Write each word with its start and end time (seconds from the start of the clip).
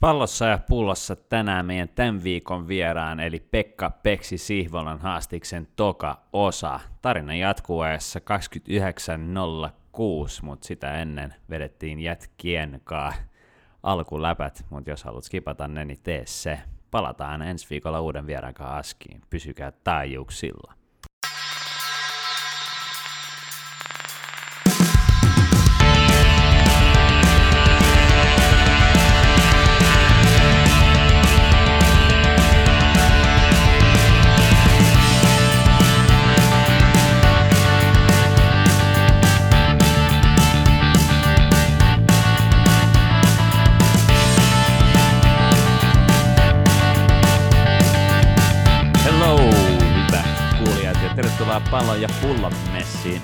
Pallossa 0.00 0.46
ja 0.46 0.58
pullossa 0.68 1.16
tänään 1.16 1.66
meidän 1.66 1.88
tämän 1.88 2.24
viikon 2.24 2.68
vieraan, 2.68 3.20
eli 3.20 3.40
Pekka 3.40 3.90
Peksi 3.90 4.38
Sihvolan 4.38 4.98
haastiksen 4.98 5.68
toka 5.76 6.20
osa. 6.32 6.80
Tarina 7.02 7.34
jatkuu 7.34 7.80
ajassa 7.80 8.20
29.06, 8.20 8.24
mutta 10.42 10.66
sitä 10.66 10.98
ennen 10.98 11.34
vedettiin 11.50 12.00
jätkien 12.00 12.80
kaa 12.84 13.12
alkuläpät, 13.82 14.66
mutta 14.70 14.90
jos 14.90 15.04
haluat 15.04 15.24
skipata 15.24 15.68
ne, 15.68 15.84
niin 15.84 16.00
tee 16.02 16.22
se. 16.26 16.58
Palataan 16.90 17.42
ensi 17.42 17.66
viikolla 17.70 18.00
uuden 18.00 18.26
vieraan 18.26 18.54
askiin. 18.60 19.22
Pysykää 19.30 19.72
taajuuksilla. 19.84 20.77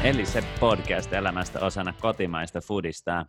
Eli 0.05 0.27
se 0.27 0.45
podcast 0.61 1.13
elämästä 1.13 1.61
osana 1.61 1.95
kotimaista 2.01 2.61
foodista. 2.61 3.27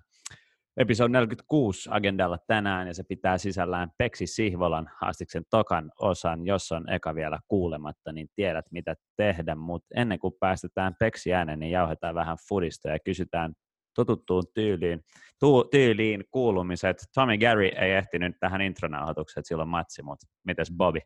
Episode 0.78 1.10
46 1.10 1.90
agendalla 1.92 2.38
tänään 2.48 2.88
ja 2.88 2.94
se 2.94 3.04
pitää 3.04 3.38
sisällään 3.38 3.90
Peksi 3.98 4.28
Sihvolan 4.28 4.90
haastiksen 5.02 5.44
tokan 5.50 5.92
osan. 6.00 6.46
Jos 6.46 6.72
on 6.72 6.90
eka 6.90 7.16
vielä 7.16 7.40
kuulematta, 7.48 8.12
niin 8.12 8.28
tiedät 8.36 8.66
mitä 8.72 8.96
tehdä, 9.18 9.56
mutta 9.56 9.88
ennen 9.96 10.20
kuin 10.20 10.34
päästetään 10.40 10.96
Peksi 11.00 11.34
ääneen, 11.34 11.60
niin 11.60 11.72
jauhetaan 11.72 12.16
vähän 12.16 12.38
foodista 12.50 12.90
ja 12.90 13.00
kysytään 13.06 13.54
totuttuun 13.94 14.44
tyyliin, 14.54 15.02
tu, 15.40 15.64
tyyliin 15.64 16.24
kuulumiset. 16.32 16.98
Tommy 17.14 17.38
Gary 17.38 17.66
ei 17.66 17.92
ehtinyt 17.92 18.36
tähän 18.40 18.62
intronauhoitukseen, 18.62 19.42
että 19.42 19.48
silloin 19.48 19.70
matsi, 19.70 20.02
mutta 20.02 20.28
mites 20.44 20.72
Bobby? 20.78 21.00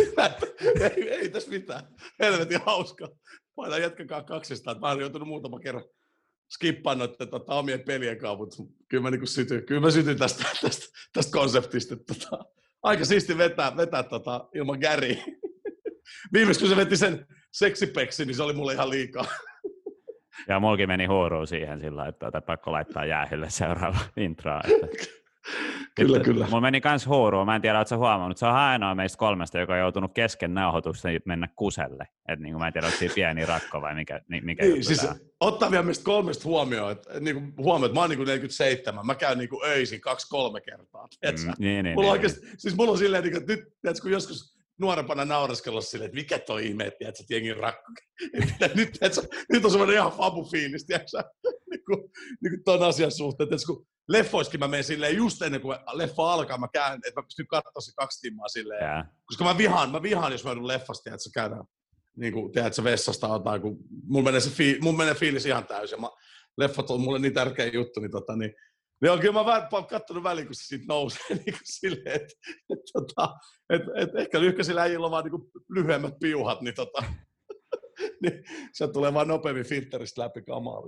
ei, 0.96 1.10
ei 1.10 1.28
tässä 1.28 1.50
mitään. 1.50 1.84
Helvetin 2.20 2.60
hauska. 2.66 3.08
Paina 3.54 3.78
jätkäkaa 3.78 4.22
kaksistaan. 4.22 4.80
Mä 4.80 4.88
olen 4.88 5.00
joutunut 5.00 5.28
muutama 5.28 5.60
kerran 5.60 5.84
skippaan 6.50 6.98
noiden 6.98 7.28
tota, 7.28 7.54
omien 7.54 7.80
pelien 7.80 8.18
kanssa, 8.18 8.36
mutta 8.36 8.56
kyllä 8.88 9.02
mä, 9.02 9.10
niin 9.10 9.26
sytyin, 9.26 9.66
kyllä 9.66 9.80
mä 9.80 9.90
sytyin 9.90 10.18
tästä, 10.18 10.44
tästä, 10.62 10.86
tästä 11.12 11.32
konseptista. 11.32 11.96
Tota, 11.96 12.44
aika 12.82 13.04
siisti 13.04 13.38
vetää, 13.38 13.76
vetää 13.76 14.02
tota, 14.02 14.48
ilman 14.54 14.78
Gary. 14.78 15.16
Viimeksi 16.32 16.60
kun 16.60 16.68
se 16.68 16.76
veti 16.76 16.96
sen 16.96 17.26
seksipeksi, 17.52 18.24
niin 18.24 18.34
se 18.34 18.42
oli 18.42 18.52
mulle 18.52 18.72
ihan 18.72 18.90
liikaa. 18.90 19.24
Ja 20.48 20.60
mulki 20.60 20.86
meni 20.86 21.06
huoruun 21.06 21.46
siihen 21.46 21.80
sillä, 21.80 22.06
että 22.08 22.40
pakko 22.46 22.72
laittaa 22.72 23.04
jäähylle 23.04 23.50
seuraava 23.50 23.98
intro. 24.16 24.60
Että. 24.64 25.06
Kyllä, 25.94 26.16
Nyt, 26.18 26.24
kyllä. 26.26 26.44
Mulla 26.46 26.60
meni 26.60 26.80
kans 26.80 27.06
huoruun, 27.06 27.46
mä 27.46 27.56
en 27.56 27.62
tiedä, 27.62 27.78
ootko 27.78 27.96
huomannut, 27.96 28.38
se 28.38 28.46
on 28.46 28.52
ainoa 28.52 28.94
meistä 28.94 29.18
kolmesta, 29.18 29.58
joka 29.58 29.72
on 29.72 29.78
joutunut 29.78 30.14
kesken 30.14 30.54
nauhoitusta 30.54 31.08
mennä 31.24 31.48
kuselle. 31.56 32.08
Et 32.28 32.40
niin 32.40 32.52
kuin 32.52 32.60
mä 32.62 32.66
en 32.66 32.72
tiedä, 32.72 32.86
onko 32.86 32.98
siinä 32.98 33.14
pieni 33.14 33.46
rakko 33.46 33.80
vai 33.82 33.94
mikä, 33.94 34.20
ni- 34.28 34.40
mikä 34.40 34.62
Niin, 34.64 34.70
juttu 34.70 34.86
siis 34.86 35.04
on. 35.04 35.14
ottaa 35.40 35.70
vielä 35.70 35.82
meistä 35.84 36.04
kolmesta 36.04 36.44
huomioon, 36.44 36.92
että, 36.92 37.20
niin 37.20 37.34
kuin, 37.36 37.54
huomioon, 37.56 37.84
että 37.84 37.94
mä 37.94 38.00
oon 38.00 38.10
niin 38.10 38.18
kuin 38.18 38.26
47, 38.26 39.06
mä 39.06 39.14
käyn 39.14 39.38
niin 39.38 39.48
kuin 39.50 39.64
öisin 39.64 40.00
kaksi-kolme 40.00 40.60
kertaa. 40.60 41.08
Mm, 41.24 41.52
niin, 41.58 41.84
niin, 41.84 41.94
mulla 41.94 42.06
niin, 42.06 42.12
oikeasti, 42.12 42.46
siis 42.58 42.76
mulla 42.76 42.92
on 42.92 42.98
silleen, 42.98 43.22
niin 43.24 43.32
kuin, 43.32 43.40
että 43.42 43.52
nyt, 43.52 43.74
tiedätkö, 43.82 44.02
kun 44.02 44.10
joskus 44.10 44.59
nuorempana 44.80 45.24
naureskella 45.24 45.80
silleen, 45.80 46.06
että 46.06 46.20
mikä 46.20 46.38
toi 46.38 46.66
ihme, 46.66 46.86
että 46.86 46.98
tiedätkö, 46.98 47.22
että 47.22 47.34
jengin 47.34 47.56
rakko. 47.56 47.92
Että 48.34 48.70
nyt, 48.74 48.92
tiedätkö, 48.92 49.36
nyt 49.52 49.64
on 49.64 49.70
semmoinen 49.70 49.96
ihan 49.96 50.12
fabu-fiilis, 50.12 50.86
tiedätkö, 50.86 51.22
niin 51.70 51.84
kuin, 51.86 52.10
niin 52.42 52.50
kuin 52.50 52.64
ton 52.64 52.82
asian 52.82 53.12
suhteen. 53.12 53.48
Tiedätkö, 53.48 53.66
kun 53.66 53.86
leffoiskin 54.08 54.60
mä 54.60 54.68
menen 54.68 54.84
silleen 54.84 55.16
just 55.16 55.42
ennen 55.42 55.60
kuin 55.60 55.78
leffa 55.92 56.32
alkaa, 56.32 56.58
mä 56.58 56.68
käyn, 56.72 57.00
että 57.06 57.20
mä 57.20 57.24
pystyn 57.24 57.46
katsoa 57.46 57.80
se 57.80 57.92
kaksi 57.96 58.20
timmaa 58.20 58.48
silleen. 58.48 58.84
Jaa. 58.84 59.04
Koska 59.24 59.44
mä 59.44 59.58
vihaan, 59.58 59.90
mä 59.90 60.02
vihaan, 60.02 60.32
jos 60.32 60.44
mä 60.44 60.50
joudun 60.50 60.68
leffasta, 60.68 61.10
että 61.10 61.24
se 61.24 61.30
käydään 61.34 61.64
niin 62.16 62.32
kuin, 62.32 62.52
tiedätkö, 62.52 62.84
vessasta 62.84 63.26
jotain, 63.26 63.62
kun 63.62 63.78
mulla 64.04 64.24
menee, 64.24 64.40
se 64.40 64.50
fii, 64.50 64.78
mulla 64.80 64.98
menee 64.98 65.14
fiilis 65.14 65.46
ihan 65.46 65.66
täysin. 65.66 66.00
Mä, 66.00 66.08
leffat 66.58 66.90
on 66.90 67.00
mulle 67.00 67.18
niin 67.18 67.34
tärkeä 67.34 67.66
juttu, 67.66 68.00
niin, 68.00 68.10
tota, 68.10 68.36
niin 68.36 68.54
niin 69.00 69.10
on 69.12 69.20
kyllä 69.20 69.32
mä 69.32 69.44
vähän 69.44 69.68
katsonut 69.90 70.22
väliin, 70.22 70.46
kun 70.46 70.54
se 70.54 70.64
siitä 70.64 70.84
nousee 70.88 71.20
niin 71.28 71.44
kuin 71.44 71.60
silleen, 71.64 72.16
että 72.16 72.34
et, 72.72 72.78
tota, 72.92 73.34
et, 73.70 73.82
et, 73.96 74.14
ehkä 74.14 74.40
lyhkäisillä 74.40 74.82
äijillä 74.82 75.06
on 75.06 75.10
vaan 75.10 75.24
niin 75.24 75.64
lyhyemmät 75.74 76.14
piuhat, 76.20 76.60
niin, 76.60 76.74
tota, 76.74 77.04
niin 78.22 78.44
se 78.72 78.88
tulee 78.88 79.14
vaan 79.14 79.28
nopeammin 79.28 79.66
filteristä 79.66 80.22
läpi 80.22 80.42
kamaa. 80.42 80.82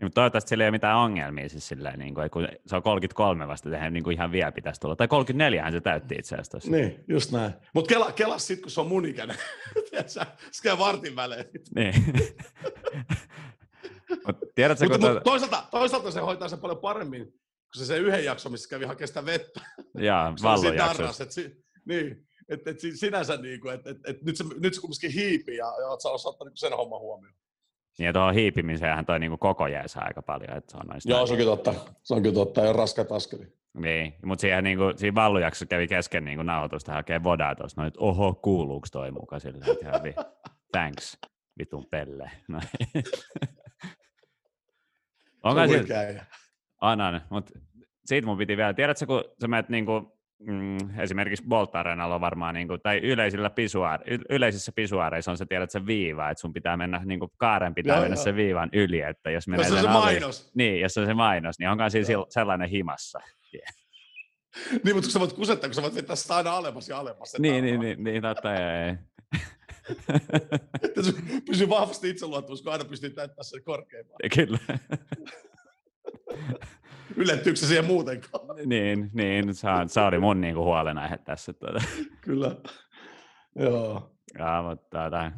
Niin, 0.00 0.06
mutta 0.06 0.20
toivottavasti 0.20 0.48
sillä 0.48 0.64
ei 0.64 0.68
ole 0.68 0.74
mitään 0.74 0.96
ongelmia, 0.96 1.48
siis 1.48 1.68
silleen, 1.68 1.98
niin 1.98 2.14
kuin, 2.14 2.30
kun 2.30 2.48
se 2.66 2.76
on 2.76 2.82
33 2.82 3.48
vasta, 3.48 3.70
tehdään 3.70 3.92
niin 3.92 4.04
kuin 4.04 4.14
ihan 4.14 4.32
vielä 4.32 4.52
pitäisi 4.52 4.80
tulla. 4.80 4.96
Tai 4.96 5.08
34 5.08 5.62
hän 5.62 5.72
se 5.72 5.80
täytti 5.80 6.14
itse 6.18 6.34
asiassa 6.34 6.50
tuossa. 6.50 6.70
Niin, 6.70 7.04
just 7.08 7.32
näin. 7.32 7.52
Mutta 7.74 7.88
kela, 7.88 8.12
kela 8.12 8.38
sitten, 8.38 8.62
kun 8.62 8.70
se 8.70 8.80
on 8.80 8.88
mun 8.88 9.06
ikäinen. 9.06 9.36
Se 10.06 10.20
käy 10.62 10.78
vartin 10.78 11.16
välein. 11.16 11.44
Niin. 11.74 11.94
Mut 14.26 14.36
tiedätkö, 14.54 14.84
Mutta 14.84 14.98
kun 14.98 15.06
mut 15.06 15.12
tuota- 15.12 15.20
toisaalta, 15.30 15.62
toisaalta 15.70 16.10
se 16.10 16.20
hoitaa 16.20 16.48
sen 16.48 16.58
paljon 16.58 16.78
paremmin, 16.78 17.24
kun 17.24 17.78
se 17.78 17.84
se 17.84 17.98
yhden 17.98 18.24
jakso, 18.24 18.50
missä 18.50 18.68
kävi 18.68 18.84
hakea 18.84 19.06
sitä 19.06 19.24
vettä. 19.26 19.60
Jaa, 19.98 20.34
vallon 20.42 20.74
et 21.22 21.32
si, 21.32 21.64
niin, 21.84 22.26
että 22.48 22.70
et, 22.70 22.80
si- 22.80 22.96
sinänsä 22.96 23.36
niin 23.36 23.60
kuin, 23.60 23.74
että 23.74 23.90
et, 23.90 23.96
et, 24.06 24.22
nyt, 24.22 24.36
se, 24.36 24.44
nyt 24.60 24.74
se 24.74 24.80
kumminkin 24.80 25.12
hiipii 25.12 25.56
ja, 25.56 25.66
ja 25.80 25.88
oot, 25.88 26.00
sä 26.00 26.08
ottanut 26.08 26.52
sen 26.56 26.72
homman 26.72 27.00
huomioon. 27.00 27.34
Niin 27.98 28.06
ja 28.06 28.12
tuohon 28.12 28.34
hiipimiseenhän 28.34 29.06
toi 29.06 29.18
niinku 29.18 29.38
koko 29.38 29.66
jeesaa 29.66 30.04
aika 30.04 30.22
paljon, 30.22 30.56
että 30.56 30.72
se 30.72 30.76
on 30.76 30.86
noista. 30.86 31.10
Joo, 31.10 31.26
se 31.26 31.32
on 31.32 31.38
kyllä 31.38 31.56
totta. 31.56 31.74
Se 32.02 32.14
on 32.14 32.22
kyllä 32.22 32.34
totta, 32.34 32.60
ja 32.60 32.72
raskaat 32.72 33.12
askeli. 33.12 33.46
Niin, 33.74 34.14
mutta 34.24 34.40
siihen 34.40 34.64
niinku, 34.64 34.84
siinä 34.96 35.14
vallujaksossa 35.14 35.66
kävi 35.66 35.88
kesken 35.88 36.24
niinku 36.24 36.42
nauhoitusta 36.42 36.92
hakee 36.92 37.22
vodaa 37.22 37.54
tuossa, 37.54 37.80
noin, 37.80 37.88
että 37.88 38.00
oho, 38.00 38.34
kuuluuko 38.34 38.86
toi 38.92 39.10
muka 39.10 39.36
vi, 40.02 40.14
thanks, 40.72 41.18
vitun 41.58 41.86
pelle. 41.90 42.30
Noin. 42.48 42.64
Onko 45.42 45.58
se 45.58 45.62
on 45.62 45.68
siinä, 45.68 45.78
huikea 45.80 45.98
äijä. 45.98 46.26
on, 46.80 47.00
on, 47.00 47.20
mutta 47.30 47.52
siitä 48.04 48.26
mun 48.26 48.38
piti 48.38 48.56
vielä, 48.56 48.74
tiedätkö, 48.74 49.06
kun 49.06 49.24
sä 49.40 49.48
menet 49.48 49.68
niinku, 49.68 50.18
mm, 50.38 51.00
esimerkiksi 51.00 51.44
Bolt 51.48 51.74
Arenalla 51.74 52.14
on 52.14 52.20
varmaan, 52.20 52.54
niinku, 52.54 52.78
tai 52.78 52.98
yleisillä 52.98 53.50
pisuaar, 53.50 54.00
y, 54.06 54.18
yleisissä 54.30 54.72
pisuaareissa 54.74 55.30
on 55.30 55.36
se, 55.38 55.46
tiedät, 55.46 55.70
se 55.70 55.86
viiva, 55.86 56.30
että 56.30 56.40
sun 56.40 56.52
pitää 56.52 56.76
mennä, 56.76 57.00
niinku, 57.04 57.28
kaaren 57.36 57.74
pitää 57.74 57.96
Joo, 57.96 58.00
mennä 58.02 58.16
joo. 58.16 58.24
se 58.24 58.34
viivan 58.36 58.68
yli, 58.72 59.00
että 59.00 59.30
jos 59.30 59.48
menee 59.48 59.66
Jos 59.66 59.72
on 59.72 59.80
se 59.80 59.88
alle- 59.88 59.92
mainos. 60.00 60.50
Niin, 60.54 60.80
jos 60.80 60.98
on 60.98 61.06
se 61.06 61.14
mainos, 61.14 61.58
niin 61.58 61.68
onkaan 61.68 61.90
siinä 61.90 62.12
Joo. 62.12 62.26
sellainen 62.28 62.68
himassa. 62.68 63.20
Niin, 64.84 64.96
mutta 64.96 65.06
kun 65.06 65.10
sä 65.10 65.20
voit 65.20 65.32
kusettaa, 65.32 65.68
kun 65.68 65.74
sä 65.74 65.82
voit 65.82 65.94
vetää 65.94 66.16
sitä 66.16 66.36
aina 66.36 66.52
alemmas 66.52 66.88
ja 66.88 66.98
alemmas. 66.98 67.36
Niin, 67.38 67.54
tarraa. 67.64 67.70
niin, 67.70 67.80
niin, 67.80 68.04
niin, 68.04 68.22
totta, 68.22 68.54
ei. 68.54 68.94
Että 70.82 71.02
se 71.02 71.12
pysyy 71.46 71.68
vahvasti 71.68 72.10
itseluottamus, 72.10 72.62
kun 72.62 72.72
aina 72.72 72.84
pystyy 72.84 73.10
täyttämään 73.10 73.44
sen 73.44 73.64
korkeampaan. 73.64 74.18
Kyllä. 74.34 74.58
Yllättyykö 77.16 77.56
se 77.58 77.66
siihen 77.66 77.84
muutenkaan? 77.84 78.56
niin, 78.66 79.10
niin 79.12 79.54
se, 79.54 79.68
on, 79.68 79.88
se 79.88 80.00
oli 80.00 80.18
mun 80.18 80.40
niinku 80.40 80.64
huolenaihe 80.64 81.18
tässä. 81.18 81.52
Tuota. 81.52 81.82
Kyllä. 82.20 82.56
Joo. 83.54 84.16
Ja, 84.38 84.64
mutta 84.68 84.98
tuota, 85.00 85.32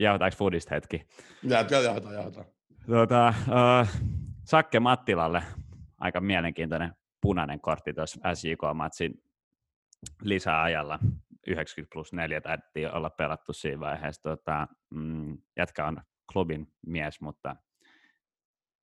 jauhataanko 0.00 0.36
foodista 0.36 0.74
hetki? 0.74 1.06
Jaetaan, 1.42 1.84
jaetaan, 1.84 2.14
jaetaan. 2.14 2.46
Tuota, 2.86 3.34
uh, 3.48 3.88
Sakke 4.44 4.80
Mattilalle 4.80 5.42
aika 5.98 6.20
mielenkiintoinen 6.20 6.92
punainen 7.20 7.60
kortti 7.60 7.92
tuossa 7.92 8.20
SJK-matsin 8.34 9.22
lisäajalla. 10.22 10.98
90 11.46 11.92
plus 11.92 12.12
4 12.12 12.40
täytyy 12.40 12.86
olla 12.86 13.10
pelattu 13.10 13.52
siinä 13.52 13.80
vaiheessa. 13.80 14.22
Tuota, 14.22 14.68
mm, 14.90 15.38
jätkä 15.56 15.86
on 15.86 16.00
klubin 16.32 16.72
mies, 16.86 17.20
mutta 17.20 17.56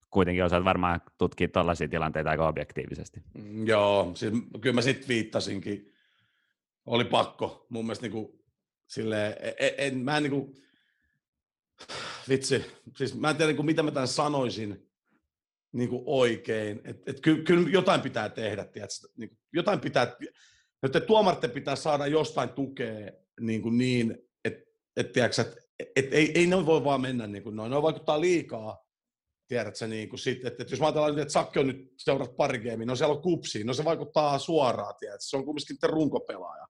kuitenkin 0.09 0.43
osaat 0.43 0.63
varmaan 0.63 1.01
tutkia 1.17 1.47
tällaisia 1.47 1.87
tilanteita 1.87 2.29
aika 2.29 2.47
objektiivisesti. 2.47 3.21
Mm, 3.33 3.67
Joo, 3.67 4.11
siis 4.15 4.33
kyllä 4.61 4.75
mä 4.75 4.81
sitten 4.81 5.07
viittasinkin. 5.07 5.93
Oli 6.85 7.05
pakko. 7.05 7.65
Mun 7.69 7.85
mielestä 7.85 8.03
niinku, 8.03 8.45
silleen, 8.87 9.35
en, 9.59 9.73
en, 9.77 9.97
mä 9.97 10.17
en 10.17 10.23
niinku, 10.23 10.55
vitsi, 12.29 12.65
siis 12.95 13.15
mä 13.15 13.29
en 13.29 13.35
tiedä 13.35 13.49
niinku, 13.49 13.63
mitä 13.63 13.83
mä 13.83 13.91
tämän 13.91 14.07
sanoisin 14.07 14.89
niinku 15.71 16.03
oikein. 16.05 16.81
Et, 16.83 17.09
et 17.09 17.21
kyllä, 17.21 17.43
kyllä 17.43 17.69
jotain 17.69 18.01
pitää 18.01 18.29
tehdä, 18.29 18.65
tiedätkö? 18.65 19.07
Niinku, 19.17 19.35
jotain 19.53 19.79
pitää, 19.79 20.15
että 20.83 20.99
tuomarten 20.99 21.51
pitää 21.51 21.75
saada 21.75 22.07
jostain 22.07 22.49
tukea 22.49 23.11
niin, 23.41 23.61
kuin 23.61 23.77
niin 23.77 24.17
että 24.45 24.61
et, 24.97 25.17
et, 25.79 25.89
et, 25.95 26.13
ei, 26.13 26.31
ei 26.35 26.47
ne 26.47 26.65
voi 26.65 26.83
vaan 26.83 27.01
mennä 27.01 27.27
niin 27.27 27.43
kuin 27.43 27.55
noin. 27.55 27.71
Ne 27.71 27.81
vaikuttaa 27.81 28.21
liikaa 28.21 28.87
tiedätkö, 29.47 29.87
niin 29.87 30.09
kuin 30.09 30.19
sit, 30.19 30.45
että, 30.45 30.63
että 30.63 30.73
jos 30.73 30.79
mä 30.79 30.85
ajatellaan, 30.85 31.19
että 31.19 31.31
Sakke 31.31 31.59
on 31.59 31.67
nyt 31.67 31.93
seurat 31.97 32.35
pari 32.35 32.59
gameia, 32.59 32.85
no 32.85 32.95
siellä 32.95 33.15
on 33.15 33.21
kupsi, 33.21 33.63
no 33.63 33.73
se 33.73 33.83
vaikuttaa 33.83 34.39
suoraan, 34.39 34.95
tiedätkö, 34.99 35.23
se 35.23 35.37
on 35.37 35.45
kumminkin 35.45 35.77
runkopelaaja. 35.83 36.67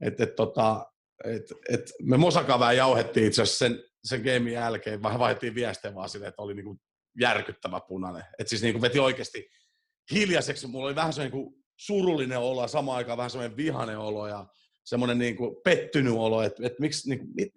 Et, 0.00 0.20
et, 0.20 0.34
tota, 0.34 0.86
et, 1.24 1.52
et 1.68 1.92
me 2.02 2.16
Mosakaan 2.16 2.60
vähän 2.60 2.76
jauhettiin 2.76 3.26
itse 3.26 3.42
asiassa 3.42 3.58
sen, 3.58 3.84
sen 4.04 4.20
gamein 4.20 4.52
jälkeen, 4.52 5.02
vähän 5.02 5.18
vaihdettiin 5.18 5.54
viestejä 5.54 5.94
vaan 5.94 6.08
sille, 6.08 6.26
että 6.26 6.42
oli 6.42 6.54
niin 6.54 6.64
kuin 6.64 6.80
järkyttävä 7.20 7.80
punainen. 7.88 8.24
Että 8.38 8.48
siis 8.48 8.62
niin 8.62 8.74
kuin 8.74 8.82
veti 8.82 8.98
oikeasti 8.98 9.48
hiljaiseksi, 10.12 10.66
mulla 10.66 10.86
oli 10.86 10.94
vähän 10.94 11.12
se 11.12 11.28
niin 11.28 11.63
surullinen 11.76 12.38
olo 12.38 12.62
ja 12.62 12.68
samaan 12.68 12.96
aikaan 12.96 13.18
vähän 13.18 13.30
semmoinen 13.30 13.56
vihainen 13.56 13.98
olo 13.98 14.28
ja 14.28 14.46
semmoinen 14.84 15.18
niin 15.18 15.36
kuin 15.36 15.56
pettynyt 15.64 16.14
olo, 16.16 16.42
että, 16.42 16.66
että 16.66 16.80
miksi, 16.80 17.08
niin 17.08 17.18
kuin, 17.18 17.52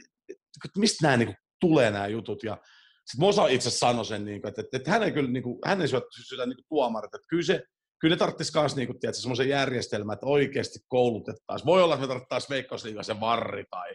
mistä 0.78 1.08
nämä 1.08 1.18
niin 1.18 1.28
kuin, 1.28 1.38
tulee 1.60 1.92
nämä 1.92 2.08
jutut. 2.08 2.44
Ja 2.44 2.58
sitten 3.06 3.20
Mosa 3.20 3.48
itse 3.48 3.70
sanoi 3.70 4.06
sen, 4.06 4.26
niin 4.26 4.42
kuin, 4.42 4.50
että, 4.50 4.62
että, 4.62 4.78
että 4.78 4.92
hän 4.92 5.04
ei 5.04 5.12
kyllä 5.12 5.30
niin 5.30 5.44
kuin, 5.44 5.60
hän 5.66 5.82
ei 5.82 5.88
syötä 5.88 6.46
niin 6.46 6.58
tuomarit, 6.70 7.16
että 7.16 7.28
kyllä 7.30 7.44
se, 7.44 7.64
kyllä 8.00 8.16
ne 8.16 8.20
tarvitsisi 8.20 8.60
myös 8.60 8.76
niin 8.76 8.88
kuin, 8.88 9.00
tiedätkö, 9.00 9.22
semmoisen 9.22 9.50
järjestelmän, 9.50 10.14
että 10.14 10.26
oikeasti 10.26 10.80
koulutettaisiin. 10.88 11.66
Voi 11.66 11.84
olla, 11.84 11.94
että 11.94 12.02
me 12.02 12.08
tarvittaisiin 12.08 12.50
Veikkausliiga 12.50 13.04
se 13.04 13.20
varri 13.20 13.66
tai 13.70 13.94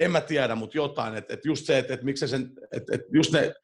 en 0.00 0.10
mä 0.10 0.20
tiedä, 0.20 0.54
mutta 0.54 0.76
jotain, 0.76 1.14
että, 1.14 1.34
että 1.34 1.48
just 1.48 1.66
se, 1.66 1.78
että, 1.78 1.94
että 1.94 2.04
miksi 2.04 2.28
sen, 2.28 2.52
että, 2.72 2.94
että 2.94 3.06
just 3.12 3.32
ne 3.32 3.54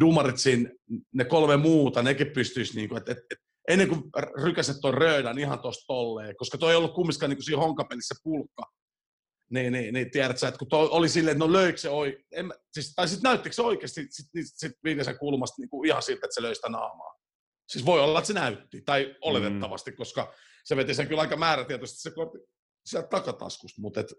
dumarit 0.00 0.38
siinä, 0.38 0.70
ne 1.14 1.24
kolme 1.24 1.56
muuta, 1.56 2.02
nekin 2.02 2.30
pystyisi, 2.30 2.76
niin 2.76 2.88
kuin, 2.88 2.98
että, 2.98 3.12
että, 3.12 3.24
että 3.30 3.44
ennen 3.68 3.88
kuin 3.88 4.02
rykäset 4.42 4.76
tuon 4.80 4.94
röydän 4.94 5.38
ihan 5.38 5.60
tuosta 5.60 5.84
tolleen, 5.86 6.36
koska 6.36 6.58
toi 6.58 6.70
ei 6.70 6.76
ollut 6.76 6.94
kumminkaan 6.94 7.30
niin 7.30 7.42
siinä 7.42 7.62
honkapelissä 7.62 8.14
pulkka, 8.24 8.62
niin, 9.50 9.72
niin, 9.72 9.94
niin 9.94 10.10
tiedät 10.10 10.38
sä, 10.38 10.48
että 10.48 10.58
kun 10.58 10.68
toi 10.68 10.88
oli 10.90 11.08
silleen, 11.08 11.32
että 11.32 11.44
no 11.46 11.52
löikö 11.52 11.78
se 11.78 11.88
oi, 11.88 12.24
en, 12.32 12.54
siis, 12.72 12.94
tai 12.94 13.08
sitten 13.08 13.28
näyttikö 13.30 13.54
se 13.54 13.62
oikeasti 13.62 14.06
sit, 14.10 14.26
sit, 14.32 14.46
sit 14.54 14.72
viimeisen 14.84 15.18
kulmasta 15.18 15.62
niin 15.62 15.70
kuin 15.70 15.88
ihan 15.88 16.02
siltä, 16.02 16.26
että 16.26 16.34
se 16.34 16.42
löi 16.42 16.54
sitä 16.54 16.68
naamaa. 16.68 17.14
Siis 17.68 17.86
voi 17.86 18.00
olla, 18.00 18.18
että 18.18 18.26
se 18.26 18.32
näytti, 18.32 18.82
tai 18.82 19.16
oletettavasti, 19.20 19.90
mm. 19.90 19.96
koska 19.96 20.32
se 20.64 20.76
veti 20.76 20.94
sen 20.94 21.08
kyllä 21.08 21.20
aika 21.20 21.36
määrätietoisesti 21.36 22.02
se 22.02 22.10
kortti 22.10 22.38
sieltä 22.86 23.08
takataskusta, 23.08 23.80
mutta 23.80 24.00
et, 24.00 24.14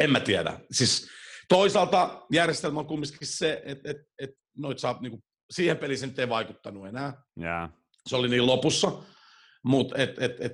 en 0.00 0.10
mä 0.10 0.20
tiedä. 0.20 0.60
Siis 0.70 1.08
toisaalta 1.48 2.26
järjestelmä 2.32 2.80
on 2.80 2.86
kumminkin 2.86 3.26
se, 3.26 3.62
että 3.64 3.90
et, 3.90 3.96
et 4.18 4.30
noit 4.56 4.78
saa, 4.78 4.98
niinku, 5.00 5.24
siihen 5.50 5.78
peliin 5.78 5.98
se 5.98 6.06
nyt 6.06 6.18
ei 6.18 6.28
vaikuttanut 6.28 6.86
enää. 6.86 7.22
Yeah. 7.40 7.70
Se 8.08 8.16
oli 8.16 8.28
niin 8.28 8.46
lopussa. 8.46 8.92
Mutta 9.64 9.96
et, 9.98 10.18
et, 10.18 10.40
et, 10.40 10.52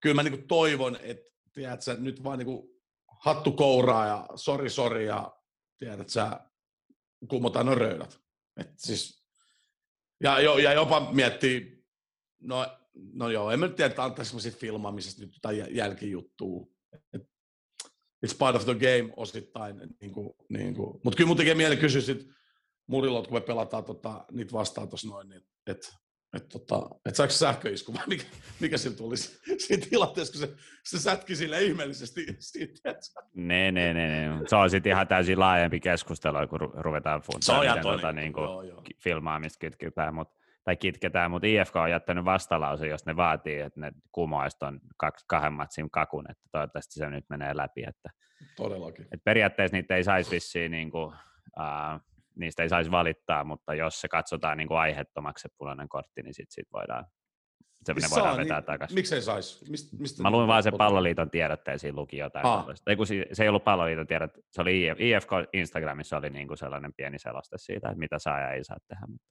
kyllä 0.00 0.14
mä 0.14 0.22
niinku 0.22 0.46
toivon, 0.48 0.98
että 1.02 1.30
tiedätkö, 1.52 1.96
nyt 1.98 2.24
vaan 2.24 2.38
niinku 2.38 2.80
hattu 3.20 3.52
kouraa 3.52 4.06
ja 4.06 4.26
sori 4.34 4.70
sori 4.70 5.06
ja 5.06 5.36
tiedät 5.78 6.08
sä, 6.08 6.40
kummotaan 7.28 7.66
no 7.66 7.74
röydät. 7.74 8.20
Et 8.56 8.70
siis, 8.76 9.24
ja, 10.22 10.40
jo, 10.40 10.58
ja 10.58 10.72
jopa 10.72 11.12
miettii, 11.12 11.84
no, 12.40 12.66
no 13.12 13.28
joo, 13.28 13.50
en 13.50 13.60
mä 13.60 13.66
nyt 13.66 13.76
tiedä, 13.76 13.90
että 13.90 14.04
antaisi 14.04 14.28
semmoisia 14.28 14.52
filmaamisesta 14.52 15.22
nyt 15.22 15.34
jotain 15.34 15.76
jälkijuttua. 15.76 16.66
Et 17.12 17.22
it's 18.26 18.36
part 18.38 18.56
of 18.56 18.64
the 18.64 18.74
game 18.74 19.12
osittain. 19.16 19.76
Niin 20.00 20.12
kuin, 20.12 20.30
niin 20.48 20.74
kuin. 20.74 21.00
Mutta 21.04 21.16
kyllä 21.16 21.28
mun 21.28 21.36
tekee 21.36 21.54
mieli 21.54 21.76
kysyä 21.76 22.00
sit 22.00 22.28
Murilot, 22.86 23.26
kun 23.26 23.36
me 23.36 23.40
pelataan 23.40 23.84
tota, 23.84 24.24
niitä 24.32 24.52
vastaan 24.52 24.88
tuossa 24.88 25.08
noin, 25.08 25.28
niin, 25.28 25.42
että 25.66 25.88
et, 26.36 26.48
tota, 26.48 26.88
et 27.06 27.16
saako 27.16 27.32
sähköisku 27.32 27.92
vai 27.94 28.04
mikä, 28.06 28.24
mikä 28.60 28.78
sillä 28.78 28.96
tuli 28.96 29.16
siinä 29.16 29.86
tilanteessa, 29.90 30.32
kun 30.32 30.48
se, 30.48 30.54
se 30.84 30.98
sätki 30.98 31.36
sille 31.36 31.62
ihmeellisesti 31.62 32.36
siitä, 32.38 32.94
Ne, 33.34 33.72
ne, 33.72 33.94
ne, 33.94 34.28
ne. 34.28 34.48
Se 34.48 34.56
on 34.56 34.70
sitten 34.70 34.92
ihan 34.92 35.08
täysin 35.08 35.40
laajempi 35.40 35.80
keskustelu, 35.80 36.48
kun 36.48 36.60
ruvetaan 36.60 37.22
funtaan, 37.22 37.82
tota, 37.82 38.12
niin 38.12 38.32
kuin, 38.32 38.44
joo, 38.44 38.62
joo. 38.62 38.82
filmaamista 39.02 39.58
kytketään, 39.58 40.14
mutta 40.14 40.40
tai 40.64 40.76
kitketään, 40.76 41.30
mutta 41.30 41.46
IFK 41.46 41.76
on 41.76 41.90
jättänyt 41.90 42.24
vastalause, 42.24 42.86
jos 42.86 43.06
ne 43.06 43.16
vaatii, 43.16 43.60
että 43.60 43.80
ne 43.80 43.92
kumoaisi 44.12 44.58
tuon 44.58 44.80
kahden 45.26 45.52
matsin 45.52 45.90
kakun, 45.90 46.30
että 46.30 46.42
toivottavasti 46.52 46.94
se 46.94 47.10
nyt 47.10 47.24
menee 47.28 47.56
läpi. 47.56 47.82
Että, 47.86 48.10
Todellakin. 48.56 49.04
Että 49.04 49.24
periaatteessa 49.24 49.76
niitä 49.76 49.96
ei 49.96 50.04
saisi 50.04 50.30
vissiin, 50.30 50.70
niin 50.70 50.90
kuin, 50.90 51.06
uh, 51.60 52.00
niistä 52.36 52.62
ei 52.62 52.68
saisi 52.68 52.90
valittaa, 52.90 53.44
mutta 53.44 53.74
jos 53.74 54.00
se 54.00 54.08
katsotaan 54.08 54.58
niin 54.58 54.68
kuin 54.68 54.78
aiheettomaksi 54.78 55.42
se 55.42 55.48
punainen 55.58 55.88
kortti, 55.88 56.22
niin 56.22 56.34
sitten 56.34 56.52
sit 56.54 56.72
voidaan 56.72 57.06
se 57.84 57.94
ne 57.94 58.06
voidaan 58.10 58.36
vetää 58.36 58.58
niin, 58.58 58.66
takaisin. 58.66 58.94
Miksei 58.94 59.22
saisi? 59.22 59.70
Mist, 59.70 59.92
mistä 59.92 60.22
Mä 60.22 60.30
luin 60.30 60.48
vaan 60.48 60.62
sen 60.62 60.72
palloliiton 60.78 61.30
tiedotteen, 61.30 61.78
siinä 61.78 61.96
luki 61.96 62.16
jotain. 62.16 62.46
Ah. 62.46 62.66
Ei, 62.86 62.96
kun 62.96 63.06
se 63.06 63.42
ei 63.42 63.48
ollut 63.48 63.64
palloliiton 63.64 64.06
tiedot, 64.06 64.30
se 64.50 64.60
oli 64.60 64.86
IFK 64.98 65.30
Instagramissa 65.52 66.16
oli 66.16 66.30
niin 66.30 66.48
kuin 66.48 66.58
sellainen 66.58 66.94
pieni 66.96 67.18
seloste 67.18 67.58
siitä, 67.58 67.88
että 67.88 67.98
mitä 67.98 68.18
saa 68.18 68.40
ja 68.40 68.50
ei 68.50 68.64
saa 68.64 68.76
tehdä. 68.88 69.06
Mutta 69.06 69.30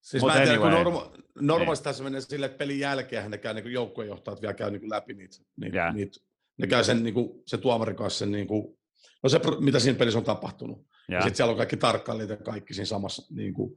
Siis 0.00 0.22
Mut 0.22 0.32
mä 0.32 0.38
en 0.38 0.48
tiedä, 0.48 0.60
anyway. 0.60 0.84
kun 0.84 0.92
norma- 0.92 1.22
normaalisti 1.40 1.84
tässä 1.84 2.04
menee 2.04 2.20
sille, 2.20 2.46
että 2.46 2.58
pelin 2.58 2.78
jälkeen 2.78 3.30
ne 3.30 3.38
käy 3.38 3.54
niin 3.54 3.72
joukkuejohtajat 3.72 4.42
vielä 4.42 4.54
käy 4.54 4.70
niin 4.70 4.90
läpi 4.90 5.14
niitä, 5.14 5.36
niitä, 5.56 5.76
yeah. 5.76 5.94
niitä, 5.94 6.20
ne 6.58 6.66
käy 6.66 6.84
sen, 6.84 7.02
niin 7.02 7.14
kuin, 7.14 7.42
se 7.46 7.58
tuomari 7.58 7.94
kanssa 7.94 8.18
sen, 8.18 8.32
niin 8.32 8.46
kuin, 8.46 8.78
no 9.22 9.28
se, 9.28 9.40
mitä 9.60 9.78
siinä 9.78 9.98
pelissä 9.98 10.18
on 10.18 10.24
tapahtunut. 10.24 10.78
Yeah. 10.78 11.20
Ja 11.20 11.22
sitten 11.22 11.36
siellä 11.36 11.50
on 11.50 11.56
kaikki 11.56 11.76
tarkkailijat 11.76 12.30
ja 12.30 12.36
kaikki 12.36 12.74
siinä 12.74 12.86
samassa. 12.86 13.34
Niin 13.34 13.54
kuin, 13.54 13.76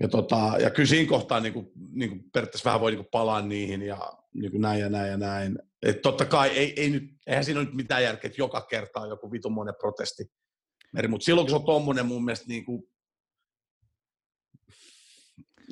ja, 0.00 0.08
tota, 0.08 0.52
ja 0.60 0.70
kyllä 0.70 0.88
siinä 0.88 1.08
kohtaa 1.08 1.40
niin 1.40 1.52
kuin, 1.52 1.72
niin 1.92 2.10
kuin 2.10 2.30
periaatteessa 2.32 2.68
vähän 2.68 2.80
voi 2.80 2.90
niin 2.90 3.04
kuin 3.04 3.10
palaa 3.10 3.42
niihin 3.42 3.82
ja 3.82 4.12
niin 4.34 4.50
kuin 4.50 4.60
näin 4.60 4.80
ja 4.80 4.88
näin 4.88 5.10
ja 5.10 5.16
näin. 5.16 5.58
Et 5.82 6.02
totta 6.02 6.24
kai 6.24 6.48
ei, 6.48 6.80
ei 6.80 6.90
nyt, 6.90 7.04
eihän 7.26 7.44
siinä 7.44 7.60
ole 7.60 7.66
nyt 7.66 7.76
mitään 7.76 8.02
järkeä, 8.02 8.28
että 8.28 8.42
joka 8.42 8.60
kerta 8.60 9.00
on 9.00 9.08
joku 9.08 9.32
vitummoinen 9.32 9.74
protesti. 9.80 10.32
Mutta 11.08 11.24
silloin 11.24 11.46
kun 11.46 11.50
se 11.50 11.56
on 11.56 11.64
tuommoinen 11.64 12.06
mun 12.06 12.24
mielestä 12.24 12.48
niin 12.48 12.64
kuin, 12.64 12.82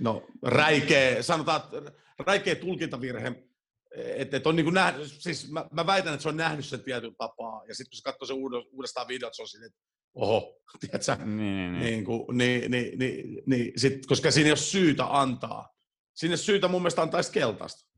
no 0.00 0.26
räikeä, 0.42 1.22
sanotaan, 1.22 1.60
räikeä 2.18 2.54
tulkintavirhe, 2.54 3.49
että 3.96 4.36
et 4.36 4.46
on 4.46 4.56
niin 4.56 4.74
nähnyt, 4.74 5.12
siis 5.18 5.50
mä, 5.50 5.64
mä, 5.72 5.86
väitän, 5.86 6.14
että 6.14 6.22
se 6.22 6.28
on 6.28 6.36
nähnyt 6.36 6.64
sen 6.64 6.82
tietyn 6.82 7.16
tapaa, 7.16 7.64
ja 7.68 7.74
sitten 7.74 7.90
kun 7.90 7.96
se 7.96 8.02
katsoo 8.02 8.26
sen 8.26 8.36
uudestaan 8.72 9.08
videot, 9.08 9.34
se 9.34 9.42
on 9.42 9.48
siinä, 9.48 9.66
että 9.66 9.78
oho, 10.14 10.60
tiedätkö, 10.80 11.24
niin, 11.24 11.36
niin, 11.36 11.72
niin. 11.72 11.82
niin, 11.82 12.04
kuin, 12.04 12.38
niin, 12.38 12.70
niin, 12.70 12.98
niin, 12.98 13.42
niin 13.46 13.72
sit, 13.76 14.06
koska 14.06 14.30
siinä 14.30 14.46
ei 14.46 14.50
ole 14.50 14.56
syytä 14.56 15.20
antaa. 15.20 15.74
Ole 16.28 16.36
syytä 16.36 16.68
mun 16.68 16.82
mielestä 16.82 17.02
antaa 17.02 17.20
keltaista. 17.32 17.89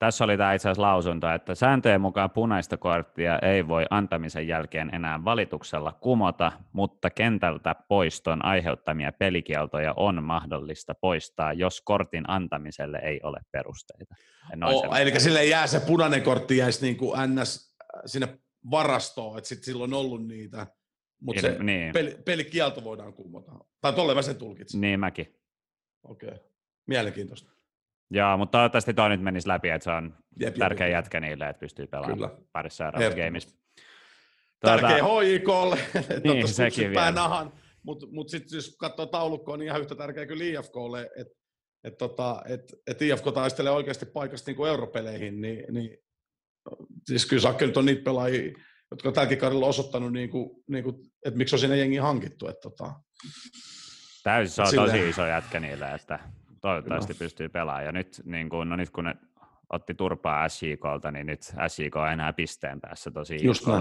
Tässä 0.00 0.24
oli 0.24 0.36
tämä 0.36 0.54
itse 0.54 0.68
asiassa 0.68 0.82
lausunto, 0.82 1.30
että 1.30 1.54
sääntöjen 1.54 2.00
mukaan 2.00 2.30
punaista 2.30 2.76
korttia 2.76 3.38
ei 3.38 3.68
voi 3.68 3.84
antamisen 3.90 4.48
jälkeen 4.48 4.94
enää 4.94 5.24
valituksella 5.24 5.92
kumota, 5.92 6.52
mutta 6.72 7.10
kentältä 7.10 7.74
poiston 7.88 8.44
aiheuttamia 8.44 9.12
pelikieltoja 9.12 9.94
on 9.96 10.24
mahdollista 10.24 10.94
poistaa, 10.94 11.52
jos 11.52 11.80
kortin 11.80 12.30
antamiselle 12.30 12.98
ei 12.98 13.20
ole 13.22 13.40
perusteita. 13.52 14.14
Oh, 14.64 14.96
eli 14.96 15.20
sille 15.20 15.44
jää 15.44 15.66
se 15.66 15.80
punainen 15.80 16.22
kortti 16.22 16.56
jäisi 16.56 16.84
niin 16.84 16.96
kuin 16.96 17.18
NS 17.34 17.76
sinne 18.06 18.38
varastoon, 18.70 19.38
että 19.38 19.48
sitten 19.48 19.64
silloin 19.64 19.94
on 19.94 20.00
ollut 20.00 20.26
niitä, 20.26 20.66
mutta 21.20 21.42
se 21.42 21.56
niin. 21.62 21.92
peli, 21.92 22.18
pelikielto 22.24 22.84
voidaan 22.84 23.12
kumota. 23.12 23.52
Tai 23.80 23.92
tolle 23.92 24.14
mä 24.14 24.22
sen 24.22 24.36
tulkitsin. 24.36 24.80
Niin 24.80 25.00
mäkin. 25.00 25.36
Okei, 26.02 26.28
okay. 26.28 26.40
mielenkiintoista. 26.86 27.59
Joo, 28.10 28.36
mutta 28.36 28.58
toivottavasti 28.58 28.94
toi 28.94 29.08
nyt 29.08 29.22
menisi 29.22 29.48
läpi, 29.48 29.68
että 29.68 29.84
se 29.84 29.90
on 29.90 30.16
jep, 30.40 30.54
tärkeä 30.54 30.86
jep, 30.86 30.92
jätkä 30.92 31.20
niille, 31.20 31.48
että 31.48 31.60
pystyy 31.60 31.86
pelaamaan 31.86 32.18
Kyllä. 32.18 32.30
parissa 32.52 32.76
seuraavassa 32.76 33.24
gameissa. 33.24 33.58
Tuota, 34.60 34.80
Tärkeä 34.80 35.04
HIKlle, 35.04 35.78
niin, 36.24 36.48
sekin 36.48 36.90
vielä. 36.90 37.10
nahan, 37.10 37.52
mutta 37.82 38.06
mut 38.10 38.28
sitten 38.28 38.56
jos 38.56 38.76
katsoo 38.76 39.06
taulukkoa, 39.06 39.56
niin 39.56 39.66
ihan 39.66 39.80
yhtä 39.80 39.94
tärkeä 39.94 40.26
kuin 40.26 40.42
IFKlle, 40.42 41.10
että 41.16 41.40
et 41.84 41.98
tota, 41.98 42.42
et, 42.48 42.74
et 42.86 43.02
IFK 43.02 43.24
taistelee 43.34 43.72
oikeasti 43.72 44.06
paikasta 44.06 44.50
niin 44.50 44.66
europeleihin, 44.66 45.40
niin, 45.40 45.74
niin 45.74 45.98
siis 47.06 47.26
kyllä 47.26 47.42
Sakke 47.42 47.66
nyt 47.66 47.76
on 47.76 47.86
niitä 47.86 48.04
pelaajia, 48.04 48.52
jotka 48.90 49.12
tälläkin 49.12 49.38
kaudella 49.38 49.66
osoittanut, 49.66 50.12
niin 50.12 50.30
kuin, 50.30 50.50
niin 50.68 50.84
kuin, 50.84 50.96
että 51.24 51.38
miksi 51.38 51.54
on 51.54 51.60
sinne 51.60 51.76
jengi 51.76 51.96
hankittu. 51.96 52.48
Että, 52.48 52.60
tota, 52.60 52.92
Täysin, 54.22 54.54
se 54.54 54.62
on 54.80 54.86
tosi 54.86 55.08
iso 55.08 55.26
jätkä 55.26 55.60
niille, 55.60 55.94
että 55.94 56.18
toivottavasti 56.60 57.12
no. 57.12 57.18
pystyy 57.18 57.48
pelaamaan. 57.48 57.84
Ja 57.84 57.92
nyt, 57.92 58.22
niin 58.24 58.48
kun, 58.48 58.68
no 58.68 58.76
nyt 58.76 58.90
kun 58.90 59.04
ne 59.04 59.14
otti 59.72 59.94
turpaa 59.94 60.48
SJKlta, 60.48 61.10
niin 61.10 61.26
nyt 61.26 61.42
SJK 61.68 61.96
on 61.96 62.12
enää 62.12 62.32
pisteen 62.32 62.80
päässä 62.80 63.10
tosi 63.10 63.36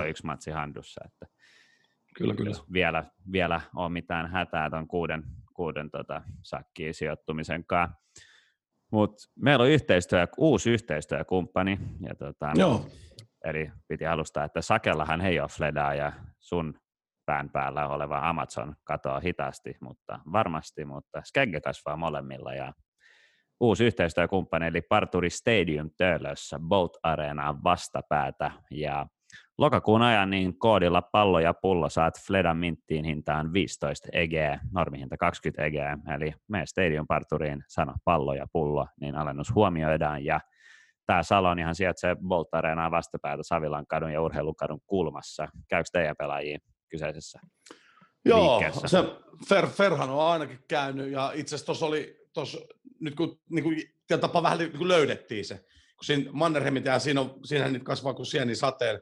yksi 0.08 0.26
matsi 0.26 0.52
handussa. 0.52 1.02
Että 1.06 1.36
kyllä, 2.16 2.36
kyllä. 2.36 2.56
Vielä, 2.74 3.04
vielä 3.32 3.62
on 3.76 3.92
mitään 3.92 4.32
hätää 4.32 4.70
tuon 4.70 4.88
kuuden, 4.88 5.24
kuuden 5.54 5.92
tota, 5.92 6.22
sakkiin 6.42 6.94
sijoittumisen 6.94 7.66
kanssa. 7.66 7.98
Mutta 8.92 9.18
meillä 9.36 9.64
on 9.64 9.70
yhteistyö, 9.70 10.28
uusi 10.38 10.72
yhteistyökumppani. 10.72 11.80
Ja 12.08 12.16
tota, 12.16 12.52
Joo. 12.56 12.86
Eli 13.46 13.72
piti 13.88 14.06
alustaa, 14.06 14.44
että 14.44 14.62
Sakellahan 14.62 15.22
ei 15.22 15.40
ole 15.40 15.50
Fledaa 15.50 15.96
ja 15.96 16.12
sun 16.40 16.80
pään 17.30 17.50
päällä 17.50 17.88
oleva 17.88 18.30
Amazon 18.30 18.76
katoaa 18.84 19.20
hitaasti, 19.20 19.78
mutta 19.82 20.20
varmasti, 20.32 20.86
mutta 20.86 21.22
Skegge 21.26 21.62
kasvaa 21.62 21.98
molemmilla 21.98 22.54
ja 22.54 22.74
uusi 23.60 23.86
yhteistyökumppani 23.86 24.68
eli 24.68 24.82
Parturi 24.82 25.30
Stadium 25.30 25.90
Töölössä 25.98 26.60
Boat 26.60 26.92
Areenaan 27.04 27.64
vastapäätä. 27.64 28.52
Ja 28.72 29.08
Lokakuun 29.58 30.02
ajan 30.02 30.30
niin 30.30 30.60
koodilla 30.60 31.02
pallo 31.02 31.40
ja 31.40 31.54
pullo 31.54 31.90
saat 31.90 32.14
Fledan 32.28 32.58
minttiin 32.58 33.06
hintaan 33.06 33.54
15 33.54 34.08
EG, 34.14 34.34
normihinta 34.72 35.18
20 35.18 35.66
EG, 35.66 35.76
eli 36.16 36.34
mene 36.48 36.66
Stadium 36.66 37.08
Parturiin, 37.08 37.64
sano 37.68 37.94
pallo 38.06 38.34
ja 38.34 38.48
pullo, 38.54 38.88
niin 39.02 39.16
alennus 39.16 39.56
huomioidaan. 39.56 40.26
Ja 40.26 40.40
tämä 41.06 41.24
salon 41.24 41.60
ihan 41.60 41.76
sijaitsee 41.76 42.16
Bolt 42.28 42.48
Areenaa 42.52 42.92
vastapäätä 42.92 43.44
Savilan 43.44 43.88
kadun 43.88 44.14
ja 44.14 44.22
Urheilukadun 44.22 44.82
kulmassa. 44.88 45.48
Käykö 45.68 45.90
teidän 45.92 46.16
pelaajia 46.18 46.60
kyseisessä 46.90 47.40
Joo, 48.26 48.60
liikkeessä? 48.60 48.88
se 48.88 48.98
Fer, 49.50 49.68
Ferhan 49.68 50.10
on 50.10 50.32
ainakin 50.32 50.60
käynyt 50.68 51.12
ja 51.12 51.32
itse 51.36 51.56
asiassa 51.56 51.66
tuossa 51.66 51.86
oli, 51.86 52.18
tossa, 52.34 52.58
nyt 53.00 53.16
kun 53.16 53.40
niin 53.50 53.64
kuin, 53.64 53.84
tapaa 54.22 54.44
vähän 54.44 54.58
niin 54.58 54.78
kuin 54.78 54.88
löydettiin 54.88 55.46
se, 55.46 55.56
kun 55.98 56.06
siinä 56.06 56.32
Mannerheimin 56.32 56.86
ja 56.86 57.00
siinä 57.00 57.22
on, 57.22 57.40
siinähän 57.46 57.74
nyt 57.74 57.84
kasvaa 57.84 58.14
kuin 58.14 58.26
sieni 58.26 58.56
sateen, 58.56 59.02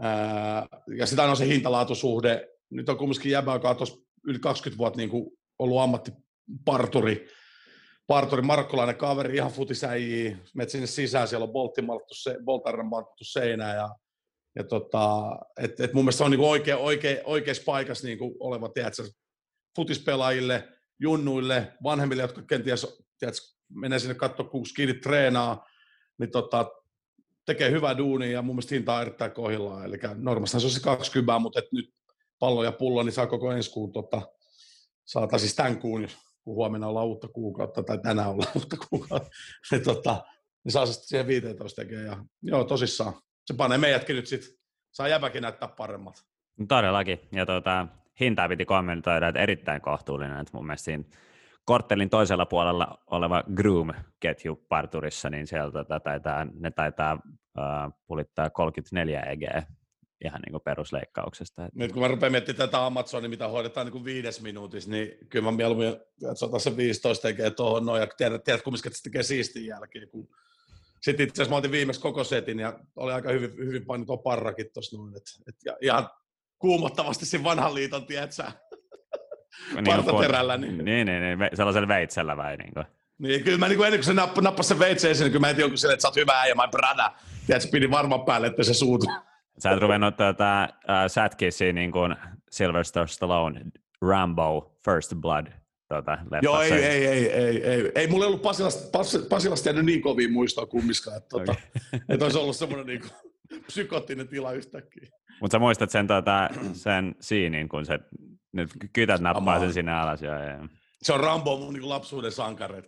ää, 0.00 0.66
ja 0.96 1.06
sitä 1.06 1.24
on 1.24 1.36
se 1.36 1.46
hintalaatusuhde, 1.46 2.48
nyt 2.70 2.88
on 2.88 2.98
kumminkin 2.98 3.32
jäbä, 3.32 3.52
joka 3.52 3.70
on 3.70 3.76
tuossa 3.76 3.96
yli 4.24 4.38
20 4.38 4.78
vuotta 4.78 4.96
niin 4.96 5.10
kuin 5.10 5.30
ollut 5.58 5.80
ammattiparturi, 5.80 7.28
parturi, 8.06 8.42
markkolainen 8.42 8.96
kaveri, 8.96 9.36
ihan 9.36 9.50
futisäjiä, 9.50 10.36
menet 10.54 10.70
sinne 10.70 10.86
sisään, 10.86 11.28
siellä 11.28 11.44
on 11.44 11.52
boltti 11.52 11.82
se, 12.12 12.36
boltarran 12.44 12.90
seinään 13.22 13.76
ja 13.76 13.88
ja 14.56 14.64
tota, 14.64 15.36
et, 15.60 15.80
et 15.80 15.92
mun 15.92 16.04
mielestä 16.04 16.18
se 16.18 16.24
on 16.24 16.30
niinku 16.30 16.50
oikea, 16.50 16.76
oikea, 16.76 17.16
oikeassa 17.24 17.62
paikassa 17.66 18.06
niinku 18.06 18.36
oleva, 18.40 18.68
tiedätkö, 18.68 19.02
futispelaajille, 19.76 20.68
junnuille, 20.98 21.72
vanhemmille, 21.82 22.22
jotka 22.22 22.42
kenties 22.42 22.86
tiedätkö, 23.18 23.40
menee 23.74 23.98
sinne 23.98 24.14
katsoa, 24.14 24.48
kun 24.48 24.66
skidit 24.66 25.00
treenaa, 25.00 25.66
niin 26.18 26.30
tota, 26.30 26.70
tekee 27.46 27.70
hyvää 27.70 27.98
duunia 27.98 28.30
ja 28.30 28.42
mun 28.42 28.54
mielestä 28.54 28.74
hinta 28.74 28.94
on 28.94 29.02
erittäin 29.02 29.32
kohdillaan. 29.32 29.84
Eli 29.84 29.98
normaalisti 30.14 30.60
se 30.60 30.66
on 30.66 30.70
se 30.70 30.80
20, 30.80 31.38
mutta 31.38 31.58
et 31.58 31.72
nyt 31.72 31.94
pallo 32.38 32.64
ja 32.64 32.72
pullo, 32.72 33.02
niin 33.02 33.12
saa 33.12 33.26
koko 33.26 33.52
ensi 33.52 33.70
kuun, 33.70 33.92
tota, 33.92 34.22
saata 35.04 35.38
siis 35.38 35.54
tämän 35.54 35.78
kuun, 35.78 36.08
kun 36.44 36.54
huomenna 36.54 36.86
ollaan 36.86 37.06
uutta 37.06 37.28
kuukautta, 37.28 37.82
tai 37.82 37.98
tänään 37.98 38.30
ollaan 38.30 38.52
uutta 38.56 38.76
kuukautta, 38.90 39.30
niin, 39.70 39.84
tota, 39.84 40.24
niin 40.64 40.72
saa 40.72 40.86
se 40.86 40.92
siihen 40.92 41.26
15 41.26 41.82
tekemään. 41.82 42.06
Ja, 42.06 42.24
joo, 42.42 42.64
tosissaan 42.64 43.14
se 43.44 43.54
panee 43.54 43.78
meidätkin 43.78 44.16
nyt 44.16 44.26
sitten, 44.26 44.50
saa 44.90 45.08
jäbäkin 45.08 45.42
näyttää 45.42 45.68
paremmat. 45.68 46.24
No 46.58 46.66
todellakin, 46.68 47.20
ja 47.32 47.46
tuota, 47.46 47.86
hintaa 48.20 48.48
piti 48.48 48.64
kommentoida, 48.64 49.28
että 49.28 49.40
erittäin 49.40 49.80
kohtuullinen, 49.80 50.40
että 50.40 50.50
mun 50.52 50.66
mielestä 50.66 50.84
siinä 50.84 51.04
korttelin 51.64 52.10
toisella 52.10 52.46
puolella 52.46 52.98
oleva 53.06 53.44
Groom-ketju 53.54 54.56
parturissa, 54.68 55.30
niin 55.30 55.46
sieltä 55.46 55.72
tota, 55.72 56.00
taitaa, 56.00 56.44
ne 56.44 56.70
taitaa 56.70 57.14
uh, 57.14 57.92
pulittaa 58.06 58.50
34 58.50 59.20
EG 59.20 59.42
ihan 60.24 60.40
niin 60.40 60.50
kuin 60.50 60.62
perusleikkauksesta. 60.62 61.68
Nyt 61.74 61.92
kun 61.92 62.02
mä 62.02 62.08
rupean 62.08 62.32
miettimään 62.32 62.68
tätä 62.68 62.86
Amazonia, 62.86 63.28
mitä 63.28 63.48
hoidetaan 63.48 63.86
niin 63.86 63.92
kuin 63.92 64.04
viides 64.04 64.42
minuutissa, 64.42 64.90
niin 64.90 65.18
kyllä 65.28 65.44
mä 65.44 65.56
mieluummin, 65.56 65.88
että 65.88 66.58
se 66.58 66.70
se 66.70 66.76
15 66.76 67.28
tekee 67.28 67.50
tuohon 67.50 67.86
noin, 67.86 68.00
ja 68.00 68.06
tiedät, 68.16 68.44
tiedät 68.44 68.62
kumminkin, 68.62 68.88
että 68.88 68.98
se 68.98 69.02
tekee 69.02 69.22
siistin 69.22 69.66
jälkeen, 69.66 70.08
kun 70.08 70.28
sitten 71.04 71.28
itse 71.28 71.42
asiassa 71.42 71.50
mä 71.50 71.56
otin 71.56 71.70
viimeksi 71.70 72.00
koko 72.00 72.24
setin 72.24 72.58
ja 72.58 72.78
oli 72.96 73.12
aika 73.12 73.28
hyvin, 73.28 73.50
hyvin 73.56 73.86
painut 73.86 74.06
tuo 74.06 74.16
parrakin 74.16 74.66
tuossa 74.74 74.96
noin. 74.96 75.16
Et, 75.16 75.22
et, 75.48 75.54
ja, 75.64 75.76
ihan 75.80 76.08
kuumottavasti 76.58 77.26
siinä 77.26 77.44
vanhan 77.44 77.74
liiton, 77.74 78.06
tiedätkö 78.06 78.42
niin, 79.74 79.84
partaterällä. 79.86 80.56
Niin. 80.56 80.84
niin, 80.84 81.06
niin, 81.06 81.38
niin, 81.38 81.50
sellaisella 81.54 81.88
veitsellä 81.88 82.36
vai 82.36 82.56
niin 82.56 82.74
kuin. 82.74 82.86
Niin, 83.18 83.44
kyllä 83.44 83.58
mä 83.58 83.68
niin 83.68 83.76
kuin 83.76 83.86
ennen 83.86 83.98
kuin 83.98 84.04
se 84.04 84.12
napp, 84.12 84.38
nappasi 84.38 84.68
sen 84.68 84.78
veitsen 84.78 85.10
esiin, 85.10 85.24
niin 85.24 85.32
kyllä 85.32 85.40
mä 85.40 85.46
heti 85.46 85.60
jonkun 85.60 85.78
silleen, 85.78 85.94
että 85.94 86.02
sä 86.02 86.08
oot 86.08 86.16
hyvä 86.16 86.40
äijä, 86.40 86.54
my 86.54 86.70
brother. 86.70 87.10
Tiedätkö, 87.46 87.68
pidin 87.72 87.90
varmaan 87.90 88.24
päälle, 88.24 88.46
että 88.46 88.62
se 88.62 88.74
suutu. 88.74 89.06
Sä 89.58 89.70
et 89.70 89.80
ruvennut 89.80 90.16
tuota, 90.16 90.68
uh, 90.72 90.94
Satkissia 91.06 91.72
niin 91.72 91.92
kuin 91.92 92.16
Sylvester 92.50 93.08
Stallone, 93.08 93.60
Rambo, 94.02 94.78
First 94.84 95.14
Blood 95.14 95.46
tuota, 95.88 96.18
Joo, 96.42 96.60
ei, 96.60 96.72
ei, 96.72 97.06
ei, 97.06 97.32
ei, 97.32 97.64
ei, 97.64 97.92
ei. 97.94 98.06
Mulla 98.06 98.24
ei 98.24 98.26
ollut 98.26 98.42
Pasilasta, 98.42 98.90
Pas, 98.92 99.26
Pasilasta 99.28 99.68
jäänyt 99.68 99.84
niin 99.84 100.02
kovin 100.02 100.32
muistoa 100.32 100.66
kummiskaan, 100.66 101.16
että, 101.16 101.28
tuota, 101.28 101.52
okay. 101.52 102.00
että 102.08 102.24
olisi 102.24 102.38
ollut 102.38 102.56
semmoinen 102.56 102.86
niin 102.86 103.02
psykoottinen 103.66 104.28
tila 104.28 104.52
yhtäkkiä. 104.52 105.08
Mutta 105.40 105.54
sä 105.54 105.58
muistat 105.58 105.90
sen, 105.90 106.06
tuota, 106.06 106.48
sen 106.72 107.14
siinin, 107.20 107.68
kun 107.68 107.86
se 107.86 107.98
nyt 108.52 108.70
kytät 108.92 109.20
nappaa 109.20 109.60
sen 109.60 109.72
sinne 109.72 109.92
alas. 109.92 110.22
Ja, 110.22 110.38
ja. 110.38 110.68
Se 111.02 111.12
on 111.12 111.20
Rambo 111.20 111.56
mun 111.56 111.74
niin 111.74 111.88
lapsuuden 111.88 112.32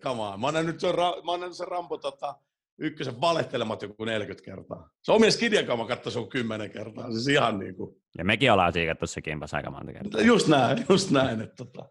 come 0.01 0.23
on. 0.23 0.41
Mä 0.41 0.47
oon 0.47 0.55
nähnyt 0.55 0.81
sen, 0.81 0.95
mä 1.25 1.33
oon 1.33 1.55
sen 1.55 1.69
Rambo 1.69 1.99
tota, 1.99 2.35
ykkösen 2.79 3.21
valehtelemat 3.21 3.83
joku 3.83 4.05
40 4.05 4.45
kertaa. 4.45 4.91
Se 5.03 5.13
omien 5.13 5.33
skidien 5.33 5.67
kanssa 5.67 5.87
katsoin 5.87 6.13
se 6.13 6.19
on 6.19 6.29
10 6.29 6.71
kertaa. 6.71 7.11
Siis 7.11 7.29
ihan 7.29 7.59
niin 7.59 7.77
kuin... 7.77 7.97
Ja 8.19 8.25
mekin 8.25 8.53
ollaan 8.53 8.73
siikattu 8.73 9.07
se 9.07 9.23
kimpas 9.23 9.55
aika 9.55 9.71
monta 9.71 9.93
kertaa. 9.93 10.21
Just 10.21 10.49
näin, 10.49 10.87
just 10.89 11.11
näin. 11.11 11.41
Että, 11.41 11.65
tota, 11.65 11.89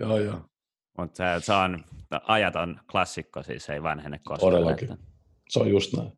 Joo, 0.00 0.18
joo. 0.18 0.40
Mutta 0.98 1.16
se, 1.16 1.44
se 1.46 1.52
on 1.52 1.84
ajaton 2.26 2.80
klassikko, 2.90 3.42
siis 3.42 3.70
ei 3.70 3.82
vanhene 3.82 4.20
koskaan. 4.24 4.52
Todellakin. 4.52 4.92
Että... 4.92 5.04
Se 5.48 5.58
on 5.58 5.70
just 5.70 5.92
näin. 5.92 6.12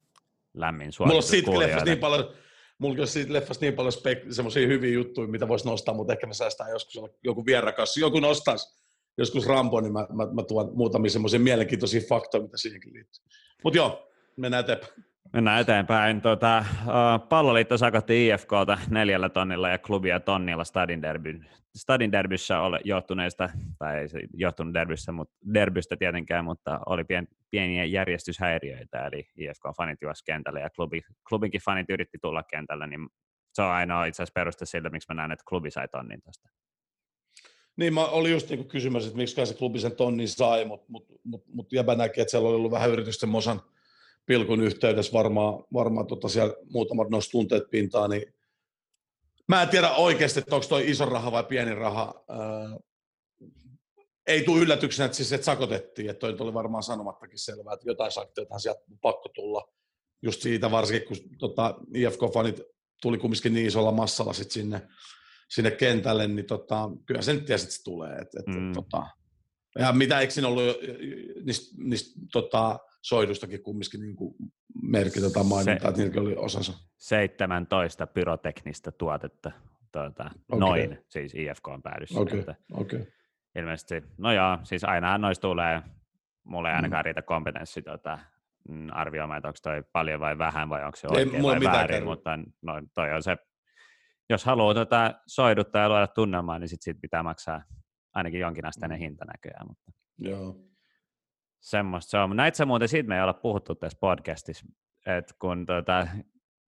Lämmin 0.55 0.93
suositus 0.93 1.43
Mulla 1.43 1.65
on 1.65 1.71
siitä 1.71 1.85
niin 1.85 1.99
paljon, 1.99 2.35
mulla 2.79 3.01
on 3.01 3.07
siitä 3.07 3.33
leffasta 3.33 3.65
niin 3.65 3.75
paljon 3.75 3.93
spek- 3.93 4.33
semmoisia 4.33 4.67
hyviä 4.67 4.93
juttuja, 4.93 5.29
mitä 5.29 5.49
voisi 5.49 5.67
nostaa, 5.67 5.95
mutta 5.95 6.13
ehkä 6.13 6.27
me 6.27 6.35
säästään 6.35 6.71
joskus 6.71 7.11
joku 7.25 7.47
vierakas. 7.47 7.97
Joku 7.97 8.21
nostaisi 8.21 8.77
joskus 9.19 9.47
Rambo, 9.47 9.81
niin 9.81 9.93
mä, 9.93 10.07
mä, 10.13 10.27
mä 10.33 10.43
tuon 10.43 10.77
muutamia 10.77 11.11
semmoisia 11.11 11.41
mielenkiintoisia 11.41 12.01
faktoja, 12.09 12.43
mitä 12.43 12.57
siihenkin 12.57 12.93
liittyy. 12.95 13.25
Mutta 13.65 13.77
joo, 13.77 14.13
mennään 14.37 14.65
eteenpäin. 14.65 14.93
Mennään 15.33 15.61
eteenpäin. 15.61 16.21
Tuota, 16.23 16.65
palloliitto 17.29 17.79
sakotti 17.79 18.29
IFKta 18.29 18.79
neljällä 18.91 19.29
tonnilla 19.29 19.69
ja 19.69 19.79
klubia 19.79 20.21
tonnilla 20.21 20.65
Stadin, 20.65 21.03
derbyn, 21.03 21.47
Stadin 21.77 22.13
derbyssä 22.13 22.61
ole 22.61 22.81
johtuneista, 22.85 23.51
tai 23.79 23.99
ei 23.99 24.09
se 24.09 24.21
johtunut 24.35 24.75
derbyssä, 24.75 25.13
mutta, 25.13 25.35
derbystä 25.55 25.97
tietenkään, 25.97 26.45
mutta 26.45 26.81
oli 26.87 27.05
pien, 27.05 27.29
pieniä 27.51 27.85
järjestyshäiriöitä, 27.85 29.07
eli 29.07 29.29
IFK-fanit 29.37 29.99
juosi 30.03 30.25
kentälle 30.25 30.61
ja 30.61 30.71
klubi, 30.71 31.03
klubinkin 31.29 31.61
fanit 31.65 31.91
yritti 31.91 32.19
tulla 32.23 32.43
kentälle, 32.43 32.87
niin 32.87 33.09
se 33.53 33.63
on 33.63 33.71
ainoa 33.71 34.05
itse 34.05 34.23
asiassa 34.23 34.41
peruste 34.41 34.67
sille, 34.67 34.89
miksi 34.89 35.07
mä 35.09 35.15
näen, 35.15 35.33
että 35.33 35.45
klubi 35.49 35.71
sai 35.71 35.89
tonnin 35.89 36.23
tästä. 36.23 36.49
Niin, 37.77 37.95
mä 37.95 38.05
olin 38.05 38.33
just 38.33 38.51
niin 38.51 38.69
kysymässä, 38.69 39.09
että 39.09 39.17
miksi 39.17 39.47
se 39.47 39.55
klubi 39.55 39.79
sen 39.79 39.97
tonnin 39.97 40.29
sai, 40.29 40.65
mutta 40.65 40.87
mut, 40.89 41.07
mut, 41.25 41.45
mut 41.47 41.73
jäbä 41.73 41.95
näki, 41.95 42.21
että 42.21 42.31
siellä 42.31 42.49
oli 42.49 42.57
ollut 42.57 42.71
vähän 42.71 42.91
yritysten 42.91 43.29
Mosan– 43.29 43.61
pilkun 44.27 44.63
yhteydessä 44.63 45.13
varmaan, 45.13 45.65
varmaan 45.73 46.07
tota 46.07 46.29
siellä 46.29 46.55
muutamat 46.71 47.11
noista 47.11 47.31
tunteet 47.31 47.71
pintaan, 47.71 48.11
niin 48.11 48.35
mä 49.49 49.63
en 49.63 49.69
tiedä 49.69 49.91
oikeasti, 49.91 50.39
että 50.39 50.55
onko 50.55 50.67
toi 50.67 50.91
iso 50.91 51.05
raha 51.05 51.33
vai 51.33 51.45
pieni 51.45 51.75
raha. 51.75 52.25
Ää, 52.29 52.39
ei 54.27 54.45
tule 54.45 54.61
yllätyksenä, 54.61 55.05
että, 55.05 55.17
siis, 55.17 55.33
että 55.33 55.45
sakotettiin, 55.45 56.11
että 56.11 56.21
toi 56.21 56.37
oli 56.41 56.55
varmaan 56.55 56.83
sanomattakin 56.83 57.39
selvää, 57.39 57.75
että 57.75 57.89
jotain 57.89 58.13
sanktioita 58.13 58.59
sieltä 58.59 58.81
on 58.91 58.99
pakko 58.99 59.29
tulla. 59.29 59.69
Just 60.23 60.43
siitä 60.43 60.71
varsinkin, 60.71 61.09
kun 61.09 61.39
tota, 61.39 61.75
IFK-fanit 61.95 62.63
tuli 63.03 63.19
kumminkin 63.19 63.55
niin 63.55 63.67
isolla 63.67 63.93
massalla 63.93 64.33
sit 64.33 64.51
sinne, 64.51 64.89
sinne 65.49 65.71
kentälle, 65.71 66.27
niin 66.27 66.47
tota, 66.47 66.91
kyllä 67.07 67.23
se 67.23 67.33
nyt 67.35 67.45
tiesi, 67.45 67.65
että 67.65 67.77
se 67.77 67.83
tulee. 67.83 68.19
Et, 68.19 68.35
et, 68.35 68.47
mm. 68.47 68.73
tota, 68.73 69.07
ja 69.79 69.93
mitä 69.93 70.21
eikö 70.21 70.33
siinä 70.33 70.49
ollut 70.49 70.77
niistä, 71.45 71.75
niistä 71.79 72.21
tota, 72.33 72.79
soidustakin 73.09 73.63
kumminkin 73.63 74.01
niin 74.01 74.17
kuin 74.17 74.35
merkitä 74.83 75.31
tai 75.31 75.45
mainita, 75.45 75.89
että 75.89 75.93
niilläkin 76.01 76.23
oli 76.23 76.37
osansa. 76.37 76.73
17 76.99 78.07
pyroteknistä 78.07 78.93
tuotetta 78.93 79.53
tuota, 79.93 80.31
okay. 80.49 80.61
noin, 80.61 80.99
siis 81.09 81.35
IFK 81.35 81.69
on 81.69 81.83
päädyssä. 81.83 82.21
Okay. 82.21 82.45
okay. 82.73 83.07
Ilmeisesti, 83.57 84.03
no 84.19 84.33
joo, 84.33 84.59
siis 84.63 84.85
ainahan 84.85 85.21
noista 85.21 85.43
tulee, 85.43 85.83
mulle 86.45 86.69
ei 86.69 86.73
mm. 86.73 86.77
ainakaan 86.77 87.03
mm. 87.03 87.05
riitä 87.05 87.23
kompetenssi 87.23 87.83
tuota, 87.83 88.19
arvioimaan, 88.93 89.39
että 89.39 89.49
onko 89.49 89.59
toi 89.63 89.83
paljon 89.93 90.21
vai 90.21 90.39
vähän 90.39 90.69
vai 90.69 90.85
onko 90.85 90.97
se 90.97 91.07
oikein 91.11 91.43
vai 91.43 91.61
väärin, 91.61 91.87
kerran. 91.87 92.09
mutta 92.09 92.39
no, 92.63 92.73
toi 92.95 93.13
on 93.13 93.23
se, 93.23 93.37
jos 94.31 94.45
haluaa 94.45 94.75
tuota 94.75 95.15
soiduttaa 95.27 95.83
ja 95.83 95.89
luoda 95.89 96.07
tunnelmaa, 96.07 96.59
niin 96.59 96.69
sitten 96.69 96.95
sit 96.95 97.01
pitää 97.01 97.23
maksaa 97.23 97.63
ainakin 98.15 98.41
jonkinasteinen 98.41 98.99
mm. 98.99 99.03
hinta 99.03 99.25
näköjään. 99.25 99.67
Mutta... 99.69 99.93
Joo. 100.19 100.66
Semmoista 101.61 102.11
se 102.11 102.19
on. 102.19 102.37
Näitä 102.37 102.67
muuten, 102.67 102.89
siitä 102.89 103.09
me 103.09 103.17
ei 103.17 103.23
olla 103.23 103.33
puhuttu 103.33 103.75
tässä 103.75 103.99
podcastissa, 104.01 104.67
että 105.07 105.35
kun 105.39 105.67
tuota, 105.67 106.07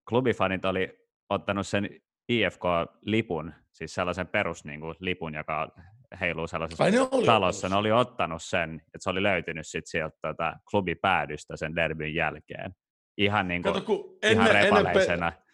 klubifanit 0.09 0.65
oli 0.65 1.07
ottanut 1.29 1.67
sen 1.67 1.89
IFK-lipun, 2.29 3.53
siis 3.71 3.93
sellaisen 3.93 4.27
peruslipun, 4.27 5.31
niin 5.31 5.37
joka 5.37 5.71
heiluu 6.19 6.47
sellaisessa 6.47 6.83
Ai, 6.83 6.91
ne 6.91 7.01
oli 7.11 7.25
talossa, 7.25 7.67
ottanut. 7.67 7.75
ne 7.75 7.79
oli 7.79 7.91
ottanut 7.91 8.43
sen, 8.43 8.75
että 8.75 8.99
se 8.99 9.09
oli 9.09 9.23
löytynyt 9.23 9.67
sit 9.67 9.87
sieltä 9.87 10.17
tuota, 10.21 10.53
klubipäädystä 10.71 11.57
sen 11.57 11.75
derbyn 11.75 12.15
jälkeen. 12.15 12.71
Ihan, 13.17 13.47
niin 13.47 13.63
kuin, 13.63 13.73
kato, 13.73 14.17
ihan 14.23 14.47
ennen, 14.47 14.63
repaleisena. 14.63 15.27
Ennen 15.27 15.43
pe- 15.43 15.49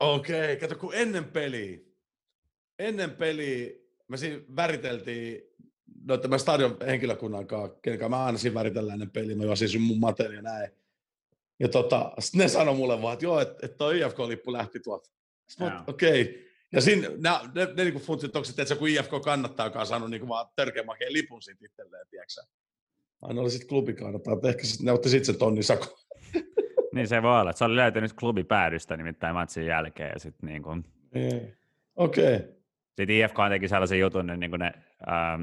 Okei, 0.00 0.44
okay, 0.44 0.56
kato 0.56 0.80
kun 0.80 0.94
ennen 0.94 1.24
peliä, 1.24 1.78
ennen 2.78 3.10
peliä 3.10 3.70
me 4.08 4.16
siinä 4.16 4.42
väriteltiin 4.56 5.40
no 6.04 6.16
tämä 6.16 6.38
stadion 6.38 6.76
henkilökunnan 6.86 7.46
kanssa, 7.46 7.78
kenen 7.82 8.10
mä 8.10 8.24
aina 8.24 8.38
siinä 8.38 8.54
väritellään 8.54 8.94
ennen 8.94 9.10
peliä, 9.10 9.36
mä 9.36 9.44
juosin 9.44 9.68
sun 9.68 9.82
mun 9.82 10.00
materia 10.00 10.42
näin. 10.42 10.70
Ja 11.60 11.68
tota, 11.68 12.12
sitten 12.18 12.38
ne 12.38 12.48
sanoi 12.48 12.74
mulle 12.74 13.02
vaan, 13.02 13.12
että 13.12 13.24
joo, 13.24 13.40
että, 13.40 13.66
että 13.66 13.76
toi 13.76 14.00
IFK-lippu 14.00 14.52
lähti 14.52 14.80
tuolta. 14.80 15.10
okei. 15.86 16.22
Okay. 16.22 16.52
Ja 16.72 16.80
siinä 16.80 17.08
ne, 17.08 17.14
ne, 17.54 17.64
ne, 17.66 17.74
ne 17.74 17.84
niin 17.84 17.94
funtsit, 17.94 18.36
että, 18.36 18.50
että 18.50 18.64
se 18.64 18.76
kun 18.76 18.88
IFK 18.88 19.10
kannattaa, 19.24 19.66
joka 19.66 19.80
on 19.80 19.86
saanut 19.86 20.10
niin 20.10 20.28
vaan 20.28 20.46
törkeä 20.56 20.82
makeen 20.82 21.12
lipun 21.12 21.42
siitä 21.42 21.64
itselleen, 21.64 22.06
tiedätkö 22.10 22.42
Aina 23.22 23.40
oli 23.40 23.50
sitten 23.50 23.68
klubi 23.68 23.94
kannattaa, 23.94 24.34
että 24.34 24.48
ehkä 24.48 24.62
ne 24.82 24.92
otti 24.92 25.08
sitten 25.08 25.26
sen 25.26 25.38
tonnin 25.38 25.64
sako. 25.64 25.98
niin 26.94 27.08
se 27.08 27.22
voi 27.22 27.40
olla, 27.40 27.50
että 27.50 27.58
se 27.58 27.64
oli 27.64 27.76
löytynyt 27.76 28.12
klubipäädystä 28.12 28.96
nimittäin 28.96 29.34
matsin 29.34 29.66
jälkeen. 29.66 30.10
Ja 30.14 30.18
sit 30.18 30.42
niin 30.42 30.62
kuin... 30.62 30.84
Okei. 31.96 32.36
Okay. 32.36 32.48
Sitten 32.86 33.10
IFK 33.10 33.36
teki 33.48 33.68
sellaisen 33.68 33.98
jutun, 33.98 34.26
niin 34.26 34.50
kuin 34.50 34.60
ne 34.60 34.72
ähm, 35.08 35.42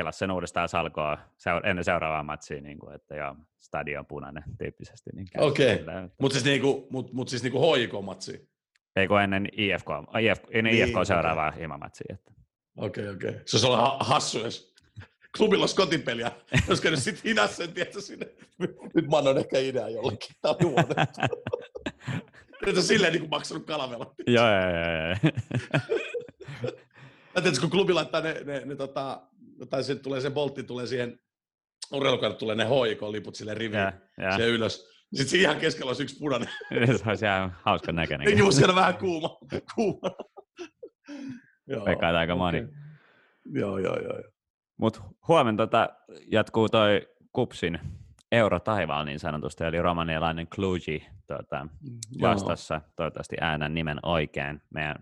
hilas 0.00 0.18
sen 0.18 0.30
uudestaan 0.30 0.68
salkoa 0.68 1.18
seura- 1.36 1.70
ennen 1.70 1.84
seuraavaa 1.84 2.22
matsia, 2.22 2.60
niin 2.60 2.78
kuin, 2.78 2.94
että 2.94 3.16
joo, 3.16 3.36
stadion 3.58 4.06
punainen 4.06 4.44
tyyppisesti. 4.58 5.10
Niin 5.14 5.26
Okei, 5.38 5.74
okay. 5.74 6.08
mutta 6.20 6.32
siis, 6.34 6.44
niinku, 6.44 6.86
mut, 6.90 7.12
mut 7.12 7.28
siis 7.28 7.42
niinku 7.42 7.58
HJK-matsia? 7.58 8.38
Ei 8.96 9.08
kun 9.08 9.20
ennen 9.20 9.48
IFK, 9.52 9.88
IFK, 10.20 10.44
ennen 10.50 10.74
niin, 10.74 10.88
IFK 10.88 10.96
seuraavaa 11.06 11.48
okay. 11.48 11.60
himamatsia. 11.60 12.16
Okei, 12.76 13.04
okay, 13.04 13.14
okei. 13.16 13.30
Okay. 13.30 13.42
Se 13.46 13.56
olisi 13.56 13.66
ollut 13.66 13.96
hassu, 14.00 14.38
jos 14.38 14.74
klubilla 15.36 15.62
olisi 15.62 15.76
kotipeliä. 15.76 16.32
Jos 16.68 16.80
käynyt 16.80 17.02
sitten 17.02 17.22
hinassa 17.24 17.56
sen, 17.56 17.72
tiedätkö, 17.72 18.00
sinne. 18.00 18.26
Nyt 18.94 19.08
mä 19.10 19.18
annan 19.18 19.38
ehkä 19.38 19.58
idea 19.58 19.88
jollekin. 19.88 20.36
Tämä 20.40 20.54
on 20.60 20.70
huonetta. 20.70 21.28
Nyt 22.66 22.76
on 22.76 22.82
silleen 22.82 23.12
niin 23.12 23.20
kuin 23.20 23.30
maksanut 23.30 23.66
kalavella. 23.66 24.14
Joo, 24.26 24.46
joo, 24.46 24.60
joo. 24.62 25.32
Mä 27.34 27.42
tiedätkö, 27.42 27.60
kun 27.60 27.70
klubi 27.70 27.92
laittaa 27.92 28.20
ne, 28.20 28.40
ne, 28.44 28.62
ne 28.64 28.76
tota, 28.76 29.22
tai 29.66 29.84
se 29.84 29.94
tulee 29.94 30.20
se 30.20 30.30
boltti, 30.30 30.62
tulee 30.62 30.86
siihen 30.86 31.18
urheilukaudelle 31.92 32.38
tulee 32.38 32.56
ne 32.56 32.64
HIK-liput 32.64 33.34
sille 33.34 33.54
riviin, 33.54 33.80
yeah, 33.80 33.94
yeah. 34.20 34.36
se 34.36 34.46
ylös. 34.46 34.90
Sitten 35.14 35.28
siinä 35.28 35.42
ihan 35.50 35.60
keskellä 35.60 35.90
olisi 35.90 36.02
yksi 36.02 36.18
punainen. 36.18 36.48
se 36.98 37.08
olisi 37.08 37.24
ihan 37.24 37.56
hauska 37.62 37.92
näköinen. 37.92 38.26
Niin, 38.26 38.38
just 38.38 38.62
vähän 38.74 38.98
kuuma. 38.98 39.38
kuuma. 39.74 40.10
joo, 41.70 41.84
aika 42.18 42.36
moni. 42.36 42.58
Okay. 42.58 42.70
Joo, 43.52 43.78
joo, 43.78 44.02
joo. 44.02 44.22
Mutta 44.76 45.00
huomenna 45.28 45.66
tota 45.66 45.88
jatkuu 46.32 46.68
toi 46.68 47.08
Kupsin 47.32 47.78
eurotaivaal 48.32 49.04
niin 49.04 49.18
sanotusti, 49.18 49.64
eli 49.64 49.82
romanialainen 49.82 50.46
Kluji 50.54 51.06
tuota, 51.26 51.66
vastassa. 52.20 52.80
Toivottavasti 52.96 53.36
äänän 53.40 53.74
nimen 53.74 53.98
oikein. 54.02 54.62
Meidän 54.74 54.96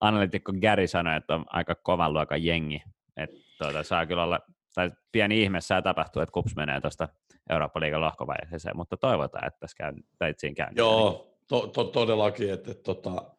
analytikko 0.00 0.52
Gary 0.60 0.86
sanoi, 0.86 1.16
että 1.16 1.34
on 1.34 1.44
aika 1.46 1.74
kovan 1.74 2.12
luokan 2.12 2.44
jengi. 2.44 2.82
Että 3.16 3.36
tuota, 3.64 3.82
saa 3.82 4.06
kyllä 4.06 4.22
olla, 4.24 4.40
tai 4.74 4.90
pieni 5.12 5.42
ihme 5.42 5.60
saa 5.60 5.82
tapahtua, 5.82 6.22
että 6.22 6.32
Kups 6.32 6.56
menee 6.56 6.80
tuosta 6.80 7.08
Eurooppa-liigan 7.50 8.00
lohkovaiheeseen, 8.00 8.76
mutta 8.76 8.96
toivotaan, 8.96 9.46
että 9.46 9.60
tässä 9.60 9.76
käy, 9.76 9.92
tai 10.18 10.34
siinä 10.38 10.54
käy. 10.54 10.68
Joo, 10.76 11.36
to, 11.48 11.66
to, 11.66 11.84
todellakin, 11.84 12.52
että, 12.52 12.70
että 12.70 12.82
tota, 12.82 13.30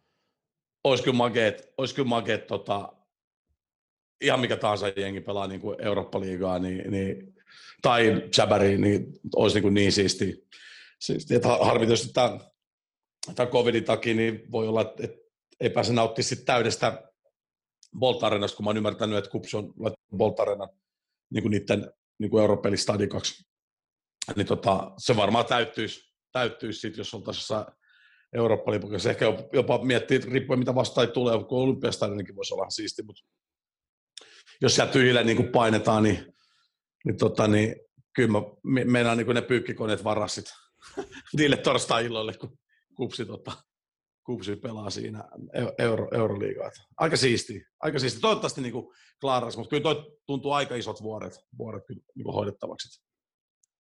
olisi 0.84 1.04
kyllä 1.04 1.18
makeet, 1.18 1.74
olisi 1.78 1.96
kyllä 1.96 2.10
makeet 2.10 2.48
tota, 2.48 2.94
ihan 4.22 4.40
mikä 4.40 4.58
tahansa 4.58 4.88
jengi 4.88 5.22
pelaa 5.22 5.48
niin 5.48 5.62
kuin 5.62 5.82
Eurooppa-liigaa 5.82 6.60
niin, 6.60 6.92
niin, 6.92 7.36
tai 7.82 8.30
Jabari, 8.38 8.78
niin 8.78 9.06
olisi 9.36 9.56
niin, 9.56 9.62
kuin 9.62 9.74
niin 9.74 9.92
siisti. 9.92 10.48
siisti. 11.00 11.36
Että 11.36 11.48
harmi 11.48 11.86
tietysti 11.86 12.14
tämän, 12.14 12.40
tämän 13.36 13.52
covidin 13.52 13.84
takia, 13.84 14.14
niin 14.14 14.52
voi 14.52 14.68
olla, 14.68 14.82
että, 14.82 15.04
että 15.04 15.18
ei 15.60 15.70
pääse 15.70 15.94
nauttimaan 15.94 16.46
täydestä 16.46 17.04
Bolt 18.00 18.24
Arenasta, 18.24 18.58
kun 18.58 18.64
mä 18.64 18.70
oon 18.70 18.78
ymmärtänyt, 18.78 19.18
että 19.18 19.30
Kups 19.30 19.54
on 19.54 19.64
laittanut 19.64 20.18
Bolt 20.18 20.40
Arenan 20.40 20.70
niin 21.30 21.42
kuin 21.42 21.52
niiden 21.52 21.92
niin 22.20 22.32
kuin 22.32 22.42
Europelin 22.42 22.78
stadikaksi. 22.78 23.46
Niin 24.36 24.48
tota, 24.48 24.92
se 24.98 25.16
varmaan 25.16 25.46
täyttyisi, 25.46 26.14
täyttyisi 26.32 26.80
sit, 26.80 26.98
jos 26.98 27.14
oltaisiin 27.14 27.42
jossain 27.42 27.66
eurooppa 28.34 29.00
Se 29.00 29.10
ehkä 29.10 29.26
jopa 29.54 29.84
miettii, 29.84 30.20
riippuen 30.20 30.60
mitä 30.60 30.76
vastaan 30.76 31.12
tulee, 31.12 31.44
kun 31.44 31.62
olympiastadioninkin 31.62 32.36
voisi 32.36 32.54
olla 32.54 32.70
siisti, 32.70 33.04
mutta 33.04 33.22
jos 34.62 34.76
sieltä 34.76 34.94
tyhjille 34.94 35.24
niin 35.24 35.38
kuin 35.38 35.52
painetaan, 35.52 36.04
niin, 36.04 36.34
niin, 37.06 37.18
tota, 37.18 37.48
niin 37.48 37.76
kyllä 38.14 38.32
mä 38.32 38.42
meinaan 38.64 39.18
niin 39.18 39.26
kuin 39.26 39.36
ne 39.36 39.42
pyykkikoneet 39.42 40.04
varasit 40.04 40.46
niille 41.38 41.58
torstai-illoille, 41.58 42.34
kun 42.34 42.58
kupsi 42.96 43.26
tota, 43.26 43.52
Kupsi 44.26 44.56
pelaa 44.56 44.90
siinä 44.90 45.24
euro, 45.78 46.08
Euroliigaa. 46.12 46.72
Aika 46.98 47.18
siisti, 47.18 47.66
aika 47.80 48.00
siisti. 48.00 48.22
Toivottavasti 48.22 48.62
niin 48.62 48.74
klaaras, 49.22 49.58
mutta 49.58 49.70
kyllä 49.70 49.84
toi 49.84 50.18
tuntuu 50.26 50.52
aika 50.52 50.76
isot 50.76 51.04
vuoret, 51.04 51.40
vuoret 51.58 51.84
niin 51.90 52.34
hoidettavaksi. 52.34 53.04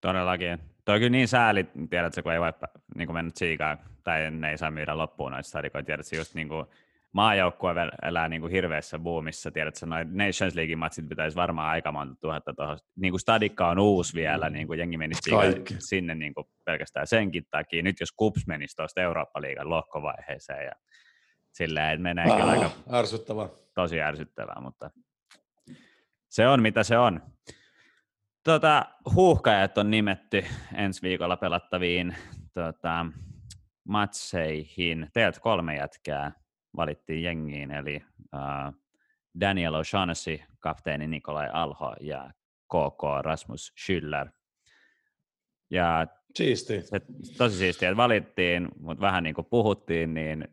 Todellakin. 0.01 0.59
Toi 0.85 0.95
on 0.95 0.99
kyllä 0.99 1.09
niin 1.09 1.27
sääli, 1.27 1.65
tiedätkö, 1.89 2.23
kun 2.23 2.33
ei 2.33 2.39
voi 2.39 2.51
niin 2.95 3.13
mennä 3.13 3.31
tsiikaan, 3.31 3.77
tai 4.03 4.31
ne 4.31 4.51
ei 4.51 4.57
saa 4.57 4.71
myydä 4.71 4.97
loppuun 4.97 5.31
noita 5.31 5.49
stadikoita. 5.49 5.85
Tiedätkö, 5.85 6.15
just 6.15 6.35
niin 6.35 6.47
kuin, 6.47 6.65
maajoukkue 7.15 7.73
elää 8.03 8.29
niin 8.29 8.41
kuin 8.41 8.51
hirveässä 8.51 8.99
boomissa. 8.99 9.51
Tiedätkö, 9.51 9.85
noin 9.85 10.17
Nations 10.17 10.55
League-matsit 10.55 11.09
pitäisi 11.09 11.35
varmaan 11.35 11.69
aika 11.69 11.91
monta 11.91 12.15
tuhatta 12.21 12.53
tuohon. 12.53 12.77
Niin 12.95 13.11
kuin 13.11 13.19
Stadikka 13.19 13.69
on 13.69 13.79
uusi 13.79 14.13
vielä, 14.13 14.49
niin 14.49 14.67
kuin 14.67 14.79
jengi 14.79 14.97
menisi 14.97 15.31
sinne 15.79 16.15
niin 16.15 16.33
kuin 16.33 16.47
pelkästään 16.65 17.07
senkin 17.07 17.43
takia. 17.51 17.83
Nyt 17.83 17.99
jos 17.99 18.11
Kups 18.11 18.47
menisi 18.47 18.75
tuosta 18.75 19.01
Eurooppa-liigan 19.01 19.69
lohkovaiheeseen 19.69 20.65
ja 20.65 20.71
silleen, 21.53 21.89
että 21.89 22.03
menee 22.03 22.25
ah, 22.25 22.37
kyllä 22.37 22.51
aika 22.51 22.71
ärsyttävää. 22.93 23.49
tosi 23.73 24.01
ärsyttävää, 24.01 24.61
mutta 24.61 24.89
se 26.29 26.47
on 26.47 26.61
mitä 26.61 26.83
se 26.83 26.97
on. 26.97 27.21
Tota, 28.43 28.85
huuhkajat 29.13 29.77
on 29.77 29.91
nimetty 29.91 30.45
ensi 30.73 31.01
viikolla 31.01 31.37
pelattaviin 31.37 32.15
tota, 32.53 33.05
matseihin. 33.87 35.09
Teiltä 35.13 35.39
kolme 35.39 35.75
jätkää 35.75 36.44
valittiin 36.75 37.23
jengiin, 37.23 37.71
eli 37.71 38.03
uh, 38.33 38.73
Daniel 39.39 39.73
O'Shaughnessy, 39.73 40.43
kapteeni 40.59 41.07
Nikolai 41.07 41.49
Alho 41.53 41.95
ja 42.01 42.31
KK 42.67 43.03
Rasmus 43.21 43.73
Schüller. 43.79 44.29
Ja 45.69 46.07
Siisti. 46.35 46.81
Se, 46.81 47.01
tosi 47.37 47.57
siistiä, 47.57 47.89
että 47.89 47.97
valittiin, 47.97 48.67
mutta 48.79 49.01
vähän 49.01 49.23
niin 49.23 49.35
kuin 49.35 49.47
puhuttiin, 49.49 50.13
niin 50.13 50.47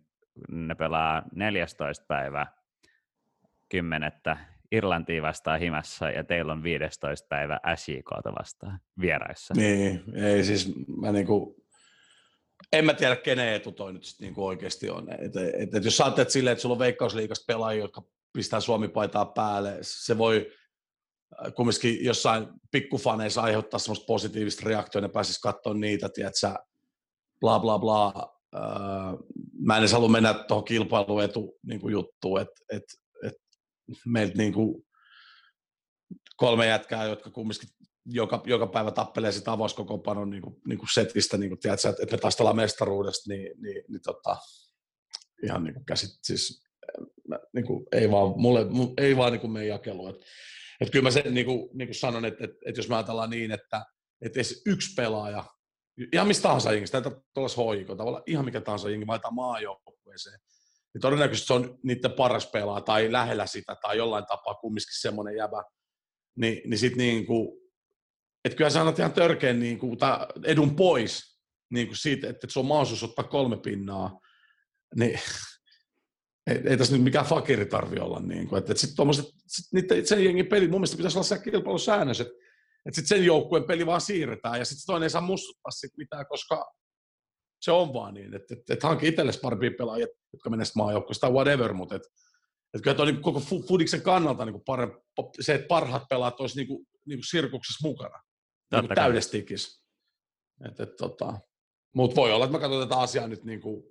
ne 0.50 0.74
pelaa 0.74 1.22
14. 1.34 2.04
päivä 2.08 2.46
10. 3.68 4.12
Irlantiin 4.72 5.22
vastaan 5.22 5.60
himassa 5.60 6.10
ja 6.10 6.24
teillä 6.24 6.52
on 6.52 6.62
15. 6.62 7.26
päivä 7.28 7.60
SJKta 7.76 8.32
vastaan 8.38 8.80
vieraissa. 9.00 9.54
Niin, 9.56 10.02
ei 10.14 10.44
siis 10.44 10.72
mä 11.00 11.12
niinku 11.12 11.61
en 12.72 12.84
mä 12.84 12.94
tiedä, 12.94 13.16
kenen 13.16 13.54
etu 13.54 13.72
toi 13.72 13.92
nyt 13.92 14.02
niin 14.20 14.34
kuin 14.34 14.44
oikeasti 14.44 14.90
on. 14.90 15.12
Et, 15.12 15.36
et, 15.36 15.74
et 15.74 15.84
jos 15.84 15.96
sä 15.96 16.04
ajattelet 16.04 16.30
silleen, 16.30 16.52
että 16.52 16.62
sulla 16.62 16.72
on 16.72 16.78
veikkausliikasta 16.78 17.44
pelaajia, 17.46 17.84
jotka 17.84 18.02
pistää 18.32 18.60
Suomi-paitaa 18.60 19.26
päälle, 19.26 19.78
se 19.80 20.18
voi 20.18 20.52
äh, 21.46 21.52
kumminkin 21.54 22.04
jossain 22.04 22.46
pikkufaneissa 22.70 23.42
aiheuttaa 23.42 23.78
semmoista 23.78 24.06
positiivista 24.06 24.62
reaktiota, 24.66 25.06
ne 25.06 25.12
pääsis 25.12 25.38
katsoa 25.38 25.74
niitä, 25.74 26.08
tiedätkö, 26.08 26.54
bla 27.40 27.58
bla 27.58 27.78
bla. 27.78 28.32
Öö, 28.54 28.60
mä 29.60 29.76
en 29.76 29.80
edes 29.80 29.92
halua 29.92 30.08
mennä 30.08 30.34
tuohon 30.34 30.64
kilpailuetu 30.64 31.58
niin 31.66 31.90
juttuun, 31.90 32.40
että 32.40 32.62
et, 32.72 32.82
et 33.26 33.34
meiltä 34.06 34.36
niin 34.36 34.52
kuin 34.52 34.86
kolme 36.36 36.66
jätkää, 36.66 37.04
jotka 37.04 37.30
kumminkin 37.30 37.68
joka, 38.06 38.42
joka 38.46 38.66
päivä 38.66 38.90
tappelee 38.90 39.32
sitä 39.32 39.52
avauskokoonpanon 39.52 40.30
niin 40.30 40.42
kuin, 40.42 40.56
niin 40.66 40.78
kuin 40.78 40.88
setistä, 40.92 41.38
niin 41.38 41.50
kuin, 41.50 41.58
tiedätkö, 41.58 41.88
että, 41.88 42.16
me 42.16 42.18
taistellaan 42.18 42.56
mestaruudesta, 42.56 43.32
niin, 43.32 43.62
niin, 43.62 43.84
niin 43.88 44.02
tota, 44.02 44.36
ihan 45.42 45.64
niin 45.64 45.74
kuin 45.74 45.84
käsit, 45.84 46.10
siis 46.22 46.64
niin 47.54 47.66
kuin, 47.66 47.86
ei 47.92 48.10
vaan, 48.10 48.32
mulle, 48.36 48.66
ei 48.98 49.16
vaan 49.16 49.32
niin 49.32 49.40
kuin 49.40 49.50
meidän 49.50 49.68
jakelu. 49.68 50.08
Et, 50.08 50.16
et 50.80 50.90
kyllä 50.90 51.02
mä 51.02 51.10
sen 51.10 51.34
niin 51.34 51.46
kuin, 51.46 51.68
niin 51.72 51.88
kuin 51.88 51.94
sanon, 51.94 52.24
että, 52.24 52.44
että, 52.44 52.56
että 52.66 52.78
jos 52.78 52.88
me 52.88 52.94
ajatellaan 52.94 53.30
niin, 53.30 53.50
että, 53.50 53.84
että 54.24 54.38
edes 54.38 54.62
yksi 54.66 54.94
pelaaja, 54.96 55.44
ihan 56.12 56.26
mistä 56.26 56.42
tahansa 56.42 56.72
jengistä, 56.72 57.00
tämä 57.00 57.16
tuollaisi 57.34 57.56
hoiko, 57.56 57.94
tavallaan 57.94 58.24
ihan 58.26 58.44
mikä 58.44 58.60
tahansa 58.60 58.90
jengi, 58.90 59.06
laitetaan 59.06 59.34
maajoukkueeseen, 59.34 60.38
niin 60.94 61.02
todennäköisesti 61.02 61.46
se 61.46 61.52
on 61.52 61.78
niiden 61.82 62.12
paras 62.12 62.46
pelaaja 62.46 62.80
tai 62.80 63.12
lähellä 63.12 63.46
sitä 63.46 63.76
tai 63.82 63.96
jollain 63.96 64.26
tapaa 64.26 64.54
kumminkin 64.54 65.00
semmoinen 65.00 65.36
jäbä, 65.36 65.64
niin, 66.36 66.70
niin 66.70 66.78
sitten 66.78 66.98
niin 66.98 67.26
kuin, 67.26 67.61
että 68.44 68.56
kyllä 68.56 68.70
sä 68.70 68.80
annat 68.80 68.98
ihan 68.98 69.12
törkeän 69.12 69.60
niin 69.60 69.78
kuin, 69.78 69.98
edun 70.44 70.76
pois 70.76 71.38
niin 71.70 71.86
kuin 71.86 71.96
siitä, 71.96 72.28
että 72.28 72.46
se 72.50 72.58
on 72.58 72.66
mahdollisuus 72.66 73.02
ottaa 73.02 73.24
kolme 73.24 73.56
pinnaa, 73.56 74.20
niin 74.96 75.20
ei, 76.50 76.60
ei 76.64 76.76
tässä 76.76 76.94
nyt 76.94 77.04
mikään 77.04 77.26
fakiri 77.26 77.66
tarvi 77.66 78.00
olla. 78.00 78.20
Niin 78.20 78.48
kuin, 78.48 78.58
että, 78.58 78.72
että 78.72 78.80
sitten 78.80 78.96
tuommoiset, 78.96 79.24
sit 79.46 79.72
niiden, 79.72 80.06
sen 80.06 80.24
jengin 80.24 80.46
peli, 80.46 80.68
mun 80.68 80.80
mielestä 80.80 80.96
pitäisi 80.96 81.18
olla 81.18 81.26
se 81.26 81.38
kilpailusäännös, 81.38 82.20
että, 82.20 82.32
että 82.86 83.00
sitten 83.00 83.18
sen 83.18 83.26
joukkueen 83.26 83.64
peli 83.64 83.86
vaan 83.86 84.00
siirretään 84.00 84.58
ja 84.58 84.64
sitten 84.64 84.86
toinen 84.86 85.02
ei 85.06 85.10
saa 85.10 85.20
mustuttaa 85.20 85.70
sit 85.70 85.96
mitään, 85.96 86.26
koska 86.26 86.72
se 87.60 87.72
on 87.72 87.92
vaan 87.94 88.14
niin, 88.14 88.34
että, 88.34 88.54
että, 88.54 88.72
että 88.72 88.86
hanki 88.88 89.08
itsellesi 89.08 89.40
parempia 89.40 89.70
pelaajia, 89.78 90.06
jotka 90.32 90.50
menee 90.50 90.66
maajoukkoon 90.76 91.14
tai 91.20 91.30
whatever, 91.30 91.72
mutta 91.72 91.94
että, 91.94 92.08
että 92.74 92.94
kyllä 92.94 93.10
niin 93.10 93.22
koko 93.22 93.40
Fudiksen 93.68 94.02
kannalta 94.02 94.44
niin 94.44 94.52
kuin 94.52 94.64
parempi, 94.64 94.96
se, 95.40 95.54
että 95.54 95.66
parhaat 95.66 96.08
pelaat 96.08 96.40
olisi 96.40 96.56
niin 96.56 96.66
kuin, 96.66 96.86
niin 97.06 97.18
kuin 97.18 97.28
sirkuksessa 97.30 97.88
mukana 97.88 98.18
niin 98.80 98.94
täydessä 98.94 99.30
tikis. 99.30 99.82
Et, 100.68 100.80
et, 100.80 100.96
tota, 100.96 101.40
Mutta 101.92 102.16
voi 102.16 102.32
olla, 102.32 102.44
että 102.44 102.52
me 102.52 102.60
katsotaan 102.60 102.88
tätä 102.88 103.00
asiaa 103.00 103.26
nyt 103.26 103.44
niin 103.44 103.60
kuin 103.60 103.84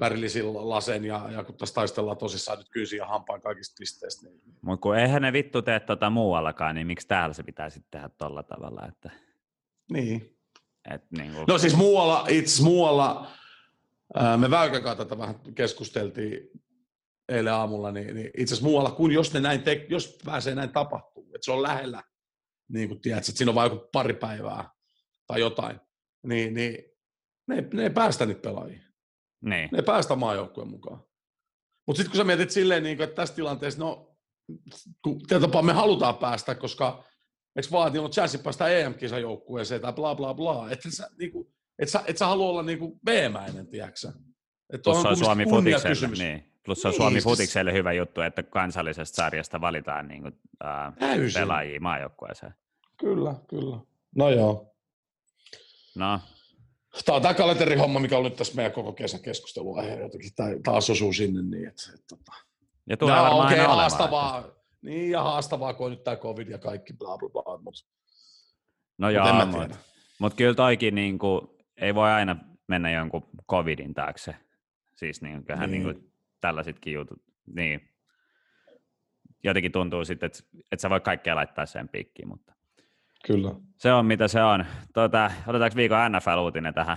värillisillä 0.00 0.68
lasen 0.68 1.04
ja, 1.04 1.28
ja 1.32 1.44
kun 1.44 1.56
tässä 1.56 1.74
taistellaan 1.74 2.16
tosissaan 2.16 2.58
nyt 2.58 2.68
kyysiä 2.70 2.98
ja 2.98 3.06
hampaan 3.06 3.40
kaikista 3.40 3.74
pisteistä. 3.78 4.26
Niin... 4.26 4.40
Mutta 4.62 4.82
kun 4.82 4.96
eihän 4.96 5.22
ne 5.22 5.32
vittu 5.32 5.62
tee 5.62 5.80
tota 5.80 6.10
muuallakaan, 6.10 6.74
niin 6.74 6.86
miksi 6.86 7.08
täällä 7.08 7.34
se 7.34 7.42
pitäisi 7.42 7.84
tehdä 7.90 8.10
tolla 8.18 8.42
tavalla? 8.42 8.86
Että... 8.88 9.10
Niin. 9.92 10.36
Et 10.90 11.02
niin 11.18 11.32
kuin... 11.32 11.44
No 11.48 11.58
siis 11.58 11.76
muualla, 11.76 12.26
itse 12.28 12.62
muualla, 12.62 13.26
ää, 14.14 14.36
me 14.36 14.50
Väykäkaan 14.50 14.96
tätä 14.96 15.18
vähän 15.18 15.34
keskusteltiin 15.54 16.50
eilen 17.28 17.52
aamulla, 17.52 17.92
niin, 17.92 18.14
niin 18.14 18.26
itse 18.26 18.54
asiassa 18.54 18.68
muualla, 18.68 18.90
kun 18.90 19.12
jos, 19.12 19.34
ne 19.34 19.40
näin 19.40 19.62
te, 19.62 19.86
jos 19.88 20.18
pääsee 20.24 20.54
näin 20.54 20.70
tapahtuu, 20.70 21.30
että 21.34 21.44
se 21.44 21.52
on 21.52 21.62
lähellä, 21.62 22.02
niin 22.68 22.88
kuin 22.88 23.00
tiedät, 23.00 23.28
että 23.28 23.38
siinä 23.38 23.50
on 23.50 23.54
vain 23.54 23.72
joku 23.72 23.88
pari 23.92 24.14
päivää 24.14 24.70
tai 25.26 25.40
jotain, 25.40 25.80
niin, 26.26 26.54
niin 26.54 26.78
ne, 27.48 27.68
ne 27.72 27.82
ei 27.82 27.90
päästä 27.90 28.26
niitä 28.26 28.40
pelaajia. 28.40 28.82
Niin. 29.44 29.68
Ne 29.72 29.78
ei 29.78 29.82
päästä 29.82 30.16
maajoukkueen 30.16 30.70
mukaan. 30.70 31.02
Mutta 31.86 31.96
sitten 31.98 32.10
kun 32.10 32.18
sä 32.18 32.24
mietit 32.24 32.50
silleen, 32.50 32.82
niin 32.82 32.96
kuin, 32.96 33.04
että 33.04 33.16
tässä 33.16 33.34
tilanteessa, 33.34 33.80
no, 33.80 34.16
kun 35.02 35.20
tapaa 35.40 35.62
me 35.62 35.72
halutaan 35.72 36.16
päästä, 36.16 36.54
koska 36.54 37.04
eikö 37.56 37.68
vaan, 37.72 37.86
että 37.86 37.92
niillä 37.92 38.06
on 38.06 38.12
chanssi 38.12 38.38
päästä 38.38 38.68
EM-kisajoukkueeseen 38.68 39.80
tai 39.80 39.92
bla 39.92 40.14
bla 40.14 40.34
bla, 40.34 40.70
että 40.70 40.90
sä, 40.90 41.10
niin 41.18 41.32
kuin, 41.32 41.54
et 41.78 41.88
sä, 41.88 42.02
et 42.06 42.18
sä 42.18 42.26
halua 42.26 42.48
olla 42.48 42.62
niin 42.62 42.78
kuin 42.78 43.00
veemäinen, 43.06 43.66
tiedätkö 43.66 44.12
Plus 44.84 44.96
on, 44.96 45.06
on 45.06 45.16
Suomi 45.16 45.44
futikselle, 45.46 46.08
niin. 46.08 46.53
Plus 46.64 46.82
se 46.82 46.88
on 46.88 46.92
niin, 46.92 46.96
Suomi 46.96 47.20
siis... 47.20 47.24
futikselle 47.24 47.72
hyvä 47.72 47.92
juttu, 47.92 48.20
että 48.20 48.42
kansallisesta 48.42 49.16
sarjasta 49.16 49.60
valitaan 49.60 50.08
niin 50.08 50.22
kuin, 50.22 50.40
äh, 50.64 50.92
pelaajia 51.34 51.80
maajoukkueeseen. 51.80 52.54
Kyllä, 53.00 53.34
kyllä. 53.48 53.78
No 54.16 54.30
joo. 54.30 54.74
No, 55.94 56.20
Tämä 57.04 57.16
on 57.16 57.22
tämä 57.22 57.34
kalenterihomma, 57.34 58.00
mikä 58.00 58.18
on 58.18 58.24
nyt 58.24 58.36
tässä 58.36 58.54
meidän 58.54 58.72
koko 58.72 58.92
kesän 58.92 59.20
keskustelua. 59.20 59.82
Jotenkin 59.82 60.30
taas 60.64 60.90
osuu 60.90 61.12
sinne 61.12 61.42
niin, 61.42 61.68
että... 61.68 61.82
että, 61.94 62.14
että. 62.14 62.32
Ja 62.86 62.96
tulee 62.96 63.16
no, 63.16 63.22
varmaan 63.22 63.52
okay, 63.52 63.66
haastavaa. 63.66 64.38
Että... 64.38 64.52
Niin, 64.82 65.10
ja 65.10 65.22
haastavaa, 65.22 65.74
kun 65.74 65.86
on 65.86 65.92
nyt 65.92 66.04
tämä 66.04 66.16
covid 66.16 66.48
ja 66.48 66.58
kaikki 66.58 66.92
bla 66.92 67.18
bla 67.18 67.28
bla. 67.28 67.58
Mutta, 67.58 67.80
no 68.98 69.10
joo, 69.10 69.46
mutta 69.46 69.76
mut 70.18 70.34
kyllä 70.34 70.54
toikin 70.54 70.94
niin 70.94 71.18
kuin, 71.18 71.48
ei 71.76 71.94
voi 71.94 72.10
aina 72.10 72.36
mennä 72.66 72.90
jonkun 72.90 73.22
covidin 73.50 73.94
taakse. 73.94 74.36
Siis 74.94 75.22
niin, 75.22 75.44
kyllähän 75.44 75.70
niin. 75.70 75.86
Niin 75.86 75.94
kuin, 75.94 76.13
tällaisitkin 76.44 76.94
jutut. 76.94 77.22
Niin. 77.46 77.90
Jotenkin 79.44 79.72
tuntuu 79.72 80.04
sitten, 80.04 80.26
että, 80.26 80.38
että 80.72 80.82
sä 80.82 80.90
voi 80.90 81.00
kaikkea 81.00 81.36
laittaa 81.36 81.66
sen 81.66 81.88
piikkiin, 81.88 82.28
mutta 82.28 82.54
Kyllä. 83.26 83.50
Se 83.76 83.92
on 83.92 84.06
mitä 84.06 84.28
se 84.28 84.42
on. 84.42 84.64
Tuota, 84.94 85.30
otetaanko 85.46 85.76
viikon 85.76 85.98
NFL-uutinen 86.12 86.74
tähän 86.74 86.96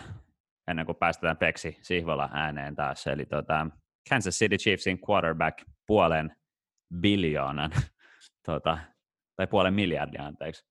ennen 0.67 0.85
kuin 0.85 0.95
päästetään 0.95 1.37
Peksi 1.37 1.77
Sihvola 1.81 2.29
ääneen 2.33 2.75
taas. 2.75 3.07
Eli 3.07 3.25
tuota, 3.25 3.67
Kansas 4.09 4.35
City 4.35 4.57
Chiefsin 4.57 4.99
quarterback 5.09 5.57
puolen 5.85 6.35
biljoonan, 6.99 7.71
tuota, 8.45 8.77
tai 9.35 9.47
puolen 9.47 9.73
miljardia 9.73 10.25
anteeksi. 10.25 10.65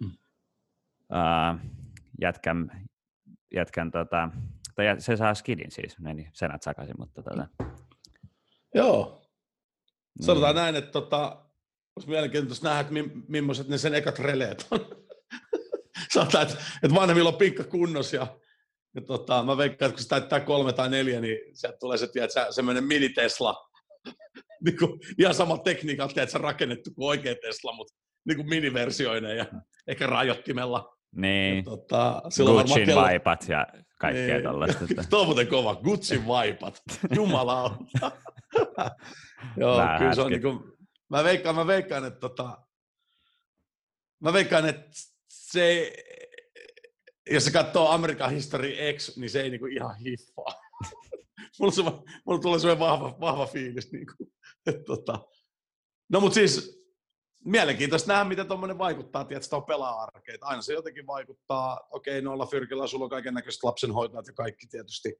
Mm. 0.00 0.10
Uh, 1.10 1.60
jätkän, 2.20 2.70
jätkän 3.54 3.90
tota, 3.90 4.28
tai 4.74 4.84
se 4.98 5.16
saa 5.16 5.34
skidin 5.34 5.70
siis, 5.70 5.98
meni 5.98 6.28
senät 6.32 6.62
sakaisin, 6.62 6.96
mutta 6.98 7.22
tota. 7.22 7.48
Joo. 8.74 9.22
Sanotaan 10.20 10.54
niin. 10.54 10.62
näin, 10.62 10.76
että 10.76 10.90
tota, 10.90 11.44
olisi 11.96 12.08
mielenkiintoista 12.08 12.68
nähdä, 12.68 12.80
että 12.80 12.94
millaiset 13.28 13.68
ne 13.68 13.78
sen 13.78 13.94
ekat 13.94 14.18
releet 14.18 14.66
on. 14.70 14.86
Sanotaan, 16.14 16.42
että, 16.42 16.58
että 16.82 16.94
vanhemmilla 16.94 17.30
on 17.30 17.36
pinkka 17.36 17.64
kunnos 17.64 18.12
ja, 18.12 18.26
ja 18.94 19.00
tota, 19.00 19.42
mä 19.42 19.56
veikkaan, 19.56 19.88
että 19.88 19.96
kun 19.96 20.02
se 20.02 20.08
täyttää 20.08 20.40
kolme 20.40 20.72
tai 20.72 20.90
neljä, 20.90 21.20
niin 21.20 21.38
sieltä 21.52 21.78
tulee 21.78 21.98
se, 21.98 22.06
tiedät, 22.06 22.30
semmoinen 22.50 22.84
mini-Tesla. 22.84 23.68
niin 24.64 24.78
kuin, 24.78 25.00
ihan 25.18 25.34
sama 25.34 25.58
tekniikka, 25.58 26.08
että 26.16 26.38
rakennettu 26.38 26.90
kuin 26.94 27.08
oikea 27.08 27.34
Tesla, 27.34 27.72
mutta 27.72 27.94
niin 28.24 28.36
kuin 28.36 28.48
miniversioinen 28.48 29.36
ja 29.36 29.46
ehkä 29.86 30.06
rajoittimella. 30.06 30.96
Niin, 31.16 31.56
ja, 31.56 31.62
tota, 31.62 32.22
Gucciin 32.24 32.86
kello... 32.86 33.00
vaipat 33.02 33.48
ja 33.48 33.66
kaikkea 34.02 34.34
niin. 34.34 34.42
tällaista. 34.42 34.84
Tuo 35.10 35.20
on 35.20 35.26
muuten 35.26 35.46
kova, 35.46 35.74
Gucciin 35.74 36.26
vaipat, 36.26 36.82
jumala 37.14 37.78
Joo, 39.56 39.76
Vähän 39.76 39.98
kyllä 39.98 40.14
se 40.14 40.20
on 40.20 40.30
niin 40.30 40.42
kuin, 40.42 40.60
mä 41.10 41.24
veikkaan, 41.24 41.54
mä 41.54 41.66
veikkaan, 41.66 42.04
että 42.04 42.20
tota, 42.20 42.58
mä 44.20 44.32
veikkaan, 44.32 44.68
että 44.68 44.90
se, 45.28 45.92
jos 47.30 47.44
se 47.44 47.50
katsoo 47.50 47.90
Amerikan 47.90 48.30
History 48.30 48.72
X, 48.96 49.16
niin 49.16 49.30
se 49.30 49.42
ei 49.42 49.50
niinku 49.50 49.66
ihan 49.66 49.96
hiffaa. 49.96 50.54
mulla, 51.58 51.72
se, 51.72 51.82
mulla 52.26 52.40
tulee 52.40 52.58
sellainen 52.58 52.86
vahva, 52.86 53.16
vahva 53.20 53.46
fiilis. 53.46 53.92
Niinku, 53.92 54.14
että 54.66 54.84
tota. 54.84 55.18
No 56.08 56.20
mutta 56.20 56.34
siis 56.34 56.81
mielenkiintoista 57.44 58.12
nähdä, 58.12 58.24
miten 58.24 58.48
tuommoinen 58.48 58.78
vaikuttaa, 58.78 59.24
tiedätkö, 59.24 59.50
tuohon 59.50 59.66
pelaa-arkeen. 59.66 60.38
Aina 60.40 60.62
se 60.62 60.72
jotenkin 60.72 61.06
vaikuttaa, 61.06 61.80
okei, 61.90 62.18
okay, 62.18 62.24
noilla 62.24 62.46
fyrkillä 62.46 62.86
sulla 62.86 63.04
on 63.04 63.10
kaiken 63.10 63.34
näköiset 63.34 63.62
lapsenhoitajat 63.62 64.26
ja 64.26 64.32
kaikki 64.32 64.66
tietysti 64.66 65.14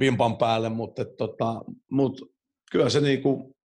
vimpan 0.00 0.36
päälle, 0.36 0.68
mutta, 0.68 1.02
et, 1.02 1.16
tota, 1.16 1.64
mut 1.90 2.34
kyllä 2.70 2.90
se, 2.90 3.00
niinku, 3.00 3.56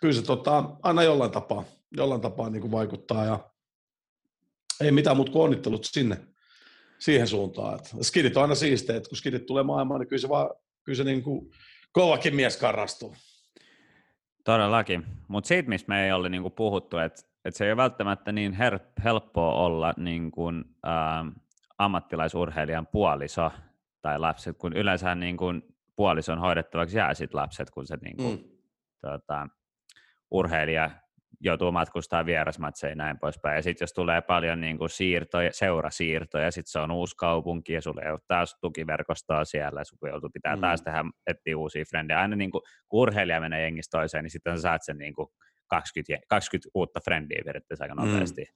kyllä 0.00 0.14
se 0.14 0.22
tota, 0.22 0.76
aina 0.82 1.02
jollain 1.02 1.30
tapaa, 1.30 1.64
jollain 1.96 2.20
tapaa 2.20 2.50
niinku 2.50 2.70
vaikuttaa 2.70 3.24
ja 3.24 3.50
ei 4.80 4.90
mitään 4.90 5.16
kuin 5.16 5.30
onnittelut 5.34 5.84
sinne, 5.84 6.26
siihen 6.98 7.28
suuntaan. 7.28 7.74
Että 7.74 7.90
skidit 8.02 8.36
on 8.36 8.42
aina 8.42 8.54
siisteet, 8.54 8.96
että 8.96 9.08
kun 9.08 9.18
skidit 9.18 9.46
tulee 9.46 9.62
maailmaan, 9.62 10.00
niin 10.00 10.08
kyllä 10.08 10.20
se, 10.20 10.28
vaan, 10.28 10.50
kyllä 10.84 10.96
se 10.96 11.04
niin 11.04 11.22
kuin 11.22 11.50
kovakin 11.92 12.36
mies 12.36 12.56
karrastuu. 12.56 13.16
Todellakin, 14.44 15.06
mutta 15.28 15.48
siitä, 15.48 15.68
mistä 15.68 15.88
me 15.88 16.04
ei 16.04 16.12
ole 16.12 16.28
niin 16.28 16.42
kuin 16.42 16.54
puhuttu, 16.54 16.98
että, 16.98 17.22
että 17.44 17.58
se 17.58 17.64
ei 17.64 17.70
ole 17.70 17.76
välttämättä 17.76 18.32
niin 18.32 18.52
her- 18.52 19.02
helppoa 19.04 19.54
olla 19.54 19.94
niin 19.96 20.30
kuin, 20.30 20.64
äh, 20.86 21.42
ammattilaisurheilijan 21.78 22.86
puoliso 22.86 23.50
tai 24.02 24.18
lapset, 24.18 24.58
kun 24.58 24.72
yleensä 24.72 25.14
niin 25.14 25.36
kuin 25.36 25.62
puolison 25.96 26.38
hoidettavaksi 26.38 26.98
jää 26.98 27.14
sit 27.14 27.34
lapset, 27.34 27.70
kun 27.70 27.86
se 27.86 27.96
niin 28.02 28.16
kuin, 28.16 28.38
mm. 28.38 28.48
tota, 29.00 29.48
urheilija 30.30 30.90
joutuu 31.40 31.72
matkustaa 31.72 32.26
vierasmatseja 32.26 32.90
ja 32.90 32.96
näin 32.96 33.18
poispäin. 33.18 33.56
Ja 33.56 33.62
sitten 33.62 33.82
jos 33.82 33.92
tulee 33.92 34.22
paljon 34.22 34.60
niin 34.60 34.78
kuin 34.78 34.90
siirtoja, 34.90 35.52
seurasiirtoja, 35.52 36.50
sitten 36.50 36.70
se 36.70 36.78
on 36.78 36.90
uusi 36.90 37.16
kaupunki 37.16 37.72
ja 37.72 37.82
sulle 37.82 38.02
ei 38.04 38.10
ole 38.10 38.20
taas 38.28 38.56
tukiverkostoa 38.60 39.44
siellä, 39.44 39.80
ja 39.80 39.84
sun 39.84 39.98
joutuu 40.08 40.30
pitää 40.32 40.56
mm. 40.56 40.60
taas 40.60 40.82
tehdä, 40.82 41.04
etsiä 41.26 41.58
uusia 41.58 41.84
frendejä. 41.90 42.20
Aina 42.20 42.36
niin 42.36 42.50
kuin, 42.50 42.62
kun 42.88 43.00
urheilija 43.00 43.40
menee 43.40 43.62
jengistä 43.62 43.98
toiseen, 43.98 44.24
niin 44.24 44.30
sitten 44.30 44.56
sä 44.58 44.62
saat 44.62 44.82
sen 44.84 44.98
niin 44.98 45.14
kuin 45.14 45.28
20, 45.66 46.26
20 46.28 46.70
uutta 46.74 47.00
frendiä 47.04 47.42
periaatteessa 47.44 47.84
aika 47.84 47.94
mm. 47.94 48.10
nopeasti. 48.10 48.46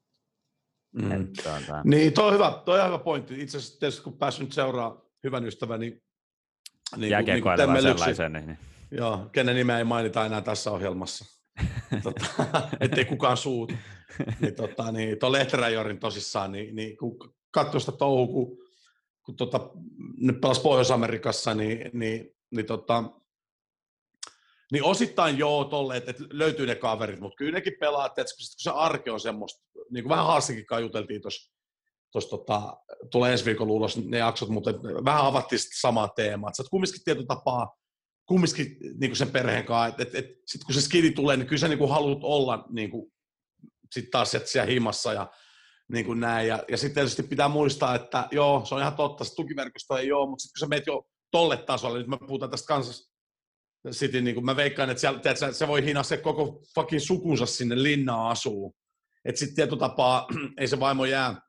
Mm. 0.92 1.04
Mm. 1.04 1.28
tuota... 1.42 1.82
Niin, 1.84 2.12
tuo 2.12 2.26
on 2.26 2.34
hyvä, 2.34 2.62
toi 2.64 2.80
on 2.80 2.86
hyvä 2.86 2.98
pointti. 2.98 3.40
Itse 3.42 3.56
asiassa 3.58 3.80
tietysti 3.80 4.02
kun 4.02 4.18
päässyt 4.18 4.44
nyt 4.44 4.52
seuraa 4.52 5.02
hyvän 5.24 5.44
ystäväni 5.44 6.02
niin, 6.96 7.24
niin 7.26 7.42
kuin 7.42 7.82
sellaisen. 7.82 8.32
Niin. 8.32 8.58
Joo, 8.90 9.28
kenen 9.32 9.56
nimeä 9.56 9.78
ei 9.78 9.84
mainita 9.84 10.26
enää 10.26 10.40
tässä 10.40 10.70
ohjelmassa 10.70 11.37
tota, 12.02 12.26
ettei 12.80 13.04
kukaan 13.04 13.36
suut. 13.36 13.72
Niin, 14.40 14.54
tota, 14.54 14.92
niin 14.92 15.18
tuon 15.18 15.32
Lehteräjorin 15.32 16.00
tosissaan, 16.00 16.52
niin, 16.52 16.76
niin 16.76 16.96
kun 16.96 17.34
katsoi 17.50 17.80
sitä 17.80 17.92
touhua, 17.92 18.26
kun, 18.26 18.58
kun 19.22 19.36
tota, 19.36 19.70
ne 20.20 20.32
pelasi 20.32 20.60
Pohjois-Amerikassa, 20.60 21.54
niin, 21.54 21.90
niin, 21.92 22.30
niin, 22.50 22.66
tota, 22.66 23.04
niin 24.72 24.84
osittain 24.84 25.38
joo 25.38 25.64
tolle, 25.64 25.96
että, 25.96 26.10
että 26.10 26.24
löytyy 26.32 26.66
ne 26.66 26.74
kaverit, 26.74 27.20
mutta 27.20 27.36
kyllä 27.36 27.52
nekin 27.52 27.76
pelaa, 27.80 28.06
että, 28.06 28.20
että 28.22 28.34
kun 28.34 28.38
se 28.40 28.70
arke 28.70 29.10
on 29.10 29.20
semmoista, 29.20 29.64
niin 29.90 30.04
kuin 30.04 30.10
vähän 30.10 30.26
haastikin 30.26 30.64
juteltiin 30.80 31.22
tuossa 31.22 31.58
tuossa 32.12 32.30
tota, 32.30 32.76
tulee 33.10 33.32
ensi 33.32 33.44
viikolla 33.44 33.72
ulos 33.72 33.96
ne 33.96 34.18
jaksot, 34.18 34.48
mutta 34.48 34.70
vähän 35.04 35.24
avattiin 35.24 35.60
samaa 35.80 36.08
teemaa. 36.08 36.50
Että 36.50 36.70
kumminkin 36.70 37.04
tietyllä 37.04 37.26
tapaa 37.26 37.76
kumminkin 38.28 38.76
niin 39.00 39.16
sen 39.16 39.30
perheen 39.30 39.64
kanssa, 39.64 39.86
että 39.86 40.02
et, 40.02 40.24
et, 40.24 40.36
sitten 40.46 40.66
kun 40.66 40.74
se 40.74 40.80
skidi 40.80 41.10
tulee, 41.10 41.36
niin 41.36 41.46
kyllä 41.46 41.60
sä 41.60 41.68
niin 41.68 41.88
haluat 41.88 42.18
olla 42.22 42.66
niin 42.70 42.90
kuin, 42.90 43.12
sit 43.92 44.10
taas 44.10 44.36
siellä 44.44 44.70
himassa 44.70 45.12
ja 45.12 45.30
niin 45.92 46.06
kuin 46.06 46.20
näin. 46.20 46.48
Ja, 46.48 46.64
ja 46.68 46.76
sitten 46.76 46.94
tietysti 46.94 47.22
pitää 47.22 47.48
muistaa, 47.48 47.94
että 47.94 48.28
joo, 48.32 48.64
se 48.64 48.74
on 48.74 48.80
ihan 48.80 48.96
totta, 48.96 49.24
se 49.24 49.34
tukiverkosto 49.34 49.96
ei 49.96 50.12
ole, 50.12 50.28
mutta 50.28 50.42
sitten 50.42 50.60
kun 50.60 50.66
sä 50.66 50.68
meet 50.68 50.86
jo 50.86 51.08
tolle 51.30 51.56
tasolle, 51.56 51.98
nyt 51.98 52.06
mä 52.06 52.18
puhutaan 52.26 52.50
tästä 52.50 52.66
Kansas 52.66 53.12
City, 53.90 54.20
niin 54.20 54.34
kuin 54.34 54.44
mä 54.44 54.56
veikkaan, 54.56 54.90
että 54.90 55.00
siellä, 55.00 55.18
tiedät, 55.18 55.56
se 55.56 55.68
voi 55.68 55.84
hinaa 55.84 56.02
se 56.02 56.16
koko 56.16 56.62
fucking 56.74 57.02
sukunsa 57.02 57.46
sinne 57.46 57.82
linnaan 57.82 58.30
asuu. 58.30 58.76
Että 59.24 59.38
sitten 59.38 59.56
tietyllä 59.56 59.80
tapaa 59.80 60.26
ei 60.60 60.68
se 60.68 60.80
vaimo 60.80 61.04
jää 61.04 61.40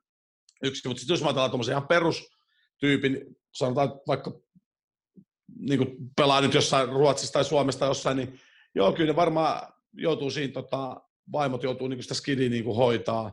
yksi, 0.62 0.88
mutta 0.88 1.00
sitten 1.00 1.14
jos 1.14 1.20
mä 1.20 1.26
ajatellaan 1.26 1.50
tuommoisen 1.50 1.72
ihan 1.72 1.88
perustyypin, 1.88 3.36
sanotaan 3.54 4.00
vaikka 4.06 4.40
niin 5.58 5.78
kuin 5.78 5.96
pelaa 6.16 6.40
nyt 6.40 6.54
jossain 6.54 6.88
Ruotsissa 6.88 7.32
tai 7.32 7.44
Suomessa 7.44 7.78
tai 7.78 7.88
jossain, 7.88 8.16
niin 8.16 8.40
joo, 8.74 8.92
kyllä 8.92 9.12
ne 9.12 9.16
varmaan 9.16 9.72
joutuu 9.92 10.30
siinä, 10.30 10.52
tota, 10.52 11.00
vaimot 11.32 11.62
joutuu 11.62 11.88
niin 11.88 12.02
sitä 12.02 12.14
skidiä 12.14 12.48
niin 12.48 12.64
kuin 12.64 12.76
hoitaa, 12.76 13.32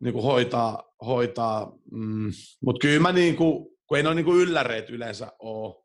niin 0.00 0.12
kuin 0.12 0.24
hoitaa, 0.24 0.94
hoitaa. 1.06 1.72
Mm, 1.90 2.32
mutta 2.64 2.80
kyllä 2.80 3.00
mä 3.00 3.12
niin 3.12 3.36
kuin, 3.36 3.66
kun 3.86 3.96
ei 3.96 4.02
noin 4.02 4.16
niin 4.16 4.36
ylläreet 4.36 4.90
yleensä 4.90 5.32
ole, 5.38 5.84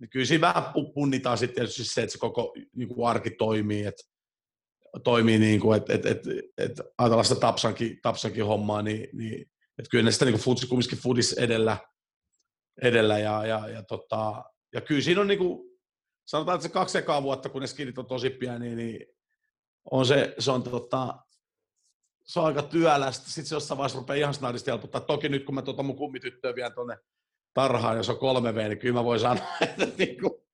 niin 0.00 0.10
kyllä 0.10 0.26
siinä 0.26 0.54
vähän 0.54 0.64
punnitaan 0.94 1.38
sitten 1.38 1.54
tietysti 1.54 1.84
se, 1.84 2.02
että 2.02 2.12
se 2.12 2.18
koko 2.18 2.54
niin 2.76 2.88
kuin 2.88 3.08
arki 3.08 3.30
toimii, 3.30 3.84
että 3.84 4.02
toimii 5.04 5.38
niin 5.38 5.60
kuin, 5.60 5.76
että, 5.76 5.92
että, 5.92 6.10
että, 6.10 6.30
että 6.58 6.82
ajatellaan 6.98 7.24
sitä 7.24 7.40
Tapsankin, 7.40 7.98
Tapsankin 8.02 8.44
hommaa, 8.44 8.82
niin, 8.82 9.08
niin 9.12 9.40
että 9.78 9.90
kyllä 9.90 10.04
ne 10.04 10.12
sitä 10.12 10.24
niin 10.24 10.40
kuin 10.44 10.68
kumminkin 10.68 10.98
foodis 10.98 11.32
edellä, 11.32 11.76
edellä 12.82 13.18
ja, 13.18 13.46
ja, 13.46 13.68
ja, 13.68 13.82
tota, 13.82 14.44
ja 14.74 14.80
kyllä 14.80 15.00
siinä 15.00 15.20
on 15.20 15.26
niin 15.26 15.38
kuin, 15.38 15.78
sanotaan, 16.24 16.54
että 16.54 16.68
se 16.68 16.72
kaksi 16.72 16.98
ekaa 16.98 17.22
vuotta, 17.22 17.48
kun 17.48 17.60
ne 17.60 17.66
skidit 17.66 17.98
on 17.98 18.06
tosi 18.06 18.30
pieni, 18.30 18.58
niin, 18.58 18.76
niin 18.76 19.06
on 19.90 20.06
se, 20.06 20.34
se 20.38 20.50
on 20.50 20.62
tota, 20.62 21.18
se 22.24 22.40
on 22.40 22.46
aika 22.46 22.62
työlästä. 22.62 23.26
Sitten 23.26 23.46
se 23.46 23.54
jossain 23.54 23.78
vaiheessa 23.78 23.98
rupeaa 23.98 24.16
ihan 24.16 24.34
snadisti 24.34 24.70
helpottaa. 24.70 25.00
Toki 25.00 25.28
nyt 25.28 25.44
kun 25.44 25.54
mä 25.54 25.62
tuota 25.62 25.82
mun 25.82 25.96
kummityttöä 25.96 26.54
vien 26.54 26.74
tuonne 26.74 26.98
tarhaan, 27.54 27.96
jos 27.96 28.08
on 28.08 28.18
kolme 28.18 28.54
V, 28.54 28.68
niin 28.68 28.78
kyllä 28.78 28.94
mä 28.94 29.04
voin 29.04 29.20
sanoa, 29.20 29.44
että 29.60 29.86
niinku, 29.98 30.46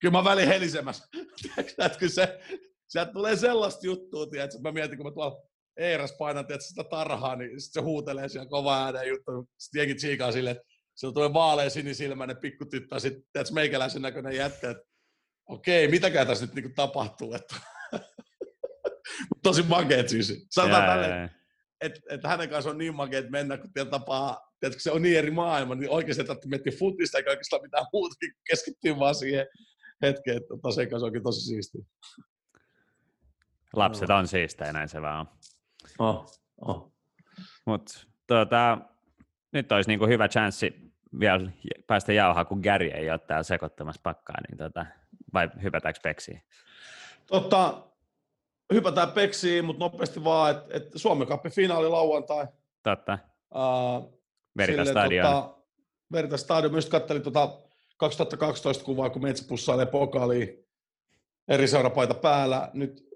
kyllä 0.00 0.12
mä 0.12 0.24
välin 0.24 0.48
helisemässä. 0.48 1.08
että 1.58 2.08
se, 2.08 2.40
sieltä 2.86 3.12
tulee 3.12 3.36
sellaista 3.36 3.86
juttua, 3.86 4.26
että 4.44 4.60
mä 4.62 4.72
mietin, 4.72 4.98
kun 4.98 5.06
mä 5.06 5.12
tuolla 5.12 5.42
Eeras 5.76 6.12
painan 6.12 6.46
tiedätkö, 6.46 6.66
sitä 6.66 6.84
tarhaa, 6.84 7.36
niin 7.36 7.60
sitten 7.60 7.82
se 7.82 7.84
huutelee 7.84 8.28
siellä 8.28 8.48
kova 8.48 8.84
ääneen 8.84 9.08
juttu. 9.08 9.48
Sitten 9.58 9.78
jenkin 9.78 9.96
tsiikaa 9.96 10.32
silleen, 10.32 10.56
että 10.56 10.68
se 10.94 11.12
tulee 11.12 11.32
vaalea 11.32 11.70
sinisilmäinen 11.70 12.36
pikkutyttö, 12.36 13.00
sitten 13.00 13.24
tiedätkö, 13.32 13.54
meikäläisen 13.54 14.02
näköinen 14.02 14.36
jätkä, 14.36 14.70
että 14.70 14.84
okei, 15.46 15.88
mitäkään 15.88 16.26
tässä 16.26 16.46
nyt 16.46 16.54
niinku 16.54 16.72
tapahtuu. 16.76 17.34
Että 17.34 17.56
tosi 19.42 19.62
makeet 19.62 20.08
siis. 20.08 20.46
Sanotaan 20.50 20.84
tälle, 20.84 21.30
että 21.80 22.00
et 22.10 22.20
hänen 22.24 22.48
kanssa 22.48 22.70
on 22.70 22.78
niin 22.78 22.94
makeet 22.94 23.30
mennä, 23.30 23.56
kun 23.56 23.72
tiedät 23.72 23.90
tapaa, 23.90 24.52
tiedätkö, 24.60 24.82
se 24.82 24.90
on 24.90 25.02
niin 25.02 25.18
eri 25.18 25.30
maailma, 25.30 25.74
niin 25.74 25.90
oikeasti 25.90 26.22
että 26.22 26.48
miettiä 26.48 26.72
futista 26.78 27.18
eikä 27.18 27.30
oikeastaan 27.30 27.62
mitään 27.62 27.86
muuta, 27.92 28.16
keskittyy 28.50 28.98
vaan 28.98 29.14
siihen 29.14 29.46
hetkeen, 30.02 30.36
että 30.36 30.48
tota, 30.48 30.72
sen 30.72 30.90
kanssa 30.90 31.06
onkin 31.06 31.22
tosi 31.22 31.40
siistiä. 31.40 31.84
Lapset 33.76 34.10
on 34.10 34.28
siistejä, 34.28 34.72
näin 34.72 34.88
se 34.88 35.02
vaan 35.02 35.20
on. 35.20 35.26
Oh, 35.98 36.32
oh. 36.60 36.92
Mut, 37.66 38.06
tuota, 38.26 38.78
nyt 39.54 39.72
olisi 39.72 39.90
niinku 39.90 40.06
hyvä 40.06 40.28
chanssi 40.28 40.92
vielä 41.20 41.50
päästä 41.86 42.12
jauhaa, 42.12 42.44
kun 42.44 42.60
Gary 42.60 42.86
ei 42.86 43.10
ole 43.10 43.18
täällä 43.18 43.42
sekoittamassa 43.42 44.00
pakkaa, 44.02 44.36
niin 44.48 44.58
tota, 44.58 44.86
vai 45.34 45.50
hypätäänkö 45.62 46.00
peksiin? 46.02 46.42
Totta, 47.26 47.82
hypätään 48.72 49.12
peksiin, 49.12 49.64
mutta 49.64 49.84
nopeasti 49.84 50.24
vaan, 50.24 50.50
että 50.50 50.76
et 50.76 50.90
Suomen 50.96 51.28
Cupin 51.28 51.52
finaali 51.52 51.88
lauantai. 51.88 52.46
Totta. 52.82 53.18
Uh, 53.54 54.20
Verita 54.56 54.84
Stadion. 54.84 55.26
Tota, 55.26 55.56
Verita 56.12 56.36
Stadion. 56.36 56.72
Myös 56.72 56.88
katselin 56.88 57.22
tota 57.22 57.58
2012 57.96 58.84
kuvaa, 58.84 59.10
kun 59.10 59.22
Metsä 59.22 59.44
pussailee 59.48 59.86
pokaaliin 59.86 60.66
eri 61.48 61.68
seurapaita 61.68 62.14
päällä. 62.14 62.70
Nyt 62.72 63.08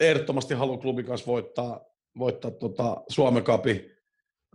ehdottomasti 0.00 0.54
haluan 0.54 0.78
klubin 0.78 1.06
kanssa 1.06 1.26
voittaa, 1.26 1.80
voittaa 2.18 2.50
tota 2.50 3.02
Suomen 3.08 3.44
Cupin. 3.44 3.95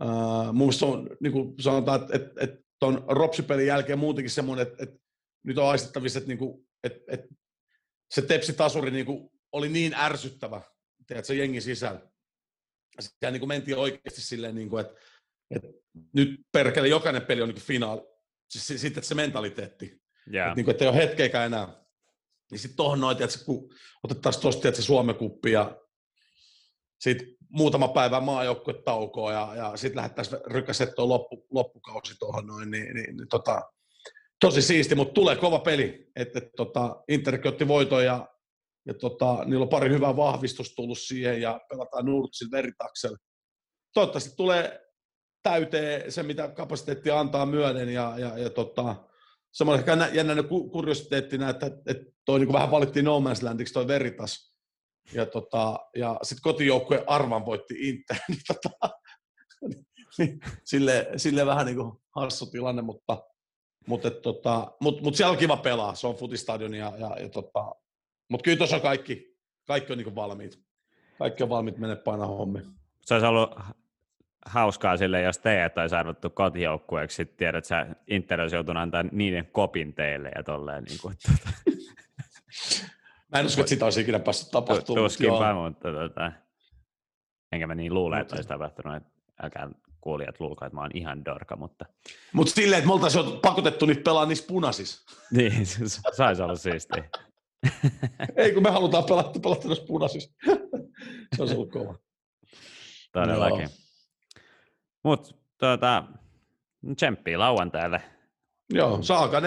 Uh, 0.02 0.44
mun 0.44 0.56
mielestä 0.56 0.86
on, 0.86 1.08
niin 1.20 1.32
kuin 1.32 1.54
sanotaan, 1.60 2.00
että, 2.00 2.16
että, 2.16 2.40
että 2.40 2.62
tuon 2.78 3.04
Ropsipelin 3.08 3.66
jälkeen 3.66 3.98
muutenkin 3.98 4.30
semmoinen, 4.30 4.66
että, 4.66 4.82
että 4.82 4.96
nyt 5.44 5.58
on 5.58 5.68
aistettavissa, 5.68 6.18
että, 6.18 6.28
niin 6.28 6.38
kuin, 6.38 6.68
että, 6.84 7.00
että 7.08 7.34
se 8.10 8.22
tepsitasuri 8.22 8.90
niin 8.90 9.06
kuin 9.06 9.30
oli 9.52 9.68
niin 9.68 9.94
ärsyttävä, 9.94 10.60
teet 11.06 11.24
se 11.24 11.34
jengi 11.34 11.60
sisällä. 11.60 12.00
Siellä 13.00 13.32
niin 13.32 13.40
kuin 13.40 13.48
mentiin 13.48 13.76
oikeasti 13.76 14.20
silleen, 14.20 14.54
niin 14.54 14.70
kuin, 14.70 14.80
että, 14.80 15.00
että 15.50 15.68
nyt 16.12 16.40
perkele 16.52 16.88
jokainen 16.88 17.26
peli 17.26 17.42
on 17.42 17.48
niin 17.48 17.54
kuin 17.54 17.64
finaali. 17.64 18.00
Siis 18.50 18.82
sitten 18.82 19.04
se 19.04 19.14
mentaliteetti. 19.14 20.02
Yeah. 20.34 20.48
Että, 20.48 20.56
niin 20.56 20.64
kuin, 20.64 20.72
että 20.72 20.84
ei 20.84 20.88
ole 20.88 20.96
hetkeäkään 20.96 21.46
enää. 21.46 21.84
Niin 22.50 22.58
sitten 22.58 22.76
tuohon 22.76 23.00
noin, 23.00 23.22
että 23.22 23.44
kun 23.44 23.74
otettaisiin 24.04 24.42
tuosta 24.42 24.72
se 24.72 24.82
Suomen 24.82 25.14
kuppi 25.14 25.52
ja 25.52 25.80
sitten 27.00 27.36
muutama 27.52 27.88
päivä 27.88 28.22
taukoa 28.84 29.32
ja, 29.32 29.52
ja 29.56 29.76
sitten 29.76 29.96
lähdettäisiin 29.96 30.40
rykäsettoon 30.46 31.08
loppu, 31.08 31.46
loppukausi 31.50 32.18
tuohon 32.18 32.46
noin, 32.46 32.70
niin, 32.70 32.94
niin, 32.94 33.16
niin 33.16 33.28
tota, 33.28 33.62
tosi 34.40 34.62
siisti, 34.62 34.94
mutta 34.94 35.14
tulee 35.14 35.36
kova 35.36 35.58
peli. 35.58 36.10
Että 36.16 36.38
et, 36.38 36.48
tota, 36.56 37.02
Interkin 37.08 37.48
otti 37.48 37.68
voiton 37.68 38.04
ja 38.04 38.28
ja 38.86 38.94
tota, 38.94 39.44
niillä 39.44 39.62
on 39.62 39.68
pari 39.68 39.90
hyvää 39.90 40.16
vahvistusta 40.16 40.74
tullut 40.76 40.98
siihen 40.98 41.40
ja 41.42 41.60
pelataan 41.68 42.04
Nurtsin 42.04 42.50
veritaksella. 42.50 43.16
Toivottavasti 43.94 44.36
tulee 44.36 44.80
täyteen 45.42 46.12
se, 46.12 46.22
mitä 46.22 46.48
kapasiteetti 46.48 47.10
antaa 47.10 47.46
myöden 47.46 47.88
ja, 47.88 48.14
ja, 48.18 48.38
ja 48.38 48.50
tota, 48.50 48.96
semmoinen 49.52 49.84
jännä 50.12 50.34
kuriositeettina, 50.72 51.48
että, 51.48 51.66
että 51.66 52.04
toi 52.24 52.38
niin 52.38 52.52
vähän 52.52 52.70
valittiin 52.70 53.04
No 53.04 53.20
Man's 53.20 53.44
Landiksi 53.44 53.74
toi 53.74 53.86
Veritas. 53.86 54.51
Ja, 55.12 55.26
tota, 55.26 55.78
ja 55.96 56.18
sitten 56.22 56.42
kotijoukkue 56.42 57.04
Arvan 57.06 57.46
voitti 57.46 57.74
Inter, 57.88 58.16
niin, 58.28 58.40
tota, 58.46 58.98
niin 60.18 60.40
sille, 60.64 61.10
sille, 61.16 61.46
vähän 61.46 61.66
niin 61.66 61.76
kuin 61.76 61.92
hassu 62.10 62.46
tilanne, 62.46 62.82
mutta, 62.82 63.22
mutta, 63.86 64.08
et, 64.08 64.22
tota, 64.22 64.72
mut, 64.80 65.02
mut 65.02 65.14
siellä 65.14 65.30
on 65.32 65.38
kiva 65.38 65.56
pelaa, 65.56 65.94
se 65.94 66.06
on 66.06 66.14
futistadion 66.14 66.74
ja, 66.74 66.92
ja, 66.98 67.16
ja 67.20 67.28
tota, 67.28 67.74
mutta 68.28 68.44
kyllä 68.44 68.58
tuossa 68.58 68.80
kaikki, 68.80 69.36
kaikki 69.66 69.92
on 69.92 69.98
niin 69.98 70.14
valmiit. 70.14 70.60
Kaikki 71.18 71.42
on 71.42 71.48
valmiit 71.48 71.78
mennä 71.78 71.96
painaa 71.96 72.26
hommi. 72.26 72.60
Se 73.00 73.14
olisi 73.14 73.26
ollut 73.26 73.54
hauskaa 74.46 74.96
sille, 74.96 75.22
jos 75.22 75.38
teidät 75.38 75.78
olisi 75.78 75.94
arvottu 75.94 76.30
kotijoukkueeksi, 76.30 77.16
sitten 77.16 77.36
tiedät, 77.36 77.58
että 77.58 77.68
sä 77.68 77.86
Inter 78.06 78.40
olisi 78.40 78.56
joutunut 78.56 78.82
antaa 78.82 79.02
niiden 79.02 79.48
kopin 79.52 79.94
teille 79.94 80.30
ja 80.36 80.42
tolleen. 80.42 80.84
Niin 80.84 80.98
kuin, 81.02 81.16
tuota. 81.26 81.48
Mä 83.32 83.38
en 83.38 83.46
usko, 83.46 83.60
että 83.60 83.68
sitä 83.68 83.84
olisi 83.84 84.00
ikinä 84.00 84.18
päässyt 84.18 84.50
tapahtumaan. 84.50 85.04
Tuskinpä, 85.04 85.54
mutta 85.54 85.88
tuota, 85.92 86.32
enkä 87.52 87.66
mä 87.66 87.74
niin 87.74 87.94
luule, 87.94 88.20
että 88.20 88.34
olisi 88.34 88.48
tapahtunut. 88.48 88.96
Että 88.96 89.10
älkää 89.42 89.70
kuulijat 90.00 90.40
luulkaa, 90.40 90.66
että 90.66 90.76
mä 90.76 90.80
oon 90.80 90.90
ihan 90.94 91.24
dorka, 91.24 91.56
mutta... 91.56 91.84
Mutta 92.32 92.52
silleen, 92.52 92.78
että 92.78 92.86
me 92.86 92.92
oltaisiin 92.92 93.40
pakotettu 93.42 93.86
niitä 93.86 94.02
pelaa 94.02 94.26
niissä 94.26 94.44
punaisissa. 94.48 95.16
niin, 95.36 95.66
saisi 96.12 96.42
olla 96.42 96.56
siistiä. 96.56 97.04
Ei, 98.36 98.52
kun 98.52 98.62
me 98.62 98.70
halutaan 98.70 99.04
pelata, 99.04 99.40
pelata 99.40 99.68
noissa 99.68 99.84
punaisissa. 99.86 100.30
se 101.36 101.42
on 101.42 101.52
ollut 101.52 101.72
kova. 101.72 101.94
Todellakin. 103.12 103.68
Mutta 105.02 105.34
tuota, 105.58 106.04
tsemppii 106.96 107.36
lauantaille. 107.36 108.02
Joo, 108.74 109.02
saaka 109.02 109.40
14.00 109.40 109.46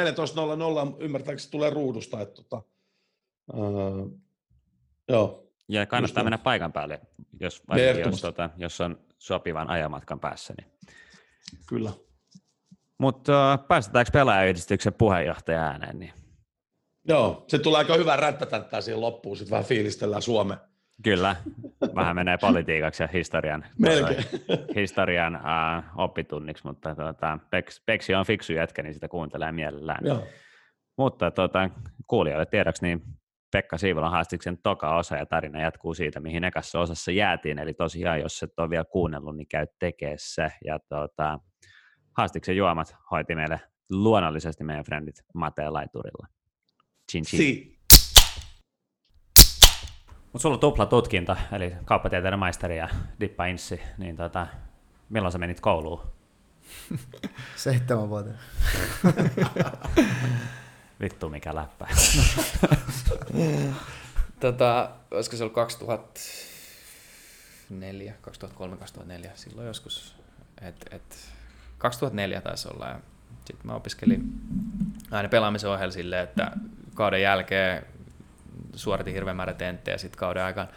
ymmärtääkseni 1.00 1.52
tulee 1.52 1.70
ruudusta. 1.70 2.22
Että, 2.22 2.44
tota, 2.44 2.62
uh, 3.54 4.20
joo. 5.10 5.52
Ja 5.68 5.86
kannattaa 5.86 6.24
mennä 6.24 6.38
paikan 6.38 6.74
päälle, 6.74 7.02
jos, 7.40 7.64
jos, 8.06 8.22
tota, 8.22 8.50
jos 8.58 8.82
on 8.82 9.00
sopivan 9.18 9.70
ajamatkan 9.70 10.20
päässä. 10.20 10.54
Niin. 10.58 10.72
Kyllä. 11.68 11.92
Mutta 12.98 13.54
uh, 13.54 13.68
päästetäänkö 13.68 14.12
pelaajayhdistyksen 14.12 14.94
puheenjohtaja 14.94 15.64
ääneen? 15.64 16.00
Niin 16.00 16.14
Joo, 17.08 17.46
se 17.48 17.60
tulee 17.60 17.78
aika 17.78 17.96
hyvä 17.96 18.16
rätpätänttää 18.16 18.82
siihen 18.82 19.02
loppuun, 19.02 19.38
sitten 19.38 19.52
vähän 19.52 19.66
fiilistellään 19.66 20.22
Suomeen. 20.22 20.60
Kyllä, 21.04 21.36
vähän 21.96 22.16
menee 22.16 22.38
politiikaksi 22.38 23.04
ja 23.04 23.10
historian, 23.14 23.66
historian 24.76 25.36
uh, 25.36 26.02
oppitunniksi, 26.04 26.64
mutta 26.64 26.96
tuota, 26.96 27.40
Peks, 27.50 27.82
Peksi 27.86 28.16
on 28.16 28.26
fiksu 28.26 28.54
jätkä, 28.54 28.84
niin 28.84 28.94
sitä 28.94 29.08
kuuntelee 29.08 29.52
mielellään. 29.52 30.06
Joo. 30.06 30.28
Mutta 30.98 31.32
tuota, 31.32 31.70
kuulijoille 32.08 32.46
tiedoksi, 32.46 32.86
niin 32.86 33.02
Pekka 33.56 33.78
Siivolan 33.78 34.12
haastiksen 34.12 34.58
toka 34.58 34.96
osa 34.96 35.16
ja 35.16 35.26
tarina 35.26 35.62
jatkuu 35.62 35.94
siitä, 35.94 36.20
mihin 36.20 36.44
ekassa 36.44 36.80
osassa 36.80 37.12
jäätiin. 37.12 37.60
Eli 37.60 37.74
tosiaan, 37.74 38.20
jos 38.20 38.44
et 38.44 38.60
ole 38.60 38.70
vielä 38.70 38.86
kuunnellut, 38.86 39.38
niin 39.38 39.48
käy 39.48 39.68
tekee 39.80 40.16
se. 40.20 40.52
Ja 40.66 40.80
tuota, 40.90 41.40
haastiksen 42.18 42.58
juomat 42.58 42.96
hoiti 43.12 43.36
meille 43.36 43.60
luonnollisesti 43.90 44.64
meidän 44.64 44.86
frendit 44.86 45.16
Mateen 45.34 45.74
Laiturilla. 45.74 46.28
Chin 47.12 47.24
chin. 47.24 47.38
Si. 47.38 47.80
Mutta 50.24 50.40
sulla 50.40 50.56
on 50.56 50.60
tupla 50.60 50.86
tutkinto, 50.86 51.38
eli 51.52 51.74
kauppatieteiden 51.86 52.40
maisteri 52.40 52.78
ja 52.78 52.90
dippa 53.20 53.46
inssi, 53.46 53.82
niin 53.98 54.16
tota, 54.16 54.48
milloin 55.10 55.32
sä 55.32 55.38
menit 55.38 55.60
kouluun? 55.60 56.02
Seitsemän 57.56 58.10
vuotta. 58.10 58.32
Vittu 61.02 61.30
mikä 61.30 61.56
läppä. 61.56 61.88
tota, 64.40 64.90
olisiko 65.12 65.38
se 65.38 65.44
ollut 65.44 65.56
2004, 65.56 68.14
2003, 68.22 68.78
2004, 68.78 69.32
silloin 69.36 69.68
joskus. 69.68 70.16
Et, 70.62 70.86
et 70.92 71.18
2004 71.78 72.42
taisi 72.42 72.68
olla. 72.68 72.88
Ja 72.88 73.00
sitten 73.46 73.68
mä 73.68 73.74
opiskelin 73.74 74.42
aina 75.12 75.30
pelaamisen 75.30 75.70
ohella 75.70 75.92
silleen, 75.92 76.24
että 76.24 76.52
kauden 76.94 77.22
jälkeen 77.22 77.86
suoritin 78.76 79.14
hirveän 79.14 79.38
määrä 79.38 79.54
tenttejä 79.54 79.98
sitten 79.98 80.20
kauden 80.20 80.44
aikaan. 80.44 80.68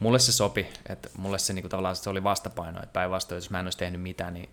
Mulle 0.00 0.18
se 0.18 0.32
sopi, 0.32 0.66
että 0.88 1.08
mulle 1.16 1.38
se 1.38 1.52
niinku 1.52 1.68
tavallaan 1.68 1.96
se 1.96 2.10
oli 2.10 2.24
vastapaino, 2.24 2.82
että 2.82 2.92
päinvastoin, 2.92 3.36
jos 3.36 3.50
mä 3.50 3.60
en 3.60 3.66
olisi 3.66 3.78
tehnyt 3.78 4.02
mitään, 4.02 4.34
niin 4.34 4.48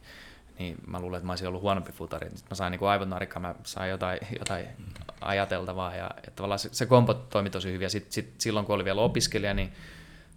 niin 0.60 0.78
mä 0.88 1.00
luulen, 1.00 1.18
että 1.18 1.26
mä 1.26 1.32
olisin 1.32 1.48
ollut 1.48 1.62
huonompi 1.62 1.92
futari. 1.92 2.30
Sitten 2.30 2.48
mä 2.50 2.56
sain 2.56 2.72
niin 2.72 2.90
aivot 2.90 3.10
narikkaa, 3.10 3.42
mä 3.42 3.56
sain 3.64 3.90
jotain, 3.90 4.20
jotain 4.40 4.68
ajateltavaa 5.22 5.96
ja, 5.96 6.12
ja 6.26 6.32
tavallaan 6.36 6.60
se, 6.60 6.70
se 6.72 6.86
kompo 6.86 7.14
toimi 7.14 7.50
tosi 7.50 7.72
hyvin. 7.72 7.86
Ja 7.86 7.90
sit, 7.90 8.12
sit, 8.12 8.34
silloin 8.38 8.66
kun 8.66 8.76
oli 8.76 8.86
vielä 8.86 9.02
opiskelija, 9.02 9.54
niin 9.54 9.74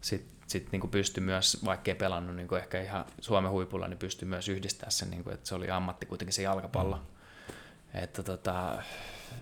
sitten 0.00 0.40
sit 0.46 0.72
niin 0.72 0.90
pystyi 0.90 1.22
myös, 1.22 1.64
vaikkei 1.64 1.94
pelannut 1.94 2.36
niin 2.36 2.56
ehkä 2.56 2.82
ihan 2.82 3.04
Suomen 3.20 3.50
huipulla, 3.50 3.88
niin 3.88 3.98
pystyi 3.98 4.28
myös 4.28 4.48
yhdistämään 4.48 4.92
sen, 4.92 5.10
niin 5.10 5.24
kuin, 5.24 5.34
että 5.34 5.48
se 5.48 5.54
oli 5.54 5.70
ammatti 5.70 6.06
kuitenkin 6.06 6.34
se 6.34 6.42
jalkapallo. 6.42 6.96
Mm. 6.96 7.02
Että 7.94 8.22
tota, 8.22 8.82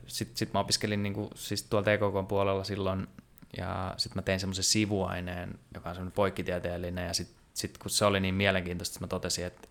sitten 0.06 0.36
sit 0.36 0.52
mä 0.52 0.60
opiskelin 0.60 1.02
niin 1.02 1.14
kuin, 1.14 1.30
siis 1.34 1.62
tuolla 1.62 1.84
TKK 1.84 2.28
puolella 2.28 2.64
silloin, 2.64 3.06
ja 3.56 3.94
sitten 3.96 4.18
mä 4.18 4.22
tein 4.22 4.40
semmoisen 4.40 4.64
sivuaineen, 4.64 5.58
joka 5.74 5.88
on 5.88 5.94
semmoinen 5.94 6.14
poikkitieteellinen, 6.14 7.06
ja 7.06 7.14
sitten 7.14 7.36
sit, 7.54 7.78
kun 7.78 7.90
se 7.90 8.04
oli 8.04 8.20
niin 8.20 8.34
mielenkiintoista, 8.34 9.00
mä 9.00 9.06
totesin, 9.06 9.46
että, 9.46 9.68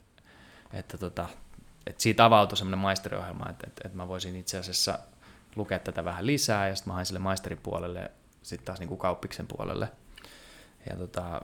että, 0.74 0.98
tota, 0.98 1.30
että 1.88 2.04
siitä 2.04 2.26
avautui 2.26 2.58
semmoinen 2.58 2.80
maisteriohjelma, 2.80 3.50
että, 3.50 3.68
että, 3.68 3.82
että 3.86 3.98
mä 3.98 4.08
voisin 4.08 4.36
itse 4.36 4.58
asiassa 4.58 5.00
lukea 5.56 5.80
tätä 5.80 6.06
vähän 6.06 6.26
lisää, 6.26 6.68
ja 6.68 6.76
sitten 6.76 6.92
mä 6.92 6.96
hain 6.96 7.06
sille 7.06 7.20
maisterin 7.20 7.60
puolelle, 7.64 8.12
sitten 8.44 8.66
taas 8.66 8.80
niin 8.80 8.90
kuin 8.90 9.00
kauppiksen 9.00 9.48
puolelle. 9.48 9.92
Ja 10.90 10.96
tota, 10.96 11.42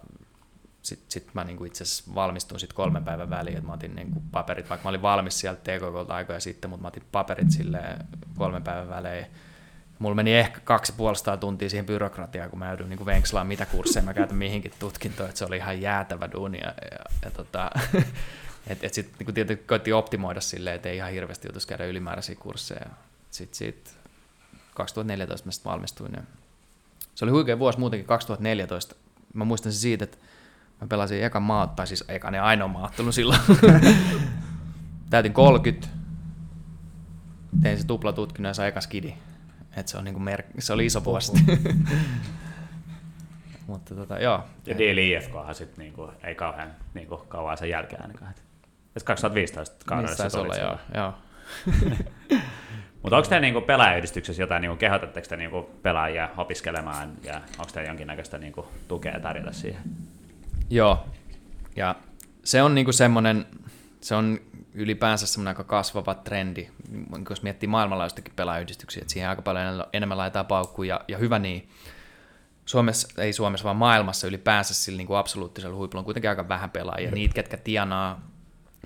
sitten 0.82 1.12
sit 1.12 1.34
mä 1.34 1.44
niinku 1.44 1.66
itse 1.66 1.84
asiassa 1.84 2.16
valmistuin 2.16 2.60
sit 2.60 2.74
kolmen 2.74 3.04
päivän 3.04 3.30
väliin, 3.30 3.58
että 3.58 3.68
mä 3.68 3.74
otin 3.74 3.96
niinku 3.96 4.24
paperit, 4.32 4.70
vaikka 4.70 4.84
mä 4.84 4.90
olin 4.90 5.02
valmis 5.02 5.40
sieltä 5.40 5.62
TKK 5.62 6.12
aikoja 6.12 6.40
sitten, 6.40 6.70
mutta 6.70 6.82
mä 6.82 6.88
otin 6.88 7.04
paperit 7.12 7.52
sille 7.52 7.80
kolmen 8.38 8.64
päivän 8.64 8.90
välein. 8.90 9.26
Mulla 10.00 10.16
meni 10.16 10.36
ehkä 10.36 10.60
kaksi 10.64 10.94
puolestaan 10.94 11.40
tuntia 11.40 11.70
siihen 11.70 11.86
byrokratiaan, 11.86 12.50
kun 12.50 12.60
mä 12.60 12.70
joudun 12.70 12.90
niin 12.90 13.06
venkslaamaan 13.06 13.48
mitä 13.48 13.66
kursseja 13.66 14.04
mä 14.04 14.14
käytän 14.14 14.38
mihinkin 14.38 14.74
tutkintoon, 14.80 15.30
että 15.30 15.40
se 15.40 15.46
oli 15.46 15.58
ihan 15.58 15.82
jäätävä 15.82 16.32
duuni. 16.32 16.58
Ja, 16.58 16.74
ja, 16.92 17.00
ja 17.26 17.32
tota, 17.32 17.72
et, 18.68 18.84
et 18.84 18.94
sitten 18.94 19.26
niin 19.26 19.34
tietysti 19.34 19.64
koitti 19.64 19.94
optimoida 19.94 20.42
silleen, 20.42 20.76
että 20.76 20.90
ei 20.90 20.98
ihan 20.98 21.12
hirveästi 21.12 21.48
joutuisi 21.48 21.68
käydä 21.68 21.86
ylimääräisiä 21.86 22.36
kursseja. 22.36 22.86
Sitten 23.32 23.58
sit 23.58 23.98
2014 24.74 25.48
mä 25.48 25.52
sitten 25.52 25.72
valmistuin. 25.72 26.14
Ja 26.14 26.24
se 27.16 27.26
oli 27.26 27.32
huikea 27.32 27.60
vuosi 27.60 27.80
muutenkin 27.80 28.08
2014. 28.08 28.96
Mä 29.34 29.46
muistan 29.46 29.72
se 29.72 29.80
siitä, 29.80 30.04
että 30.04 30.18
Mä 30.84 30.88
pelasin 30.88 31.24
ekan 31.24 31.44
maat, 31.44 31.76
tai 31.76 31.88
siis 31.88 32.04
ekan 32.08 32.34
ja 32.34 32.44
ainoa 32.44 32.68
maattelun 32.68 33.14
silloin. 33.14 33.40
Täytin 35.10 35.34
30. 35.34 35.88
Tein 37.62 37.78
se 37.78 37.88
tuplatutkinnon 37.88 38.50
ja 38.50 38.54
sai 38.54 38.68
eka 38.68 38.82
skidi. 38.82 39.14
Et 39.78 39.88
se, 39.88 39.98
on 39.98 40.04
niinku 40.04 40.20
mer- 40.20 40.44
se 40.60 40.74
oli 40.74 40.86
iso 40.86 41.04
vuosi. 41.04 41.32
Mutta 43.68 43.96
tota, 43.96 44.20
joo. 44.20 44.44
Ja 44.66 44.78
Deali 44.78 45.12
IFKhan 45.12 45.56
sitten 45.56 45.84
niinku, 45.84 46.12
ei 46.24 46.36
kauhean 46.36 46.72
niinku, 46.94 47.18
kauan 47.18 47.58
sen 47.58 47.70
jälkeen 47.70 48.02
ainakaan. 48.02 48.34
Et 48.96 49.04
2015 49.04 49.86
kaudessa 49.86 50.30
se 50.30 50.38
olla, 50.38 50.56
joo. 50.56 50.78
joo. 50.98 51.14
Mutta 53.04 53.18
onko 53.18 53.30
teillä 53.30 53.42
niinku 53.42 53.62
pelaajayhdistyksessä 53.62 54.44
jotain, 54.44 54.62
niinku, 54.62 54.78
kehotatteko 54.78 55.28
te 55.28 55.38
niinku 55.38 55.70
pelaajia 55.82 56.30
opiskelemaan 56.38 57.12
ja 57.24 57.36
onko 57.36 57.72
teillä 57.74 57.90
jonkinnäköistä 57.90 58.38
niinku, 58.38 58.68
tukea 58.88 59.20
tarjota 59.20 59.52
siihen? 59.52 59.82
Joo, 60.70 61.06
ja 61.76 61.96
se 62.44 62.64
on 62.64 62.76
niinku 62.76 62.92
semmoinen, 62.92 63.46
se 64.02 64.16
on 64.16 64.40
ylipäänsä 64.74 65.28
semmoinen 65.28 65.50
aika 65.50 65.64
kasvava 65.64 66.14
trendi, 66.14 66.70
jos 67.30 67.44
miettii 67.44 67.68
maailmanlaajuistakin 67.68 68.34
pelaajayhdistyksiä, 68.36 69.02
että 69.02 69.14
siihen 69.14 69.30
aika 69.30 69.42
paljon 69.42 69.86
enemmän 69.94 70.18
laitetaan 70.18 70.46
paukkuja, 70.46 71.02
ja 71.08 71.18
hyvä 71.18 71.40
niin. 71.40 71.70
Suomessa, 72.66 73.22
ei 73.22 73.34
Suomessa, 73.34 73.64
vaan 73.64 73.76
maailmassa 73.76 74.28
ylipäänsä 74.28 74.74
sillä 74.74 74.98
niin 74.98 75.08
kuin 75.08 75.18
absoluuttisella 75.18 75.76
huipulla 75.76 76.00
on 76.00 76.06
kuitenkin 76.06 76.30
aika 76.30 76.50
vähän 76.50 76.70
pelaajia. 76.70 77.12
Niitä, 77.12 77.34
ketkä 77.34 77.58
tienaa, 77.58 78.33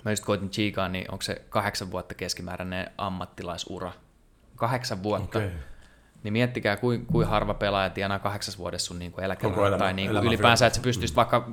mä 0.07 0.11
just 0.11 0.25
koitin 0.25 0.49
chiikaa, 0.49 0.89
niin 0.89 1.11
onko 1.11 1.21
se 1.21 1.41
kahdeksan 1.49 1.91
vuotta 1.91 2.15
keskimääräinen 2.15 2.91
ammattilaisura? 2.97 3.91
Kahdeksan 4.55 5.03
vuotta. 5.03 5.37
Okay. 5.37 5.49
Niin 6.23 6.33
miettikää, 6.33 6.77
kuin, 6.77 7.05
kuin 7.05 7.27
harva 7.27 7.53
pelaaja 7.53 7.89
tienaa 7.89 8.19
kahdeksas 8.19 8.57
vuodessa 8.57 8.87
sun 8.87 8.99
niin 8.99 9.13
eläkeltä. 9.21 9.77
Tai 9.77 9.93
niin 9.93 10.11
kuin 10.11 10.23
ylipäänsä, 10.23 10.67
että 10.67 10.77
sä 10.77 10.83
pystyisit 10.83 11.15
vaikka 11.15 11.51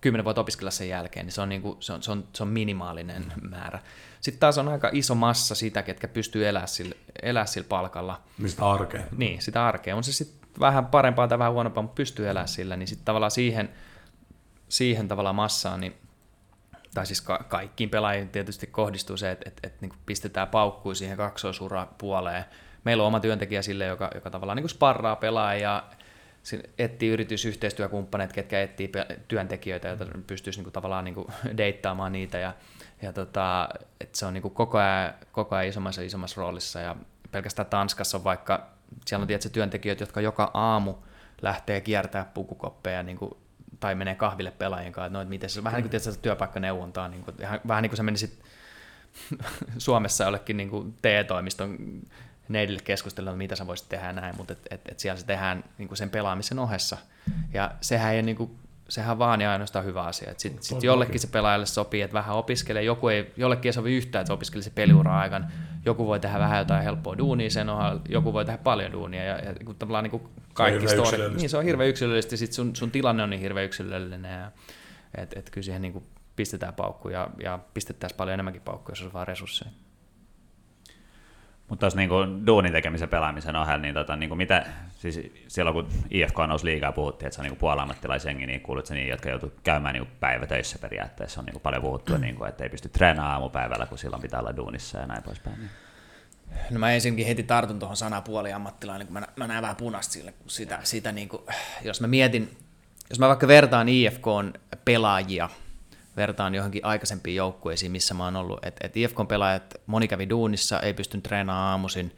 kymmenen 0.00 0.24
vuotta 0.24 0.40
opiskella 0.40 0.70
sen 0.70 0.88
jälkeen, 0.88 1.26
niin 1.26 1.32
se 1.32 1.40
on, 1.40 1.48
niin 1.48 1.62
kuin, 1.62 1.76
se 1.80 1.92
on, 1.92 2.02
se 2.02 2.12
on, 2.12 2.24
se 2.32 2.42
on 2.42 2.48
minimaalinen 2.48 3.32
mm. 3.42 3.50
määrä. 3.50 3.78
Sitten 4.20 4.40
taas 4.40 4.58
on 4.58 4.68
aika 4.68 4.90
iso 4.92 5.14
massa 5.14 5.54
sitä, 5.54 5.82
ketkä 5.82 6.08
pystyy 6.08 6.48
elämään 6.48 6.68
sillä, 6.68 6.94
elää 7.22 7.46
sillä 7.46 7.66
palkalla. 7.68 8.20
Mistä 8.38 8.70
arkea. 8.70 9.02
Niin, 9.16 9.42
sitä 9.42 9.66
arkea. 9.66 9.96
On 9.96 10.04
se 10.04 10.12
sitten 10.12 10.48
vähän 10.60 10.86
parempaa 10.86 11.28
tai 11.28 11.38
vähän 11.38 11.52
huonompaa, 11.52 11.82
mutta 11.82 11.94
pystyy 11.94 12.28
elämään 12.28 12.48
sillä, 12.48 12.76
niin 12.76 12.88
sitten 12.88 13.04
tavallaan 13.04 13.30
siihen, 13.30 13.70
siihen 14.68 15.08
tavallaan 15.08 15.34
massaan, 15.34 15.80
niin 15.80 15.94
tai 16.94 17.06
siis 17.06 17.20
ka- 17.20 17.44
kaikkiin 17.48 17.90
pelaajiin 17.90 18.28
tietysti 18.28 18.66
kohdistuu 18.66 19.16
se, 19.16 19.30
että, 19.30 19.48
että, 19.48 19.66
että 19.66 19.78
niin 19.80 19.92
pistetään 20.06 20.48
paukkui 20.48 20.96
siihen 20.96 21.16
kaksoisura 21.16 21.86
puoleen. 21.98 22.44
Meillä 22.84 23.02
on 23.02 23.06
oma 23.06 23.20
työntekijä 23.20 23.62
sille, 23.62 23.84
joka, 23.84 24.10
joka 24.14 24.30
tavallaan 24.30 24.56
niin 24.56 24.68
sparraa 24.68 25.16
pelaajia, 25.16 25.82
etsii 26.78 27.08
yritysyhteistyökumppaneita, 27.08 28.34
ketkä 28.34 28.62
etsii 28.62 28.92
työntekijöitä, 29.28 29.88
joita 29.88 30.06
pystyisi 30.26 30.58
niinku 30.58 30.70
tavallaan 30.70 31.04
niinku 31.04 31.30
deittaamaan 31.56 32.12
niitä 32.12 32.38
ja, 32.38 32.54
ja 33.02 33.12
tota, 33.12 33.68
että 34.00 34.18
se 34.18 34.26
on 34.26 34.34
niinku 34.34 34.50
koko, 34.50 34.78
ajan, 34.78 35.14
koko 35.32 35.56
ajan 35.56 35.68
isommassa 35.68 36.02
isommassa 36.02 36.40
roolissa 36.40 36.80
ja 36.80 36.96
pelkästään 37.30 37.66
Tanskassa 37.66 38.18
on 38.18 38.24
vaikka, 38.24 38.66
siellä 39.06 39.22
on 39.22 39.28
tietysti 39.28 39.50
työntekijöitä, 39.50 40.02
jotka 40.02 40.20
joka 40.20 40.50
aamu 40.54 40.94
lähtee 41.42 41.80
kiertää 41.80 42.24
pukukoppeja 42.24 43.02
niinku, 43.02 43.36
tai 43.80 43.94
menee 43.94 44.14
kahville 44.14 44.50
pelaajien 44.50 44.92
kanssa, 44.92 45.06
että 45.06 45.18
no, 45.18 45.22
että 45.22 45.30
miten 45.30 45.50
se, 45.50 45.64
vähän 45.64 45.78
niin 45.78 45.84
kuin 45.84 45.90
tietysti 45.90 46.22
työpaikkaneuvontaa, 46.22 47.08
niin 47.08 47.24
kuin, 47.24 47.36
vähän 47.68 47.82
niin 47.82 47.90
kuin 47.90 47.96
se 47.96 48.02
menisit 48.02 48.38
Suomessa 49.78 50.24
jollekin 50.24 50.56
niin 50.56 50.70
kuin 50.70 50.94
TE-toimiston 51.02 51.78
neidille 52.48 52.80
keskustella, 52.84 53.32
mitä 53.32 53.56
sä 53.56 53.66
voisit 53.66 53.88
tehdä 53.88 54.12
näin, 54.12 54.36
mutta 54.36 54.52
et, 54.52 54.66
et, 54.70 54.80
et 54.88 55.00
siellä 55.00 55.20
se 55.20 55.26
tehdään 55.26 55.64
niin 55.78 55.88
kuin 55.88 55.98
sen 55.98 56.10
pelaamisen 56.10 56.58
ohessa. 56.58 56.98
Ja 57.52 57.70
sehän 57.80 58.14
ei 58.14 58.22
niin 58.22 58.36
kuin, 58.36 58.58
sehän 58.88 59.18
vaan 59.18 59.40
ja 59.40 59.52
ainoastaan 59.52 59.84
hyvä 59.84 60.02
asia. 60.02 60.34
Sitten 60.36 60.62
sit 60.62 60.82
jollekin 60.82 61.20
se 61.20 61.26
pelaajalle 61.26 61.66
sopii, 61.66 62.02
että 62.02 62.14
vähän 62.14 62.36
opiskelee, 62.36 62.82
joku 62.82 63.08
ei, 63.08 63.32
jollekin 63.36 63.68
ei 63.68 63.72
sovi 63.72 63.96
yhtään, 63.96 64.20
että 64.22 64.32
opiskelee 64.32 64.62
se 64.62 64.70
peliura 64.70 65.20
aikana. 65.20 65.50
Joku 65.84 66.06
voi 66.06 66.20
tehdä 66.20 66.38
vähän 66.38 66.58
jotain 66.58 66.82
helppoa 66.82 67.18
duunia 67.18 67.50
sen 67.50 67.68
ohella, 67.68 68.00
joku 68.08 68.32
voi 68.32 68.44
tehdä 68.44 68.58
paljon 68.58 68.92
duunia. 68.92 69.24
Ja, 69.24 69.38
ja 69.38 69.52
niin 69.52 69.76
tavallaan 69.78 70.04
niin 70.04 70.10
kuin 70.10 70.28
kaikki 70.54 70.88
se 70.88 70.94
story, 70.94 71.34
niin 71.34 71.50
se 71.50 71.56
on 71.56 71.64
hirveän 71.64 71.90
yksilöllistä, 71.90 72.36
sit 72.36 72.52
sun, 72.52 72.76
sun 72.76 72.90
tilanne 72.90 73.22
on 73.22 73.30
niin 73.30 73.40
hirveän 73.40 73.66
yksilöllinen. 73.66 74.32
Ja, 74.40 74.52
et, 75.22 75.36
et 75.36 75.50
kyllä 75.50 75.64
siihen 75.64 75.82
niin 75.82 75.92
kuin 75.92 76.04
pistetään 76.36 76.74
paukku 76.74 77.08
ja, 77.08 77.30
ja 77.42 77.58
pistettäisiin 77.74 78.16
paljon 78.16 78.34
enemmänkin 78.34 78.62
paukkuja, 78.62 78.92
jos 78.92 79.02
on 79.02 79.12
vaan 79.12 79.28
resursseja. 79.28 79.70
Mutta 81.68 81.80
tuossa 81.80 81.98
niinku 81.98 82.14
duunin 82.46 82.72
tekemisen 82.72 83.08
pelaamisen 83.08 83.56
ohella, 83.56 83.82
niin, 83.82 83.94
tota, 83.94 84.16
niinku 84.16 84.34
mitä, 84.34 84.66
siis 84.98 85.20
silloin 85.48 85.74
kun 85.74 85.88
IFK 86.10 86.36
nousi 86.48 86.64
liikaa, 86.64 86.92
puhuttiin, 86.92 87.26
että 87.26 87.34
se 87.34 87.40
on 87.40 87.44
niinku 87.44 87.58
puolammattilaisjengi, 87.58 88.46
niin 88.46 88.60
kuulut 88.60 88.90
niin, 88.90 89.08
jotka 89.08 89.28
joutuu 89.28 89.52
käymään 89.64 89.92
niinku 89.92 90.10
päivätöissä 90.20 90.78
periaatteessa, 90.78 91.40
on 91.40 91.46
niinku 91.46 91.60
paljon 91.60 91.82
puhuttu, 91.82 92.14
mm. 92.14 92.20
niinku, 92.20 92.44
että 92.44 92.64
ei 92.64 92.70
pysty 92.70 92.88
treenaamaan 92.88 93.34
aamupäivällä, 93.34 93.86
kun 93.86 93.98
silloin 93.98 94.22
pitää 94.22 94.40
olla 94.40 94.56
duunissa 94.56 94.98
ja 94.98 95.06
näin 95.06 95.22
poispäin. 95.22 95.58
Niin. 95.58 95.70
No 96.70 96.78
mä 96.78 96.92
ensinnäkin 96.92 97.26
heti 97.26 97.42
tartun 97.42 97.78
tuohon 97.78 97.96
sanaan 97.96 98.22
puoliammattilainen, 98.22 99.06
kun 99.06 99.14
mä, 99.14 99.26
mä 99.36 99.46
näen 99.46 99.62
vähän 99.62 99.76
punasta 99.76 100.12
sille, 100.12 100.32
kun 100.32 100.50
sitä, 100.50 100.78
sitä 100.82 101.12
niinku, 101.12 101.46
jos 101.84 102.00
mä 102.00 102.06
mietin, 102.06 102.56
jos 103.10 103.18
mä 103.18 103.28
vaikka 103.28 103.48
vertaan 103.48 103.88
IFKn 103.88 104.52
pelaajia, 104.84 105.48
vertaan 106.18 106.54
johonkin 106.54 106.84
aikaisempiin 106.84 107.36
joukkueisiin, 107.36 107.92
missä 107.92 108.14
mä 108.14 108.24
oon 108.24 108.36
ollut. 108.36 108.66
että 108.66 108.86
et 108.86 108.96
IFK-pelaajat, 108.96 109.74
moni 109.86 110.08
kävi 110.08 110.28
duunissa, 110.28 110.80
ei 110.80 110.94
pystynyt 110.94 111.22
treenaamaan 111.22 111.70
aamuisin, 111.70 112.16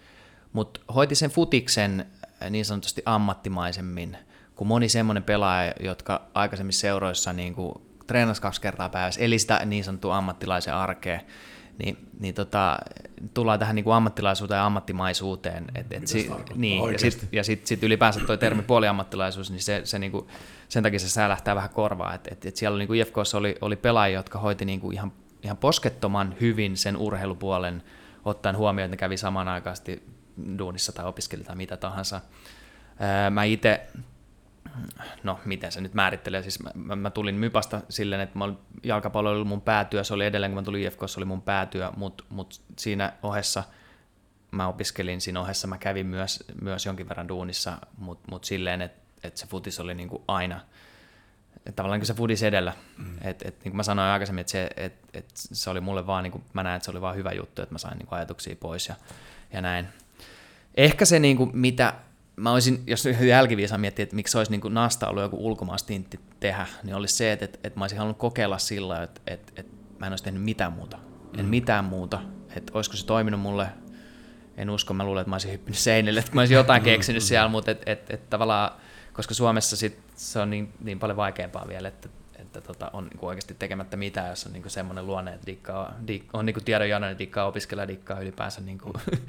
mutta 0.52 0.80
hoiti 0.94 1.14
sen 1.14 1.30
futiksen 1.30 2.06
niin 2.50 2.64
sanotusti 2.64 3.02
ammattimaisemmin 3.06 4.16
kuin 4.56 4.68
moni 4.68 4.88
semmoinen 4.88 5.22
pelaaja, 5.22 5.72
jotka 5.80 6.22
aikaisemmin 6.34 6.72
seuroissa 6.72 7.32
niin 7.32 7.54
treenasi 8.06 8.42
kaksi 8.42 8.60
kertaa 8.60 8.88
päivässä, 8.88 9.20
eli 9.20 9.38
sitä 9.38 9.60
niin 9.64 9.84
sanottua 9.84 10.16
ammattilaisen 10.16 10.74
arkea. 10.74 11.20
Niin, 11.84 12.08
niin 12.20 12.34
tota, 12.34 12.78
tullaan 13.34 13.58
tähän 13.58 13.76
niin 13.76 13.84
kuin 13.84 13.94
ammattilaisuuteen 13.94 14.58
ja 14.58 14.66
ammattimaisuuteen. 14.66 15.64
Et, 15.74 15.92
et 15.92 16.06
si, 16.06 16.30
niin, 16.54 16.92
ja 16.92 16.98
sitten 16.98 17.28
ja 17.32 17.44
sit, 17.44 17.66
sit 17.66 17.82
ylipäänsä 17.82 18.20
tuo 18.20 18.36
termi 18.36 18.62
puoliammattilaisuus, 18.62 19.50
niin 19.50 19.62
se, 19.62 19.80
se 19.84 19.98
niin 19.98 20.12
kuin, 20.12 20.26
sen 20.68 20.82
takia 20.82 20.98
se 20.98 21.08
sälähtää 21.08 21.54
vähän 21.54 21.70
korvaa. 21.70 22.14
Et, 22.14 22.28
et, 22.30 22.46
et 22.46 22.56
siellä 22.56 22.78
niin 22.78 22.86
kuin 22.86 23.00
IFKssa 23.00 23.38
oli, 23.38 23.56
oli 23.60 23.76
pelaajia, 23.76 24.18
jotka 24.18 24.38
hoiti 24.38 24.64
niin 24.64 24.80
kuin 24.80 24.94
ihan, 24.94 25.12
ihan 25.42 25.56
poskettoman 25.56 26.34
hyvin 26.40 26.76
sen 26.76 26.96
urheilupuolen, 26.96 27.82
ottaen 28.24 28.56
huomioon, 28.56 28.86
että 28.86 28.96
ne 28.96 28.98
kävi 28.98 29.16
samanaikaisesti 29.16 30.02
duunissa 30.58 30.92
tai 30.92 31.04
opiskeli 31.04 31.44
tai 31.44 31.56
mitä 31.56 31.76
tahansa. 31.76 32.20
Mä 33.30 33.44
itse 33.44 33.80
no 35.22 35.40
miten 35.44 35.72
se 35.72 35.80
nyt 35.80 35.94
määrittelee, 35.94 36.42
siis 36.42 36.58
mä, 36.74 36.96
mä 36.96 37.10
tulin 37.10 37.34
Mypasta 37.34 37.80
silleen, 37.88 38.20
että 38.20 38.38
mä 38.38 38.52
jalkapallo 38.82 39.30
oli 39.30 39.44
mun 39.44 39.60
päätyö, 39.60 40.04
se 40.04 40.14
oli 40.14 40.26
edelleen 40.26 40.52
kun 40.52 40.62
mä 40.62 40.64
tulin 40.64 40.82
IFK, 40.82 41.00
se 41.06 41.20
oli 41.20 41.24
mun 41.24 41.42
päätyö, 41.42 41.90
mutta 41.96 42.24
mut 42.28 42.60
siinä 42.78 43.12
ohessa 43.22 43.64
mä 44.50 44.68
opiskelin, 44.68 45.20
siinä 45.20 45.40
ohessa 45.40 45.66
mä 45.66 45.78
kävin 45.78 46.06
myös, 46.06 46.44
myös 46.62 46.86
jonkin 46.86 47.08
verran 47.08 47.28
duunissa, 47.28 47.78
mutta 47.98 48.28
mut 48.30 48.44
silleen, 48.44 48.82
että 48.82 49.00
et 49.22 49.36
se 49.36 49.46
futis 49.46 49.80
oli 49.80 49.94
niinku 49.94 50.24
aina, 50.28 50.60
että 51.56 51.72
tavallaan 51.72 52.00
niin 52.00 52.06
se 52.06 52.14
foodis 52.14 52.42
edellä. 52.42 52.72
Mm. 52.98 53.16
Et, 53.20 53.42
et, 53.42 53.54
niin 53.64 53.72
kuin 53.72 53.76
mä 53.76 53.82
sanoin 53.82 54.08
aikaisemmin, 54.08 54.40
että 54.40 54.50
se, 54.50 54.70
et, 54.76 54.94
et 55.14 55.30
se 55.34 55.70
oli 55.70 55.80
mulle 55.80 56.06
vaan, 56.06 56.22
niin 56.22 56.32
kuin, 56.32 56.44
mä 56.52 56.62
näen, 56.62 56.76
että 56.76 56.84
se 56.84 56.90
oli 56.90 57.00
vaan 57.00 57.16
hyvä 57.16 57.32
juttu, 57.32 57.62
että 57.62 57.74
mä 57.74 57.78
sain 57.78 57.98
niin 57.98 58.06
kuin 58.06 58.16
ajatuksia 58.16 58.56
pois 58.60 58.88
ja, 58.88 58.94
ja 59.52 59.60
näin. 59.60 59.88
Ehkä 60.74 61.04
se, 61.04 61.18
niin 61.18 61.36
kuin, 61.36 61.50
mitä 61.52 61.94
mä 62.40 62.52
olisin, 62.52 62.82
jos 62.86 63.08
jälkiviisa 63.20 63.78
miettiä, 63.78 64.02
että 64.02 64.16
miksi 64.16 64.38
olisi 64.38 64.50
niin 64.50 64.60
kuin 64.60 64.74
Nasta 64.74 65.08
ollut 65.08 65.22
joku 65.22 65.46
ulkomaastintti 65.46 66.20
tehdä, 66.40 66.66
niin 66.82 66.94
olisi 66.94 67.16
se, 67.16 67.32
että, 67.32 67.44
että, 67.44 67.58
että 67.64 67.78
mä 67.78 67.84
olisin 67.84 67.98
halunnut 67.98 68.18
kokeilla 68.18 68.58
sillä, 68.58 69.02
että, 69.02 69.20
että, 69.26 69.52
että 69.56 69.72
mä 69.98 70.06
en 70.06 70.12
olisi 70.12 70.24
tehnyt 70.24 70.42
mitään 70.42 70.72
muuta. 70.72 70.98
En 71.38 71.44
mm. 71.44 71.50
mitään 71.50 71.84
muuta. 71.84 72.22
Että 72.56 72.72
olisiko 72.74 72.96
se 72.96 73.06
toiminut 73.06 73.40
mulle, 73.40 73.68
en 74.56 74.70
usko, 74.70 74.94
mä 74.94 75.04
luulen, 75.04 75.20
että 75.20 75.30
mä 75.30 75.34
olisin 75.34 75.52
hyppinyt 75.52 75.78
seinille, 75.78 76.20
että 76.20 76.32
mä 76.34 76.40
olisin 76.40 76.54
jotain 76.54 76.82
keksinyt 76.82 77.22
siellä, 77.22 77.48
mutta 77.48 77.70
et, 77.70 77.82
et, 77.86 78.10
et 78.10 78.30
tavallaan, 78.30 78.70
koska 79.12 79.34
Suomessa 79.34 79.76
sit 79.76 79.98
se 80.14 80.38
on 80.38 80.50
niin, 80.50 80.72
niin 80.80 80.98
paljon 80.98 81.16
vaikeampaa 81.16 81.68
vielä, 81.68 81.88
että, 81.88 82.08
että 82.38 82.60
tota, 82.60 82.90
on 82.92 83.04
niin 83.04 83.24
oikeasti 83.24 83.54
tekemättä 83.54 83.96
mitään, 83.96 84.30
jos 84.30 84.46
on 84.46 84.52
niin 84.52 84.70
semmoinen 84.70 85.06
luonne, 85.06 85.34
että 85.34 85.46
dikkaa, 85.46 85.94
dik, 86.06 86.24
on 86.32 86.46
niin 86.46 86.64
tiedonjanoinen, 86.64 87.18
dikkaa 87.18 87.46
opiskella, 87.46 87.88
dikkaa 87.88 88.20
ylipäänsä 88.20 88.60
niin 88.60 88.78
kuin, 88.78 88.94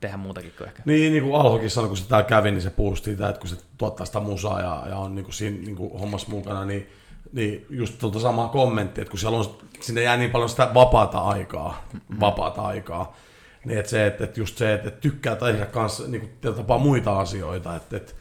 tehdä 0.00 0.16
muutakin 0.16 0.52
kuin 0.58 0.68
ehkä. 0.68 0.82
Niin, 0.84 1.12
niin 1.12 1.22
kuin 1.22 1.40
Alhokin 1.40 1.70
sanoi, 1.70 1.88
kun 1.88 1.96
se 1.96 2.08
täällä 2.08 2.28
kävi, 2.28 2.50
niin 2.50 2.62
se 2.62 2.70
puhusti 2.70 3.10
sitä, 3.10 3.28
että 3.28 3.40
kun 3.40 3.50
se 3.50 3.56
tuottaa 3.78 4.06
sitä 4.06 4.20
musaa 4.20 4.60
ja, 4.60 4.82
ja 4.88 4.96
on 4.96 5.14
niin 5.14 5.24
kuin 5.24 5.34
siinä 5.34 5.58
niin 5.58 5.76
kuin 5.76 6.00
hommassa 6.00 6.28
mukana, 6.28 6.64
niin, 6.64 6.90
niin 7.32 7.66
just 7.70 7.98
tuota 7.98 8.20
samaa 8.20 8.48
kommenttia, 8.48 9.02
että 9.02 9.10
kun 9.10 9.18
siellä 9.18 9.38
on, 9.38 9.58
sinne 9.80 10.02
jää 10.02 10.16
niin 10.16 10.30
paljon 10.30 10.48
sitä 10.48 10.70
vapaata 10.74 11.18
aikaa, 11.18 11.84
mm-hmm. 11.92 12.20
vapaata 12.20 12.62
aikaa, 12.62 13.16
niin 13.64 13.78
että 13.78 13.90
se, 13.90 14.06
että, 14.06 14.24
että 14.24 14.40
just 14.40 14.58
se, 14.58 14.74
että 14.74 14.90
tykkää 14.90 15.36
tehdä 15.36 15.66
kanssa 15.66 16.02
niin 16.08 16.20
kuin 16.20 16.54
tapaa 16.54 16.78
muita 16.78 17.18
asioita, 17.18 17.76
että, 17.76 17.96
että 17.96 18.12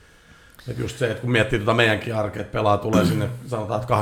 että 0.67 0.81
just 0.81 0.97
se, 0.97 1.11
että 1.11 1.21
kun 1.21 1.31
miettii 1.31 1.59
tuota 1.59 1.73
meidänkin 1.73 2.15
arkea, 2.15 2.41
että 2.41 2.51
pelaa 2.51 2.77
tulee 2.77 3.05
sinne, 3.05 3.29
sanotaan, 3.47 3.81
että 3.81 3.95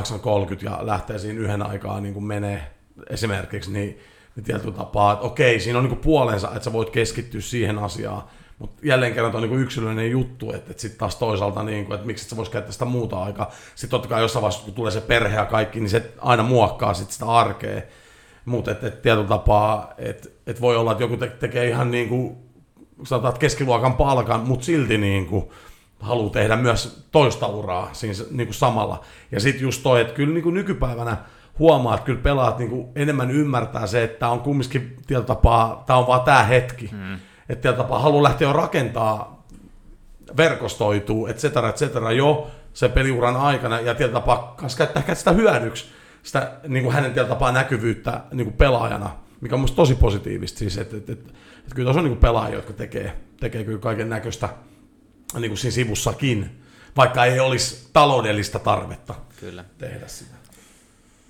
8.30 0.56 0.66
ja 0.66 0.86
lähtee 0.86 1.20
siinä 1.20 1.40
yhden 1.40 1.62
aikaa 1.62 2.02
niin 2.02 2.14
kuin 2.14 2.26
menee 2.26 2.72
esimerkiksi, 3.10 3.72
niin 3.72 4.00
niin 4.36 4.44
tietyllä 4.44 4.78
tapaa, 4.78 5.14
että 5.14 5.26
okei, 5.26 5.60
siinä 5.60 5.80
on 5.80 5.86
niin 5.86 5.98
puolensa, 5.98 6.48
että 6.48 6.64
sä 6.64 6.74
voit 6.74 6.90
keskittyä 6.90 7.42
siihen 7.42 7.80
asiaan, 7.80 8.24
mutta 8.60 8.82
jälleen 8.84 9.14
kerran 9.14 9.36
on 9.36 9.42
niin 9.42 9.60
yksilöllinen 9.60 10.12
juttu, 10.12 10.54
että, 10.54 10.72
että 10.72 10.82
sitten 10.82 11.00
taas 11.00 11.16
toisaalta, 11.16 11.64
niin 11.64 11.86
kuin, 11.86 11.96
että 11.96 12.08
miksi 12.08 12.26
et 12.26 12.30
sä 12.30 12.36
vois 12.36 12.50
käyttää 12.50 12.72
sitä 12.72 12.86
muuta 12.86 13.24
aikaa. 13.24 13.52
Sitten 13.76 13.90
totta 13.90 14.10
kai 14.10 14.22
jossain 14.22 14.42
vaiheessa, 14.42 14.66
kun 14.66 14.74
tulee 14.74 14.92
se 14.92 15.02
perhe 15.02 15.36
ja 15.36 15.46
kaikki, 15.46 15.80
niin 15.80 15.90
se 15.90 16.12
aina 16.22 16.44
muokkaa 16.44 16.94
sit 16.94 17.12
sitä 17.12 17.26
arkea. 17.26 17.82
Mutta 18.46 18.72
että 18.72 18.88
et, 18.88 19.02
tietyllä 19.02 19.28
tapaa, 19.28 19.94
että 19.98 20.30
et 20.48 20.62
voi 20.62 20.76
olla, 20.76 20.92
että 20.92 21.04
joku 21.04 21.18
te- 21.18 21.28
tekee 21.28 21.70
ihan 21.70 21.92
niin 21.92 22.10
kuin, 22.10 22.36
sanotaan, 23.04 23.40
keskiluokan 23.40 23.94
palkan, 23.94 24.40
mutta 24.40 24.66
silti 24.66 24.98
niin 24.98 25.26
kuin, 25.26 25.50
haluaa 26.00 26.30
tehdä 26.30 26.56
myös 26.56 27.08
toista 27.12 27.48
uraa 27.48 27.90
siinä 27.94 28.14
niin 28.32 28.48
kuin 28.48 28.56
samalla. 28.56 29.04
Ja 29.32 29.40
sitten 29.40 29.64
just 29.64 29.84
toi, 29.84 30.02
että 30.02 30.14
kyllä 30.14 30.34
niin 30.34 30.44
kuin 30.44 30.56
nykypäivänä– 30.56 31.18
huomaa, 31.60 31.96
että 31.96 32.06
kyllä 32.06 32.22
pelaat 32.22 32.58
niin 32.58 32.70
kuin 32.70 32.88
enemmän 32.96 33.32
ymmärtää 33.32 33.88
se, 33.88 34.04
että 34.04 34.20
tämä 34.20 34.32
on 34.32 34.40
kumminkin 34.40 34.96
tietyllä 35.08 35.28
tapaa, 35.28 35.84
tämä 35.86 36.00
on 36.00 36.08
vaan 36.08 36.22
tämä 36.22 36.44
hetki. 36.44 36.88
Hmm. 36.88 37.14
Että 37.50 37.62
tietyllä 37.62 37.84
tapaa 37.84 38.00
haluaa 38.00 38.24
lähteä 38.24 38.48
jo 38.48 38.54
rakentaa, 38.54 39.46
verkostoituu, 40.38 41.28
et 41.28 41.38
cetera, 41.38 41.70
et 41.70 41.76
cetera, 41.76 42.12
jo 42.12 42.52
sen 42.74 42.92
peliuran 42.92 43.36
aikana 43.36 43.80
ja 43.80 43.96
tietyllä 43.96 44.20
tapaa 44.20 44.56
käyttää 44.78 45.16
sitä 45.16 45.32
hyödyksi, 45.32 45.86
sitä 46.24 46.52
niin 46.68 46.84
kuin 46.84 46.96
hänen 46.96 47.14
tietyllä 47.14 47.36
tapaa 47.36 47.52
näkyvyyttä 47.52 48.22
niin 48.32 48.46
kuin 48.46 48.58
pelaajana, 48.58 49.10
mikä 49.42 49.56
on 49.56 49.62
musta 49.62 49.76
tosi 49.76 49.96
positiivista 49.96 50.60
siis, 50.60 50.78
että 50.78 50.98
et, 50.98 51.10
et, 51.10 51.20
et 51.68 51.74
kyllä 51.76 51.86
tuossa 51.86 52.00
on 52.00 52.06
niin 52.06 52.16
kuin 52.16 52.22
pelaajia, 52.22 52.56
jotka 52.56 52.74
tekee, 52.74 53.18
tekee 53.40 53.64
kyllä 53.64 53.80
kaiken 53.80 54.10
näköistä 54.10 54.50
niin 55.40 55.50
kuin 55.50 55.58
siinä 55.58 55.74
sivussakin, 55.74 56.62
vaikka 56.98 57.26
ei 57.26 57.40
olisi 57.40 57.90
taloudellista 57.94 58.60
tarvetta 58.60 59.16
kyllä. 59.40 59.66
tehdä 59.78 60.08
sitä 60.08 60.43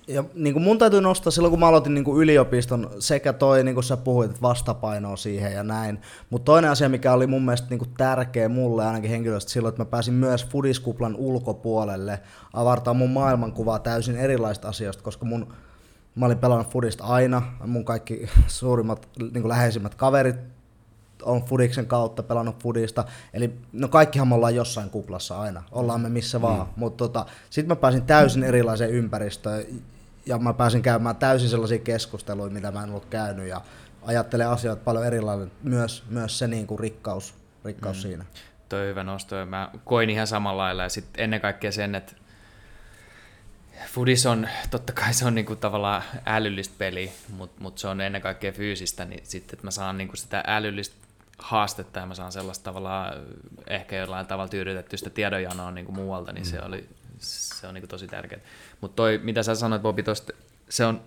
ja 0.08 0.24
niin 0.34 0.52
kuin 0.52 0.62
mun 0.62 0.78
täytyy 0.78 1.00
nostaa 1.00 1.30
silloin, 1.30 1.50
kun 1.50 1.60
mä 1.60 1.68
aloitin 1.68 1.94
niin 1.94 2.04
kuin 2.04 2.22
yliopiston, 2.22 2.90
sekä 2.98 3.32
toi, 3.32 3.64
niin 3.64 3.74
kuin 3.74 3.84
sä 3.84 3.96
puhuit, 3.96 4.30
että 4.30 4.42
vastapainoa 4.42 5.16
siihen 5.16 5.52
ja 5.52 5.62
näin. 5.62 6.00
Mutta 6.30 6.44
toinen 6.44 6.70
asia, 6.70 6.88
mikä 6.88 7.12
oli 7.12 7.26
mun 7.26 7.44
mielestä 7.44 7.66
niin 7.70 7.78
kuin 7.78 7.90
tärkeä 7.96 8.48
mulle 8.48 8.86
ainakin 8.86 9.10
henkilöstä 9.10 9.50
silloin, 9.50 9.72
että 9.72 9.82
mä 9.82 9.90
pääsin 9.90 10.14
myös 10.14 10.46
fudiskuplan 10.46 11.16
ulkopuolelle 11.16 12.20
avartaa 12.52 12.94
mun 12.94 13.10
maailmankuvaa 13.10 13.78
täysin 13.78 14.16
erilaisista 14.16 14.68
asioista, 14.68 15.02
koska 15.02 15.26
mun, 15.26 15.54
mä 16.14 16.26
olin 16.26 16.38
pelannut 16.38 16.70
fudista 16.70 17.04
aina, 17.04 17.42
mun 17.66 17.84
kaikki 17.84 18.28
suurimmat, 18.46 19.08
niin 19.18 19.32
kuin 19.32 19.48
läheisimmät 19.48 19.94
kaverit 19.94 20.36
on 21.22 21.42
Fudiksen 21.44 21.86
kautta 21.86 22.22
pelannut 22.22 22.62
Fudista. 22.62 23.04
Eli 23.32 23.54
no 23.72 23.88
kaikkihan 23.88 24.28
me 24.28 24.34
ollaan 24.34 24.54
jossain 24.54 24.90
kuplassa 24.90 25.40
aina, 25.40 25.62
ollaan 25.72 26.00
me 26.00 26.08
missä 26.08 26.42
vaan. 26.42 26.66
Mm. 26.66 26.72
Mutta 26.76 26.96
tota, 26.96 27.26
sitten 27.50 27.68
mä 27.68 27.80
pääsin 27.80 28.02
täysin 28.02 28.42
erilaiseen 28.42 28.90
ympäristöön 28.90 29.64
ja 30.26 30.38
mä 30.38 30.52
pääsin 30.52 30.82
käymään 30.82 31.16
täysin 31.16 31.48
sellaisia 31.48 31.78
keskusteluja, 31.78 32.50
mitä 32.50 32.72
mä 32.72 32.82
en 32.82 32.90
ollut 32.90 33.06
käynyt 33.06 33.48
ja 33.48 33.60
ajattelen 34.02 34.48
asioita 34.48 34.82
paljon 34.84 35.06
erilainen, 35.06 35.50
myös, 35.62 36.04
myös 36.10 36.38
se 36.38 36.46
niin 36.46 36.66
kuin 36.66 36.78
rikkaus, 36.78 37.34
rikkaus 37.64 37.96
mm. 37.96 38.02
siinä. 38.02 38.24
Toi 38.68 38.86
hyvä 38.86 39.04
nosto, 39.04 39.46
mä 39.46 39.70
koin 39.84 40.10
ihan 40.10 40.26
samalla 40.26 40.62
lailla 40.62 40.82
ja 40.82 40.88
sitten 40.88 41.24
ennen 41.24 41.40
kaikkea 41.40 41.72
sen, 41.72 41.94
että 41.94 42.12
Fudis 43.86 44.26
on, 44.26 44.48
totta 44.70 44.92
kai 44.92 45.14
se 45.14 45.26
on 45.26 45.34
niinku 45.34 45.56
tavallaan 45.56 46.02
älyllistä 46.26 46.74
peliä, 46.78 47.10
mutta 47.36 47.62
mut 47.62 47.78
se 47.78 47.88
on 47.88 48.00
ennen 48.00 48.22
kaikkea 48.22 48.52
fyysistä, 48.52 49.04
niin 49.04 49.20
sitten 49.26 49.56
että 49.56 49.66
mä 49.66 49.70
saan 49.70 49.98
niinku 49.98 50.16
sitä 50.16 50.44
älyllistä 50.46 50.96
haastetta 51.38 52.00
ja 52.00 52.06
mä 52.06 52.14
saan 52.14 52.32
sellaista 52.32 52.64
tavallaan 52.64 53.14
ehkä 53.66 53.96
jollain 53.96 54.26
tavalla 54.26 54.48
tyydytetty 54.48 54.96
sitä 54.96 55.10
tiedonjanoa 55.10 55.70
niin 55.70 55.86
kuin 55.86 55.96
muualta, 55.96 56.32
niin 56.32 56.44
mm. 56.44 56.50
se, 56.50 56.60
oli, 56.62 56.88
se 57.18 57.66
on 57.66 57.74
niin 57.74 57.82
kuin 57.82 57.88
tosi 57.88 58.06
tärkeää. 58.06 58.40
Mutta 58.80 58.96
toi, 58.96 59.20
mitä 59.22 59.42
sä 59.42 59.54
sanoit 59.54 59.82
Bobi 59.82 60.02
tosta, 60.02 60.32
se 60.68 60.84
on, 60.84 61.00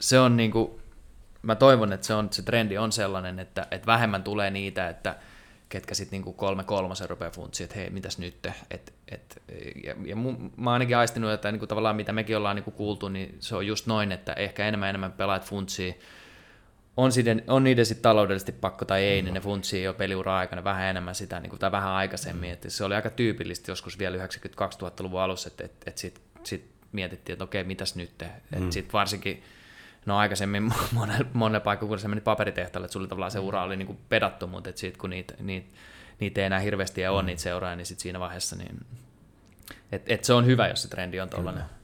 se 0.00 0.18
on 0.18 0.36
niin 0.36 0.50
kuin, 0.50 0.70
mä 1.42 1.54
toivon, 1.54 1.92
että 1.92 2.06
se, 2.06 2.14
on, 2.14 2.28
se 2.32 2.42
trendi 2.42 2.78
on 2.78 2.92
sellainen, 2.92 3.38
että, 3.38 3.66
että 3.70 3.86
vähemmän 3.86 4.22
tulee 4.22 4.50
niitä, 4.50 4.88
että 4.88 5.16
ketkä 5.68 5.94
sitten 5.94 6.16
niinku 6.16 6.32
kolme 6.32 6.64
kolmasen 6.64 7.10
rupeaa 7.10 7.30
funtsiin, 7.30 7.64
että 7.64 7.76
hei, 7.76 7.90
mitäs 7.90 8.18
nyt? 8.18 8.46
Et, 8.70 8.92
et, 9.08 9.42
ja, 9.84 9.94
ja 10.04 10.16
mun, 10.16 10.52
mä 10.56 10.70
oon 10.70 10.72
ainakin 10.72 10.96
aistinut, 10.96 11.30
että 11.30 11.52
niinku 11.52 11.66
tavallaan 11.66 11.96
mitä 11.96 12.12
mekin 12.12 12.36
ollaan 12.36 12.56
niinku 12.56 12.70
kuultu, 12.70 13.08
niin 13.08 13.36
se 13.40 13.56
on 13.56 13.66
just 13.66 13.86
noin, 13.86 14.12
että 14.12 14.32
ehkä 14.32 14.68
enemmän 14.68 14.88
enemmän 14.88 15.12
pelaat 15.12 15.44
funtsiin, 15.44 16.00
on, 17.00 17.12
siden, 17.12 17.42
on 17.46 17.64
niiden 17.64 17.86
sitten 17.86 18.02
taloudellisesti 18.02 18.52
pakko 18.52 18.84
tai 18.84 19.04
ei, 19.04 19.22
mm. 19.22 19.24
niin 19.24 19.34
ne 19.34 19.40
funtsii 19.40 19.82
jo 19.82 19.94
peliura 19.94 20.38
aikana 20.38 20.64
vähän 20.64 20.86
enemmän 20.86 21.14
sitä, 21.14 21.40
niin 21.40 21.50
kuin, 21.50 21.60
tai 21.60 21.72
vähän 21.72 21.92
aikaisemmin. 21.92 22.50
Että 22.50 22.70
se 22.70 22.84
oli 22.84 22.94
aika 22.94 23.10
tyypillistä 23.10 23.70
joskus 23.70 23.98
vielä 23.98 24.16
92-2000-luvun 24.16 25.20
alussa, 25.20 25.48
että, 25.48 25.64
että, 25.64 25.90
että 25.90 26.00
sitten 26.00 26.24
sit 26.44 26.70
mietittiin, 26.92 27.34
että 27.34 27.44
okei, 27.44 27.64
mitäs 27.64 27.94
nyt? 27.94 28.10
Mm. 28.58 28.70
Sitten 28.70 28.92
varsinkin, 28.92 29.42
no 30.06 30.16
aikaisemmin 30.16 30.72
monella, 30.92 31.26
monella 31.32 31.76
kun 31.76 31.98
se 31.98 32.08
meni 32.08 32.20
paperitehtaalle, 32.20 32.84
että 32.84 32.92
sulla 32.92 33.08
tavallaan 33.08 33.30
se 33.30 33.40
mm. 33.40 33.44
ura 33.44 33.62
oli 33.62 33.76
niin 33.76 33.86
kuin 33.86 33.98
pedattu, 34.08 34.46
mutta 34.46 34.70
sitten 34.74 35.00
kun 35.00 35.10
niitä, 35.10 35.34
niitä, 35.40 35.66
niitä 36.20 36.40
ei 36.40 36.46
enää 36.46 36.58
hirveästi 36.58 37.06
ole 37.06 37.22
mm. 37.22 37.26
niitä 37.26 37.42
seuraajia, 37.42 37.76
niin 37.76 37.86
sitten 37.86 38.02
siinä 38.02 38.20
vaiheessa, 38.20 38.56
niin, 38.56 38.86
et, 39.92 40.02
et 40.06 40.24
se 40.24 40.32
on 40.32 40.46
hyvä, 40.46 40.68
jos 40.68 40.82
se 40.82 40.88
trendi 40.88 41.20
on 41.20 41.30
tuollainen. 41.30 41.62
Mm 41.62 41.79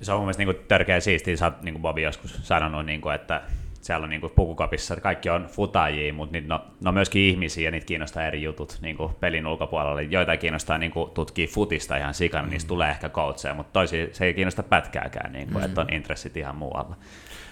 se 0.00 0.12
on 0.12 0.18
mun 0.18 0.26
mielestä 0.26 0.44
niin 0.44 0.66
törkeä 0.68 1.00
siistiä, 1.00 1.36
sä 1.36 1.44
oot 1.44 1.62
niin 1.62 1.82
Bobi 1.82 2.02
joskus 2.02 2.38
sanonut, 2.42 2.86
niin 2.86 3.00
kuin, 3.00 3.14
että 3.14 3.42
siellä 3.80 4.04
on 4.04 4.10
niin 4.10 4.20
kuin 4.20 4.32
pukukopissa, 4.36 4.94
että 4.94 5.02
kaikki 5.02 5.30
on 5.30 5.46
futajia, 5.46 6.12
mutta 6.12 6.32
niitä, 6.32 6.48
no, 6.48 6.64
no 6.80 6.92
myöskin 6.92 7.22
ihmisiä 7.22 7.64
ja 7.64 7.70
niitä 7.70 7.86
kiinnostaa 7.86 8.26
eri 8.26 8.42
jutut 8.42 8.78
niin 8.82 8.96
kuin 8.96 9.14
pelin 9.20 9.46
ulkopuolella. 9.46 10.02
Joita 10.02 10.36
kiinnostaa 10.36 10.78
niin 10.78 10.90
kuin, 10.90 11.10
tutkia 11.10 11.46
futista 11.46 11.96
ihan 11.96 12.14
sikana, 12.14 12.44
mm. 12.44 12.50
niistä 12.50 12.68
tulee 12.68 12.90
ehkä 12.90 13.08
coacheja, 13.08 13.54
mutta 13.54 13.72
toisia 13.72 14.06
se 14.12 14.24
ei 14.24 14.34
kiinnosta 14.34 14.62
pätkääkään, 14.62 15.32
niin 15.32 15.48
kuin, 15.48 15.58
mm. 15.58 15.64
että 15.64 15.80
on 15.80 15.92
intressit 15.92 16.36
ihan 16.36 16.56
muualla. 16.56 16.96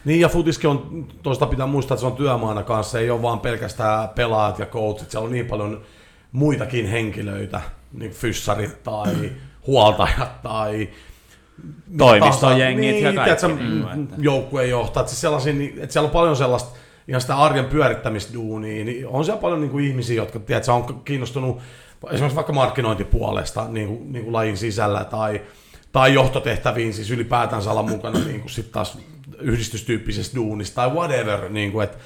Niin 0.05 0.21
ja 0.21 0.29
futiskin 0.29 0.71
on, 0.71 1.09
toista 1.23 1.47
pitää 1.47 1.67
muistaa, 1.67 1.95
että 1.95 2.01
se 2.01 2.07
on 2.07 2.17
työmaana 2.17 2.63
kanssa, 2.63 2.99
ei 2.99 3.11
ole 3.11 3.23
vaan 3.23 3.41
pelkästään 3.41 4.09
pelaajat 4.09 4.59
ja 4.59 4.67
coachit, 4.67 5.11
siellä 5.11 5.27
on 5.27 5.33
niin 5.33 5.47
paljon 5.47 5.83
muitakin 6.33 6.87
henkilöitä, 6.87 7.61
niin 7.93 8.11
fyssarit 8.11 8.83
tai 8.83 9.15
huoltajat 9.67 10.43
tai 10.43 10.89
toimistojengit 11.99 12.95
niin, 12.95 13.05
ja 13.05 13.13
kaikki. 13.13 13.47
Niin, 13.47 13.87
mm, 13.97 14.09
joukkuejohtajat, 14.19 15.09
siis 15.09 15.21
sellaisia, 15.21 15.53
niin, 15.53 15.75
että 15.79 15.93
siellä 15.93 16.07
on 16.07 16.13
paljon 16.13 16.37
sellaista 16.37 16.77
ihan 17.09 17.21
sitä 17.21 17.37
arjen 17.37 17.65
pyörittämisduunia, 17.65 18.85
niin 18.85 19.09
on 19.09 19.25
siellä 19.25 19.41
paljon 19.41 19.61
niin 19.61 19.71
kuin 19.71 19.85
ihmisiä, 19.85 20.17
jotka 20.17 20.39
tiedätkö, 20.39 20.73
on 20.73 21.03
kiinnostunut 21.05 21.59
esimerkiksi 22.11 22.37
vaikka 22.37 22.53
markkinointipuolesta 22.53 23.69
niin 23.69 23.89
kuin, 23.89 24.13
niin 24.13 24.25
kuin 24.25 24.33
lajin 24.33 24.57
sisällä 24.57 25.05
tai, 25.05 25.43
tai 25.93 26.15
johtotehtäviin 26.15 26.95
siis 26.95 27.11
ylipäätänsä 27.11 27.71
olla 27.71 27.83
mukana 27.83 28.19
niin 28.19 28.41
kuin 28.41 28.51
sit 28.51 28.73
taas 28.73 28.99
yhdistystyyppisessä 29.39 30.35
duunissa 30.35 30.75
tai 30.75 30.89
whatever, 30.89 31.49
niin 31.49 31.73
kuin, 31.73 31.85
että 31.85 31.99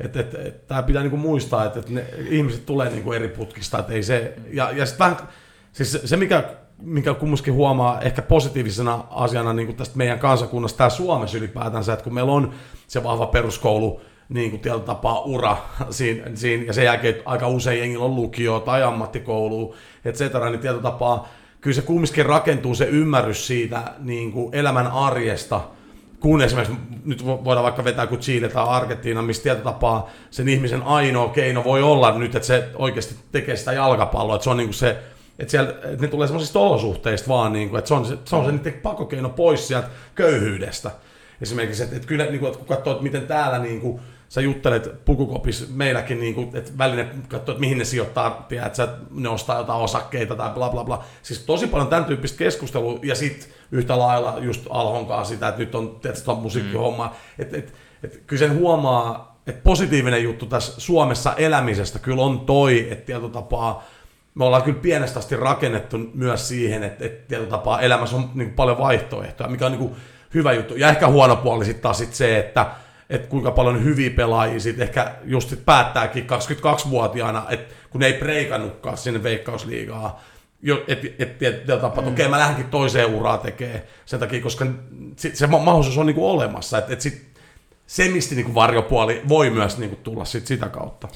et, 0.00 0.16
et, 0.16 0.34
et, 0.34 0.66
tämä 0.66 0.82
pitää 0.82 1.02
niinku 1.02 1.16
muistaa, 1.16 1.64
että 1.64 1.78
et 1.78 1.90
ne 1.90 2.04
ihmiset 2.28 2.66
tulee 2.66 2.90
niinku 2.90 3.12
eri 3.12 3.28
putkista, 3.28 3.78
että 3.78 3.92
ei 3.92 4.02
se, 4.02 4.34
ja, 4.52 4.70
ja 4.70 4.86
sitten 4.86 5.04
vähän, 5.04 5.28
siis 5.72 5.92
se, 5.92 6.06
se 6.06 6.16
mikä 6.16 6.44
mikä 6.82 7.14
kumminkin 7.14 7.54
huomaa 7.54 8.00
ehkä 8.00 8.22
positiivisena 8.22 9.04
asiana 9.10 9.52
niin 9.52 9.66
kuin 9.66 9.76
tästä 9.76 9.96
meidän 9.96 10.18
kansakunnasta, 10.18 10.78
tämä 10.78 10.90
Suomessa 10.90 11.38
ylipäätänsä, 11.38 11.92
että 11.92 12.04
kun 12.04 12.14
meillä 12.14 12.32
on 12.32 12.52
se 12.86 13.02
vahva 13.02 13.26
peruskoulu, 13.26 14.00
niin 14.28 14.50
kuin 14.50 14.60
tietyllä 14.60 14.84
tapaa 14.84 15.20
ura 15.20 15.56
siinä, 15.90 16.30
siinä, 16.34 16.64
ja 16.64 16.72
sen 16.72 16.84
jälkeen 16.84 17.22
aika 17.24 17.48
usein 17.48 17.80
jengillä 17.80 18.04
on 18.04 18.16
lukio 18.16 18.60
tai 18.60 18.82
ammattikoulu, 18.82 19.74
et 20.04 20.14
cetera, 20.14 20.50
niin 20.50 20.60
tietyllä 20.60 20.82
tapaa 20.82 21.28
kyllä 21.60 21.74
se 21.74 21.82
kumminkin 21.82 22.26
rakentuu 22.26 22.74
se 22.74 22.84
ymmärrys 22.84 23.46
siitä 23.46 23.82
niin 23.98 24.32
kuin 24.32 24.54
elämän 24.54 24.86
arjesta, 24.86 25.60
kun 26.20 26.42
esimerkiksi 26.42 26.76
nyt 27.04 27.26
voidaan 27.26 27.64
vaikka 27.64 27.84
vetää 27.84 28.06
kuin 28.06 28.20
Chile 28.20 28.48
tai 28.48 28.68
Argentiina, 28.68 29.22
missä 29.22 29.42
tietotapaa 29.42 30.10
sen 30.30 30.48
ihmisen 30.48 30.82
ainoa 30.82 31.28
keino 31.28 31.64
voi 31.64 31.82
olla 31.82 32.18
nyt, 32.18 32.34
että 32.34 32.46
se 32.46 32.68
oikeasti 32.74 33.14
tekee 33.32 33.56
sitä 33.56 33.72
jalkapalloa, 33.72 34.36
että 34.36 34.44
se 34.44 34.50
on 34.50 34.56
niin 34.56 34.68
kuin 34.68 34.74
se, 34.74 34.96
että, 35.38 35.50
siellä, 35.50 35.70
että 35.70 36.02
ne 36.02 36.08
tulee 36.08 36.26
semmoisista 36.26 36.58
olosuhteista 36.58 37.28
vaan, 37.28 37.52
niin 37.52 37.70
kuin, 37.70 37.78
että 37.78 37.88
se 37.88 37.94
on 37.94 38.06
se, 38.06 38.18
se, 38.24 38.36
on 38.36 38.44
se 38.44 38.52
niiden 38.52 38.72
pakokeino 38.72 39.28
pois 39.28 39.68
sieltä 39.68 39.88
köyhyydestä. 40.14 40.90
Esimerkiksi, 41.40 41.82
että, 41.82 41.96
että 41.96 42.08
kyllä 42.08 42.24
niin 42.24 42.40
kuin, 42.40 42.46
että 42.46 42.58
kun 42.58 42.76
katsoo, 42.76 42.92
että 42.92 43.02
miten 43.02 43.26
täällä 43.26 43.58
niin 43.58 43.80
kuin, 43.80 44.00
sä 44.28 44.40
juttelet 44.40 45.04
pukukopissa 45.04 45.64
meilläkin, 45.70 46.20
niin 46.20 46.34
kuin, 46.34 46.56
että 46.56 46.72
väline 46.78 47.08
katsoo, 47.28 47.52
että 47.52 47.60
mihin 47.60 47.78
ne 47.78 47.84
sijoittaa, 47.84 48.46
että 48.66 48.88
ne 49.10 49.28
ostaa 49.28 49.58
jotain 49.58 49.80
osakkeita 49.80 50.36
tai 50.36 50.50
bla 50.50 50.68
bla 50.68 50.84
bla. 50.84 51.04
Siis 51.22 51.40
tosi 51.40 51.66
paljon 51.66 51.88
tämän 51.88 52.04
tyyppistä 52.04 52.38
keskustelua, 52.38 52.98
ja 53.02 53.14
sitten 53.14 53.48
yhtä 53.72 53.98
lailla 53.98 54.34
just 54.40 54.66
Alhonkaan 54.70 55.26
sitä, 55.26 55.48
että 55.48 55.60
nyt 55.60 55.74
on 55.74 55.98
tietysti 56.02 56.30
musiikkihomma. 56.34 57.06
Mm. 57.06 57.42
Että 57.42 57.56
et, 57.56 57.74
et, 58.04 58.22
kyllä 58.26 58.40
sen 58.40 58.58
huomaa, 58.58 59.36
että 59.46 59.62
positiivinen 59.62 60.22
juttu 60.22 60.46
tässä 60.46 60.80
Suomessa 60.80 61.34
elämisestä 61.34 61.98
kyllä 61.98 62.22
on 62.22 62.40
toi, 62.40 62.88
että 62.90 63.06
tietotapaa 63.06 63.84
me 64.36 64.44
ollaan 64.44 64.62
kyllä 64.62 64.78
pienestä 64.78 65.18
asti 65.18 65.36
rakennettu 65.36 65.98
myös 66.14 66.48
siihen, 66.48 66.82
että, 66.82 67.04
että 67.04 67.28
tietotapaa 67.28 67.80
elämässä 67.80 68.16
on 68.16 68.30
niin 68.34 68.52
paljon 68.52 68.78
vaihtoehtoja, 68.78 69.50
mikä 69.50 69.66
on 69.66 69.72
niin 69.72 69.78
kuin 69.78 69.96
hyvä 70.34 70.52
juttu. 70.52 70.76
Ja 70.76 70.88
ehkä 70.88 71.08
huono 71.08 71.36
puoli 71.36 71.64
sitten 71.64 71.82
taas 71.82 71.98
sit 71.98 72.14
se, 72.14 72.38
että, 72.38 72.66
että 73.10 73.28
kuinka 73.28 73.50
paljon 73.50 73.84
hyviä 73.84 74.10
pelaajia 74.10 74.60
sitten 74.60 74.86
ehkä 74.86 75.12
just 75.24 75.48
sit 75.48 75.64
päättääkin 75.64 76.26
22-vuotiaana, 76.26 77.46
että 77.48 77.74
kun 77.90 78.00
ne 78.00 78.06
ei 78.06 78.12
preikannutkaan 78.12 78.96
sinne 78.98 79.22
veikkausliigaa, 79.22 80.22
että 80.88 81.06
et, 81.18 81.42
et, 81.42 81.42
et, 81.42 81.66
mm. 82.00 82.08
okei, 82.08 82.28
mä 82.28 82.38
lähdenkin 82.38 82.70
toiseen 82.70 83.14
uraan 83.14 83.38
tekee 83.38 83.86
sen 84.06 84.20
takia, 84.20 84.42
koska 84.42 84.66
sit 85.16 85.36
se 85.36 85.46
mahdollisuus 85.46 85.98
on 85.98 86.06
niinku 86.06 86.30
olemassa, 86.30 86.78
että 86.78 86.92
et 86.92 87.00
sit 87.00 87.26
se, 87.86 88.08
mistä 88.08 88.34
niinku 88.34 88.54
varjopuoli 88.54 89.22
voi 89.28 89.50
myös 89.50 89.78
niinku 89.78 89.96
tulla 89.96 90.24
sit 90.24 90.46
sitä 90.46 90.68
kautta. 90.68 91.08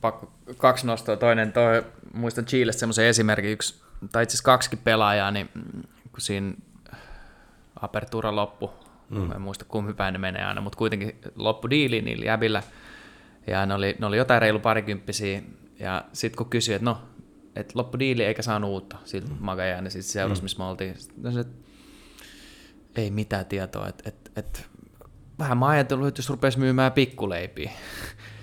Pakko 0.00 0.32
kaksi 0.56 0.86
nostoa. 0.86 1.16
Toinen, 1.16 1.52
toi, 1.52 1.84
muistan 2.14 2.44
Chilestä 2.44 2.80
semmoisen 2.80 3.06
esimerkin, 3.06 3.50
yksi, 3.50 3.82
tai 4.12 4.22
itse 4.22 4.32
asiassa 4.32 4.44
kaksikin 4.44 4.78
pelaajaa, 4.78 5.30
niin 5.30 5.48
kun 6.12 6.20
siinä 6.20 6.54
apertura 7.80 8.36
loppu, 8.36 8.70
mm. 9.10 9.32
en 9.32 9.40
muista 9.40 9.64
kumpi 9.64 9.94
päin 9.94 10.12
ne 10.12 10.18
menee 10.18 10.44
aina, 10.44 10.60
mutta 10.60 10.78
kuitenkin 10.78 11.20
loppu 11.36 11.70
diili 11.70 12.02
niillä 12.02 12.24
jäbillä, 12.24 12.62
ja 13.46 13.66
ne 13.66 13.74
oli, 13.74 13.96
ne 13.98 14.06
oli 14.06 14.16
jotain 14.16 14.42
reilu 14.42 14.58
parikymppisiä, 14.58 15.42
ja 15.78 16.04
sitten 16.12 16.38
kun 16.38 16.50
kysyi, 16.50 16.74
että 16.74 16.84
no, 16.84 17.02
että 17.56 17.72
loppu 17.76 17.98
diili 17.98 18.24
eikä 18.24 18.42
saanut 18.42 18.70
uutta 18.70 18.96
siltä 19.04 19.30
mm. 19.30 19.36
Magajan, 19.40 19.84
niin 19.84 19.92
sitten 19.92 20.12
seurasi, 20.12 20.42
mm. 20.42 20.44
missä 20.44 20.58
me 20.58 20.64
oltiin. 20.64 20.98
Sitten, 20.98 21.38
että 21.38 21.68
ei 22.96 23.10
mitään 23.10 23.46
tietoa, 23.46 23.88
että, 23.88 24.08
että, 24.08 24.30
että 24.36 24.60
vähän 25.38 25.58
mä 25.58 25.66
ajatellut, 25.66 26.08
että 26.08 26.18
jos 26.18 26.30
rupesi 26.30 26.58
myymään 26.58 26.92
pikkuleipiä. 26.92 27.70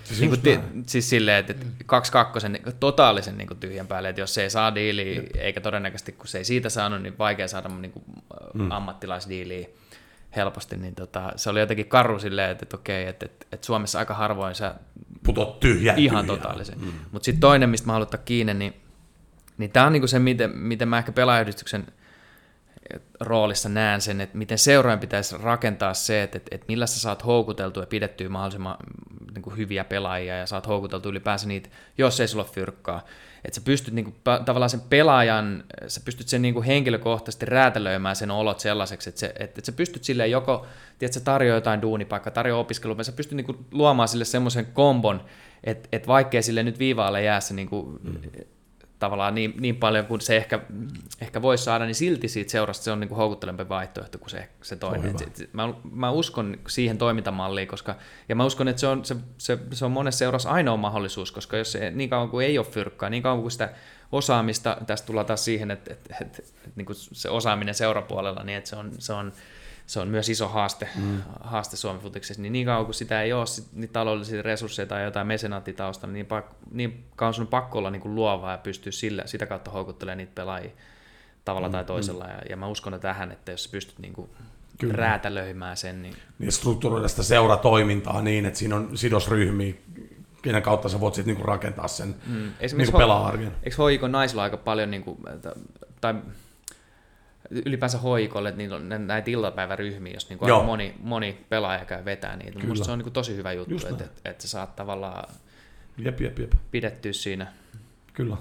Siis, 0.06 0.20
niin 0.20 0.30
kuin, 0.30 0.40
ti, 0.40 0.60
siis 0.86 1.10
silleen, 1.10 1.38
että, 1.38 1.52
että 1.52 1.66
kaksi 1.86 2.12
kakkosen 2.12 2.52
niin, 2.52 2.62
totaalisen 2.80 3.38
niin 3.38 3.48
kuin 3.48 3.60
tyhjän 3.60 3.86
päälle, 3.86 4.08
että 4.08 4.20
jos 4.20 4.34
se 4.34 4.42
ei 4.42 4.50
saa 4.50 4.74
diiliä, 4.74 5.14
Jep. 5.14 5.26
eikä 5.36 5.60
todennäköisesti 5.60 6.12
kun 6.12 6.28
se 6.28 6.38
ei 6.38 6.44
siitä 6.44 6.68
saanut, 6.68 7.02
niin 7.02 7.18
vaikea 7.18 7.48
saada 7.48 7.68
niin 7.68 7.92
kuin, 7.92 8.04
mm. 8.54 8.70
ammattilaisdiiliä 8.70 9.68
helposti, 10.36 10.76
niin 10.76 10.94
tota, 10.94 11.32
se 11.36 11.50
oli 11.50 11.60
jotenkin 11.60 11.86
karru 11.86 12.18
silleen, 12.18 12.50
että, 12.50 12.64
että 12.64 12.76
okei, 12.76 13.06
että, 13.06 13.26
että, 13.26 13.46
että 13.52 13.66
Suomessa 13.66 13.98
aika 13.98 14.14
harvoin 14.14 14.54
sä 14.54 14.74
putot 15.24 15.60
tyhjä. 15.60 15.94
Ihan 15.96 16.26
tyhjä. 16.26 16.36
totaalisen. 16.36 16.80
Mm. 16.80 16.92
Mutta 17.12 17.24
sitten 17.24 17.40
toinen, 17.40 17.70
mistä 17.70 17.86
mä 17.86 17.92
haluan 17.92 18.06
ottaa 18.06 18.20
kiinni, 18.24 18.54
niin, 18.54 18.74
niin 19.58 19.70
tämä 19.70 19.86
on 19.86 19.92
niinku 19.92 20.06
se, 20.06 20.18
miten, 20.18 20.50
miten 20.50 20.88
mä 20.88 20.98
ehkä 20.98 21.12
pelaajayhdistyksen 21.12 21.86
roolissa 23.20 23.68
näen 23.68 24.00
sen, 24.00 24.20
että 24.20 24.38
miten 24.38 24.58
seuraajan 24.58 25.00
pitäisi 25.00 25.36
rakentaa 25.38 25.94
se, 25.94 26.22
että, 26.22 26.36
että, 26.36 26.54
että 26.54 26.64
millä 26.68 26.86
sä 26.86 27.00
saat 27.00 27.26
houkuteltua 27.26 27.82
ja 27.82 27.86
pidettyä 27.86 28.28
mahdollisimman 28.28 28.76
niin 29.34 29.42
kuin 29.42 29.56
hyviä 29.56 29.84
pelaajia 29.84 30.36
ja 30.36 30.46
saat 30.46 30.66
houkuteltua 30.66 31.10
ylipäänsä 31.10 31.48
niitä, 31.48 31.68
jos 31.98 32.20
ei 32.20 32.28
sulla 32.28 32.44
ole 32.44 32.52
fyrkkaa. 32.52 33.04
Että 33.44 33.54
sä 33.54 33.64
pystyt 33.64 33.94
niin 33.94 34.04
kuin, 34.04 34.16
tavallaan 34.44 34.70
sen 34.70 34.80
pelaajan, 34.80 35.64
sä 35.86 36.00
pystyt 36.04 36.28
sen 36.28 36.42
niin 36.42 36.54
kuin 36.54 36.66
henkilökohtaisesti 36.66 37.46
räätälöimään 37.46 38.16
sen 38.16 38.30
olot 38.30 38.60
sellaiseksi, 38.60 39.08
että, 39.08 39.20
se, 39.20 39.26
että, 39.26 39.44
että 39.44 39.66
sä 39.66 39.72
pystyt 39.72 40.04
silleen 40.04 40.30
joko, 40.30 40.66
tiedät, 40.98 41.12
sä 41.12 41.20
tarjoaa 41.20 41.56
jotain 41.56 41.82
duunipaikkaa, 41.82 42.30
tarjoaa 42.30 42.60
opiskelua, 42.60 43.02
sä 43.02 43.12
pystyt 43.12 43.36
niin 43.36 43.46
kuin 43.46 43.66
luomaan 43.70 44.08
sille 44.08 44.24
semmoisen 44.24 44.66
kombon, 44.66 45.24
että, 45.64 45.88
että 45.92 46.06
vaikkei 46.08 46.42
sille 46.42 46.62
nyt 46.62 46.78
viivaalle 46.78 47.22
jää 47.22 47.40
se 47.40 47.54
niin 47.54 47.68
kuin, 47.68 47.98
mm 48.02 48.20
tavallaan 48.98 49.34
niin, 49.34 49.54
niin 49.58 49.76
paljon 49.76 50.06
kuin 50.06 50.20
se 50.20 50.36
ehkä, 50.36 50.60
ehkä 51.20 51.42
voisi 51.42 51.64
saada, 51.64 51.84
niin 51.84 51.94
silti 51.94 52.28
siitä 52.28 52.50
seurasta 52.50 52.84
se 52.84 52.92
on 52.92 53.00
niin 53.00 53.08
kuin 53.08 53.16
houkuttelempi 53.16 53.68
vaihtoehto 53.68 54.18
kuin 54.18 54.30
se, 54.30 54.48
se 54.62 54.76
toinen. 54.76 55.14
Mä, 55.52 55.74
mä 55.92 56.10
uskon 56.10 56.58
siihen 56.68 56.98
toimintamalliin, 56.98 57.68
koska, 57.68 57.96
ja 58.28 58.36
mä 58.36 58.44
uskon, 58.44 58.68
että 58.68 58.80
se 58.80 58.86
on, 58.86 59.04
se, 59.04 59.16
se, 59.38 59.58
se 59.72 59.84
on 59.84 59.92
monessa 59.92 60.18
seurassa 60.18 60.50
ainoa 60.50 60.76
mahdollisuus, 60.76 61.32
koska 61.32 61.56
jos 61.56 61.72
se, 61.72 61.90
niin 61.90 62.10
kauan 62.10 62.30
kuin 62.30 62.46
ei 62.46 62.58
ole 62.58 62.66
fyrkkaa, 62.66 63.10
niin 63.10 63.22
kauan 63.22 63.40
kuin 63.40 63.52
sitä 63.52 63.70
osaamista, 64.12 64.76
tästä 64.86 65.06
tullaan 65.06 65.26
taas 65.26 65.44
siihen, 65.44 65.70
että, 65.70 65.92
että, 65.92 66.16
että, 66.20 66.24
että, 66.24 66.52
että 66.56 66.70
niin 66.76 66.86
kuin 66.86 66.96
se 66.96 67.30
osaaminen 67.30 67.74
seurapuolella, 67.74 68.42
niin 68.44 68.58
että 68.58 68.70
se 68.70 68.76
on, 68.76 68.90
se 68.98 69.12
on 69.12 69.32
se 69.86 70.00
on 70.00 70.08
myös 70.08 70.28
iso 70.28 70.48
haaste, 70.48 70.88
mm. 70.96 71.22
haaste 71.40 71.76
Suomen 71.76 72.02
futiksessa, 72.02 72.42
niin 72.42 72.52
niin 72.52 72.66
kauan 72.66 72.84
kuin 72.84 72.94
sitä 72.94 73.22
ei 73.22 73.32
ole 73.32 73.46
sit, 73.46 73.66
niin 73.72 73.90
taloudellisia 73.90 74.42
resursseja 74.42 74.86
tai 74.86 75.04
jotain 75.04 75.26
mesenaattitaustalla, 75.26 76.12
niin, 76.12 76.26
pak, 76.26 76.46
niin 76.70 77.04
kauan 77.16 77.34
sun 77.34 77.42
on 77.42 77.48
pakko 77.48 77.78
olla 77.78 77.90
niin 77.90 78.02
kuin 78.02 78.14
luovaa 78.14 78.52
ja 78.52 78.58
pystyä 78.58 78.92
sillä, 78.92 79.22
sitä 79.26 79.46
kautta 79.46 79.70
houkuttelemaan 79.70 80.18
niitä 80.18 80.32
pelaajia 80.34 80.70
tavalla 81.44 81.68
mm. 81.68 81.72
tai 81.72 81.84
toisella. 81.84 82.24
Mm. 82.24 82.30
Ja, 82.30 82.38
ja 82.50 82.56
mä 82.56 82.66
uskon 82.66 82.94
että 82.94 83.08
tähän, 83.08 83.32
että 83.32 83.52
jos 83.52 83.68
pystyt 83.68 83.98
niin 83.98 84.12
kuin 84.12 84.30
Kyllä. 84.78 84.96
räätälöimään 84.96 85.76
sen. 85.76 86.02
Niin... 86.02 86.16
niin 86.38 86.52
strukturoida 86.52 87.08
sitä 87.08 87.22
seuratoimintaa 87.22 88.22
niin, 88.22 88.46
että 88.46 88.58
siinä 88.58 88.76
on 88.76 88.98
sidosryhmiä, 88.98 89.74
kenen 90.42 90.62
kautta 90.62 90.88
sä 90.88 91.00
voit 91.00 91.14
sitten 91.14 91.34
niinku 91.34 91.46
rakentaa 91.46 91.88
sen 91.88 92.14
mm. 92.26 92.52
niinku 92.76 92.98
pelaa-arjen. 92.98 93.52
Eikö 93.62 93.76
hoiko 93.76 94.08
naisilla 94.08 94.42
aika 94.42 94.56
paljon, 94.56 94.90
niinku, 94.90 95.20
tai 96.00 96.14
ylipäänsä 97.50 97.98
hoikolle, 97.98 98.54
on 98.74 99.06
näitä 99.06 99.30
iltapäiväryhmiä, 99.30 100.12
jos 100.12 100.28
niin 100.28 100.38
kuin 100.38 100.64
moni, 100.64 100.94
moni 101.00 101.44
pelaaja 101.48 101.84
käy 101.84 102.04
vetää 102.04 102.36
niitä. 102.36 102.60
Kyllä. 102.60 102.84
se 102.84 102.90
on 102.90 102.98
niin 102.98 103.12
tosi 103.12 103.36
hyvä 103.36 103.52
juttu, 103.52 103.74
että, 103.74 104.04
että, 104.04 104.30
että 104.30 104.42
sä 104.42 104.48
saat 104.48 104.76
tavallaan 104.76 105.28
jep, 105.98 106.20
jep, 106.20 106.38
jep. 106.38 106.52
pidettyä 106.70 107.12
siinä 107.12 107.46
Kyllä. 108.12 108.36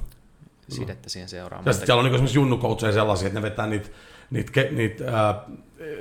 sidettä 0.70 1.10
siihen 1.10 1.30
seuraamaan. 1.30 1.66
Ja 1.66 1.74
sitten 1.74 1.86
siellä 1.86 2.00
on 2.00 2.06
niin 2.06 2.16
esimerkiksi 2.16 2.38
junnukoutseja 2.38 2.94
sellaisia, 2.94 3.28
että 3.28 3.40
ne 3.40 3.44
vetää 3.44 3.68
niitä, 3.68 3.90
niitä, 4.30 4.62
niitä, 4.72 5.04
äh, 5.08 5.36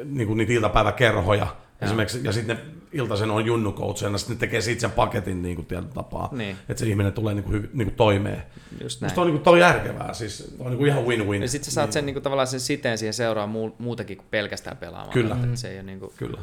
niin 0.05 0.27
kuin 0.27 0.37
niitä 0.37 0.53
iltapäiväkerhoja, 0.53 1.47
ja. 1.81 1.87
Esimerkiksi, 1.87 2.21
ja 2.25 2.33
sitten 2.33 2.61
iltaisen 2.95 3.31
on 3.31 3.47
junnu 3.47 3.73
coachina, 3.73 4.19
sitten 4.19 4.37
ne 4.37 4.41
tekee 4.41 4.61
siitä 4.61 4.81
sen 4.81 4.91
paketin 4.91 5.43
niin 5.43 5.57
kuin 5.57 5.67
tietyllä 5.67 5.95
tapaa, 5.95 6.29
niin. 6.33 6.57
että 6.69 6.81
se 6.81 6.87
ihminen 6.87 7.13
tulee 7.13 7.35
niin 7.35 7.45
kuin, 7.45 7.71
niin 7.73 7.89
kuin 7.89 7.97
toimeen. 7.97 8.43
Just 8.83 9.01
näin. 9.01 9.11
Musta 9.11 9.21
on, 9.21 9.27
niin 9.27 9.41
kuin, 9.41 9.53
on 9.53 9.61
järkevää, 9.61 10.15
siis 10.15 10.57
on 10.59 10.67
niin 10.67 10.79
kuin 10.79 10.89
ihan 10.89 11.05
win-win. 11.05 11.43
Ja 11.43 11.49
sitten 11.49 11.65
sä 11.65 11.71
saat 11.71 11.87
niin. 11.87 11.93
sen 11.93 12.07
niin 12.07 12.15
kuin, 12.15 12.23
tavallaan 12.23 12.47
sen 12.47 12.61
siteen 12.61 12.99
siihen 12.99 13.15
seuraa 13.15 13.47
muu, 13.47 13.77
muutenkin 13.79 14.17
kuin 14.17 14.27
pelkästään 14.31 14.77
pelaamaan. 14.77 15.13
Kyllä. 15.13 15.37
Että 15.45 15.57
se 15.57 15.69
ei 15.69 15.77
ole 15.77 15.83
niin 15.83 16.01
kuin, 16.01 16.13
Kyllä. 16.17 16.39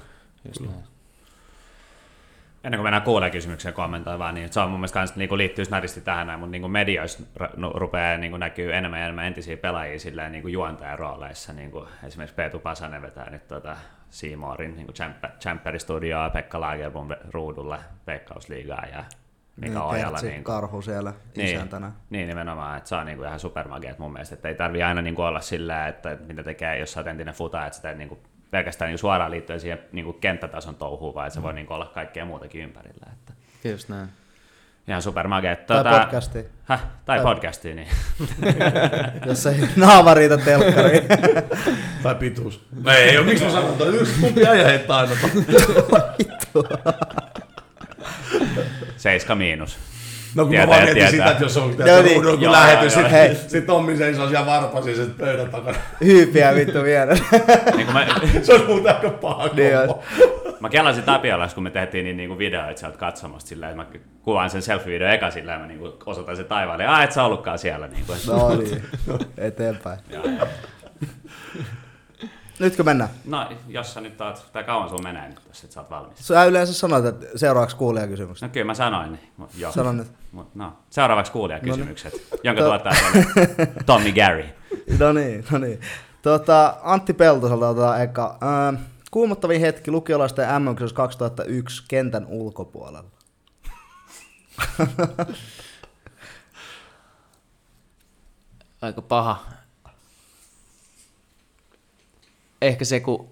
Just 0.45 0.57
Kyllä. 0.57 0.71
Näin. 0.71 0.83
Ennen 2.63 2.77
kuin 2.77 2.85
mennään 2.85 3.03
kuulee 3.03 3.29
kysymyksiä 3.29 3.71
kommentoi 3.71 4.19
vaan, 4.19 4.35
niin 4.35 4.53
se 4.53 4.59
on 4.59 4.69
mun 4.69 4.79
mielestä 4.79 4.99
kans, 4.99 5.15
niin 5.15 5.37
liittyy 5.37 5.65
näristi 5.69 6.01
tähän 6.01 6.27
näin, 6.27 6.39
mutta 6.39 6.51
niin 6.51 6.71
medioissa 6.71 7.23
no, 7.57 7.71
rupeaa 7.75 8.17
niin 8.17 8.39
näkyy 8.39 8.73
enemmän 8.73 8.99
ja 8.99 9.05
enemmän 9.05 9.25
entisiä 9.25 9.57
pelaajia 9.57 9.99
silleen, 9.99 10.31
niin 10.31 10.49
juontajan 10.49 10.99
rooleissa. 10.99 11.53
Niin 11.53 11.71
kuin 11.71 11.87
esimerkiksi 12.03 12.35
Peetu 12.35 12.59
Pasanen 12.59 13.01
vetää 13.01 13.29
nyt 13.29 13.47
tuota, 13.47 13.77
Seymourin 14.11 14.75
niin 14.75 14.87
Champer-studioa 15.39 16.29
Pekka 16.29 16.61
Lagerblom 16.61 17.07
ruudulle 17.29 17.79
Veikkausliigaa 18.07 18.85
ja 18.91 19.03
Mika 19.55 19.79
niin, 19.79 19.81
Ojala. 19.81 20.17
Niin, 20.21 20.43
karhu 20.43 20.81
siellä 20.81 21.13
niin, 21.35 21.55
isäntänä. 21.55 21.91
Niin, 22.09 22.27
nimenomaan, 22.27 22.77
että 22.77 22.89
se 22.89 22.95
on 22.95 23.05
niin 23.05 23.17
kuin 23.17 23.27
ihan 23.27 23.39
supermagiat 23.39 23.99
mun 23.99 24.13
mielestä, 24.13 24.35
että 24.35 24.47
ei 24.47 24.55
tarvi 24.55 24.83
aina 24.83 25.01
niin 25.01 25.15
kuin 25.15 25.25
olla 25.25 25.41
sillä, 25.41 25.87
että 25.87 26.17
mitä 26.27 26.43
tekee, 26.43 26.79
jos 26.79 26.91
sä 26.91 26.99
oot 26.99 27.07
entinen 27.07 27.33
futa, 27.33 27.65
että 27.65 27.75
sitä 27.75 27.93
niin 27.93 28.09
kuin 28.09 28.19
pelkästään 28.51 28.89
niin 28.89 28.97
suoraan 28.97 29.31
liittyen 29.31 29.59
siihen 29.59 29.79
niin 29.91 30.05
kuin 30.05 30.19
kenttätason 30.19 30.75
touhuun, 30.75 31.15
vaan 31.15 31.27
että 31.27 31.33
se 31.33 31.39
mm. 31.39 31.43
voi 31.43 31.53
niin 31.53 31.67
kuin 31.67 31.75
olla 31.75 31.85
kaikkea 31.85 32.25
muutakin 32.25 32.61
ympärillä. 32.61 33.07
Että. 33.13 33.33
Just 33.69 33.89
näin. 33.89 34.09
Ihan 34.87 35.01
supermage. 35.01 35.55
Tai 35.55 35.83
tuota, 35.83 35.99
podcasti. 35.99 36.45
Häh? 36.63 36.79
Tai, 37.05 37.17
tai 37.17 37.23
podcasti, 37.23 37.73
niin. 37.73 37.87
Jos 39.27 39.45
ei 39.45 39.55
naama 39.75 40.13
riitä 40.13 40.37
telkkariin. 40.37 41.03
tai 42.03 42.15
pituus. 42.15 42.65
No 42.83 42.91
ei 42.91 43.17
ole, 43.17 43.25
miksi 43.25 43.45
mä 43.45 43.51
sanon 43.51 43.77
toi? 43.77 43.95
Yksi 43.95 44.13
kumpi 44.21 44.45
äijä 44.47 44.67
heittää 44.67 44.97
aina. 44.97 45.15
Seiska 48.97 49.35
miinus. 49.35 49.77
No 50.35 50.43
kun 50.43 50.49
tietää, 50.49 50.65
mä 50.65 50.71
vaan 50.71 50.83
mietin 50.83 51.11
sitä, 51.11 51.31
että 51.31 51.43
jos 51.43 51.57
on 51.57 51.75
no, 51.77 52.01
niin. 52.01 52.23
ruudun 52.23 52.39
kun 52.39 52.51
lähetys, 52.51 52.93
sit, 52.93 53.11
hei. 53.11 53.35
sit 53.35 53.65
Tommi 53.65 53.97
seisoo 53.97 54.29
siellä 54.29 54.45
varpasin 54.45 54.95
sen 54.95 55.13
pöydän 55.13 55.49
takana. 55.49 55.77
Hyypiä 56.05 56.55
vittu 56.55 56.83
vielä. 56.83 57.13
niin 57.75 57.93
mä... 57.93 58.07
se 58.43 58.53
olisi 58.53 58.67
muuten 58.67 58.95
aika 58.95 59.09
paha 59.09 59.47
niin 59.47 59.73
Mä 60.59 60.69
kelasin 60.69 61.03
Tapiolas, 61.03 61.53
kun 61.53 61.63
me 61.63 61.69
tehtiin 61.69 62.03
niin, 62.03 62.17
niin 62.17 62.29
kuin 62.29 62.37
videoita 62.37 62.79
sieltä 62.79 62.97
katsomasta 62.97 63.49
silleen, 63.49 63.79
että 63.79 63.83
mä 63.95 63.99
kuvaan 64.21 64.49
sen 64.49 64.61
selfie-video 64.61 65.13
eka 65.13 65.31
silleen, 65.31 65.61
mä 65.61 65.67
niin 65.67 65.79
kuin 65.79 65.91
osoitan 66.05 66.35
sen 66.35 66.45
taivaalle, 66.45 66.83
ja 66.83 67.03
et 67.03 67.11
sä 67.11 67.23
ollutkaan 67.23 67.59
siellä. 67.59 67.87
Niin 67.87 68.05
kuin. 68.05 68.19
No 68.27 68.55
niin, 68.55 68.83
eteenpäin. 69.37 69.99
Nytkö 72.61 72.83
mennään? 72.83 73.09
No, 73.25 73.49
jos 73.67 73.93
sä 73.93 74.01
nyt 74.01 74.21
oot, 74.21 74.45
tai 74.53 74.63
kauan 74.63 74.89
sun 74.89 75.03
menee 75.03 75.29
nyt, 75.29 75.39
jos 75.47 75.63
et 75.63 75.71
sä 75.71 75.79
oot 75.79 75.89
valmis. 75.89 76.27
Sä 76.27 76.43
yleensä 76.45 76.73
sanoit, 76.73 77.05
että 77.05 77.25
seuraavaksi 77.35 77.75
kuulijakysymys. 77.75 78.41
No 78.41 78.49
kyllä 78.49 78.65
mä 78.65 78.73
sanoin, 78.73 79.11
niin. 79.11 79.49
Joo. 79.57 79.71
Sano 79.71 79.91
nyt. 79.91 80.07
Mut, 80.31 80.55
no, 80.55 80.73
seuraavaksi 80.89 81.31
kuulijakysymykset, 81.31 82.13
No 82.13 82.37
jonka 82.43 82.61
To- 82.61 82.67
tuottaa 82.67 82.93
Tommy 83.85 84.11
Gary. 84.11 84.45
No 84.99 85.13
niin, 85.13 85.45
no 85.51 85.57
niin. 85.57 85.79
Tota, 86.21 86.77
Antti 86.83 87.13
Peltoselta 87.13 87.69
otetaan 87.69 88.01
eka. 88.01 88.37
Öö, 88.43 88.79
kuumottavin 89.11 89.61
hetki 89.61 89.91
lukiolaisten 89.91 90.47
mm 90.61 90.75
2001 90.93 91.83
kentän 91.87 92.25
ulkopuolella. 92.27 93.09
Aika 98.81 99.01
paha. 99.01 99.43
Ehkä 102.61 102.85
se, 102.85 102.99
kun 102.99 103.29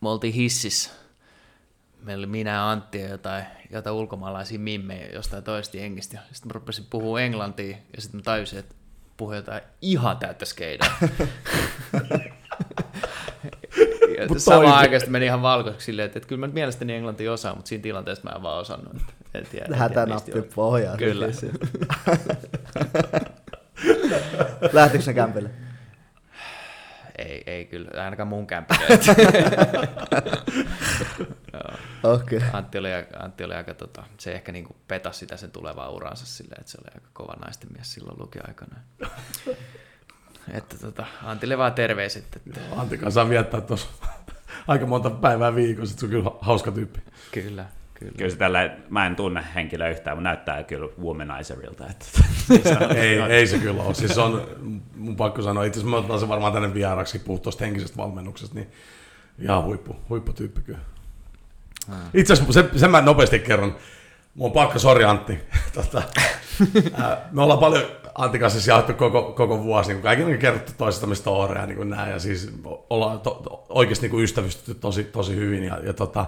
me 0.00 0.08
oltiin 0.08 0.34
hississä. 0.34 0.90
Meillä 2.02 2.20
oli 2.20 2.26
minä 2.26 2.70
Antti 2.70 3.00
ja 3.00 3.08
jotain, 3.08 3.44
jotain 3.70 3.96
ulkomaalaisia 3.96 4.58
mimmejä 4.58 5.08
jostain 5.12 5.44
toista 5.44 5.76
jengistä. 5.76 6.18
Sitten 6.32 6.48
mä 6.48 6.52
rupesin 6.52 6.86
puhua 6.90 7.20
englantia 7.20 7.76
ja 7.96 8.02
sitten 8.02 8.18
mä 8.18 8.22
tajusin, 8.22 8.58
että 8.58 8.74
puhuu 9.16 9.34
jotain 9.34 9.62
ihan 9.82 10.16
täyttä 10.16 10.44
skeidaa. 10.44 10.98
samaan 14.36 14.78
aikaan 14.78 15.00
sitten 15.00 15.12
meni 15.12 15.26
ihan 15.26 15.42
valkoiseksi 15.42 15.84
silleen, 15.84 16.06
että, 16.06 16.18
että 16.18 16.28
kyllä 16.28 16.40
mä 16.40 16.46
nyt 16.46 16.54
mielestäni 16.54 16.94
englantia 16.94 17.32
osaan, 17.32 17.56
mutta 17.56 17.68
siinä 17.68 17.82
tilanteessa 17.82 18.24
mä 18.30 18.36
en 18.36 18.42
vaan 18.42 18.60
osannut. 18.60 18.96
Että, 18.96 19.12
en 19.34 19.46
tiedä, 19.50 19.76
Hätänappi 19.76 20.42
pohjaan. 20.54 20.98
Kyllä. 20.98 21.26
Lähtikö 24.72 25.04
ne 25.06 25.14
kämpille? 25.14 25.50
Ei, 27.18 27.42
ei 27.46 27.64
kyllä, 27.64 28.04
ainakaan 28.04 28.28
mun. 28.28 28.46
Okei. 32.02 32.38
Okay. 32.38 32.48
Antti 32.52 32.78
oli, 32.78 32.88
aika- 32.94 33.18
Antti 33.24 33.44
oli 33.44 33.54
aika, 33.54 33.74
tota, 33.74 34.04
se 34.18 34.32
ehkä 34.32 34.52
niinku 34.52 34.76
petasi 34.88 35.18
sitä 35.18 35.36
sen 35.36 35.50
tulevaa 35.50 35.90
uransa 35.90 36.26
silleen, 36.26 36.60
että 36.60 36.72
se 36.72 36.78
oli 36.82 36.90
aika 36.94 37.08
kova 37.12 37.32
naisten 37.44 37.72
mies 37.72 37.94
silloin 37.94 38.18
lukioaikana. 38.18 38.76
että 40.52 40.76
tota, 40.80 41.06
Antille 41.22 41.58
vaan 41.58 41.72
terveiset, 41.74 42.36
että 42.36 42.60
Antti 42.76 42.98
kanssa 42.98 43.20
saa 43.20 43.28
viettää 43.28 43.60
tuossa 43.60 43.88
aika 44.68 44.86
monta 44.86 45.10
päivää 45.10 45.54
viikossa, 45.54 45.92
että 45.92 46.00
se 46.00 46.06
on 46.06 46.10
kyllä 46.10 46.30
hauska 46.40 46.72
tyyppi. 46.72 47.00
kyllä, 47.32 47.64
kyllä. 47.98 48.12
Kyllä 48.16 48.30
se 48.30 48.36
tällä, 48.36 48.76
mä 48.90 49.06
en 49.06 49.16
tunne 49.16 49.44
henkilöä 49.54 49.88
yhtään, 49.88 50.16
mutta 50.16 50.28
näyttää 50.28 50.62
kyllä 50.62 50.88
womanizerilta. 51.02 51.86
Että, 51.86 52.06
Ei, 53.00 53.20
ei 53.20 53.46
se 53.46 53.58
kyllä 53.58 53.82
ole. 53.82 53.94
Siis 53.94 54.18
on, 54.18 54.46
mun 54.96 55.16
pakko 55.16 55.42
sanoa, 55.42 55.64
itse 55.64 55.80
asiassa 55.80 55.96
mä 55.96 56.06
otan 56.06 56.20
sen 56.20 56.28
varmaan 56.28 56.52
tänne 56.52 56.74
vieraksi, 56.74 57.18
puhua 57.18 57.40
tuosta 57.40 57.64
henkisestä 57.64 57.96
valmennuksesta, 57.96 58.54
niin 58.54 58.70
ihan 59.38 59.64
huippu, 59.64 59.96
huipputyyppi 60.08 60.60
kyllä. 60.60 60.78
Itse 62.14 62.32
asiassa 62.32 62.52
sen, 62.52 62.70
sen 62.76 62.90
mä 62.90 63.00
nopeasti 63.00 63.38
kerron. 63.38 63.76
Mun 64.34 64.46
on 64.46 64.52
pakko, 64.52 64.78
sori 64.78 65.04
Antti. 65.04 65.38
tota, 65.74 66.02
ää, 66.94 67.28
me 67.32 67.42
ollaan 67.42 67.58
paljon 67.58 67.82
Antti 68.14 68.38
kanssa 68.38 68.58
siis 68.58 68.68
jaettu 68.68 68.92
koko, 68.92 69.22
koko 69.22 69.62
vuosi, 69.62 69.92
niin 69.92 70.02
kaikille 70.02 70.32
on 70.32 70.38
kerrottu 70.38 70.72
toisestamme 70.78 71.14
storeja 71.14 71.66
niin 71.66 71.76
kuin 71.76 71.90
näin, 71.90 72.10
ja 72.10 72.18
siis 72.18 72.52
ollaan 72.90 73.20
to, 73.20 73.30
to, 73.30 73.66
oikeasti 73.68 74.04
niin 74.04 74.10
kuin 74.10 74.24
ystävystytty 74.24 74.74
tosi, 74.74 75.04
tosi 75.04 75.36
hyvin, 75.36 75.64
ja, 75.64 75.78
ja 75.82 75.92
tota, 75.92 76.26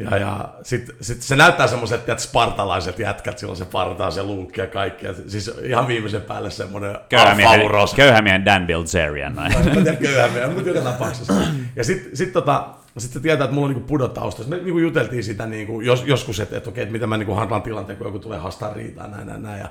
ja, 0.00 0.16
ja 0.16 0.48
sitten 0.62 0.96
sit 1.00 1.22
se 1.22 1.36
näyttää 1.36 1.66
semmoiset 1.66 2.08
että 2.08 2.22
spartalaiset 2.22 2.98
jätkät, 2.98 3.38
silloin 3.38 3.56
se 3.56 3.64
partaa, 3.64 4.10
se 4.10 4.22
luukki 4.22 4.60
ja 4.60 4.66
kaikki. 4.66 5.06
Ja 5.06 5.14
siis 5.26 5.50
ihan 5.64 5.88
viimeisen 5.88 6.22
päälle 6.22 6.50
semmoinen 6.50 6.98
alfauros. 7.16 7.94
köyhämiehen 7.94 8.44
Dan 8.44 8.66
Bilzerian. 8.66 9.34
Noin. 9.34 9.52
Mä 9.52 9.58
en 9.58 9.82
tiedä 9.82 9.96
köyhämiä, 9.96 10.46
mutta 10.46 10.68
joka 10.68 10.80
tapauksessa. 10.80 11.32
Ja 11.76 11.84
sitten 11.84 12.16
sit, 12.16 12.32
tota, 12.32 12.68
sit 12.98 13.12
se 13.12 13.20
tietää, 13.20 13.44
että 13.44 13.54
mulla 13.54 13.66
on 13.66 13.74
niinku 13.74 13.86
pudotausta. 13.86 14.42
Me 14.44 14.56
niinku 14.56 14.78
juteltiin 14.78 15.24
sitä 15.24 15.46
niinku, 15.46 15.80
jos, 15.80 16.04
joskus, 16.06 16.40
että 16.40 16.56
et, 16.56 16.66
okei, 16.66 16.82
että 16.82 16.92
miten 16.92 17.08
mä 17.08 17.16
niinku 17.16 17.34
handlaan 17.34 17.62
tilanteen, 17.62 17.98
kun 17.98 18.06
joku 18.06 18.18
tulee 18.18 18.38
haastaa 18.38 18.74
riitaa, 18.74 19.06
näin, 19.06 19.26
näin, 19.26 19.42
näin. 19.42 19.60
Ja 19.60 19.68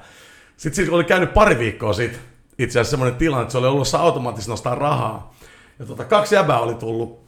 sitten 0.57 0.75
siis 0.75 0.89
oli 0.89 1.03
käynyt 1.03 1.33
pari 1.33 1.59
viikkoa 1.59 1.93
sitten 1.93 2.21
itse 2.59 2.79
asiassa 2.79 2.91
semmoinen 2.91 3.17
tilanne, 3.17 3.41
että 3.41 3.51
se 3.51 3.57
oli 3.57 3.67
ollut 3.67 3.87
automaattisesti 3.93 4.51
nostaa 4.51 4.75
rahaa. 4.75 5.33
Ja 5.79 5.85
tota, 5.85 6.05
kaksi 6.05 6.35
jäbää 6.35 6.59
oli 6.59 6.73
tullut, 6.73 7.19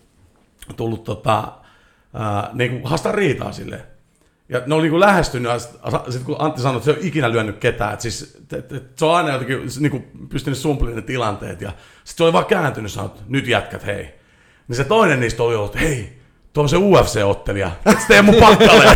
tullut 0.75 1.03
tota, 1.03 1.51
ää, 2.13 2.49
niinku 2.53 2.87
haastaa 2.87 3.11
riitaa 3.11 3.51
silleen. 3.51 3.83
Ja 4.49 4.61
ne 4.65 4.75
oli 4.75 4.81
niinku 4.81 4.99
lähestynyt, 4.99 5.51
ja 5.51 5.59
sitten 5.59 6.25
kun 6.25 6.35
Antti 6.39 6.61
sanoi, 6.61 6.77
että 6.77 6.85
se 6.85 6.91
ei 6.91 6.97
ole 6.97 7.07
ikinä 7.07 7.31
lyönyt 7.31 7.57
ketään, 7.57 7.93
että 7.93 8.03
siis, 8.03 8.37
et, 8.41 8.53
et, 8.53 8.71
et, 8.71 8.83
se 8.95 9.05
on 9.05 9.15
aina 9.15 9.31
jotenkin 9.31 9.61
niinku 9.79 10.03
pystynyt 10.29 10.59
sumplemaan 10.59 10.95
ne 10.95 11.01
tilanteet, 11.01 11.61
ja 11.61 11.69
sitten 11.69 12.17
se 12.17 12.23
oli 12.23 12.33
vaan 12.33 12.45
kääntynyt 12.45 12.91
sanonut, 12.91 13.15
että 13.15 13.25
nyt 13.29 13.47
jätkät, 13.47 13.85
hei. 13.85 14.13
Niin 14.67 14.75
se 14.75 14.83
toinen 14.83 15.19
niistä 15.19 15.43
oli 15.43 15.55
ollut, 15.55 15.79
hei, 15.79 16.21
tuo 16.53 16.63
on 16.63 16.69
se 16.69 16.77
UFC-ottelija, 16.77 17.71
että 17.85 18.01
se 18.01 18.07
Teemu 18.07 18.33
Pakkalle. 18.33 18.85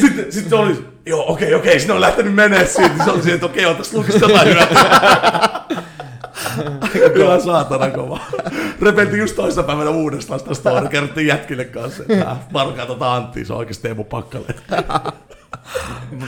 sitten, 0.00 0.32
sitten 0.32 0.48
se 0.48 0.54
oli, 0.54 0.84
joo, 1.06 1.32
okei, 1.32 1.54
okei, 1.54 1.80
sinne 1.80 1.94
on 1.94 2.00
lähtenyt 2.00 2.34
menee 2.34 2.66
siitä, 2.66 3.04
se 3.04 3.10
oli 3.10 3.32
että 3.32 3.46
okei, 3.46 3.66
on 3.66 3.76
tässä 3.76 3.98
lukista 3.98 4.30
jotain 4.30 4.48
hyötyä. 4.48 5.00
Kyllä 7.12 7.40
saatana 7.40 7.90
kova. 7.90 8.20
Repeltiin 8.82 9.20
just 9.20 9.36
toista 9.36 9.62
päivänä 9.62 9.90
uudestaan 9.90 10.40
sitä 10.40 10.54
story, 10.54 10.88
kerrottiin 10.88 11.26
jätkille 11.26 11.64
kanssa, 11.64 12.02
että 12.08 12.36
varkaa 12.52 12.86
tota 12.86 13.14
Antti, 13.14 13.44
se 13.44 13.52
on 13.52 13.58
oikeasti 13.58 13.82
Teemu 13.82 14.04
Pakkalle. 14.04 14.54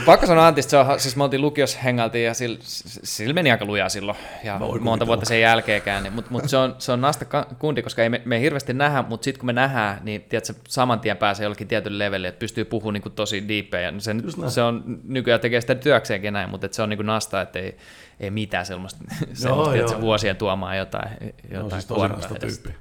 Pakko 0.05 0.27
sanoa 0.27 0.47
Antista, 0.47 0.69
se 0.69 0.77
on, 0.77 0.99
siis 0.99 1.15
me 1.15 1.23
oltiin 1.23 1.41
lukiossa 1.41 1.79
hengailtiin 1.79 2.25
ja 2.25 2.33
sillä, 2.33 2.57
sillä 3.03 3.33
meni 3.33 3.51
aika 3.51 3.65
lujaa 3.65 3.89
silloin 3.89 4.17
ja 4.43 4.59
Voi 4.59 4.67
monta 4.67 4.79
kuvitella. 4.83 5.07
vuotta 5.07 5.25
sen 5.25 5.41
jälkeenkään, 5.41 6.03
niin, 6.03 6.13
mutta 6.13 6.31
mut 6.31 6.49
se, 6.49 6.57
on, 6.57 6.75
se 6.77 6.91
on 6.91 7.01
nasta 7.01 7.25
kundi, 7.59 7.81
koska 7.81 8.03
ei 8.03 8.09
me, 8.09 8.21
me 8.25 8.35
ei 8.35 8.41
hirveästi 8.41 8.73
nähdä, 8.73 9.03
mutta 9.09 9.25
sitten 9.25 9.39
kun 9.39 9.45
me 9.45 9.53
nähdään, 9.53 9.99
niin 10.03 10.21
tiedätkö, 10.21 10.53
saman 10.67 10.99
tien 10.99 11.17
pääsee 11.17 11.43
jollekin 11.43 11.67
tietylle 11.67 12.05
levelle, 12.05 12.27
että 12.27 12.39
pystyy 12.39 12.65
puhumaan 12.65 12.93
niin 12.93 13.01
kuin 13.01 13.13
tosi 13.13 13.47
diippejä. 13.47 13.89
ja 13.89 13.99
Se, 13.99 14.15
se 14.47 14.61
on 14.61 14.99
nykyään 15.03 15.41
tekee 15.41 15.61
sitä 15.61 15.75
työkseenkin 15.75 16.33
näin, 16.33 16.49
mutta 16.49 16.65
et 16.65 16.73
se 16.73 16.81
on 16.81 16.89
niin 16.89 16.97
kuin 16.97 17.07
nasta, 17.07 17.41
että 17.41 17.59
ei, 17.59 17.77
ei 18.19 18.31
mitään 18.31 18.65
semmoista, 18.65 18.99
semmoista 19.33 19.71
tiedätkö, 19.73 19.93
joo. 19.95 20.01
vuosien 20.01 20.35
tuomaan 20.35 20.77
jotain, 20.77 21.09
jotain 21.51 21.63
No 21.63 21.69
siis 21.69 21.85
tosi 21.85 21.97
kuorta 21.99 22.17
nasta 22.17 22.35
tyyppi. 22.39 22.75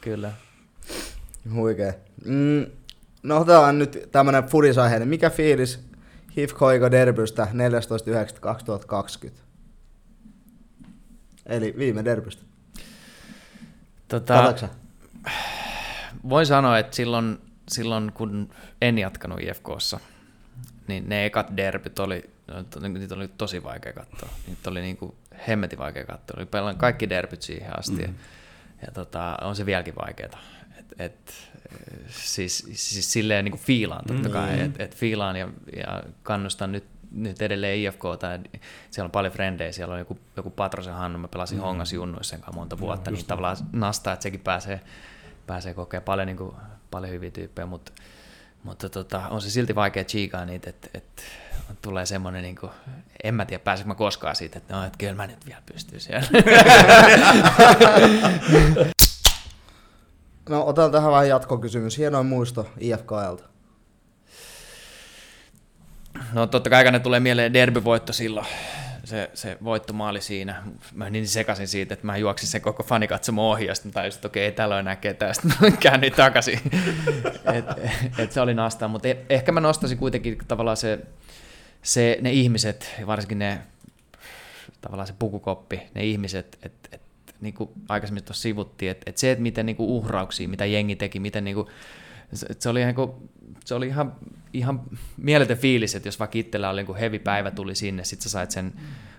Kyllä. 0.00 0.32
Huikee. 1.54 1.94
Mm, 2.24 2.66
no 3.22 3.36
otetaan 3.36 3.78
nyt 3.78 4.08
tämmönen 4.12 4.44
fudisaiheinen. 4.44 5.08
Mikä 5.08 5.30
fiilis 5.30 5.80
HIFK 6.36 6.60
derbystä 6.90 7.46
14.9.2020? 9.26 9.30
Eli 11.46 11.74
viime 11.78 12.04
derbystä. 12.04 12.42
Tota, 14.08 14.54
voin 16.28 16.46
sanoa, 16.46 16.78
että 16.78 16.96
silloin, 16.96 17.38
silloin 17.68 18.12
kun 18.12 18.50
en 18.80 18.98
jatkanut 18.98 19.40
IFKssa, 19.40 20.00
niin 20.88 21.08
ne 21.08 21.26
ekat 21.26 21.56
derbyt 21.56 21.98
oli, 21.98 22.30
niitä 22.88 23.14
oli 23.14 23.28
tosi 23.28 23.62
vaikea 23.62 23.92
katsoa. 23.92 24.28
Niitä 24.46 24.70
oli 24.70 24.80
niin 24.80 24.96
kuin 24.96 25.14
hemmetin 25.48 25.78
vaikea 25.78 26.04
katsoa. 26.04 26.36
Oli 26.38 26.74
kaikki 26.76 27.08
derbyt 27.08 27.42
siihen 27.42 27.78
asti. 27.78 28.06
Mm. 28.06 28.14
Ja 28.86 28.92
tota, 28.94 29.38
on 29.42 29.56
se 29.56 29.66
vieläkin 29.66 29.94
vaikeaa. 29.94 30.38
Et, 30.78 30.86
et, 30.98 31.51
siis, 32.08 32.66
siis 32.72 33.12
silleen 33.12 33.44
niin 33.44 33.52
kuin 33.52 33.62
fiilaan 33.62 34.04
totta 34.06 34.28
kai, 34.28 34.56
mm. 34.56 34.64
että 34.64 34.84
et 34.84 34.96
fiilaan 34.96 35.36
ja, 35.36 35.48
ja 35.76 36.02
kannustan 36.22 36.72
nyt, 36.72 36.84
nyt 37.10 37.42
edelleen 37.42 37.78
IFKta. 37.78 38.26
Siellä 38.90 39.06
on 39.06 39.10
paljon 39.10 39.32
frendejä, 39.32 39.72
siellä 39.72 39.92
on 39.92 39.98
joku, 39.98 40.18
joku 40.36 40.50
Patrosen 40.50 40.94
Hannu, 40.94 41.18
mä 41.18 41.28
pelasin 41.28 41.58
mm. 41.58 41.62
Hongas 41.62 41.92
junnuissa 41.92 42.36
monta 42.54 42.78
vuotta, 42.78 43.10
niin 43.10 43.26
tavallaan 43.26 43.56
nastaa, 43.72 44.12
että 44.12 44.22
sekin 44.22 44.40
pääsee, 44.40 44.80
pääsee 45.46 45.74
kokemaan 45.74 46.04
paljon, 46.04 46.26
niin 46.26 46.36
kuin, 46.36 46.54
paljon 46.90 47.12
hyviä 47.12 47.30
tyyppejä, 47.30 47.66
mutta, 47.66 47.92
mutta 48.62 48.88
tota, 48.88 49.28
on 49.28 49.42
se 49.42 49.50
silti 49.50 49.74
vaikea 49.74 50.04
chiikaa 50.04 50.44
niitä, 50.44 50.70
että, 50.70 50.88
että 50.94 51.22
tulee 51.82 52.06
semmoinen, 52.06 52.42
niin 52.42 52.56
kuin, 52.56 52.72
en 53.24 53.34
mä 53.34 53.44
tiedä 53.44 53.64
pääseekö 53.64 53.88
mä 53.88 53.94
koskaan 53.94 54.36
siitä, 54.36 54.58
että, 54.58 54.76
no, 54.76 54.84
että 54.84 54.98
kyllä 54.98 55.14
mä 55.14 55.26
nyt 55.26 55.46
vielä 55.46 55.62
pystyn 55.72 56.00
siellä. 56.00 56.26
No 60.48 60.66
otetaan 60.66 60.92
tähän 60.92 61.12
vähän 61.12 61.28
jatkokysymys. 61.28 61.98
Hienoin 61.98 62.26
muisto 62.26 62.68
IFKlta. 62.80 63.44
No 66.32 66.46
totta 66.46 66.70
kai 66.70 66.90
ne 66.90 66.98
tulee 66.98 67.20
mieleen 67.20 67.54
derbyvoitto 67.54 68.12
silloin, 68.12 68.46
se, 69.04 69.30
se 69.34 69.58
voittomaali 69.64 70.20
siinä. 70.20 70.62
Mä 70.94 71.10
niin 71.10 71.28
sekaisin 71.28 71.68
siitä, 71.68 71.94
että 71.94 72.06
mä 72.06 72.16
juoksin 72.16 72.48
sen 72.48 72.60
koko 72.60 72.82
fanikatsomo 72.82 73.50
ohi, 73.50 73.66
ja 73.66 73.74
sitten 73.74 73.92
tajusin, 73.92 74.18
että 74.18 74.28
okei, 74.28 74.44
ei 74.44 74.52
täällä 74.52 74.74
ole 74.74 74.80
enää 74.80 74.96
ketään, 74.96 75.34
sitten 75.34 75.54
mä 75.60 75.70
käännyin 75.70 76.12
takaisin. 76.12 76.60
et, 77.54 77.64
et 78.18 78.32
se 78.32 78.40
oli 78.40 78.54
nastaa, 78.54 78.88
mutta 78.88 79.08
e- 79.08 79.26
ehkä 79.28 79.52
mä 79.52 79.60
nostaisin 79.60 79.98
kuitenkin 79.98 80.38
tavallaan 80.48 80.76
se, 80.76 80.98
se, 81.82 82.18
ne 82.20 82.32
ihmiset, 82.32 82.94
varsinkin 83.06 83.38
ne, 83.38 83.58
tavallaan 84.80 85.06
se 85.06 85.14
pukukoppi, 85.18 85.82
ne 85.94 86.04
ihmiset, 86.04 86.58
että 86.62 86.88
et, 86.92 87.01
niin 87.42 87.54
kuin 87.54 87.70
aikaisemmin 87.88 88.24
tuossa 88.24 88.42
sivuttiin, 88.42 88.90
että, 88.90 89.04
että 89.10 89.20
se, 89.20 89.30
että 89.30 89.42
miten 89.42 89.66
niin 89.66 89.76
kuin 89.76 89.90
uhrauksia, 89.90 90.48
mitä 90.48 90.64
jengi 90.66 90.96
teki, 90.96 91.20
miten 91.20 91.44
niin 91.44 91.54
kuin, 91.54 91.66
se, 92.32 92.46
se 92.58 92.68
oli, 92.68 92.80
ihan, 92.80 92.94
kuin, 92.94 93.10
se 93.64 93.74
oli 93.74 93.86
ihan, 93.86 94.12
ihan 94.52 94.80
mieletön 95.16 95.58
fiilis, 95.58 95.94
että 95.94 96.08
jos 96.08 96.18
vaikka 96.18 96.38
itsellä 96.38 96.70
oli 96.70 96.82
niin 96.82 96.96
heavy 96.96 97.18
päivä 97.18 97.50
tuli 97.50 97.74
sinne, 97.74 98.04
sitten 98.04 98.22
sä 98.22 98.30
sait 98.30 98.50
sen, 98.50 98.72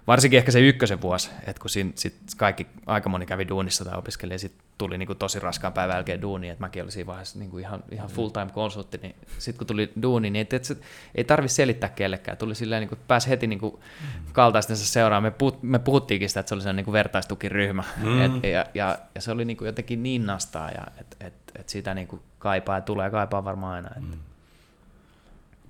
varsinkin 0.07 0.37
ehkä 0.37 0.51
se 0.51 0.59
ykkösen 0.59 1.01
vuosi, 1.01 1.29
että 1.47 1.61
kun 1.61 1.69
siinä, 1.69 1.91
sit 1.95 2.15
kaikki, 2.37 2.67
aika 2.85 3.09
moni 3.09 3.25
kävi 3.25 3.47
duunissa 3.47 3.85
tai 3.85 3.97
opiskeli, 3.97 4.33
ja 4.33 4.39
sitten 4.39 4.63
tuli 4.77 4.97
niin 4.97 5.07
kuin 5.07 5.17
tosi 5.17 5.39
raskaan 5.39 5.73
päivän 5.73 5.95
jälkeen 5.95 6.21
duuni, 6.21 6.49
että 6.49 6.61
mäkin 6.61 6.81
olin 6.81 6.91
siinä 6.91 7.07
vaiheessa 7.07 7.39
niin 7.39 7.51
kuin 7.51 7.61
ihan, 7.61 7.83
ihan 7.91 8.09
full-time 8.09 8.51
konsultti, 8.51 8.99
niin 9.01 9.15
sitten 9.37 9.57
kun 9.57 9.67
tuli 9.67 9.91
duuni, 10.01 10.29
niin 10.29 10.41
et, 10.41 10.53
et, 10.53 10.71
et, 10.71 10.81
ei 11.15 11.23
tarvi 11.23 11.47
selittää 11.47 11.89
kellekään, 11.89 12.37
tuli 12.37 12.55
silleen, 12.55 12.81
niin 12.81 12.89
kuin, 12.89 12.99
pääsi 13.07 13.29
heti 13.29 13.47
niin 13.47 13.59
kuin 13.59 13.79
kaltaistensa 14.31 14.85
seuraan, 14.85 15.23
me, 15.23 15.31
puhut, 15.31 15.63
me 15.63 15.79
puhuttiinkin 15.79 16.29
sitä, 16.29 16.39
että 16.39 16.47
se 16.49 16.55
oli 16.55 16.61
sellainen 16.61 16.77
niin 16.77 16.85
kuin 16.85 16.93
vertaistukiryhmä, 16.93 17.83
mm. 18.03 18.21
et, 18.21 18.43
ja, 18.43 18.65
ja, 18.73 18.97
ja, 19.15 19.21
se 19.21 19.31
oli 19.31 19.45
niin 19.45 19.57
kuin 19.57 19.65
jotenkin 19.65 20.03
niin 20.03 20.25
nastaa, 20.25 20.71
ja 20.71 20.87
että 20.99 21.17
et, 21.27 21.33
et 21.59 21.69
sitä 21.69 21.93
niin 21.93 22.07
kuin 22.07 22.21
kaipaa 22.39 22.75
ja 22.75 22.81
tulee 22.81 23.09
kaipaa 23.09 23.45
varmaan 23.45 23.75
aina. 23.75 23.87
Että. 23.87 24.15
Mm. 24.15 24.21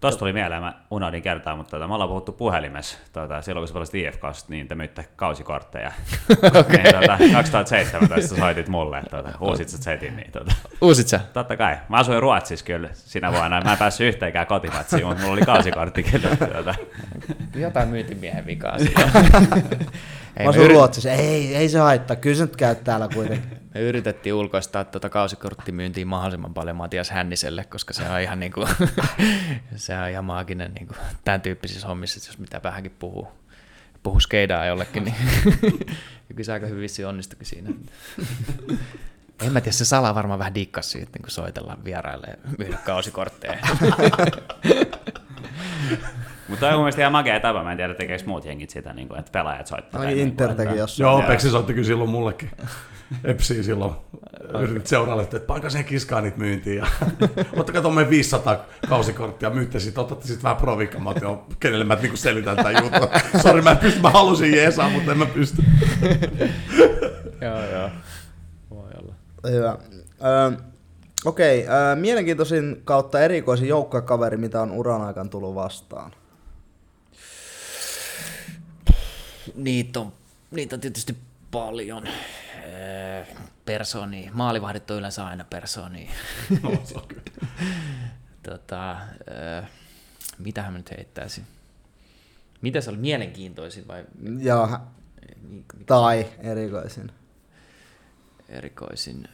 Tuosta 0.04 0.20
tuli 0.20 0.34
mieleen, 0.34 0.62
mä 0.62 0.74
unohdin 0.92 1.22
kertaa, 1.22 1.56
mutta 1.56 1.72
tota, 1.72 1.88
me 1.88 1.94
ollaan 1.94 2.10
puhuttu 2.10 2.32
puhelimessa, 2.32 2.98
tota, 3.14 3.42
silloin 3.42 3.62
kun 3.62 3.68
sä 3.68 3.74
pelasit 3.74 3.96
IFKsta, 3.96 4.50
niin 4.50 4.68
te 4.68 4.76
myitte 4.76 5.06
kausikortteja. 5.16 5.92
okay. 6.60 6.78
niin, 6.84 6.96
tota, 6.96 7.18
2017 7.34 8.36
soitit 8.36 8.68
mulle, 8.68 9.04
tota, 9.10 9.30
uusit 9.40 9.70
sä 9.70 9.78
setin. 9.78 10.16
Niin, 10.16 10.32
tota. 10.32 10.52
Uusit 10.82 11.08
sä? 11.08 11.20
Totta 11.34 11.58
kai. 11.58 11.78
Mä 11.90 11.98
asuin 11.98 12.22
Ruotsissa 12.22 12.66
kyllä 12.66 12.90
sinä 12.94 13.32
vuonna, 13.32 13.62
mä 13.62 13.72
en 13.72 13.78
päässyt 13.78 14.08
yhteenkään 14.08 14.48
kotimatsiin, 14.48 15.06
mutta 15.06 15.22
mulla 15.22 15.34
oli 15.34 15.42
kausikortti 15.42 16.04
kyllä. 16.04 16.30
Tota. 16.36 16.76
Jotain 17.56 17.90
myyntimiehen 17.90 18.46
vikaa 18.46 18.78
Ei, 20.38 20.46
mä 20.46 20.50
asun 20.50 20.64
yrit... 20.64 20.78
Ruotsissa, 20.78 21.12
ei, 21.12 21.56
ei 21.56 21.70
se 21.70 21.80
haittaa, 21.80 22.16
kyllä 22.16 22.38
sä 22.38 22.44
nyt 22.44 22.56
käyt 22.56 22.84
täällä 22.84 23.08
kuitenkin. 23.14 23.62
Me 23.74 23.82
yritettiin 23.82 24.34
ulkoistaa 24.34 24.84
tuota 24.84 25.09
kausikorttimyyntiä 25.09 26.05
mahdollisimman 26.05 26.53
paljon 26.53 26.76
Matias 26.76 27.09
Hänniselle, 27.09 27.63
koska 27.63 27.93
se 27.93 28.09
on 28.09 28.21
ihan, 28.21 28.39
niin 28.39 28.51
kuin, 28.51 28.67
se 29.76 29.97
on 29.97 30.09
ihan 30.09 30.26
maaginen 30.26 30.74
niin 30.74 30.88
kuin, 30.88 30.97
tämän 31.24 31.41
tyyppisissä 31.41 31.88
hommissa, 31.88 32.30
jos 32.30 32.39
mitä 32.39 32.61
vähänkin 32.63 32.95
puhuu, 32.99 33.28
puhuu 34.03 34.19
skeidaa 34.19 34.65
jollekin, 34.65 35.03
niin 35.03 35.15
kyllä 36.28 36.43
se 36.43 36.53
aika 36.53 36.67
hyvin 36.67 36.89
onnistukin 37.07 37.45
siinä. 37.45 37.69
En 39.41 39.53
mä 39.53 39.61
tiedä, 39.61 39.71
se 39.71 39.86
sala 39.86 40.15
varmaan 40.15 40.39
vähän 40.39 40.55
dikkasi 40.55 40.89
siitä, 40.89 41.11
niin 41.13 41.21
kun 41.21 41.32
soitellaan 41.32 41.84
vieraille 41.84 42.28
ja 42.28 42.38
myydä 42.57 42.78
kausikortteja. 42.78 43.57
Mutta 46.54 46.70
on 46.70 46.78
mielestäni 46.80 47.01
ihan 47.01 47.12
makea 47.12 47.39
tapa, 47.39 47.64
mä 47.64 47.72
en 47.72 47.78
tiedä 47.78 47.93
tekeekö 47.93 48.24
muut 48.26 48.45
jengit 48.45 48.70
sitä, 48.70 48.93
niin 48.93 49.08
kuin, 49.08 49.20
että 49.20 49.32
pelaajat 49.32 49.68
soittaa. 49.68 50.01
Ai 50.01 50.20
Inter 50.20 50.56
teki 50.56 50.78
jossain. 50.78 51.06
Joo, 51.06 51.22
Peksi 51.22 51.49
soitti 51.49 51.74
kyllä 51.74 51.88
silloin 51.88 52.10
mullekin. 52.10 52.51
Epsi 53.24 53.64
silloin 53.64 53.93
yritit 54.60 54.88
seuraavalle, 54.88 55.24
että 55.24 55.39
paikka 55.39 55.70
sen 55.70 55.86
kiskaa 55.86 56.22
niitä 56.22 56.38
myyntiin. 56.38 56.78
Ja, 56.78 56.86
ottakaa 57.58 57.82
tuommoinen 57.82 58.10
500 58.10 58.66
kausikorttia, 58.89 59.49
myytte 59.49 59.80
sitten, 59.80 60.04
otatte 60.04 60.28
sitten 60.28 60.43
vähän 60.43 60.58
provikka. 60.58 60.99
Mä 60.99 61.10
otin, 61.10 61.28
kenelle 61.60 61.86
mä 61.86 61.95
niinku 61.95 62.18
selitän 62.18 62.56
tämän 62.56 62.84
jutun. 62.84 63.10
Sori, 63.41 63.62
mä 63.62 63.72
en 63.72 63.78
pysty, 63.78 64.01
mä 64.01 64.10
halusin 64.10 64.56
jeesaa, 64.56 64.89
mutta 64.89 65.12
en 65.12 65.18
mä 65.18 65.26
pysty. 65.26 65.64
joo, 67.41 67.66
joo. 67.72 67.89
Voi 68.70 68.89
olla. 68.99 69.14
Hyvä. 69.49 69.78
Ö, 70.24 70.58
Okei, 71.26 71.64
okay, 71.64 71.95
mielenkiintoisin 71.95 72.82
kautta 72.86 73.20
erikoisin 73.20 73.68
joukkuekaveri, 73.68 74.38
mitä 74.38 74.62
on 74.62 74.72
uran 74.72 75.01
aikana 75.01 75.30
tullut 75.30 75.56
vastaan. 75.56 76.12
Niitä 79.56 80.00
on, 80.00 80.14
niitä 80.52 80.76
on 80.76 80.80
tietysti 80.80 81.18
paljon. 81.52 82.08
Personi, 83.66 84.30
maalivahdit 84.34 84.91
on 84.91 84.98
yleensä 84.98 85.26
aina 85.26 85.44
personi. 85.44 86.10
No, 86.64 86.82
se 86.84 86.96
on 86.96 87.08
kyllä. 87.08 87.24
tota, 88.50 88.98
mitähän 90.38 90.74
mä 90.74 90.80
nyt 90.80 90.91
heittäisin? 90.91 91.44
Mitä 92.62 92.82
se 92.82 92.89
oli 92.89 92.98
mielenkiintoisin 92.98 93.88
vai? 93.88 94.06
Joo, 94.39 94.80
tai 95.86 96.30
erikoisin. 96.39 97.12
Erikoisin. 98.50 99.28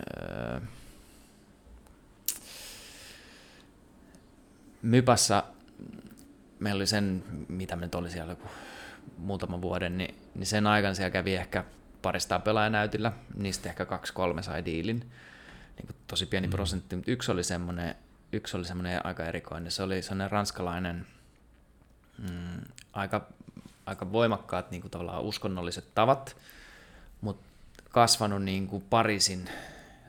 Mypassa 4.82 5.44
meillä 6.60 6.78
oli 6.80 6.88
sen, 6.88 7.24
mitä 7.48 7.76
me 7.76 7.86
nyt 7.86 7.96
oli 7.96 8.12
siellä 8.12 8.32
joku 8.32 8.48
muutaman 9.20 9.62
vuoden, 9.62 9.98
niin, 9.98 10.16
niin 10.36 10.46
sen 10.46 10.68
aikana 10.68 10.94
siellä 10.94 11.10
kävi 11.10 11.36
ehkä 11.36 11.64
parista 12.02 12.40
pelaajanäytillä, 12.40 13.12
niistä 13.36 13.70
ehkä 13.70 13.86
kaksi-kolme 13.86 14.44
sai 14.44 14.66
diilin, 14.66 15.00
niin 15.78 15.86
kuin 15.86 15.96
tosi 16.08 16.26
pieni 16.26 16.48
mm. 16.48 16.52
prosentti, 16.52 16.96
mutta 16.96 17.12
yksi 17.12 17.32
oli 17.32 17.44
semmoinen, 17.44 17.96
yksi 18.32 18.58
oli 18.58 18.66
semmoinen 18.66 19.06
aika 19.06 19.26
erikoinen, 19.26 19.72
se 19.72 19.84
oli 19.84 20.02
semmoinen 20.02 20.32
ranskalainen, 20.32 21.08
mm, 22.18 22.62
aika, 22.94 23.28
aika 23.86 24.12
voimakkaat 24.12 24.72
niin 24.72 24.82
kuin 24.82 24.92
tavallaan 24.92 25.24
uskonnolliset 25.24 25.86
tavat, 25.96 26.36
mutta 27.22 27.50
kasvanut 27.90 28.44
niin 28.44 28.68
kuin 28.68 28.84
Pariisin 28.90 29.50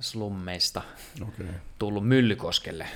slummeista, 0.00 0.82
okay. 1.22 1.46
tullut 1.78 2.08
Myllykoskelle 2.08 2.88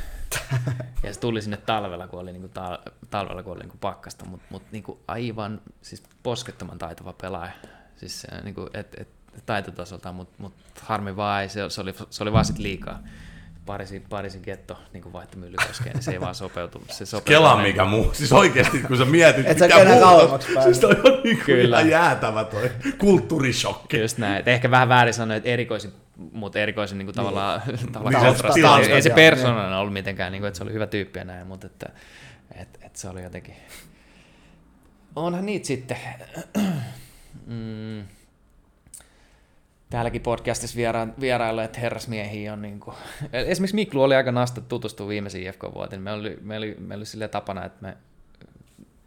ja 1.03 1.15
se 1.15 1.21
tuli 1.21 1.43
sinne 1.43 1.57
talvella, 1.57 2.09
kun 2.09 2.21
oli, 2.21 2.33
niin 2.33 2.41
kuin 2.41 2.53
ta- 2.53 2.79
talvella, 3.11 3.43
kun 3.43 3.53
oli 3.53 3.61
niin 3.61 3.71
kuin 3.71 3.81
pakkasta, 3.81 4.25
mutta 4.25 4.47
mut, 4.51 4.63
niin 4.73 4.83
kuin 4.83 4.99
aivan 5.09 5.61
siis 5.83 6.03
poskettoman 6.23 6.79
taitava 6.79 7.13
pelaaja. 7.13 7.53
Siis 7.97 8.27
niin 8.43 8.55
kuin, 8.55 8.69
et, 8.75 8.95
et, 8.99 9.09
taitotasolta, 9.47 10.13
mutta 10.13 10.35
mut 10.39 10.55
harmi 10.81 11.17
vaan 11.17 11.43
ei, 11.43 11.49
se, 11.49 11.71
se, 11.71 11.81
oli, 11.81 11.95
se 12.11 12.23
oli 12.23 12.33
vaan 12.33 12.45
sit 12.45 12.59
liikaa. 12.59 13.03
Parisin, 13.67 14.05
Parisin 14.09 14.41
getto 14.45 14.79
niin 14.93 15.13
vaihtoi 15.13 15.41
Myllykoskeen, 15.41 15.95
niin 15.95 16.03
se 16.03 16.11
ei 16.11 16.21
vaan 16.21 16.35
sopeutu. 16.35 16.83
Se 16.91 17.07
sopeutu 17.07 17.29
Kela 17.29 17.63
mikä 17.63 17.85
muu. 17.85 18.15
Siis 18.15 18.33
oikeasti, 18.33 18.79
kun 18.79 18.97
sä 18.97 19.05
mietit, 19.05 19.47
Et 19.47 19.59
mikä 19.61 19.85
muu. 19.85 20.63
Siis 20.63 20.79
toi 20.79 20.91
on 20.91 21.21
niin 21.25 21.39
Kyllä. 21.39 21.81
ihan 21.81 21.91
jäätävä 21.91 22.45
toi 22.45 22.71
kulttuurishokki. 22.99 24.01
Just 24.01 24.19
näin. 24.19 24.41
Et 24.41 24.49
ehkä 24.49 24.71
vähän 24.71 24.89
väärin 24.89 25.15
sanoa, 25.15 25.37
että 25.37 25.49
erikoisin 25.49 25.93
mutta 26.17 26.59
erikoisen 26.59 26.99
niin 26.99 27.07
kuin, 27.07 27.15
tavallaan, 27.15 27.63
niin. 27.67 27.93
tavallaan 27.93 28.37
niin, 28.55 28.67
ei, 28.91 28.93
ei 28.93 29.03
se 29.03 29.11
persoonana 29.11 29.79
ollut 29.79 29.93
mitenkään, 29.93 30.33
niin 30.33 30.43
kuin, 30.43 30.49
että 30.49 30.59
se 30.59 30.65
oli 30.65 30.73
hyvä 30.73 30.87
tyyppi 30.87 31.19
ja 31.19 31.25
näin, 31.25 31.47
mutta 31.47 31.67
että, 31.67 31.87
että, 32.55 32.79
että 32.87 32.99
se 32.99 33.09
oli 33.09 33.23
jotenkin... 33.23 33.55
Onhan 35.17 35.47
niitä 35.47 35.67
sitten. 35.67 35.97
mm. 37.47 38.05
Täälläkin 39.91 40.23
podcastissa 40.23 40.77
viera- 40.77 41.21
vierailleet 41.21 41.81
herrasmiehiä 41.81 42.53
on 42.53 42.63
niin 42.63 42.81
kuin... 42.81 42.97
Esimerkiksi 43.33 43.75
Miklu 43.75 44.03
oli 44.03 44.15
aika 44.15 44.33
nasta 44.33 44.61
tutustua 44.61 45.09
viimeisiin 45.09 45.49
IFK-vuotiin. 45.49 46.03
Meillä 46.03 46.21
oli, 46.21 46.39
meillä 46.41 46.65
oli, 46.65 46.77
meillä 46.79 47.01
oli 47.01 47.07
sille 47.07 47.29
tapana, 47.29 47.65
että 47.65 47.83
me 47.83 47.97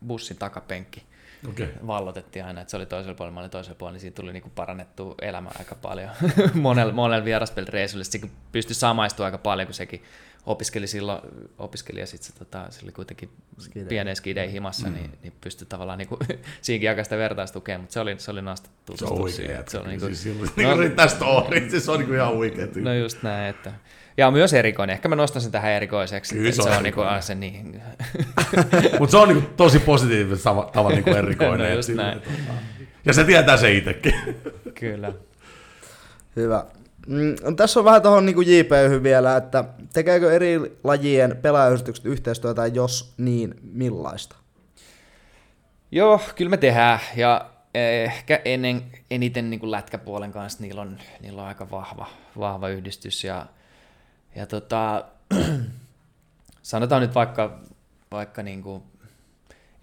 bussin 0.08 0.38
takapenkki– 0.38 1.04
okay. 1.50 1.68
vallotettiin 1.88 2.46
aina, 2.46 2.62
että 2.62 2.72
se 2.72 2.78
oli 2.78 2.86
toisella 2.86 3.16
puolella, 3.16 3.34
mä 3.34 3.40
olin 3.40 3.52
toisella 3.52 3.76
puolella, 3.76 3.94
niin 3.94 4.02
siinä 4.02 4.16
tuli 4.16 4.34
niinku 4.34 4.52
parannettu 4.56 5.16
elämä 5.22 5.50
aika 5.60 5.76
paljon 5.76 6.10
monella, 6.54 6.94
monella 6.94 7.26
vieraspelireissulla. 7.26 8.04
Sitten 8.04 8.32
pystyi 8.52 8.76
samaistumaan 8.76 9.28
aika 9.28 9.38
paljon, 9.38 9.68
kun 9.68 9.74
sekin 9.74 10.04
opiskeli 10.46 10.88
silloin, 10.88 11.22
opiskeli 11.58 12.00
ja 12.00 12.08
sitten 12.08 12.32
se, 12.32 12.40
tota, 12.40 12.68
se 12.70 12.80
oli 12.84 12.92
kuitenkin 12.92 13.30
Skidei. 13.60 13.88
pienen 13.88 14.16
skideen 14.16 14.50
himassa, 14.50 14.88
mm. 14.88 14.94
niin, 14.94 15.12
niin 15.22 15.34
pystyi 15.42 15.68
tavallaan 15.68 15.98
niinku, 15.98 16.20
siinkin 16.62 16.90
aika 16.90 17.04
sitä 17.04 17.18
vertaistukemaan, 17.18 17.82
mutta 17.82 17.94
se 17.94 18.00
oli, 18.00 18.16
se 18.20 18.32
oli 18.32 18.42
nasta 18.42 18.70
tutustua 18.86 19.30
se 19.30 19.44
on 19.58 19.64
Se 19.68 19.78
on 19.78 19.88
niinku, 19.88 20.06
siis, 20.06 20.26
no, 20.26 20.52
niinku 20.58 20.80
riittää 20.80 21.08
story, 21.08 21.80
se 21.80 21.92
on 21.92 22.00
niinku 22.00 22.14
ihan 22.14 22.36
huikea 22.36 22.68
No 22.76 22.94
just 22.94 23.24
näin, 23.24 23.50
että 23.50 23.74
ja 24.18 24.28
on 24.28 24.34
myös 24.34 24.54
erikoinen. 24.54 24.94
Ehkä 24.94 25.08
mä 25.08 25.16
nostan 25.16 25.42
sen 25.42 25.52
tähän 25.52 25.72
erikoiseksi. 25.72 26.36
Kyllä 26.36 26.52
se 26.52 26.62
on, 26.62 26.68
se 26.68 26.78
on 26.78 26.84
niinku, 26.84 27.02
se 27.20 27.36
niin. 27.36 27.82
Mutta 29.00 29.12
se 29.12 29.18
on 29.18 29.28
niinku 29.28 29.50
tosi 29.58 29.80
positiivinen 29.80 30.40
tavan 30.74 30.92
niinku 30.92 31.10
erikoinen. 31.24 31.70
no 31.70 31.76
just 31.76 31.90
näin. 31.90 32.22
Ja 33.06 33.14
se 33.14 33.24
tietää 33.24 33.58
se 33.58 33.72
itsekin. 33.72 34.14
Kyllä. 34.80 35.14
Hyvä. 36.36 36.66
Mm, 37.08 37.56
tässä 37.56 37.80
on 37.80 37.86
vähän 37.86 38.02
tuohon 38.02 38.26
niin 38.26 38.58
JP 38.58 38.72
vielä, 39.04 39.38
että 39.38 39.64
tekeekö 39.94 40.32
eri 40.32 40.78
lajien 40.84 41.38
pelaajayhdistykset 41.42 42.06
yhteistyötä, 42.06 42.68
jos 42.68 43.14
niin, 43.18 43.56
millaista? 43.62 44.36
Joo, 45.92 46.22
kyllä 46.36 46.50
me 46.50 46.58
tehdään, 46.58 47.00
ja 47.16 47.50
ehkä 47.74 48.42
ennen, 48.46 48.84
eniten 49.12 49.50
niin 49.50 49.60
kuin 49.60 49.72
lätkäpuolen 49.72 50.32
kanssa 50.32 50.64
niillä 50.64 50.82
on, 50.82 50.98
niillä 51.22 51.42
on 51.42 51.48
aika 51.48 51.72
vahva, 51.72 52.08
vahva 52.40 52.70
yhdistys, 52.70 53.24
ja 53.24 53.46
ja 54.38 54.48
tota, 54.48 55.06
sanotaan 56.62 57.02
nyt 57.02 57.16
vaikka, 57.16 57.60
vaikka 58.12 58.44
niin 58.44 58.64
kuin 58.64 58.84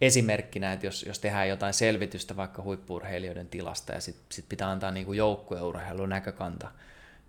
esimerkkinä, 0.00 0.72
että 0.72 0.86
jos, 0.86 1.02
jos 1.02 1.18
tehdään 1.18 1.48
jotain 1.48 1.74
selvitystä 1.74 2.36
vaikka 2.36 2.62
huippurheilijoiden 2.62 3.48
tilasta 3.48 3.92
ja 3.92 4.00
sitten 4.00 4.24
sit 4.32 4.48
pitää 4.48 4.70
antaa 4.70 4.90
niin 4.90 5.06
kuin 5.06 5.18
joukkueurheilun 5.18 6.08
näkökanta, 6.08 6.70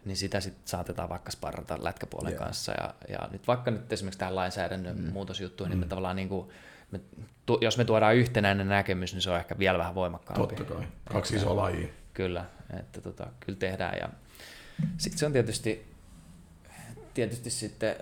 niin 0.05 0.17
sitä 0.17 0.39
sitten 0.39 0.67
saatetaan 0.67 1.09
vaikka 1.09 1.31
sparrata 1.31 1.77
lätkäpuolen 1.81 2.33
yeah. 2.33 2.43
kanssa. 2.43 2.71
Ja, 2.71 2.93
ja 3.09 3.29
nyt 3.31 3.47
vaikka 3.47 3.71
nyt 3.71 3.93
esimerkiksi 3.93 4.19
tähän 4.19 4.35
lainsäädännön 4.35 4.97
mm. 4.97 5.11
muutosjuttuihin, 5.13 5.69
niin 5.69 5.79
me 5.79 5.85
mm. 5.85 5.89
tavallaan 5.89 6.15
niin 6.15 6.29
kuin, 6.29 6.49
me, 6.91 6.99
tu, 7.45 7.57
jos 7.61 7.77
me 7.77 7.85
tuodaan 7.85 8.15
yhtenäinen 8.15 8.67
näkemys, 8.67 9.13
niin 9.13 9.21
se 9.21 9.29
on 9.29 9.37
ehkä 9.37 9.59
vielä 9.59 9.77
vähän 9.77 9.95
voimakkaampi. 9.95 10.55
Totta 10.55 10.73
kai. 10.73 10.87
Kaksi 11.11 11.35
isoa 11.35 11.55
lajia. 11.55 11.87
kyllä, 12.13 12.45
että 12.79 13.01
tota, 13.01 13.27
kyllä 13.39 13.59
tehdään. 13.59 13.97
Ja 13.99 14.09
sitten 14.97 15.19
se 15.19 15.25
on 15.25 15.33
tietysti, 15.33 15.94
tietysti 17.15 17.49
sitten 17.49 17.95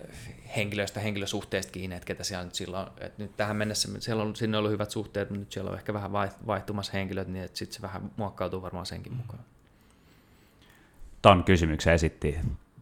henkilöistä, 0.56 1.00
henkilösuhteista 1.00 1.72
kiinni, 1.72 1.96
että 1.96 2.06
ketä 2.06 2.24
siellä 2.24 2.46
nyt 2.46 2.56
silloin, 2.56 2.88
että 2.88 3.24
nyt 3.24 3.38
tähän 3.38 3.56
mennessä 3.56 3.90
siellä 4.00 4.24
on, 4.24 4.36
sinne 4.36 4.58
on 4.58 4.60
ollut 4.60 4.72
hyvät 4.72 4.92
suhteet, 4.92 5.30
mutta 5.30 5.40
nyt 5.40 5.52
siellä 5.52 5.72
on 5.72 5.78
ehkä 5.78 5.94
vähän 5.94 6.12
vaihtumassa 6.48 6.92
henkilöt, 6.94 7.28
niin 7.28 7.46
että 7.46 7.58
sitten 7.58 7.76
se 7.76 7.82
vähän 7.82 8.12
muokkautuu 8.18 8.62
varmaan 8.62 8.86
senkin 8.86 9.14
mukaan. 9.14 9.44
Ton 11.22 11.44
kysymyksen 11.44 11.94
esitti 11.94 12.40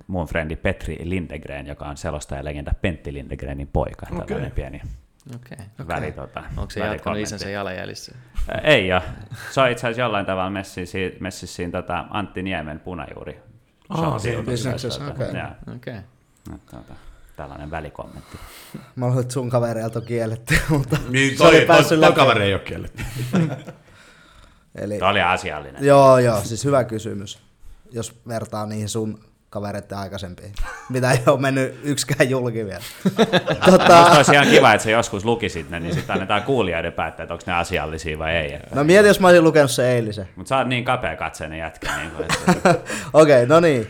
mun 0.07 0.25
frendi 0.25 0.55
Petri 0.55 0.97
Lindegren, 1.03 1.67
joka 1.67 1.85
on 1.85 1.97
selostaja 1.97 2.45
legenda 2.45 2.71
Pentti 2.81 3.13
Lindegrenin 3.13 3.67
poika. 3.67 4.05
Okay. 4.11 4.27
Tällainen 4.27 4.51
pieni 4.51 4.81
okay. 5.35 5.87
väli, 5.87 6.11
tota, 6.11 6.43
Onko 6.57 6.69
se 6.69 6.79
jatkanut 6.79 7.19
isänsä 7.19 7.49
jalanjäljissä? 7.49 8.15
Ei 8.63 8.87
ja 8.87 9.01
Se 9.51 9.61
on 9.61 9.69
itse 9.69 9.87
asiassa 9.87 10.01
jollain 10.01 10.25
tavalla 10.25 10.49
messissä, 10.49 10.97
messissä 11.19 11.63
tota 11.71 12.05
Antti 12.09 12.43
Niemen 12.43 12.79
punajuuri. 12.79 13.39
Oh, 13.89 14.15
okei. 14.15 14.35
Okay. 14.35 14.55
Okay. 15.75 16.01
Tuota, 16.49 16.93
tällainen 17.35 17.71
välikommentti. 17.71 18.37
Mä 18.95 19.05
luulen, 19.05 19.21
että 19.21 19.33
sun 19.33 19.49
kavereilta 19.49 19.99
on 19.99 20.05
kielletty, 20.05 20.57
mutta 20.69 20.97
niin, 21.09 21.37
toi, 21.37 21.51
se 21.51 21.57
oli 21.57 21.65
päässyt 21.65 21.99
toi, 21.99 22.13
toi 22.13 22.15
kaveri 22.15 22.43
ei 22.43 22.53
ole 22.53 22.61
kielletty. 22.61 23.03
Eli, 24.75 24.99
Tämä 24.99 25.11
oli 25.11 25.21
asiallinen. 25.21 25.85
Joo, 25.85 26.17
joo, 26.17 26.41
siis 26.43 26.65
hyvä 26.65 26.83
kysymys, 26.83 27.39
jos 27.91 28.21
vertaa 28.27 28.65
niihin 28.65 28.89
sun 28.89 29.19
kavereiden 29.49 29.97
aikaisempiin, 29.97 30.53
mitä 30.89 31.11
ei 31.11 31.19
ole 31.27 31.39
mennyt 31.39 31.79
yksikään 31.83 32.29
julki 32.29 32.65
vielä. 32.65 32.83
tota... 33.65 34.11
olisi 34.11 34.33
ihan 34.33 34.47
kiva, 34.47 34.73
että 34.73 34.83
sä 34.83 34.91
joskus 34.91 35.25
lukisit 35.25 35.69
ne, 35.69 35.79
niin 35.79 35.93
sitten 35.93 36.13
annetaan 36.13 36.43
kuulijoiden 36.43 36.93
päättää, 36.93 37.23
että 37.23 37.33
onko 37.33 37.43
ne 37.47 37.53
asiallisia 37.53 38.19
vai 38.19 38.35
ei. 38.35 38.53
Että... 38.53 38.75
No 38.75 38.83
mieti, 38.83 39.07
jos 39.07 39.19
mä 39.19 39.27
olisin 39.27 39.43
lukenut 39.43 39.71
se 39.71 39.91
eilisen. 39.93 40.29
Mutta 40.35 40.49
sä 40.49 40.57
oot 40.57 40.67
niin 40.67 40.85
kapea 40.85 41.15
katseinen 41.15 41.59
jätkä. 41.59 41.97
Niin 41.97 42.11
että... 42.21 42.69
Okei, 43.13 43.43
okay, 43.43 43.45
no 43.45 43.59
niin. 43.59 43.87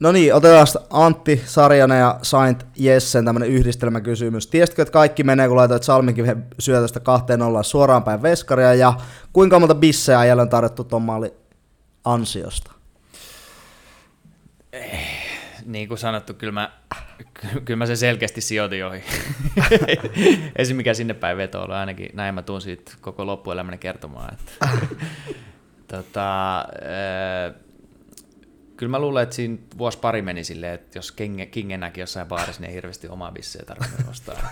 No 0.00 0.12
niin, 0.12 0.34
otetaan 0.34 0.66
Antti 0.90 1.42
Sarjanen 1.46 1.98
ja 1.98 2.18
Saint 2.22 2.66
Jessen 2.76 3.24
tämmönen 3.24 3.48
yhdistelmäkysymys. 3.48 4.46
Tiesitkö, 4.46 4.82
että 4.82 4.92
kaikki 4.92 5.24
menee, 5.24 5.48
kun 5.48 5.56
laitoit 5.56 5.82
Salminkin 5.82 6.44
syötöstä 6.58 7.00
kahteen 7.00 7.42
ollaan 7.42 7.64
suoraan 7.64 8.02
päin 8.02 8.22
veskaria, 8.22 8.74
ja 8.74 8.94
kuinka 9.32 9.58
monta 9.58 9.76
ajalla 10.18 10.42
on 10.42 10.48
tarjottu 10.48 10.84
tuon 10.84 11.02
maali 11.02 11.34
ansiosta? 12.04 12.72
Eh, 14.72 15.24
niin 15.66 15.88
kuin 15.88 15.98
sanottu, 15.98 16.34
kyllä 16.34 16.52
mä, 16.52 16.70
kyllä 17.64 17.78
mä 17.78 17.86
sen 17.86 17.96
selkeästi 17.96 18.40
sijoitin 18.40 18.86
ohi. 18.86 19.02
Esim. 20.56 20.76
mikä 20.76 20.94
sinne 20.94 21.14
päin 21.14 21.36
veto 21.36 21.62
oli, 21.62 21.74
ainakin 21.74 22.10
näin 22.12 22.34
mä 22.34 22.42
tuun 22.42 22.60
siitä 22.60 22.92
koko 23.00 23.26
loppuelämäni 23.26 23.78
kertomaan. 23.78 24.34
Että, 24.34 24.68
tota, 25.96 26.58
äh, 26.58 27.54
kyllä 28.76 28.90
mä 28.90 28.98
luulen, 28.98 29.22
että 29.22 29.34
siinä 29.34 29.58
vuosi 29.78 29.98
pari 29.98 30.22
meni 30.22 30.44
silleen, 30.44 30.74
että 30.74 30.98
jos 30.98 31.12
Kinge, 31.12 31.46
Kinge 31.46 31.76
näki 31.76 32.00
jossain 32.00 32.28
baarissa, 32.28 32.60
niin 32.60 32.68
ei 32.68 32.74
hirveästi 32.74 33.08
omaa 33.08 33.32
bissejä 33.32 33.64
tarvinnut 33.64 34.08
ostaa. 34.10 34.36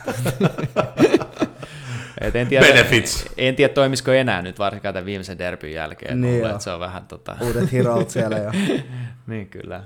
Et 2.20 2.36
en, 2.36 2.46
tiedä, 2.46 2.66
Benefits. 2.66 3.26
en 3.36 3.56
tiedä, 3.56 3.74
toimisiko 3.74 4.12
enää 4.12 4.42
nyt 4.42 4.58
varsinkaan 4.58 4.94
tämän 4.94 5.06
viimeisen 5.06 5.38
derbyn 5.38 5.72
jälkeen. 5.72 6.20
Niin 6.20 6.34
luulen, 6.34 6.50
että 6.50 6.64
se 6.64 6.70
on 6.70 6.80
vähän 6.80 7.06
tota... 7.06 7.36
Uudet 7.40 7.72
heroot 7.72 8.10
siellä 8.10 8.38
jo. 8.38 8.50
niin 9.26 9.48
kyllä. 9.48 9.84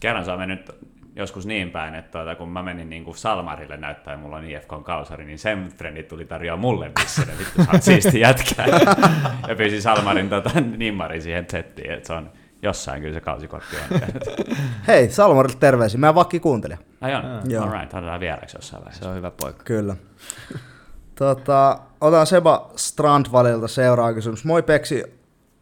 Kerran 0.00 0.30
on 0.30 0.38
mennyt 0.38 0.70
joskus 1.16 1.46
niin 1.46 1.70
päin, 1.70 1.94
että 1.94 2.18
tuota, 2.18 2.34
kun 2.34 2.48
mä 2.48 2.62
menin 2.62 2.90
niin 2.90 3.04
kuin 3.04 3.16
Salmarille 3.16 3.76
näyttää, 3.76 4.16
mulla 4.16 4.36
on 4.36 4.44
IFKn 4.44 4.82
kausari, 4.84 5.24
niin 5.24 5.38
sen 5.38 5.68
frendit 5.78 6.08
tuli 6.08 6.24
tarjoaa 6.24 6.56
mulle 6.56 6.90
bissinen, 7.00 7.38
vittu 7.38 7.64
sä 7.72 7.78
siisti 7.78 8.20
jätkää. 8.20 8.66
ja 9.48 9.54
pyysi 9.56 9.82
Salmarin 9.82 10.28
tota, 10.28 10.50
nimmarin 10.76 11.22
siihen 11.22 11.46
settiin, 11.50 11.92
että 11.92 12.06
se 12.06 12.12
on 12.12 12.30
jossain 12.62 13.02
kyllä 13.02 13.14
se 13.14 13.20
kausikortti 13.20 13.76
on. 13.76 14.00
Hei, 14.88 15.10
Salmarille 15.10 15.56
terveisiä, 15.60 16.00
mä 16.00 16.14
vakki 16.14 16.40
kuuntelija. 16.40 16.78
Ai 17.00 17.14
on, 17.14 17.22
Joo. 17.50 17.64
all 17.64 17.72
right, 17.72 17.94
otetaan 17.94 18.20
vieraksi 18.20 18.56
jossain 18.56 18.80
vaiheessa. 18.82 19.04
Se 19.04 19.10
on 19.10 19.16
hyvä 19.16 19.30
poika. 19.30 19.64
Kyllä. 19.64 19.96
tota, 21.14 21.78
otan 22.00 22.26
Seba 22.26 22.70
Strandvalilta 22.76 23.68
seuraava 23.68 24.14
kysymys. 24.14 24.44
Moi 24.44 24.62
Peksi, 24.62 25.04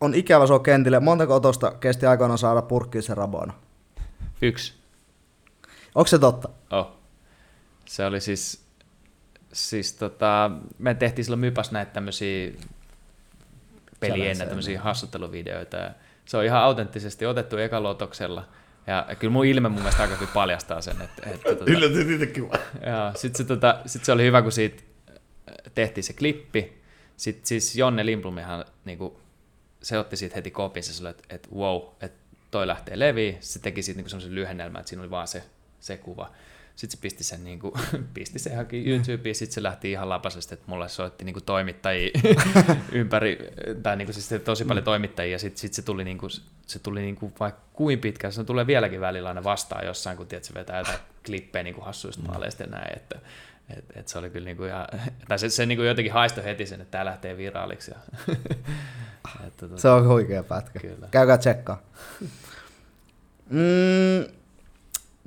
on 0.00 0.14
ikävä 0.14 0.46
se 0.46 0.52
kentille. 0.64 1.00
Montako 1.00 1.34
otosta 1.34 1.70
kesti 1.70 2.06
aikoinaan 2.06 2.38
saada 2.38 2.62
purkkiin 2.62 3.02
se 3.02 3.14
rabona? 3.14 3.52
Yksi. 4.42 4.74
Onko 5.94 6.06
se 6.06 6.18
totta? 6.18 6.48
Oh. 6.70 6.92
Se 7.84 8.06
oli 8.06 8.20
siis, 8.20 8.64
siis 9.52 9.92
tota, 9.92 10.50
me 10.78 10.94
tehtiin 10.94 11.24
silloin 11.24 11.40
Mypas 11.40 11.72
näitä 11.72 11.92
tämmöisiä 11.92 12.52
peli 14.00 14.28
ennen 14.28 14.48
tämmöisiä 14.48 14.80
hassutteluvideoita. 14.80 15.76
Ja 15.76 15.90
se 16.30 16.36
on 16.36 16.44
ihan 16.44 16.62
autenttisesti 16.62 17.26
otettu 17.26 17.56
ekalotoksella. 17.56 18.48
Ja 18.86 19.06
kyllä 19.18 19.32
mun 19.32 19.46
ilme 19.46 19.68
mun 19.68 19.78
mielestä 19.78 20.02
aika 20.02 20.16
kyllä 20.16 20.30
paljastaa 20.34 20.80
sen. 20.80 21.02
Että, 21.02 21.30
että, 21.30 21.54
tota, 21.54 21.64
Yllätyin 21.70 22.12
itsekin 22.12 22.48
vaan. 22.50 23.16
Sitten 23.16 23.38
se, 23.38 23.44
tota, 23.44 23.80
sit 23.86 24.04
se 24.04 24.12
oli 24.12 24.24
hyvä, 24.24 24.42
kun 24.42 24.52
siitä 24.52 24.82
tehtiin 25.74 26.04
se 26.04 26.12
klippi. 26.12 26.82
Sitten 27.16 27.46
siis 27.46 27.76
Jonne 27.76 28.06
Limplumihan, 28.06 28.64
niin 28.84 28.98
kuin, 28.98 29.12
se 29.82 29.98
otti 29.98 30.16
siitä 30.16 30.34
heti 30.34 30.50
kopin, 30.50 30.82
se 30.82 30.92
sanoi, 30.92 31.10
että, 31.10 31.34
että 31.34 31.48
wow, 31.54 31.82
että 32.00 32.18
toi 32.50 32.66
lähtee 32.66 32.98
leviin, 32.98 33.36
se 33.40 33.58
teki 33.58 33.82
siitä 33.82 33.98
niinku 33.98 34.10
semmoisen 34.10 34.34
lyhennelmän, 34.34 34.80
että 34.80 34.88
siinä 34.88 35.02
oli 35.02 35.10
vaan 35.10 35.28
se, 35.28 35.42
se 35.80 35.96
kuva. 35.96 36.30
Sitten 36.80 36.98
se 36.98 37.00
pisti 37.00 37.24
sen, 37.24 37.44
niinku, 37.44 37.78
pisti 38.14 38.38
se 38.38 38.54
haki 38.54 38.90
YouTubeen, 38.90 39.34
sitten 39.34 39.54
se 39.54 39.62
lähti 39.62 39.90
ihan 39.90 40.08
lapasesti, 40.08 40.54
että 40.54 40.66
mulle 40.68 40.88
soitti 40.88 41.24
niinku 41.24 41.40
toimittajia 41.40 42.10
ympäri, 42.92 43.38
tai 43.82 43.96
niinku 43.96 44.12
siis 44.12 44.42
tosi 44.44 44.64
paljon 44.64 44.84
toimittajia, 44.84 45.32
ja 45.32 45.38
sitten 45.38 45.60
sit 45.60 45.74
se 45.74 45.82
tuli, 45.82 46.04
niinku, 46.04 46.28
se 46.66 46.78
tuli 46.78 47.00
niinku 47.00 47.32
vaikka 47.40 47.60
kuin 47.72 47.98
pitkään, 47.98 48.32
se 48.32 48.44
tulee 48.44 48.66
vieläkin 48.66 49.00
välillä 49.00 49.28
aina 49.28 49.44
vastaan 49.44 49.86
jossain, 49.86 50.16
kun 50.16 50.26
tiedät, 50.26 50.44
se 50.44 50.54
vetää 50.54 50.78
jotain 50.78 50.98
klippejä 51.26 51.62
niinku 51.62 51.80
hassuista 51.80 52.22
maaleista 52.22 52.62
ja 52.62 52.68
näin, 52.68 52.96
että 52.96 53.18
et, 53.78 53.84
et 53.94 54.08
se 54.08 54.18
oli 54.18 54.30
kyllä 54.30 54.44
niinku 54.44 54.64
ihan, 54.64 54.86
tai 55.28 55.38
se, 55.38 55.48
se 55.48 55.66
niinku 55.66 55.82
jotenkin 55.82 56.12
haistoi 56.12 56.44
heti 56.44 56.66
sen, 56.66 56.80
että 56.80 56.90
tämä 56.90 57.04
lähtee 57.04 57.36
viraaliksi. 57.36 57.90
Ja, 57.90 57.98
että, 59.46 59.68
tuota, 59.68 59.76
se 59.76 59.88
on 59.88 60.08
huikea 60.08 60.42
pätkä. 60.42 60.80
Kyllä. 60.80 61.08
Käykää 61.10 61.38
tsekkaa. 61.38 61.82
Mm, 63.50 64.24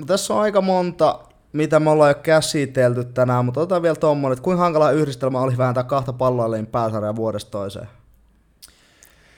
tässä 0.07 0.33
on 0.33 0.41
aika 0.41 0.61
monta, 0.61 1.19
mitä 1.53 1.79
me 1.79 1.89
ollaan 1.89 2.09
jo 2.09 2.15
käsitelty 2.23 3.03
tänään, 3.03 3.45
mutta 3.45 3.61
otetaan 3.61 3.81
vielä 3.81 3.95
tuommoinen, 3.95 4.33
että 4.33 4.43
kuinka 4.43 4.63
hankala 4.63 4.91
yhdistelmä 4.91 5.41
oli 5.41 5.57
vääntää 5.57 5.83
kahta 5.83 6.13
palloilleen 6.13 6.67
pääsarjaa 6.67 7.15
vuodesta 7.15 7.51
toiseen? 7.51 7.87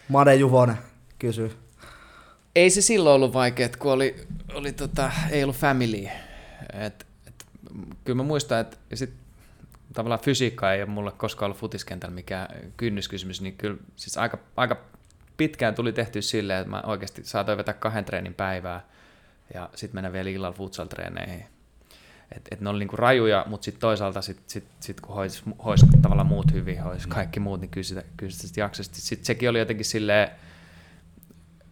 Made 0.09 0.35
Juvonen 0.35 0.77
kysyy. 1.19 1.51
Ei 2.55 2.69
se 2.69 2.81
silloin 2.81 3.15
ollut 3.15 3.33
vaikea, 3.33 3.69
kun 3.79 3.91
oli, 3.91 4.15
oli 4.53 4.71
tota, 4.71 5.11
ei 5.31 5.43
ollut 5.43 5.55
family. 5.55 6.07
Et, 6.73 7.05
et, 7.27 7.45
kyllä 8.03 8.17
mä 8.17 8.23
muistan, 8.23 8.59
että 8.59 8.77
sit, 8.93 9.13
tavallaan 9.93 10.19
fysiikka 10.19 10.73
ei 10.73 10.81
ole 10.81 10.89
mulle 10.89 11.11
koskaan 11.11 11.47
ollut 11.47 11.59
futiskentällä 11.59 12.15
mikään 12.15 12.47
kynnyskysymys, 12.77 13.41
niin 13.41 13.57
kyllä 13.57 13.77
siis 13.95 14.17
aika, 14.17 14.37
aika 14.57 14.77
pitkään 15.37 15.75
tuli 15.75 15.93
tehty 15.93 16.21
silleen, 16.21 16.59
että 16.59 16.69
mä 16.69 16.83
oikeasti 16.85 17.23
saatoin 17.23 17.57
vetää 17.57 17.73
kahden 17.73 18.05
treenin 18.05 18.33
päivää 18.33 18.85
ja 19.53 19.69
sitten 19.75 19.97
mennä 19.97 20.13
vielä 20.13 20.29
illalla 20.29 20.57
futsal-treeneihin. 20.57 21.54
Et, 22.31 22.47
et 22.51 22.61
ne 22.61 22.69
oli 22.69 22.79
niinku 22.79 22.95
rajuja, 22.95 23.45
mutta 23.47 23.65
sitten 23.65 23.81
toisaalta 23.81 24.21
sit, 24.21 24.39
sit, 24.47 24.65
sit 24.79 25.01
kun 25.01 25.15
hois, 25.15 25.43
hois 25.65 25.85
tavallaan 26.01 26.27
muut 26.27 26.51
hyvin, 26.53 26.83
hois 26.83 27.07
kaikki 27.07 27.39
muut, 27.39 27.61
niin 27.61 27.69
kyllä 27.69 27.83
sitä, 27.83 28.03
kyllä 28.17 28.31
sitä 28.31 28.59
jaksasti. 28.59 29.01
Sitten 29.01 29.25
sekin 29.25 29.49
oli 29.49 29.59
jotenkin 29.59 29.85
silleen, 29.85 30.29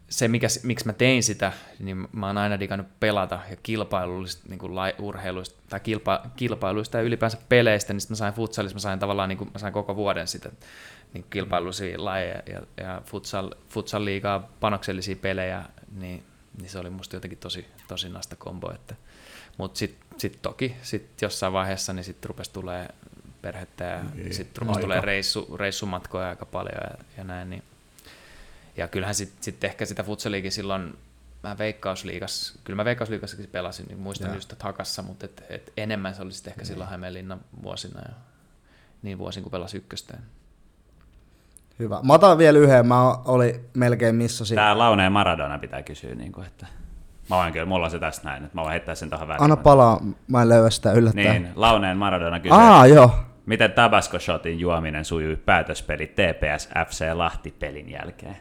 se, 0.10 0.28
mikä, 0.28 0.48
miksi 0.64 0.86
mä 0.86 0.94
tein 0.94 1.24
sitä, 1.24 1.52
niin 1.80 2.08
mä 2.12 2.28
oon 2.28 2.38
aina 2.38 2.60
digannut 2.60 3.00
pelata 3.00 3.40
ja 3.50 3.56
kilpailuista, 3.64 4.50
niin 4.50 4.60
kuin 4.60 4.74
urheiluista 5.00 5.62
tai 5.70 5.80
kilpa, 5.80 6.24
kilpailuista 6.36 6.98
ja 6.98 7.04
ylipäänsä 7.04 7.38
peleistä, 7.50 7.94
niin 7.94 8.02
sitten 8.02 8.16
mä 8.16 8.18
sain 8.18 8.34
futsalissa, 8.34 8.76
mä 8.76 8.80
sain 8.80 9.00
tavallaan 9.00 9.30
niin 9.30 9.38
kuin, 9.38 9.50
mä 9.54 9.60
sain 9.60 9.74
koko 9.74 9.96
vuoden 9.96 10.28
sitä 10.28 10.52
niin 11.14 11.26
kilpailullisia 11.30 12.06
lajeja 12.06 12.42
ja, 12.48 12.62
ja 12.78 13.02
futsal, 13.06 13.52
futsal 13.70 14.06
liigaa 14.06 14.50
panoksellisia 14.60 15.16
pelejä, 15.16 15.64
niin, 15.96 16.24
niin, 16.60 16.70
se 16.70 16.80
oli 16.80 16.90
musta 16.90 17.16
jotenkin 17.16 17.40
tosi, 17.40 17.66
tosi 17.88 18.10
nasta 18.10 18.36
kombo. 18.36 18.72
Että, 18.72 18.96
mutta 19.58 19.78
sitten 19.78 20.03
sit 20.18 20.42
toki 20.42 20.76
sit 20.82 21.22
jossain 21.22 21.54
vaiheessa 21.54 21.94
niin 21.94 22.04
sitten 22.04 22.30
rupesi 22.30 22.54
tulee 22.54 22.90
perhettä 23.42 23.84
ja 23.84 24.04
niin, 24.14 24.34
sitten 24.34 24.62
rupesi 24.62 24.80
tulee 24.80 25.02
reissu, 25.02 25.58
reissumatkoja 25.58 26.30
aika 26.30 26.46
paljon 26.46 26.82
ja, 26.82 27.06
ja 27.18 27.24
näin. 27.24 27.50
Niin. 27.50 27.64
Ja 28.78 28.88
kyllähän 28.88 29.16
sitten 29.16 29.44
sit 29.44 29.64
ehkä 29.64 29.86
sitä 29.86 30.04
futsaliikin 30.04 30.52
silloin 30.52 30.98
mä 31.44 31.58
veikkausliigas, 31.58 32.60
kyllä 32.64 32.76
mä 32.76 32.86
veikkausliigassakin 32.86 33.50
pelasin, 33.50 33.86
niin 33.88 34.00
muistan 34.00 34.30
ja. 34.30 34.36
just 34.36 34.52
että 34.52 34.66
hakassa, 34.66 35.02
mutta 35.02 35.26
et, 35.26 35.44
et 35.50 35.74
enemmän 35.78 36.16
se 36.16 36.22
oli 36.22 36.32
sitten 36.32 36.52
ehkä 36.52 36.62
niin. 36.62 36.68
silloin 36.68 36.90
Hämeenlinnan 36.90 37.42
vuosina 37.64 38.00
ja 38.00 38.14
niin 39.02 39.18
vuosin 39.18 39.44
kun 39.44 39.52
pelasi 39.52 39.78
ykkösteen. 39.78 40.22
Hyvä. 41.80 42.00
Mä 42.04 42.14
otan 42.14 42.38
vielä 42.38 42.60
yhden, 42.60 42.88
mä 42.88 43.12
oli 43.12 43.66
melkein 43.74 44.16
missä 44.16 44.56
Tää 44.56 44.78
Launeen 44.78 45.12
Maradona 45.12 45.60
pitää 45.60 45.84
kysyä, 45.84 46.16
niin 46.16 46.32
kuin, 46.32 46.48
että 46.48 46.68
Mä 47.30 47.36
voin 47.36 47.54
kyllä, 47.54 47.66
mulla 47.66 47.86
on 47.86 47.92
se 47.92 48.00
tästä 48.00 48.30
näin, 48.30 48.44
että 48.44 48.58
mä 48.58 48.62
voin 48.62 48.72
heittää 48.72 48.96
sen 48.96 49.10
tuohon 49.10 49.28
väliin. 49.28 49.44
Anna 49.44 49.58
palaa, 49.58 50.02
mä 50.28 50.42
en 50.42 50.50
löyä 50.50 50.70
sitä 50.70 50.92
yllättää. 50.92 51.24
Niin, 51.24 51.50
Launeen 51.56 51.98
Maradona 51.98 52.40
kysyy, 52.40 52.58
Aa, 52.58 52.88
joo. 52.88 53.16
miten 53.46 53.72
Tabasco 53.72 54.20
Shotin 54.20 54.60
juominen 54.60 55.06
sujui 55.06 55.36
päätöspeli 55.36 56.08
TPS 56.08 56.70
FC 56.88 57.06
Lahti 57.14 57.52
pelin 57.60 57.90
jälkeen? 57.90 58.38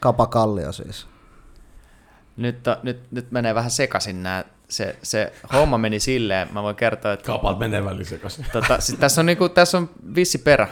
Kapa 0.00 0.26
Kallio 0.26 0.72
siis. 0.72 1.06
Nyt, 2.36 2.58
nyt, 2.82 3.02
nyt 3.10 3.30
menee 3.30 3.54
vähän 3.54 3.70
sekaisin 3.70 4.22
nämä. 4.22 4.44
Se, 4.68 4.96
se 5.02 5.32
homma 5.52 5.78
meni 5.78 6.00
silleen, 6.00 6.48
mä 6.52 6.62
voin 6.62 6.76
kertoa, 6.76 7.12
että... 7.12 7.26
Kapat 7.26 7.58
menee 7.58 7.84
väliin 7.84 8.06
sekaisin. 8.06 8.46
Tota, 8.52 8.80
siis 8.80 8.98
tässä, 8.98 9.20
on 9.20 9.26
niinku, 9.26 9.48
tässä 9.48 9.78
on 9.78 9.90
vissi 10.14 10.38
perä. 10.38 10.68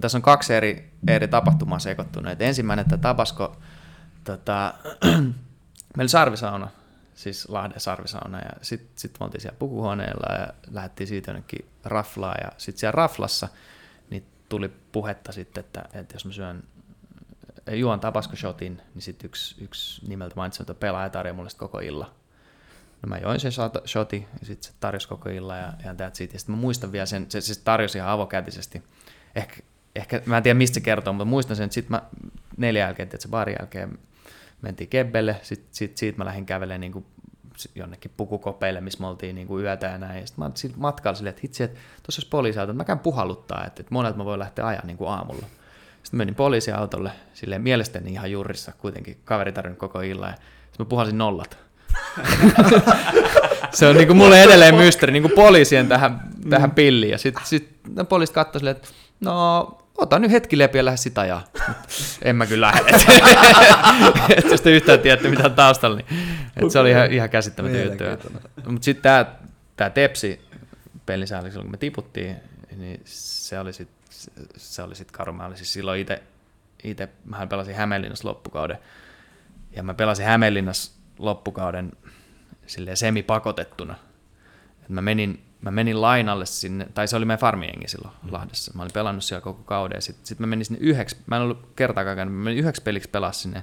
Tässä 0.00 0.18
on 0.18 0.22
kaksi 0.22 0.54
eri, 0.54 0.90
eri 1.08 1.28
tapahtumaa 1.28 1.78
sekoittuneet. 1.78 2.42
Ensimmäinen, 2.42 2.82
että 2.82 2.96
Tapasko, 2.96 3.56
tota, 4.24 4.74
meillä 5.96 6.08
sarvisauna, 6.08 6.68
siis 7.14 7.48
Lahden 7.48 7.80
sarvisauna, 7.80 8.38
ja 8.38 8.50
sitten 8.62 8.88
sit 8.96 9.16
me 9.20 9.24
oltiin 9.24 9.40
siellä 9.40 9.58
pukuhuoneella 9.58 10.34
ja 10.34 10.48
lähdettiin 10.70 11.06
siitä 11.06 11.30
jonnekin 11.30 11.68
raflaa, 11.84 12.34
ja 12.44 12.52
sitten 12.56 12.80
siellä 12.80 12.96
raflassa 12.96 13.48
niin 14.10 14.26
tuli 14.48 14.68
puhetta 14.92 15.32
sitten, 15.32 15.64
että, 15.64 15.84
että 15.92 16.14
jos 16.14 16.24
mä 16.24 16.32
syön 16.32 16.64
juon 17.72 18.00
Tabasko 18.00 18.36
shotin, 18.36 18.82
niin 18.94 19.02
sitten 19.02 19.26
yksi, 19.26 19.64
yksi 19.64 20.08
nimeltä 20.08 20.36
mainitsematon 20.36 20.76
pelaaja 20.76 21.10
tarjoaa 21.10 21.36
mulle 21.36 21.50
koko 21.56 21.78
illa. 21.78 22.14
No 23.02 23.06
mä 23.06 23.18
join 23.18 23.40
sen 23.40 23.52
shotin 23.86 24.28
ja 24.40 24.46
sitten 24.46 24.72
se 24.72 24.78
tarjosi 24.80 25.08
koko 25.08 25.28
illan 25.28 25.58
ja, 25.58 25.72
ja 25.84 25.92
that's. 25.92 26.32
Ja 26.32 26.38
sitten 26.38 26.54
mä 26.54 26.56
muistan 26.56 26.92
vielä 26.92 27.06
sen, 27.06 27.26
se, 27.28 27.40
se 27.40 27.60
tarjosi 27.64 27.98
ihan 27.98 28.10
avokätisesti. 28.10 28.82
Ehkä, 29.34 29.56
ehkä, 29.94 30.22
mä 30.26 30.36
en 30.36 30.42
tiedä 30.42 30.58
mistä 30.58 30.74
se 30.74 30.80
kertoo, 30.80 31.12
mutta 31.12 31.24
muistan 31.24 31.56
sen, 31.56 31.64
että 31.64 31.74
sitten 31.74 31.90
mä 31.90 32.02
neljän 32.56 32.86
jälkeen, 32.86 33.06
että 33.06 33.22
se 33.22 33.28
baarin 33.28 33.56
jälkeen 33.60 33.98
mentiin 34.62 34.88
Kebbelle, 34.88 35.36
sitten 35.42 35.68
sit, 35.70 35.96
siitä 35.96 36.18
mä 36.18 36.24
lähdin 36.24 36.46
kävelemään 36.46 36.80
niin 36.80 36.92
kuin 36.92 37.04
jonnekin 37.74 38.10
pukukopeille, 38.16 38.80
missä 38.80 39.00
me 39.00 39.06
oltiin 39.06 39.34
niin 39.34 39.46
kuin 39.46 39.64
yötä 39.64 39.86
ja 39.86 39.98
näin. 39.98 40.26
Sitten 40.26 40.44
mä 40.44 40.76
matkalla 40.76 41.16
silleen, 41.16 41.30
että 41.30 41.40
hitsi, 41.42 41.62
että 41.62 41.78
tuossa 42.02 42.20
olisi 42.20 42.28
poliisiauto, 42.28 42.70
että 42.70 42.80
mä 42.80 42.84
käyn 42.84 42.98
puhalluttaa, 42.98 43.64
että, 43.66 43.80
että 43.80 43.94
monet 43.94 44.16
mä 44.16 44.24
voin 44.24 44.38
lähteä 44.38 44.66
ajaa 44.66 44.86
niin 44.86 44.96
kuin 44.96 45.10
aamulla. 45.10 45.46
Sitten 46.02 46.18
menin 46.18 46.34
poliisiautolle, 46.34 47.10
silleen 47.34 47.62
mielestäni 47.62 48.12
ihan 48.12 48.30
jurissa, 48.30 48.72
kuitenkin 48.78 49.16
kaveri 49.24 49.52
tarvinnut 49.52 49.78
koko 49.78 50.00
illan, 50.00 50.30
ja 50.30 50.36
sitten 50.36 50.86
mä 50.86 50.88
puhalsin 50.88 51.18
nollat. 51.18 51.58
se 53.72 53.86
on 53.86 53.96
niinku 53.96 54.14
mulle 54.14 54.42
edelleen 54.42 54.74
mysteeri, 54.74 55.12
niinku 55.12 55.28
poliisien 55.28 55.88
tähän, 55.88 56.20
tähän 56.50 56.70
pilliin. 56.70 57.12
Ja 57.12 57.18
sitten 57.18 57.46
sit, 57.46 57.68
sit 57.96 58.08
poliisit 58.08 58.34
katsoivat 58.34 58.60
silleen, 58.60 58.76
että 58.76 58.88
no 59.20 59.79
ota 60.00 60.18
nyt 60.18 60.30
hetki 60.30 60.58
lepi 60.58 60.78
ja 60.78 60.84
lähde 60.84 60.96
sitä 60.96 61.20
ajaa. 61.20 61.44
en 62.22 62.36
mä 62.36 62.46
kyllä 62.46 62.66
lähde. 62.66 62.90
että 64.36 64.48
jos 64.50 64.60
te 64.60 64.70
yhtään 64.70 65.00
tiedätte 65.00 65.30
mitä 65.30 65.44
on 65.44 65.54
taustalla, 65.54 65.96
niin 65.96 66.06
et 66.56 66.70
se 66.70 66.78
oli 66.78 66.90
ihan, 66.90 67.12
ihan 67.12 67.30
käsittämätön 67.30 67.84
juttu. 67.84 68.04
Mutta 68.66 68.84
sitten 68.84 69.02
tämä 69.02 69.26
tää 69.76 69.90
Tepsi 69.90 70.40
pelisääli, 71.06 71.50
silloin 71.50 71.66
kun 71.66 71.72
me 71.72 71.76
tiputtiin, 71.76 72.36
niin 72.76 73.00
se 73.04 73.58
oli 73.58 73.72
sitten 73.72 74.00
se 74.56 74.82
oli 74.82 74.94
sitten 74.94 75.12
karu. 75.12 75.32
Mä 75.32 75.46
olin 75.46 75.56
siis 75.56 75.72
silloin 75.72 76.00
itse, 76.00 76.22
itse 76.84 77.08
mä 77.24 77.46
pelasin 77.46 77.74
Hämeenlinnassa 77.74 78.28
loppukauden. 78.28 78.78
Ja 79.76 79.82
mä 79.82 79.94
pelasin 79.94 80.26
Hämeenlinnassa 80.26 80.92
loppukauden 81.18 81.92
silleen 82.66 82.96
semipakotettuna. 82.96 83.94
Et 84.82 84.88
mä, 84.88 85.02
menin, 85.02 85.44
mä 85.60 85.70
menin 85.70 86.00
lainalle 86.00 86.46
sinne, 86.46 86.88
tai 86.94 87.08
se 87.08 87.16
oli 87.16 87.24
meidän 87.24 87.40
farmiengi 87.40 87.88
silloin 87.88 88.14
mm. 88.22 88.32
Lahdessa. 88.32 88.72
Mä 88.74 88.82
olin 88.82 88.92
pelannut 88.92 89.24
siellä 89.24 89.40
koko 89.40 89.62
kauden 89.62 89.96
ja 89.96 90.00
sitten 90.00 90.26
sit 90.26 90.38
mä 90.38 90.46
menin 90.46 90.64
sinne 90.64 90.80
yhdeksi, 90.80 91.16
mä 91.26 91.36
en 91.36 91.42
ollut 91.42 91.72
kertaakaan 91.76 92.32
mä 92.32 92.44
menin 92.44 92.58
yhdeksi 92.58 92.82
peliksi 92.82 93.10
pelaa 93.10 93.32
sinne 93.32 93.62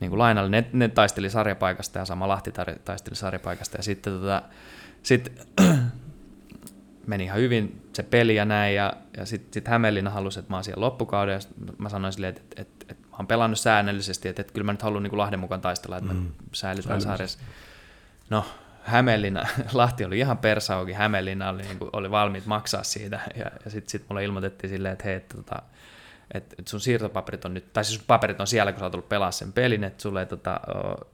niin 0.00 0.10
kuin 0.10 0.18
lainalle. 0.18 0.50
Ne, 0.50 0.66
ne 0.72 0.88
taisteli 0.88 1.30
sarjapaikasta 1.30 1.98
ja 1.98 2.04
sama 2.04 2.28
Lahti 2.28 2.52
taisteli 2.84 3.16
sarjapaikasta 3.16 3.76
ja 3.76 3.82
sitten 3.82 4.12
tota, 4.12 4.42
sit, 5.02 5.48
meni 7.06 7.24
ihan 7.24 7.38
hyvin 7.38 7.88
se 7.92 8.02
peli 8.02 8.34
ja 8.34 8.44
näin, 8.44 8.74
ja, 8.74 8.92
ja 9.16 9.26
sitten 9.26 9.54
sit 9.54 9.68
Hämeenlinna 9.68 10.10
halusi, 10.10 10.38
että 10.38 10.52
mä 10.52 10.56
oon 10.56 10.64
siellä 10.64 10.80
loppukauden, 10.80 11.32
ja 11.32 11.40
mä 11.78 11.88
sanoin 11.88 12.12
silleen, 12.12 12.36
että, 12.36 12.62
että, 12.62 12.62
että, 12.62 12.86
että 12.88 13.08
mä 13.10 13.16
oon 13.16 13.26
pelannut 13.26 13.58
säännöllisesti, 13.58 14.28
että, 14.28 14.40
että 14.40 14.52
kyllä 14.52 14.64
mä 14.64 14.72
nyt 14.72 14.82
haluan 14.82 15.02
niin 15.02 15.18
Lahden 15.18 15.40
mukaan 15.40 15.60
taistella, 15.60 15.96
että 15.96 16.12
mm. 16.12 16.18
mä 16.20 16.28
säilytään 16.52 17.00
sarjassa. 17.00 17.38
No, 18.30 18.44
Hämeenlinna, 18.84 19.46
Lahti 19.72 20.04
oli 20.04 20.18
ihan 20.18 20.38
persauki, 20.38 20.92
Hämeenlinna 20.92 21.48
oli, 21.48 21.62
niin 21.62 21.78
kuin, 21.78 21.90
oli 21.92 22.10
valmiit 22.10 22.46
maksaa 22.46 22.82
siitä, 22.82 23.20
ja, 23.36 23.50
ja 23.64 23.70
sitten 23.70 23.90
sit 23.90 24.04
mulle 24.08 24.24
ilmoitettiin 24.24 24.70
silleen, 24.70 24.92
että 24.92 25.04
hei, 25.04 25.14
että, 25.14 25.36
tota, 25.36 25.62
että, 26.34 26.56
että 26.58 26.70
sun 26.70 26.80
siirtopaperit 26.80 27.44
on 27.44 27.54
nyt, 27.54 27.72
tai 27.72 27.84
siis 27.84 27.96
sun 27.98 28.06
paperit 28.06 28.40
on 28.40 28.46
siellä, 28.46 28.72
kun 28.72 28.78
sä 28.78 28.84
oot 28.84 28.92
tullut 28.92 29.08
pelaa 29.08 29.30
sen 29.30 29.52
pelin, 29.52 29.84
että 29.84 30.02
sulle, 30.02 30.26
tota, 30.26 30.60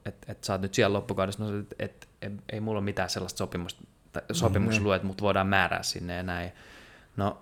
että, 0.05 0.31
että 0.31 0.47
sä 0.47 0.53
oot 0.53 0.61
nyt 0.61 0.73
siellä 0.73 0.97
loppukaudessa, 0.97 1.43
no, 1.43 1.59
että, 1.59 1.75
että, 1.79 2.07
että 2.21 2.43
ei 2.49 2.59
mulla 2.59 2.79
ole 2.79 2.85
mitään 2.85 3.09
sellaista 3.09 3.37
sopimusta, 3.37 3.83
sopimuksessa 4.31 4.81
mm-hmm. 4.81 4.95
että 4.95 5.07
mut 5.07 5.21
voidaan 5.21 5.47
määrää 5.47 5.83
sinne 5.83 6.15
ja 6.15 6.23
näin. 6.23 6.51
No, 7.17 7.41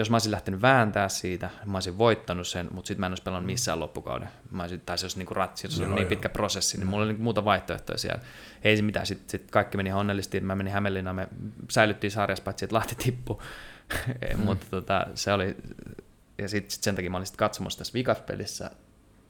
jos 0.00 0.10
mä 0.10 0.14
olisin 0.14 0.32
lähtenyt 0.32 0.62
vääntää 0.62 1.08
siitä, 1.08 1.50
mä 1.64 1.76
olisin 1.76 1.98
voittanut 1.98 2.48
sen, 2.48 2.68
mutta 2.72 2.88
sitten 2.88 3.00
mä 3.00 3.06
en 3.06 3.12
olisi 3.12 3.22
pelannut 3.22 3.46
missään 3.46 3.80
loppukauden. 3.80 4.28
Mä 4.50 4.62
olisin, 4.62 4.80
tai 4.80 4.98
se 4.98 5.04
olisi 5.04 5.18
niinku 5.18 5.34
ratsi, 5.34 5.70
se 5.70 5.84
on 5.84 5.94
niin 5.94 6.06
pitkä 6.06 6.28
prosessi, 6.28 6.78
niin 6.78 6.86
mulla 6.86 7.02
oli 7.02 7.08
niinku 7.08 7.22
muuta 7.22 7.44
vaihtoehtoja 7.44 7.98
siellä. 7.98 8.20
Ei 8.62 8.76
se 8.76 8.82
mitään, 8.82 9.06
sitten 9.06 9.30
sit 9.30 9.50
kaikki 9.50 9.76
meni 9.76 9.92
onnellisesti, 9.92 10.40
mä 10.40 10.54
menin 10.54 10.72
Hämeenlinnaan, 10.72 11.16
me 11.16 11.28
säilyttiin 11.70 12.10
sarjassa, 12.10 12.44
paitsi 12.44 12.64
että 12.64 12.76
Lahti 12.76 12.94
tippui. 12.94 13.38
mm. 14.36 14.44
mutta 14.44 14.66
tota, 14.70 15.06
se 15.14 15.32
oli, 15.32 15.56
ja 16.38 16.48
sitten 16.48 16.70
sit 16.70 16.82
sen 16.82 16.94
takia 16.94 17.10
mä 17.10 17.16
olin 17.16 17.26
sit 17.26 17.36
katsomassa 17.36 17.78
tässä 17.78 17.94
vikaspelissä 17.94 18.70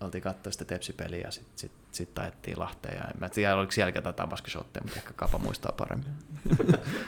oltiin 0.01 0.23
katsoa 0.23 0.53
sitä 0.53 0.65
tepsipeliä 0.65 1.21
ja 1.21 1.31
sitten 1.31 1.53
sit, 1.57 1.73
sit 1.93 2.15
taettiin 2.15 2.59
Lahteen. 2.59 2.97
Ja 2.97 3.05
en 3.05 3.21
mä 3.21 3.29
tiedä, 3.29 3.57
oliko 3.57 3.73
siellä 3.73 3.93
jotain 3.95 4.15
tabaskishotteja, 4.15 4.83
mutta 4.83 4.99
ehkä 4.99 5.13
Kapa 5.13 5.39
muistaa 5.39 5.73
paremmin. 5.73 6.13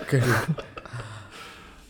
Kyllä. 0.06 0.38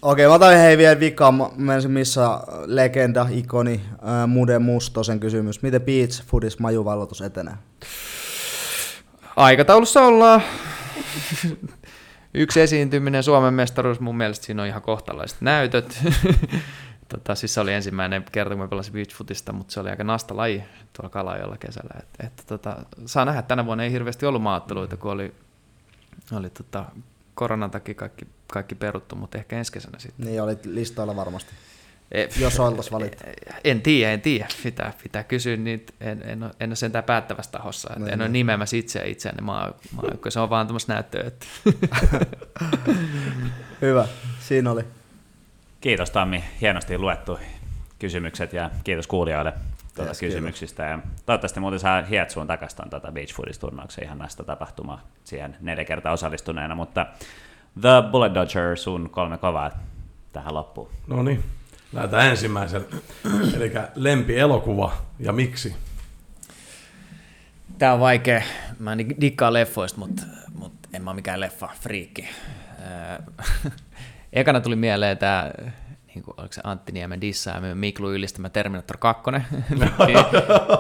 Okei, 0.02 0.26
mä 0.26 0.34
otan 0.34 0.56
hei 0.56 0.78
vielä 0.78 1.00
vikaan, 1.00 1.34
mä 1.56 1.74
missä 1.88 2.40
legenda, 2.66 3.26
ikoni, 3.30 3.80
äh, 3.92 4.28
Mude 4.28 4.58
Mustosen 4.58 5.20
kysymys. 5.20 5.62
Miten 5.62 5.82
Beach 5.82 6.24
Foodis 6.24 6.58
majuvallotus 6.58 7.20
etenee? 7.22 7.54
Aikataulussa 9.36 10.02
ollaan. 10.02 10.42
Yksi 12.34 12.60
esiintyminen 12.60 13.22
Suomen 13.22 13.54
mestaruus, 13.54 14.00
mun 14.00 14.16
mielestä 14.16 14.46
siinä 14.46 14.62
on 14.62 14.68
ihan 14.68 14.82
kohtalaiset 14.82 15.40
näytöt. 15.40 16.02
Tota, 17.08 17.34
siis 17.34 17.54
se 17.54 17.60
oli 17.60 17.72
ensimmäinen 17.72 18.24
kerta, 18.32 18.54
kun 18.54 18.62
mä 18.62 18.68
pelasin 18.68 18.92
beachfootista, 18.92 19.52
mutta 19.52 19.72
se 19.72 19.80
oli 19.80 19.90
aika 19.90 20.04
nasta 20.04 20.36
laji 20.36 20.64
tuolla 20.92 21.10
Kalajolla 21.10 21.56
kesällä. 21.56 21.94
Et, 21.98 22.26
et, 22.26 22.44
tota, 22.46 22.76
saa 23.06 23.24
nähdä, 23.24 23.42
tänä 23.42 23.66
vuonna 23.66 23.84
ei 23.84 23.92
hirveästi 23.92 24.26
ollut 24.26 24.42
maatteluita, 24.42 24.96
kun 24.96 25.10
oli, 25.10 25.34
oli 26.36 26.50
tota, 26.50 26.84
koronan 27.40 27.70
takia 27.70 27.94
kaikki, 27.94 28.26
kaikki 28.52 28.74
peruttu, 28.74 29.16
mutta 29.16 29.38
ehkä 29.38 29.58
ensi 29.58 29.72
kesänä 29.72 29.98
sitten. 29.98 30.26
Niin, 30.26 30.42
olit 30.42 30.66
listoilla 30.66 31.16
varmasti. 31.16 31.52
E, 32.12 32.26
Jos 32.40 32.60
oltaisiin 32.60 32.92
valittu. 32.92 33.24
En 33.64 33.82
tiedä, 33.82 34.12
en 34.12 34.20
tiedä. 34.20 34.48
Pitää, 34.62 34.92
pitää 35.02 35.24
kysyä 35.24 35.56
niitä. 35.56 35.92
En, 36.00 36.22
en, 36.22 36.42
ole, 36.42 36.52
en 36.60 36.70
ole 36.70 36.76
sentään 36.76 37.04
päättävässä 37.04 37.50
tahossa. 37.50 37.88
Niin, 37.96 38.02
en 38.02 38.10
niin. 38.10 38.20
ole 38.20 38.28
nimeämässä 38.28 38.76
itseä 38.76 39.04
itseäni 39.04 39.42
maa, 39.42 39.72
maa, 39.92 40.04
se 40.28 40.40
on 40.40 40.50
vaan 40.50 40.66
tämmöistä 40.66 40.92
näyttöä. 40.94 41.24
Että. 41.26 41.46
Hyvä, 43.82 44.06
siinä 44.40 44.70
oli. 44.70 44.84
Kiitos 45.80 46.10
Tammi, 46.10 46.44
hienosti 46.60 46.98
luettu 46.98 47.38
kysymykset 47.98 48.52
ja 48.52 48.70
kiitos 48.84 49.06
kuulijoille 49.06 49.52
tuota 49.94 50.10
yes, 50.10 50.20
kysymyksistä. 50.20 50.82
Ja 50.82 50.98
toivottavasti 51.26 51.60
muuten 51.60 51.80
saa 51.80 52.02
Hietsuun 52.02 52.46
takaisin 52.46 52.90
tuota 52.90 53.12
Beach 53.12 53.34
Foodies-turnauksen 53.34 54.04
ihan 54.04 54.18
näistä 54.18 54.44
tapahtumaa 54.44 55.00
siihen 55.24 55.56
neljä 55.60 55.84
kertaa 55.84 56.12
osallistuneena, 56.12 56.74
mutta 56.74 57.06
The 57.80 57.88
Bullet 58.12 58.34
Dodger 58.34 58.76
sun 58.76 59.10
kolme 59.10 59.38
kovaa 59.38 59.70
tähän 60.32 60.54
loppuun. 60.54 60.90
No 61.06 61.22
niin, 61.22 61.44
lähdetään 61.92 62.26
ensimmäisen. 62.26 62.86
Eli 63.56 63.72
lempi 63.94 64.38
elokuva 64.38 64.92
ja 65.18 65.32
miksi? 65.32 65.76
Tämä 67.78 67.92
on 67.92 68.00
vaikea. 68.00 68.42
Mä 68.78 68.98
dikkaan 68.98 69.52
leffoista, 69.52 69.98
mutta, 69.98 70.22
mutta 70.54 70.88
en 70.92 71.02
mä 71.04 71.10
ole 71.10 71.16
mikään 71.16 71.40
leffa 71.40 71.68
friikki. 71.80 72.28
Ekana 74.32 74.60
tuli 74.60 74.76
mieleen 74.76 75.18
tämä, 75.18 75.50
niin 76.14 76.22
kuin, 76.24 76.34
oliko 76.36 76.52
se 76.52 76.60
Antti 76.64 76.92
Niemen 76.92 77.20
dissaaminen, 77.20 77.78
Miklu 77.78 78.12
ylistämä 78.12 78.48
Terminator 78.48 78.96
2, 78.96 79.22
niin, 79.30 79.44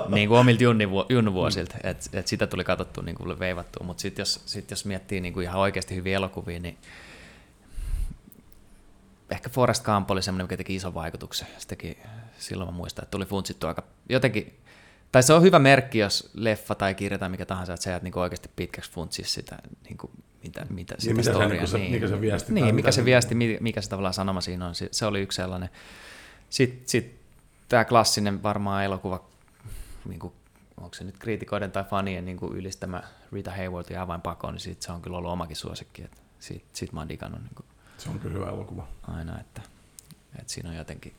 niin 0.08 0.28
kuin 0.28 0.40
omilta 0.40 0.64
junnuvuosilta, 1.08 1.74
että 1.84 2.18
et 2.18 2.26
sitä 2.26 2.46
tuli 2.46 2.64
katsottua 2.64 3.04
niin 3.04 3.14
kuin 3.14 3.38
veivattua, 3.38 3.86
mutta 3.86 4.00
sitten 4.00 4.20
jos, 4.20 4.42
sit 4.46 4.70
jos 4.70 4.84
miettii 4.84 5.20
niin 5.20 5.34
kuin 5.34 5.44
ihan 5.44 5.60
oikeasti 5.60 5.94
hyviä 5.94 6.16
elokuvia, 6.16 6.60
niin 6.60 6.78
ehkä 9.30 9.50
Forrest 9.50 9.84
Gump 9.84 10.10
oli 10.10 10.22
semmoinen, 10.22 10.44
mikä 10.44 10.56
teki 10.56 10.74
ison 10.74 10.94
vaikutuksen. 10.94 11.48
Sitäkin 11.58 11.96
silloin 12.38 12.70
mä 12.70 12.76
muistan, 12.76 13.02
että 13.02 13.10
tuli 13.10 13.24
funtsittu 13.26 13.66
aika 13.66 13.82
jotenkin, 14.08 14.60
tai 15.12 15.22
se 15.22 15.32
on 15.32 15.42
hyvä 15.42 15.58
merkki, 15.58 15.98
jos 15.98 16.30
leffa 16.34 16.74
tai 16.74 16.94
kirja 16.94 17.18
tai 17.18 17.28
mikä 17.28 17.46
tahansa, 17.46 17.74
että 17.74 17.84
sä 17.84 17.90
jäät 17.90 18.02
niin 18.02 18.18
oikeasti 18.18 18.50
pitkäksi 18.56 18.90
funtsia 18.90 19.26
sitä 19.26 19.58
niin 19.84 19.98
kuin 19.98 20.10
mitä, 20.42 20.66
mitä 20.70 20.94
niin, 21.02 21.16
mitä 21.16 21.30
storia, 21.30 21.66
se, 21.66 21.78
niin, 21.78 21.92
mikä 21.92 22.08
se 22.08 22.20
viesti. 22.20 22.52
Niin, 22.52 22.74
mikä 22.74 22.92
se 22.92 23.04
viesti, 23.04 23.34
mikä 23.60 23.80
se 23.80 23.90
tavallaan 23.90 24.14
sanoma 24.14 24.40
siinä 24.40 24.66
on, 24.66 24.74
se 24.90 25.06
oli 25.06 25.20
yksi 25.20 25.36
sellainen. 25.36 25.70
Sitten 26.50 26.82
sit, 26.86 27.20
tämä 27.68 27.84
klassinen 27.84 28.42
varmaan 28.42 28.84
elokuva, 28.84 29.24
niin 30.08 30.18
kuin, 30.18 30.32
onko 30.76 30.94
se 30.94 31.04
nyt 31.04 31.18
kriitikoiden 31.18 31.72
tai 31.72 31.84
fanien 31.84 32.24
niin 32.24 32.36
kuin 32.36 32.56
ylistämä 32.56 33.02
Rita 33.32 33.50
Hayworth 33.50 33.92
ja 33.92 34.02
avainpako, 34.02 34.50
niin 34.50 34.60
sit 34.60 34.82
se 34.82 34.92
on 34.92 35.02
kyllä 35.02 35.16
ollut 35.16 35.30
omakin 35.30 35.56
suosikki, 35.56 36.02
että 36.02 36.16
siitä, 36.38 36.64
siitä 36.72 36.94
mä 36.94 37.00
oon 37.00 37.08
digannut. 37.08 37.42
Niin 37.42 37.54
kuin, 37.54 37.66
se 37.98 38.10
on 38.10 38.18
kyllä 38.18 38.34
hyvä 38.34 38.48
elokuva. 38.48 38.88
Aina, 39.08 39.40
että, 39.40 39.62
että 40.38 40.52
siinä 40.52 40.70
on 40.70 40.76
jotenkin, 40.76 41.14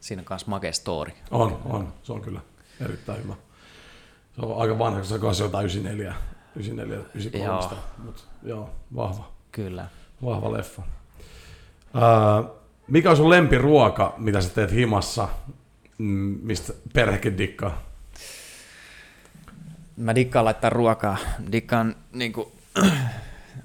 siinä 0.00 0.20
on 0.20 0.26
myös 0.30 0.46
makea 0.46 0.72
story. 0.72 1.12
On, 1.30 1.62
on, 1.64 1.92
se 2.02 2.12
on 2.12 2.22
kyllä 2.22 2.40
erittäin 2.80 3.22
hyvä. 3.24 3.34
Se 4.36 4.46
on 4.46 4.62
aika 4.62 4.78
vanha, 4.78 5.04
se 5.04 5.14
on 5.14 5.20
kanssa 5.20 5.44
jotain 5.44 5.64
94, 5.64 6.14
94 6.56 6.96
93. 6.96 7.44
Joo. 7.44 7.82
Mutta 7.98 8.22
joo, 8.42 8.70
vahva, 8.96 9.32
Kyllä. 9.52 9.86
vahva 10.24 10.52
leffa. 10.52 10.82
Ää, 11.94 12.44
mikä 12.88 13.10
on 13.10 13.16
sun 13.16 13.30
lempiruoka, 13.30 14.14
mitä 14.18 14.40
sä 14.40 14.48
teet 14.48 14.72
himassa, 14.72 15.28
mm, 15.98 16.38
mistä 16.42 16.72
perhekin 16.92 17.38
dikkaa? 17.38 17.82
Mä 19.96 20.14
dikkaan 20.14 20.44
laittaa 20.44 20.70
ruokaa. 20.70 21.16
Dikkaan 21.52 21.96
niin 22.12 22.32
kuin, 22.32 22.48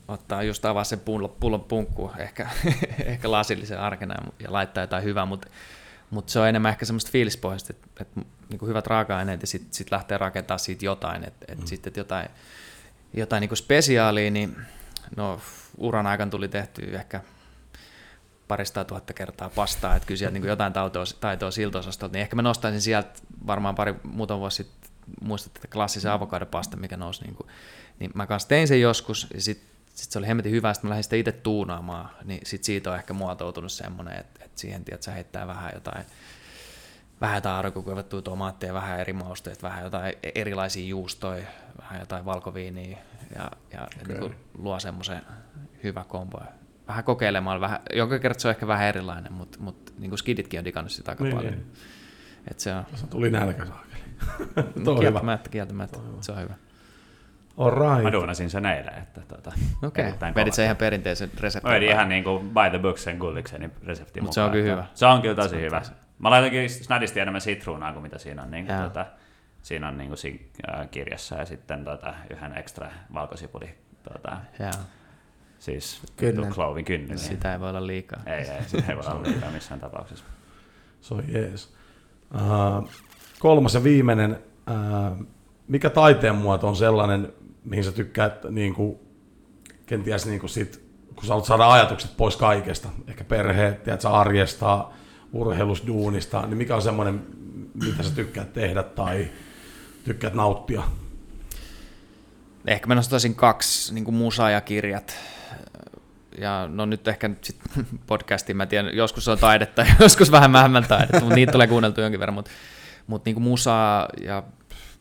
ottaa 0.08 0.44
just 0.44 0.66
avaa 0.66 0.84
sen 0.84 1.00
pullon, 1.00 1.36
pullon 1.40 1.64
punkku, 1.64 2.12
ehkä, 2.18 2.50
ehkä 3.06 3.32
lasillisen 3.32 3.80
arkena 3.80 4.16
ja 4.40 4.54
laittaa 4.54 4.84
jotain 4.84 5.04
hyvää, 5.04 5.26
mutta 5.26 5.48
mut 6.10 6.30
se 6.30 6.40
on 6.40 6.48
enemmän 6.48 6.70
ehkä 6.70 6.86
semmoista 6.86 7.12
fiilispohjaista, 7.12 7.74
että, 7.74 7.88
että 8.02 8.22
niin 8.50 8.60
kuin 8.60 8.70
hyvät 8.70 8.88
raaka-aineet 8.88 9.42
ja 9.42 9.48
sitten 9.48 9.74
sit 9.74 9.92
lähtee 9.92 10.18
rakentamaan 10.18 10.60
siitä 10.60 10.86
jotain, 10.86 11.24
että, 11.24 11.46
että 11.48 11.64
mm. 11.64 11.68
sitten 11.68 11.94
jotain, 11.98 12.30
jotain 13.20 13.42
niin 13.42 13.50
kuin 13.50 13.58
spesiaalia, 13.58 14.32
niin 14.32 14.58
no 15.16 15.42
uran 15.78 16.08
aikana 16.08 16.32
tuli 16.32 16.48
tehty 16.48 16.96
ehkä 16.96 17.22
parista 18.48 18.84
tuhatta 18.84 19.14
kertaa 19.14 19.50
pastaa, 19.50 19.96
että 19.96 20.08
kyllä 20.08 20.18
sieltä 20.18 20.40
niin 20.40 20.48
jotain 20.48 20.74
taitoa, 20.74 21.04
taitoa 21.20 21.52
siltä 21.52 21.78
osastolta, 21.78 22.14
niin 22.14 22.22
ehkä 22.22 22.36
mä 22.36 22.42
nostaisin 22.42 22.82
sieltä 22.82 23.10
varmaan 23.48 23.76
pari 23.76 23.96
muutama 24.04 24.40
vuosi 24.40 24.56
sitten, 24.56 24.90
muistatte, 25.22 25.58
että 25.58 25.68
klassisen 25.68 26.12
avokadopasta, 26.12 26.78
mikä 26.78 26.98
nousi, 26.98 27.24
niin, 27.24 27.36
kuin, 27.36 27.48
niin 28.00 28.12
mä 28.14 28.28
kanssa 28.28 28.50
tein 28.50 28.68
sen 28.68 28.82
joskus, 28.82 29.28
ja 29.34 29.42
sitten 29.42 29.76
sit 29.96 30.12
se 30.12 30.20
oli 30.20 30.28
hemmetin 30.28 30.52
hyvä, 30.52 30.74
sitten 30.74 30.88
mä 30.88 30.90
lähdin 30.90 31.04
sitä 31.04 31.16
itse 31.16 31.32
tuunaamaan, 31.32 32.10
niin 32.24 32.42
sit 32.44 32.64
siitä 32.64 32.92
on 32.92 32.98
ehkä 32.98 33.14
muotoutunut 33.14 33.72
semmoinen, 33.72 34.20
että, 34.20 34.46
että 34.46 34.62
siihen 34.62 34.86
tiedät, 34.86 35.04
sä 35.04 35.12
heittää 35.12 35.48
vähän 35.48 35.72
jotain, 35.74 36.06
vähän 37.22 37.38
jotain 37.38 37.56
arkokuivattua 37.56 38.22
tomaatteja, 38.22 38.74
vähän 38.74 39.00
eri 39.00 39.14
mausteita, 39.14 39.62
vähän 39.62 39.84
jotain 39.84 40.14
erilaisia 40.36 40.88
juustoja, 40.88 41.48
vähän 41.82 42.00
jotain 42.00 42.26
valkoviiniä, 42.26 42.98
ja, 43.36 43.52
ja 43.74 43.82
okay. 43.82 44.08
niin 44.08 44.20
kuin 44.20 44.36
luo 44.58 44.80
semmoisen 44.80 45.22
hyvä 45.84 46.04
kombo. 46.08 46.42
Vähän 46.88 47.04
kokeilemaan, 47.04 47.62
vähän, 47.62 47.80
joka 47.94 48.20
kerta 48.20 48.40
se 48.40 48.48
on 48.48 48.50
ehkä 48.50 48.68
vähän 48.68 48.88
erilainen, 48.88 49.34
mutta, 49.34 49.58
mutta 49.62 49.92
niin 49.98 50.10
kuin 50.10 50.20
skiditkin 50.20 50.60
on 50.60 50.66
digannut 50.66 50.92
sitä 50.92 51.12
aika 51.12 51.24
Niin, 51.24 51.36
paljon. 51.36 51.54
niin. 51.54 51.72
Et 52.52 52.60
se 52.60 52.74
on, 52.74 52.86
Tuossa 52.86 53.08
tuli 53.08 53.30
nälkä 53.32 53.66
saakeli. 53.66 54.04
no, 54.56 54.92
on 54.92 54.98
hyvä. 54.98 55.00
kieltämättä, 55.00 55.50
kieltämättä, 55.50 56.00
se 56.22 56.32
on 56.32 56.42
hyvä. 56.42 56.54
All 57.58 57.72
right. 57.72 58.04
Mä 58.04 58.12
duunasin 58.12 58.50
sen 58.50 58.66
eilen, 58.66 58.94
että 58.98 59.22
tota, 59.22 59.52
Okei, 59.84 60.06
erittäin 60.06 60.32
okay. 60.32 60.42
vedit 60.42 60.52
kova. 60.52 60.56
se 60.56 60.64
ihan 60.64 60.76
perinteisen 60.78 61.30
reseptin. 61.40 61.70
Mä 61.72 61.76
vedin 61.76 61.90
ihan 61.90 62.10
niin 62.10 62.24
kuin 62.24 62.50
by 62.50 62.70
the 62.70 62.80
book 62.80 62.98
sen 62.98 63.18
gullikseni 63.18 63.70
reseptin 63.86 64.24
Mut 64.24 64.34
se 64.34 64.42
mukaan, 64.42 64.52
on 64.52 64.62
kyllä 64.62 64.72
hyvä. 64.72 64.86
Se 64.94 65.06
on 65.06 65.22
kyllä 65.22 65.36
tosi 65.36 65.62
hyvä. 65.62 65.82
Mä 66.20 66.30
laitankin 66.30 66.70
snadisti 66.70 67.20
enemmän 67.20 67.42
sitruunaa 67.42 67.94
kuin 67.94 68.04
mitä 68.04 68.18
siinä 68.18 68.44
on. 68.44 68.52
Niin 68.52 68.66
kuin, 68.66 68.76
Jaa. 68.76 69.06
Siinä 69.66 69.88
on 69.88 69.98
niin 69.98 70.08
kuin 70.08 70.18
siinä, 70.18 70.88
kirjassa 70.92 71.36
ja 71.36 71.46
sitten 71.46 71.86
tota, 71.86 72.14
yhden 72.30 72.58
ekstra 72.58 72.92
valkosipuli. 73.14 73.70
Tota, 74.14 74.38
Jaa, 74.60 74.72
siis 75.60 76.02
Kynnen. 76.18 76.52
Clovin 76.52 76.86
kynnen. 76.86 77.18
sitä 77.18 77.54
ei 77.54 77.60
voi 77.60 77.70
olla 77.70 77.88
liikaa. 77.88 78.22
Ei, 78.26 78.50
ei, 78.50 78.64
sitä 78.68 78.92
ei 78.92 78.98
voi 78.98 79.06
olla 79.08 79.24
liikaa 79.24 79.52
missään 79.52 79.80
tapauksessa. 79.80 80.26
Se 81.02 81.14
on 81.14 81.24
jees. 81.28 81.74
Uh, 82.34 82.90
kolmas 83.40 83.74
ja 83.74 83.84
viimeinen. 83.84 84.40
Uh, 84.70 85.26
mikä 85.68 85.90
taiteen 85.90 86.36
muoto 86.36 86.68
on 86.68 86.76
sellainen, 86.76 87.34
mihin 87.64 87.84
sä 87.84 87.92
tykkäät 87.92 88.44
niin 88.50 88.74
kuin, 88.74 89.00
kenties 89.86 90.26
niin 90.26 90.40
kuin 90.40 90.50
sit, 90.50 90.86
kun 91.16 91.24
sä 91.24 91.30
haluat 91.30 91.46
saada 91.46 91.72
ajatukset 91.72 92.18
pois 92.18 92.38
kaikesta, 92.38 92.90
ehkä 93.08 93.24
perhe, 93.24 93.80
tiedät, 93.84 94.02
sä 94.02 94.10
arjesta, 94.10 94.88
urheilusta, 95.34 95.88
duunista, 95.88 96.42
niin 96.42 96.58
mikä 96.58 96.76
on 96.76 96.82
semmoinen, 96.82 97.28
mitä 97.74 98.04
sä 98.04 98.16
tykkäät 98.16 98.54
tehdä 98.54 98.84
tai 98.84 99.28
tykkäät 100.06 100.34
nauttia? 100.34 100.84
Ehkä 102.68 102.88
mä 102.88 102.96
nostaisin 102.96 103.36
kaksi, 103.36 103.94
niin 103.94 104.06
kuin 104.06 104.16
musa 104.16 104.50
ja 104.50 104.62
kirjat. 104.62 105.18
Ja 106.38 106.70
no 106.72 106.86
nyt 106.86 107.08
ehkä 107.08 107.28
nyt 107.28 107.44
sit 107.44 107.60
podcastiin, 108.08 108.58
mä 108.58 108.66
tiedän, 108.66 108.96
joskus 108.96 109.28
on 109.28 109.38
taidetta 109.38 109.82
ja 109.82 109.96
joskus 110.00 110.32
vähän 110.32 110.54
vähemmän 110.54 110.86
taidetta, 110.88 111.20
mutta 111.20 111.36
niitä 111.36 111.52
tulee 111.52 111.68
kuunneltu 111.68 112.02
jonkin 112.02 112.20
verran. 112.20 112.34
Mutta 112.34 112.52
mut 113.08 113.26
niin 113.26 113.36
kuin 113.36 113.44
musaa 113.44 114.08
ja 114.22 114.44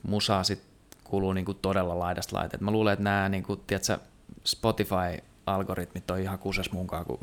musaa 0.02 0.44
sit 0.44 0.62
kuuluu 1.04 1.32
niin 1.32 1.44
kuin 1.44 1.58
todella 1.62 1.98
laidasta 1.98 2.36
laiteet. 2.36 2.60
Mä 2.60 2.70
luulen, 2.70 2.92
että 2.92 3.04
nämä 3.04 3.28
niin 3.28 3.42
kuin, 3.42 3.60
tiedätkö, 3.66 3.98
Spotify-algoritmit 4.44 6.10
on 6.10 6.18
ihan 6.18 6.38
kusas 6.38 6.72
munkaan, 6.72 7.04
kun 7.06 7.18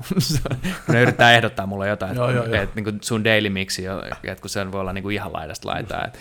ne 0.88 1.02
yrittää 1.02 1.34
ehdottaa 1.34 1.66
mulle 1.66 1.88
jotain, 1.88 2.12
että 2.12 2.62
et, 2.62 2.76
niin 2.76 3.00
sun 3.02 3.24
daily 3.24 3.50
mixi, 3.50 3.84
että 4.24 4.42
kun 4.42 4.50
se 4.50 4.72
voi 4.72 4.82
olla 4.82 4.94
niin 4.94 5.04
kuin 5.04 5.16
ihan 5.16 5.34
laidasta 5.34 5.70
laitaa, 5.70 6.06
että 6.06 6.20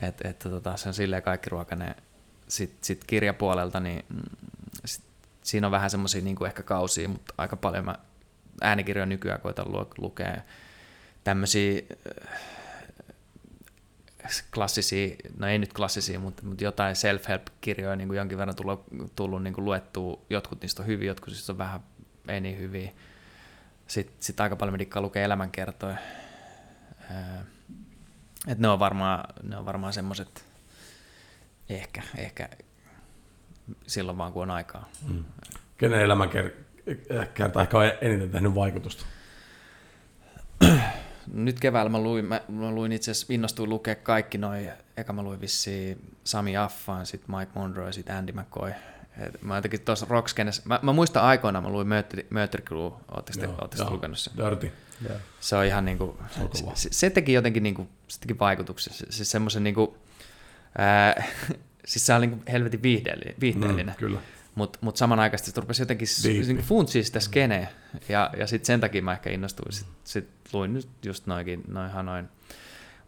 et, 0.00 0.20
et, 0.24 0.38
tota, 0.38 0.76
se 0.76 0.88
on 0.88 0.94
silleen 0.94 1.22
kaikki 1.22 1.50
ruokainen. 1.50 1.94
Sitten 2.48 2.78
sit 2.82 3.04
kirjapuolelta, 3.04 3.80
niin 3.80 4.04
mm, 4.08 4.22
sit, 4.84 5.04
siinä 5.42 5.66
on 5.66 5.70
vähän 5.70 5.90
semmoisia 5.90 6.22
niin 6.22 6.46
ehkä 6.46 6.62
kausia, 6.62 7.08
mutta 7.08 7.34
aika 7.38 7.56
paljon 7.56 7.84
mä 7.84 7.94
äänikirjoja 8.60 9.06
nykyään 9.06 9.40
koitan 9.40 9.72
lu- 9.72 9.90
lukea 9.98 10.36
tämmöisiä 11.24 11.82
klassisia, 14.54 15.16
no 15.38 15.46
ei 15.46 15.58
nyt 15.58 15.72
klassisia, 15.72 16.18
mutta, 16.18 16.42
mutta 16.46 16.64
jotain 16.64 16.96
self-help-kirjoja 16.96 17.96
niin 17.96 18.08
kuin 18.08 18.18
jonkin 18.18 18.38
verran 18.38 18.56
tullut, 18.56 18.84
tullut 19.16 19.42
niin 19.42 19.54
kuin 19.54 19.64
luettua. 19.64 20.20
Jotkut 20.30 20.62
niistä 20.62 20.82
on 20.82 20.86
hyviä, 20.86 21.10
jotkut 21.10 21.28
niistä 21.28 21.52
on 21.52 21.58
vähän 21.58 21.80
ei 22.28 22.40
niin 22.40 22.58
hyviä. 22.58 22.90
Sitten 23.86 24.16
sit 24.20 24.40
aika 24.40 24.56
paljon 24.56 24.74
mä 24.74 24.78
dikkaan 24.78 25.02
lukea 25.02 25.24
elämänkertoja. 25.24 25.96
Ää, 27.10 27.44
Et 28.48 28.58
ne 28.58 28.68
on 28.68 28.78
varmaan, 28.78 29.24
ne 29.42 29.56
on 29.56 29.66
varmaan 29.66 29.92
semmoiset, 29.92 30.44
ehkä, 31.68 32.02
ehkä 32.16 32.48
silloin 33.86 34.18
vaan 34.18 34.32
kun 34.32 34.42
on 34.42 34.50
aikaa. 34.50 34.88
Mm. 35.08 35.24
Kenen 35.78 36.00
elämän 36.00 36.28
ker- 36.28 36.64
kerta 37.34 37.62
ehkä 37.62 37.78
on 37.78 37.84
eniten 38.00 38.30
tehnyt 38.30 38.54
vaikutusta? 38.54 39.04
Nyt 41.32 41.60
keväällä 41.60 41.90
mä 41.90 41.98
luin, 41.98 42.24
mä, 42.24 42.40
mä 42.48 42.70
luin 42.70 42.92
itse 42.92 43.10
asiassa, 43.10 43.32
innostuin 43.32 43.70
lukea 43.70 43.94
kaikki 43.94 44.38
noin, 44.38 44.70
eka 44.96 45.12
mä 45.12 45.22
luin 45.22 45.40
vissiin 45.40 46.14
Sami 46.24 46.56
Affan, 46.56 47.06
sitten 47.06 47.36
Mike 47.36 47.52
Monroe 47.54 47.86
ja 47.86 47.92
sitten 47.92 48.16
Andy 48.16 48.32
McCoy. 48.32 48.72
Et 49.18 49.42
mä 49.42 49.56
jotenkin 49.56 49.80
tuossa 49.80 50.06
rockskenessä, 50.08 50.62
mä, 50.64 50.80
mä 50.82 50.92
muistan 50.92 51.22
aikoinaan, 51.22 51.64
mä 51.64 51.70
luin 51.70 51.86
Mötley, 51.88 52.62
Crue, 52.64 52.92
ootteko 53.10 53.40
te, 53.40 53.48
ootteko 53.48 53.84
te 53.84 53.90
lukenut 53.90 54.18
sen? 54.18 54.32
Dirty. 54.36 54.72
Se 55.40 55.56
on 55.56 55.64
ihan 55.64 55.84
niinku, 55.84 56.18
kova. 56.36 56.74
se, 56.74 56.88
se, 56.92 57.10
teki 57.10 57.32
jotenkin 57.32 57.62
niinku, 57.62 57.88
se 58.08 58.20
teki 58.20 58.38
vaikutuksen, 58.38 58.94
se, 58.94 59.06
se 59.10 59.24
semmoisen 59.24 59.64
niinku, 59.64 59.96
ää, 60.78 61.24
siis 61.86 62.06
se 62.06 62.14
oli 62.14 62.26
niinku 62.26 62.44
helvetin 62.52 62.82
viihdeellinen, 62.82 63.34
viihteellinen. 63.40 63.94
Mm, 63.94 63.98
kyllä. 63.98 64.20
Mutta 64.54 64.78
mut 64.82 64.96
samanaikaisesti 64.96 65.50
se 65.50 65.60
rupesi 65.60 65.82
jotenkin 65.82 66.08
niinku 66.46 66.62
funtsia 66.62 67.04
sitä 67.04 67.20
skeneä, 67.20 67.68
ja, 68.08 68.30
ja 68.38 68.46
sitten 68.46 68.66
sen 68.66 68.80
takia 68.80 69.02
mä 69.02 69.12
ehkä 69.12 69.30
innostuin. 69.30 69.72
Sitten 69.72 69.94
sit 70.04 70.28
luin 70.52 70.74
nyt 70.74 70.88
just 71.04 71.26
noikin, 71.26 71.62
noinhan 71.68 72.06
noin. 72.06 72.28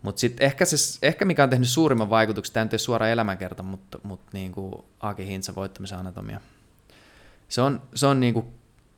Mutta 0.02 0.20
sitten 0.20 0.46
ehkä, 0.46 0.64
se, 0.64 0.98
ehkä 1.02 1.24
mikä 1.24 1.42
on 1.42 1.50
tehnyt 1.50 1.68
suurimman 1.68 2.10
vaikutuksen, 2.10 2.54
tämä 2.54 2.64
nyt 2.64 2.72
ei 2.72 2.78
suora 2.78 3.08
elämänkerta, 3.08 3.62
mutta 3.62 3.98
mut 4.02 4.20
niinku 4.32 4.84
Aki 5.00 5.26
Hintsa 5.26 5.54
voittamisen 5.54 5.98
anatomia. 5.98 6.40
Se 7.48 7.60
on, 7.60 7.82
se 7.94 8.06
on 8.06 8.20
niinku, 8.20 8.54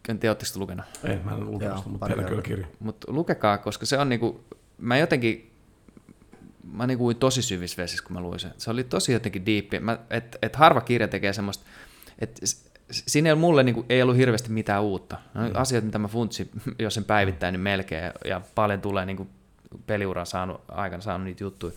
en 0.09 0.19
tiedä, 0.19 0.31
oletteko 0.31 0.53
te 0.53 0.59
lukenut? 0.59 0.87
Ei, 1.05 1.19
mä 1.25 1.31
en 1.31 1.41
lukenut 1.41 1.63
Joo, 1.63 1.77
sitä, 1.77 1.89
mutta 1.89 2.09
kyllä 2.09 2.43
kirja. 2.43 2.67
Mutta 2.81 3.13
lukekaa, 3.13 3.59
koska 3.59 3.87
se 3.87 3.99
on 3.99 4.09
niinku, 4.09 4.45
mä 4.79 4.99
jotenkin, 4.99 5.53
mä 6.73 6.87
niinku 6.87 7.07
uin 7.07 7.17
tosi 7.17 7.43
syvissä 7.43 7.83
vesissä, 7.83 8.05
kun 8.05 8.15
mä 8.15 8.21
luin 8.21 8.41
sen. 8.41 8.53
Se 8.59 8.71
oli 8.71 8.85
tosi 8.85 9.13
jotenkin 9.13 9.47
diippi. 9.47 9.81
Mä, 9.81 9.99
et, 10.11 10.39
et 10.43 10.57
harva 10.57 10.81
kirja 10.81 11.09
tekee 11.09 11.33
semmoista, 11.33 11.65
että 12.19 12.41
siinä 12.91 13.29
ei 13.29 13.33
ollut 13.33 13.41
mulle 13.41 13.63
niinku, 13.63 13.87
ei 13.89 14.03
ollut 14.03 14.17
hirveästi 14.17 14.51
mitään 14.51 14.83
uutta. 14.83 15.19
No, 15.35 15.49
mm. 15.49 15.51
Asiat, 15.55 15.85
mitä 15.85 15.99
mä 15.99 16.09
funtsin, 16.09 16.51
jos 16.79 16.95
sen 16.95 17.05
päivittäin, 17.05 17.53
niin 17.53 17.61
melkein, 17.61 18.13
ja 18.25 18.41
paljon 18.55 18.81
tulee 18.81 19.07
niinku 19.07 19.27
peliuran 19.87 20.27
saanut, 20.27 20.61
aikana 20.69 21.03
saanut 21.03 21.25
niitä 21.25 21.45
juttuja. 21.45 21.73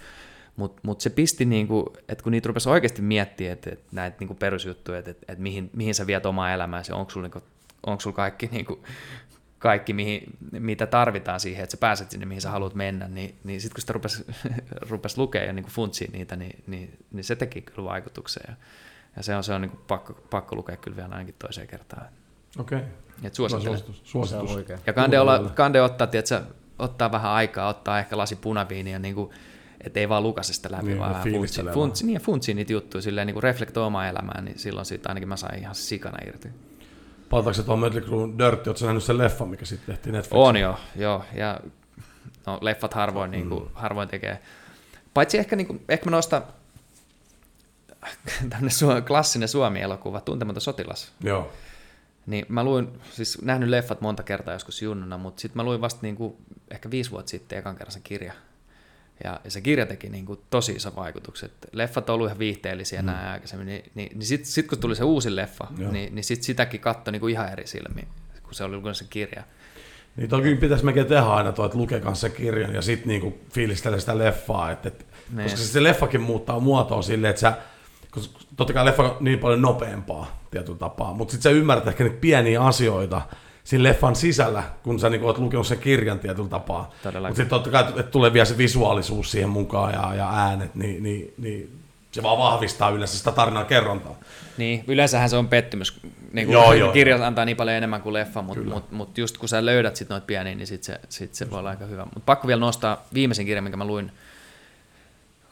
Mutta 0.56 0.82
mut 0.84 1.02
se 1.02 1.10
pisti, 1.10 1.46
niinku, 1.46 1.94
että 2.10 2.24
kun 2.24 2.32
niitä 2.32 2.48
rupesi 2.48 2.70
oikeasti 2.70 3.02
miettimään, 3.02 3.54
että 3.54 3.70
et 3.70 3.84
näitä 3.92 4.18
niinku 4.20 4.34
perusjuttuja, 4.34 5.00
että 5.00 5.12
et, 5.12 5.18
et 5.28 5.40
mihin, 5.40 5.70
mihin 5.74 5.96
sä 5.96 6.08
viet 6.08 6.26
omaa 6.26 6.54
elämääsi, 6.54 6.92
onko 6.92 7.12
sulla 7.12 7.28
niinku, 7.28 7.42
sul 8.00 8.12
kaikki, 8.12 8.50
niinku, 8.52 8.84
kaikki 9.60 9.94
mihin, 9.94 10.38
mitä 10.52 10.88
tarvitaan 10.88 11.40
siihen, 11.40 11.64
että 11.64 11.72
sä 11.72 11.78
pääset 11.78 12.12
sinne, 12.12 12.26
mihin 12.26 12.42
sä 12.42 12.52
haluat 12.52 12.76
mennä, 12.76 13.08
niin, 13.08 13.36
niin 13.44 13.62
sitten 13.62 13.76
kun 13.76 13.82
sitä 13.82 13.94
rupesi, 13.94 14.26
rupesi 14.90 15.18
lukea 15.18 15.44
ja 15.44 15.54
niinku 15.54 15.72
funtsia 15.72 16.10
niitä, 16.12 16.36
niin, 16.36 16.64
niin, 16.68 16.98
niin, 17.12 17.24
se 17.24 17.36
teki 17.36 17.62
kyllä 17.62 17.90
vaikutuksen. 17.90 18.44
Ja, 18.48 18.56
ja 19.16 19.24
se 19.24 19.36
on, 19.36 19.44
se 19.44 19.54
on 19.54 19.62
niinku 19.62 19.78
pakko, 19.88 20.14
pakko 20.14 20.56
lukea 20.56 20.78
kyllä 20.78 20.98
vielä 20.98 21.10
ainakin 21.10 21.36
toiseen 21.40 21.68
kertaan. 21.68 22.06
Okei. 22.60 22.82
Et 23.24 23.36
suosittelen. 23.36 23.78
Suositus. 23.78 24.02
Suositus. 24.04 24.58
Ja 24.88 24.94
kande, 24.94 25.20
olla, 25.20 25.52
kande 25.56 25.82
ottaa, 25.82 26.08
tiedätkö, 26.08 26.42
ottaa 26.82 27.12
vähän 27.12 27.32
aikaa, 27.32 27.68
ottaa 27.68 28.00
ehkä 28.00 28.18
lasi 28.18 28.36
punaviiniä, 28.36 29.00
niin 29.00 29.16
kuin, 29.16 29.30
että 29.82 30.00
ei 30.00 30.10
vaan 30.10 30.24
lukase 30.24 30.54
sitä 30.54 30.72
läpi, 30.72 30.86
Niin, 30.86 31.00
vaan 31.00 31.12
ja 31.12 31.14
vähän 31.14 31.34
funtsi, 31.34 31.62
funtsi, 31.74 32.06
niin, 32.06 32.22
funtsi 32.22 32.54
niitä 32.54 32.74
juttuja, 32.74 33.02
silleen 33.02 33.28
niin 33.28 33.34
kuin 33.36 33.44
reflektoi 33.44 33.84
omaa 33.84 34.08
elämää, 34.08 34.42
niin 34.42 34.60
silloin 34.60 34.86
siitä 34.86 35.10
ainakin 35.10 35.30
mä 35.30 35.38
sain 35.38 35.60
ihan 35.60 35.76
sikana 35.76 36.18
irti. 36.28 36.48
Palataanko 37.30 37.54
se 37.54 37.64
tuohon 37.64 37.80
Mötley 37.80 38.04
Crue'n 38.04 38.38
Dirty? 38.38 38.70
Oletko 38.70 38.78
sä 38.78 38.86
nähnyt 38.86 39.04
sen 39.04 39.18
leffan, 39.18 39.48
mikä 39.50 39.66
sitten 39.66 39.96
tehtiin 39.96 40.14
Netflixiin? 40.14 40.42
On 40.48 40.58
joo, 40.58 40.78
joo, 40.96 41.24
ja 41.36 41.60
no, 42.48 42.58
leffat 42.62 42.94
harvoin, 42.94 43.32
niin 43.32 43.50
kuin, 43.50 43.70
harvoin 43.74 44.10
tekee. 44.10 44.40
Paitsi 45.14 45.38
ehkä, 45.38 45.56
niin 45.56 45.68
kuin, 45.68 45.82
ehkä 45.90 46.10
mä 46.10 46.16
nostan, 46.16 46.44
tämmöinen 48.50 48.72
su- 48.72 49.02
klassinen 49.08 49.48
Suomi-elokuva, 49.48 50.22
Tuntematon 50.22 50.62
sotilas. 50.62 51.12
Joo. 51.24 51.52
Niin 52.26 52.46
mä 52.50 52.64
luin, 52.64 52.88
siis 53.12 53.42
nähnyt 53.42 53.70
leffat 53.70 54.02
monta 54.02 54.24
kertaa 54.24 54.54
joskus 54.54 54.82
junnuna, 54.82 55.18
mutta 55.18 55.42
sitten 55.42 55.58
mä 55.58 55.64
luin 55.64 55.82
vasta 55.82 56.00
niinku 56.02 56.38
ehkä 56.72 56.92
viisi 56.92 57.12
vuotta 57.12 57.30
sitten 57.30 57.60
ekan 57.60 57.76
kerran 57.76 57.92
sen 57.92 58.02
kirja. 58.02 58.34
Ja, 59.24 59.40
ja 59.44 59.52
se 59.52 59.62
kirja 59.62 59.86
teki 59.86 60.10
niinku 60.10 60.44
tosi 60.50 60.72
iso 60.72 60.96
vaikutukset. 60.96 61.52
Leffat 61.72 62.10
on 62.10 62.14
ollut 62.14 62.28
ihan 62.28 62.40
viihteellisiä 62.40 63.02
mm. 63.02 63.06
näin 63.06 63.28
aikaisemmin, 63.28 63.68
niin, 63.68 63.84
niin, 63.96 64.10
niin 64.14 64.26
sitten 64.26 64.52
sit 64.52 64.68
kun 64.68 64.78
tuli 64.78 64.96
se 64.96 65.04
uusi 65.04 65.36
leffa, 65.36 65.68
Joo. 65.78 65.92
niin, 65.92 66.16
niin 66.16 66.24
sit 66.24 66.44
sitäkin 66.44 66.80
katsoi 66.80 67.12
niinku 67.12 67.28
ihan 67.28 67.52
eri 67.52 67.68
silmiin, 67.68 68.08
kun 68.44 68.54
se 68.54 68.64
oli 68.64 68.76
lukenut 68.76 68.98
se 68.98 69.06
kirja. 69.10 69.44
Niin 70.16 70.30
toki 70.30 70.56
pitäisi 70.56 70.86
melkein 70.86 71.08
tehdä 71.08 71.22
aina 71.22 71.52
tuo, 71.52 71.66
että 71.66 71.78
lukekaa 71.78 72.16
se 72.16 72.30
kirjan 72.30 72.74
ja 72.74 72.82
sitten 72.82 73.08
niinku 73.08 73.40
fiilistele 73.54 74.00
sitä 74.00 74.18
leffaa. 74.18 74.72
Et, 74.72 74.86
et, 74.86 75.06
Niin. 75.36 75.44
koska 75.44 75.58
se 75.58 75.84
leffakin 75.84 76.22
muuttaa 76.22 76.60
muotoa 76.60 77.02
silleen, 77.02 77.30
että 77.30 77.40
sä, 77.40 77.58
koska 78.12 78.40
totta 78.56 78.74
kai 78.74 78.86
leffa 78.86 79.04
on 79.04 79.18
niin 79.20 79.40
paljon 79.40 79.62
nopeampaa 79.62 80.40
tietyllä 80.52 80.78
tapaa, 80.78 81.14
mutta 81.14 81.32
sitten 81.32 81.52
sä 81.52 81.58
ymmärrät 81.58 81.88
ehkä 81.88 82.04
niitä 82.04 82.18
pieniä 82.22 82.62
asioita 82.62 83.22
siinä 83.64 83.84
leffan 83.84 84.16
sisällä, 84.16 84.64
kun 84.84 85.00
sä 85.00 85.10
niinku 85.10 85.28
oot 85.28 85.38
lukenut 85.38 85.68
sen 85.68 85.80
kirjan 85.80 86.20
tietyllä 86.20 86.50
tapaa. 86.50 86.92
Mutta 87.04 87.28
sitten 87.28 87.50
totta 87.50 87.70
kai, 87.70 87.82
että 87.82 88.04
tulee 88.04 88.34
vielä 88.34 88.46
se 88.46 88.58
visuaalisuus 88.58 89.32
siihen 89.32 89.50
mukaan 89.50 89.94
ja, 89.94 90.16
ja 90.16 90.30
äänet, 90.34 90.76
niin, 90.76 91.04
niin, 91.04 91.34
niin 91.38 91.82
se 92.12 92.24
vaan 92.24 92.38
vahvistaa 92.38 92.90
yleensä 92.90 93.18
sitä 93.18 93.32
tarinan 93.32 93.66
kerrontaa. 93.66 94.16
Niin, 94.58 94.84
yleensähän 94.88 95.30
se 95.30 95.38
on 95.38 95.48
pettymys. 95.48 96.00
Niin 96.34 96.48
kuin 96.48 96.54
Joo, 96.54 96.74
joo. 96.74 96.92
kirja 96.92 97.28
antaa 97.28 97.46
niin 97.46 97.58
paljon 97.58 97.78
enemmän 97.78 98.02
kuin 98.02 98.14
leffa, 98.14 98.42
mutta 98.42 98.64
mut, 98.64 98.92
mut 98.92 99.18
just 99.18 99.38
kun 99.38 99.50
sä 99.50 99.66
löydät 99.66 99.96
sit 99.96 100.10
noita 100.10 100.26
pieniä, 100.26 100.56
niin 100.56 100.68
sit 100.68 100.84
se, 100.84 101.00
sit 101.10 101.36
se 101.36 101.52
voi 101.52 101.60
olla 101.60 101.70
aika 101.70 101.86
hyvä. 101.86 102.04
Mutta 102.04 102.22
pakko 102.26 102.48
vielä 102.48 102.60
nostaa 102.60 103.06
viimeisen 103.14 103.46
kirjan, 103.46 103.64
minkä 103.64 103.78
mä 103.78 103.86
luin, 103.86 104.12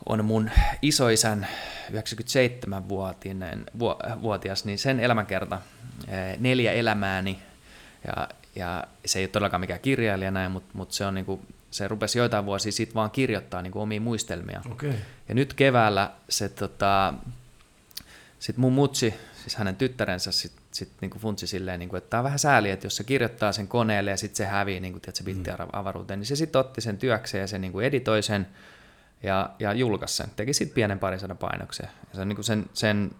on 0.09 0.25
mun 0.25 0.49
isoisän 0.81 1.47
97-vuotinen, 1.91 3.65
vu- 3.79 4.21
vuotias, 4.21 4.65
niin 4.65 4.77
sen 4.77 4.99
elämänkerta, 4.99 5.61
eh, 6.07 6.39
neljä 6.39 6.71
elämääni, 6.71 7.39
ja, 8.07 8.29
ja 8.55 8.83
se 9.05 9.19
ei 9.19 9.23
ole 9.23 9.29
todellakaan 9.29 9.61
mikään 9.61 9.79
kirjailija 9.79 10.31
näin, 10.31 10.51
mutta 10.51 10.69
mut 10.73 10.91
se 10.91 11.05
on 11.05 11.13
niinku, 11.13 11.41
se 11.71 11.87
rupesi 11.87 12.17
joitain 12.17 12.45
vuosia 12.45 12.71
sitten 12.71 12.95
vaan 12.95 13.11
kirjoittaa 13.11 13.61
niinku 13.61 13.81
omia 13.81 14.01
muistelmia. 14.01 14.61
Okei. 14.71 14.93
Ja 15.29 15.35
nyt 15.35 15.53
keväällä 15.53 16.11
se 16.29 16.49
tota, 16.49 17.13
sit 18.39 18.57
mun 18.57 18.73
mutsi, 18.73 19.13
siis 19.41 19.55
hänen 19.55 19.75
tyttärensä, 19.75 20.31
sit, 20.31 20.51
sit 20.71 20.89
niinku 21.01 21.19
funtsi 21.19 21.47
silleen, 21.47 21.79
niinku, 21.79 21.95
että 21.95 22.09
tämä 22.09 22.19
on 22.19 22.23
vähän 22.23 22.39
sääli, 22.39 22.69
että 22.69 22.85
jos 22.85 22.95
se 22.95 23.03
kirjoittaa 23.03 23.51
sen 23.51 23.67
koneelle 23.67 24.11
ja 24.11 24.17
sitten 24.17 24.37
se 24.37 24.45
hävii 24.45 24.79
niinku, 24.79 24.99
se 25.13 25.23
bittiavaruuteen, 25.23 26.19
niin 26.19 26.27
se 26.27 26.35
sitten 26.35 26.59
otti 26.59 26.81
sen 26.81 26.97
työkseen 26.97 27.41
ja 27.41 27.47
se 27.47 27.59
niinku 27.59 27.79
editoi 27.79 28.23
sen 28.23 28.47
ja, 29.23 29.49
ja 29.59 29.73
julkaisi 29.73 30.15
sen. 30.15 30.29
Teki 30.35 30.53
sitten 30.53 30.75
pienen 30.75 30.99
parisadan 30.99 31.37
painoksen. 31.37 31.89
Ja 32.09 32.15
se 32.15 32.21
on 32.21 32.27
niinku 32.27 32.43
sen, 32.43 32.65
sen 32.73 33.11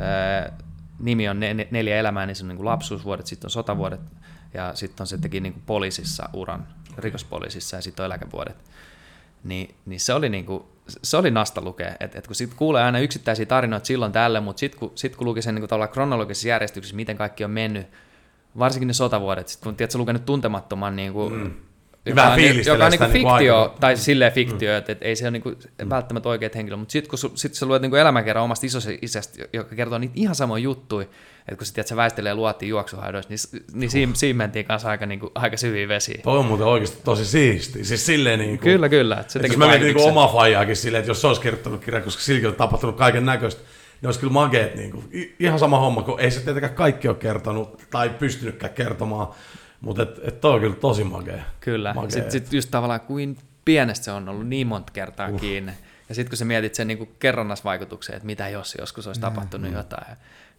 ää, 0.00 0.58
nimi 0.98 1.28
on 1.28 1.40
ne, 1.40 1.54
ne, 1.54 1.68
Neljä 1.70 1.96
elämää, 1.96 2.26
niin 2.26 2.36
se 2.36 2.44
on 2.44 2.48
niinku 2.48 2.64
lapsuusvuodet, 2.64 3.26
sitten 3.26 3.46
on 3.46 3.50
sotavuodet 3.50 4.00
ja 4.54 4.74
sitten 4.74 5.06
se 5.06 5.18
teki 5.18 5.40
niinku 5.40 5.60
poliisissa 5.66 6.28
uran, 6.32 6.68
rikospoliisissa 6.98 7.76
ja 7.76 7.82
sitten 7.82 8.02
on 8.02 8.06
eläkevuodet 8.06 8.56
niin, 9.46 9.74
niin 9.86 10.00
se 10.00 10.14
oli 10.14 10.28
niinku, 10.28 10.68
se 10.86 11.16
oli 11.16 11.30
nasta 11.30 11.60
lukea, 11.60 11.92
että 12.00 12.18
et 12.18 12.26
kun 12.26 12.36
sit 12.36 12.54
kuulee 12.54 12.82
aina 12.82 12.98
yksittäisiä 12.98 13.46
tarinoita 13.46 13.86
silloin 13.86 14.12
tälle, 14.12 14.40
mutta 14.40 14.60
sitten 14.60 14.80
kun, 14.80 14.92
sit 14.94 15.16
kun 15.16 15.26
luki 15.26 15.42
sen 15.42 15.54
niinku 15.54 15.68
tavallaan 15.68 15.92
kronologisessa 15.92 16.48
järjestyksessä, 16.48 16.96
miten 16.96 17.16
kaikki 17.16 17.44
on 17.44 17.50
mennyt, 17.50 17.86
varsinkin 18.58 18.86
ne 18.86 18.92
sotavuodet, 18.92 19.48
sit 19.48 19.60
kun 19.60 19.76
tiedät, 19.76 19.94
lukenut 19.94 20.24
tuntemattoman 20.24 20.96
niinku, 20.96 21.30
mm. 21.30 21.54
Niin 22.06 22.16
joka, 22.16 22.32
on, 22.32 22.66
joka 22.66 22.84
on 22.84 22.92
sitä 22.92 23.04
niinku 23.04 23.18
niinku 23.18 23.30
fiktio, 23.30 23.60
aikaa. 23.60 23.76
tai 23.80 23.96
silleen 23.96 24.32
fiktio, 24.32 24.70
mm. 24.70 24.76
että 24.78 24.92
et 24.92 24.98
ei 25.00 25.16
se 25.16 25.24
ole 25.24 25.30
niinku 25.30 25.54
välttämättä 25.88 26.28
oikeat 26.28 26.54
henkilö, 26.54 26.76
mutta 26.76 26.92
sitten 26.92 27.10
kun 27.10 27.18
su, 27.18 27.32
sit 27.34 27.54
sä 27.54 27.66
luet 27.66 27.82
niinku 27.82 27.96
elämänkerran 27.96 28.44
omasta 28.44 28.66
isästä, 29.02 29.44
joka 29.52 29.74
kertoo 29.76 29.98
niitä 29.98 30.14
ihan 30.16 30.34
samoja 30.34 30.62
juttuja, 30.62 31.06
että 31.48 31.56
kun 31.56 31.66
sä 31.66 31.74
tiedät, 31.74 31.86
sä 31.86 31.96
väistelee 31.96 32.34
luottiin 32.34 32.70
juoksuhaidoissa, 32.70 33.30
niin, 33.30 33.64
niin 33.72 33.90
siinä, 33.90 34.12
siinä 34.14 34.36
mentiin 34.36 34.66
kanssa 34.66 34.88
aika, 34.90 35.06
niinku, 35.06 35.30
aika 35.34 35.56
syviä 35.56 35.88
vesiä. 35.88 36.20
Toi 36.22 36.38
on 36.38 36.46
muuten 36.46 36.66
oikeasti 36.66 36.98
tosi 37.04 37.24
siisti. 37.24 37.84
Siis 37.84 38.06
silleen 38.06 38.38
niin 38.38 38.58
kuin, 38.58 38.72
Kyllä, 38.72 38.88
kyllä. 38.88 39.16
että 39.20 39.32
Se 39.32 39.38
teki 39.38 39.52
jos 39.52 39.58
mä 39.58 39.66
mietin 39.66 39.80
niin 39.86 39.94
vaikutuksen. 39.94 40.22
oma 40.22 40.32
faijaakin 40.32 40.76
silleen, 40.76 41.00
että 41.00 41.10
jos 41.10 41.20
se 41.20 41.26
olisi 41.26 41.40
kirjoittanut 41.40 41.84
kirjan, 41.84 42.02
koska 42.02 42.22
silläkin 42.22 42.48
on 42.48 42.54
tapahtunut 42.54 42.96
kaiken 42.96 43.26
näköistä, 43.26 43.62
niin 44.00 44.06
olisi 44.06 44.20
kyllä 44.20 44.32
mageet. 44.32 44.74
Niin 44.74 44.90
kuin, 44.90 45.34
ihan 45.38 45.58
sama 45.58 45.78
homma, 45.78 46.02
kun 46.02 46.20
ei 46.20 46.30
se 46.30 46.40
tietenkään 46.40 46.74
kaikki 46.74 47.08
ole 47.08 47.16
kertonut 47.16 47.82
tai 47.90 48.08
pystynytkään 48.08 48.74
kertomaan. 48.74 49.28
Mutta 49.80 50.02
et, 50.02 50.20
et 50.22 50.40
toi 50.40 50.54
on 50.54 50.60
kyllä 50.60 50.76
tosi 50.76 51.04
magea. 51.04 51.42
Kyllä. 51.60 51.94
Makea. 51.94 52.10
Sitten 52.10 52.30
sit 52.30 52.52
just 52.52 52.70
tavallaan 52.70 53.00
kuin 53.00 53.38
pienestä 53.64 54.04
se 54.04 54.10
on 54.10 54.28
ollut 54.28 54.46
niin 54.48 54.66
monta 54.66 54.92
kertaa 54.92 55.28
uh. 55.28 55.40
kiinni. 55.40 55.72
Ja 56.08 56.14
sitten 56.14 56.30
kun 56.30 56.36
sä 56.36 56.44
mietit 56.44 56.74
sen 56.74 56.88
niin 56.88 57.14
kerronnasvaikutuksen, 57.18 58.14
että 58.14 58.26
mitä 58.26 58.48
jos 58.48 58.76
joskus 58.80 59.06
olisi 59.06 59.20
tapahtunut 59.20 59.70
Mm. 59.70 59.76
jotain. 59.76 60.06
Ja, 60.08 60.16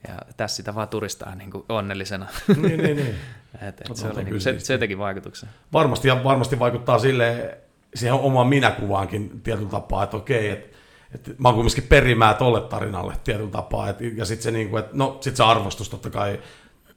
ja 0.08 0.20
tässä 0.38 0.56
sitä 0.56 0.76
vaan 0.76 0.88
turistaa 0.88 1.36
niin 1.36 1.52
kuin 1.52 1.64
onnellisena. 1.70 2.28
niin, 2.62 2.84
niin, 2.84 2.98
niin. 2.98 3.16
et, 3.68 3.82
et 3.82 3.96
se, 3.98 4.08
oli, 4.08 4.16
niin 4.16 4.28
kuin, 4.28 4.42
se, 4.42 4.60
se 4.60 4.78
teki 4.78 4.98
vaikutuksen. 4.98 5.50
Varmasti, 5.74 6.08
ja 6.08 6.24
varmasti 6.24 6.60
vaikuttaa 6.60 7.00
sille 7.00 7.58
siihen 7.96 8.14
omaan 8.16 8.48
minäkuvaankin 8.48 9.42
tietyllä 9.42 9.70
tapaa, 9.70 10.04
että 10.04 10.18
okei, 10.18 10.50
että 10.50 10.78
että 11.16 11.32
mä 11.38 11.48
oon 11.48 11.56
kumminkin 11.56 11.84
perimää 11.84 12.34
tolle 12.34 12.62
tarinalle 12.62 13.14
tietyllä 13.24 13.52
tapaa. 13.52 13.90
Et, 13.90 13.98
ja 14.02 14.26
sitten 14.26 14.44
se, 14.44 14.52
niinku, 14.52 14.78
että 14.78 14.92
no, 14.94 15.18
sit 15.22 15.36
se 15.36 15.44
arvostus 15.44 15.90
totta 15.90 16.10
kai 16.10 16.40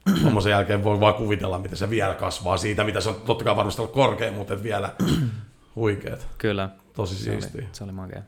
tuommoisen 0.21 0.49
jälkeen 0.49 0.83
voi 0.83 0.99
vaan 0.99 1.13
kuvitella, 1.13 1.59
miten 1.59 1.77
se 1.77 1.89
vielä 1.89 2.13
kasvaa 2.13 2.57
siitä, 2.57 2.83
mitä 2.83 3.01
se 3.01 3.09
on 3.09 3.21
totta 3.25 3.43
kai 3.43 3.55
varmasti 3.55 3.81
ollut 3.81 3.93
korkea, 3.93 4.31
mutta 4.31 4.63
vielä 4.63 4.89
huikeet. 5.75 6.27
Kyllä. 6.37 6.69
Tosi 6.93 7.15
Se 7.15 7.31
oli, 7.31 7.67
se 7.71 7.83
oli 7.83 7.91
makea. 7.91 8.21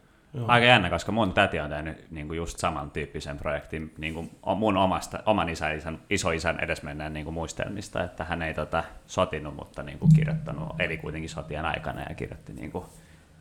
Aika 0.47 0.65
jännä, 0.65 0.89
koska 0.89 1.11
mun 1.11 1.33
täti 1.33 1.59
on 1.59 1.69
tehnyt 1.69 2.11
niin 2.11 2.27
kuin 2.27 2.37
just 2.37 2.59
samantyyppisen 2.59 3.37
projektin 3.37 3.93
niin 3.97 4.13
kuin 4.13 4.31
mun 4.55 4.77
omasta, 4.77 5.19
oman 5.25 5.49
isä, 5.49 5.71
isän, 5.71 5.99
isoisän 6.09 6.59
edesmenneen 6.59 7.13
niin 7.13 7.23
kuin 7.23 7.33
muistelmista, 7.33 8.03
että 8.03 8.23
hän 8.23 8.41
ei 8.41 8.53
tota, 8.53 8.83
sotinut, 9.07 9.55
mutta 9.55 9.83
niin 9.83 9.99
kuin 9.99 10.13
kirjoittanut, 10.15 10.69
eli 10.79 10.97
kuitenkin 10.97 11.29
sotien 11.29 11.65
aikana 11.65 12.01
ja 12.09 12.15
kirjoitti 12.15 12.53
niin 12.53 12.71
kuin 12.71 12.85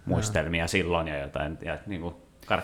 muistelmia 0.05 0.69
silloin 0.69 1.09
ja 1.09 1.19
jotain, 1.19 1.59
ja 1.63 1.79
niin 1.87 2.01
kuin 2.01 2.15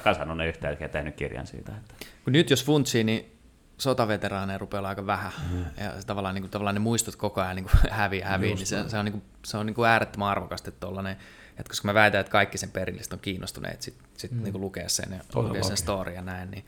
kasannut 0.03 0.37
ne 0.37 0.47
yhteen 0.47 0.77
ja 0.81 0.89
tehnyt 0.89 1.17
kirjan 1.17 1.47
siitä. 1.47 1.73
Että. 1.77 1.95
Kun 2.25 2.33
nyt 2.33 2.51
jos 2.51 2.65
funtsii, 2.65 3.05
niin 3.05 3.38
sotaveteraaneja 3.79 4.59
rupeaa 4.59 4.79
olla 4.79 4.89
aika 4.89 5.07
vähän. 5.07 5.33
Mm. 5.53 5.65
Ja 5.85 5.93
tavallaan, 6.07 6.35
niin 6.35 6.43
kuin, 6.43 6.51
tavallaan 6.51 6.75
ne 6.75 6.81
muistot 6.81 7.17
koko 7.17 7.41
ajan 7.41 7.57
niin 7.57 7.65
kuin 7.65 7.91
häviää, 7.91 8.29
häviää 8.29 8.55
niin 8.55 8.67
se, 8.67 8.89
se 8.89 8.99
on, 8.99 9.05
niin 9.05 9.13
kuin, 9.13 9.23
se 9.45 9.57
on 9.57 9.67
niin 9.67 9.75
kuin 9.75 9.89
äärettömän 9.89 10.29
arvokasta, 10.29 10.69
että 10.69 10.81
tollainen, 10.87 11.17
että 11.59 11.71
koska 11.71 11.89
mä 11.89 11.95
väitän, 11.95 12.21
että 12.21 12.31
kaikki 12.31 12.59
sen 12.59 12.71
perillistä 12.71 13.15
on 13.15 13.21
kiinnostuneet 13.21 13.83
sit, 13.83 13.95
sit 14.17 14.31
mm. 14.31 14.43
niin 14.43 14.53
kuin 14.53 14.63
lukea 14.63 14.89
sen 14.89 15.13
ja 15.13 15.43
lukea 15.43 15.63
sen 15.63 15.77
story 15.77 16.13
ja 16.13 16.23
näin, 16.23 16.51
niin, 16.51 16.65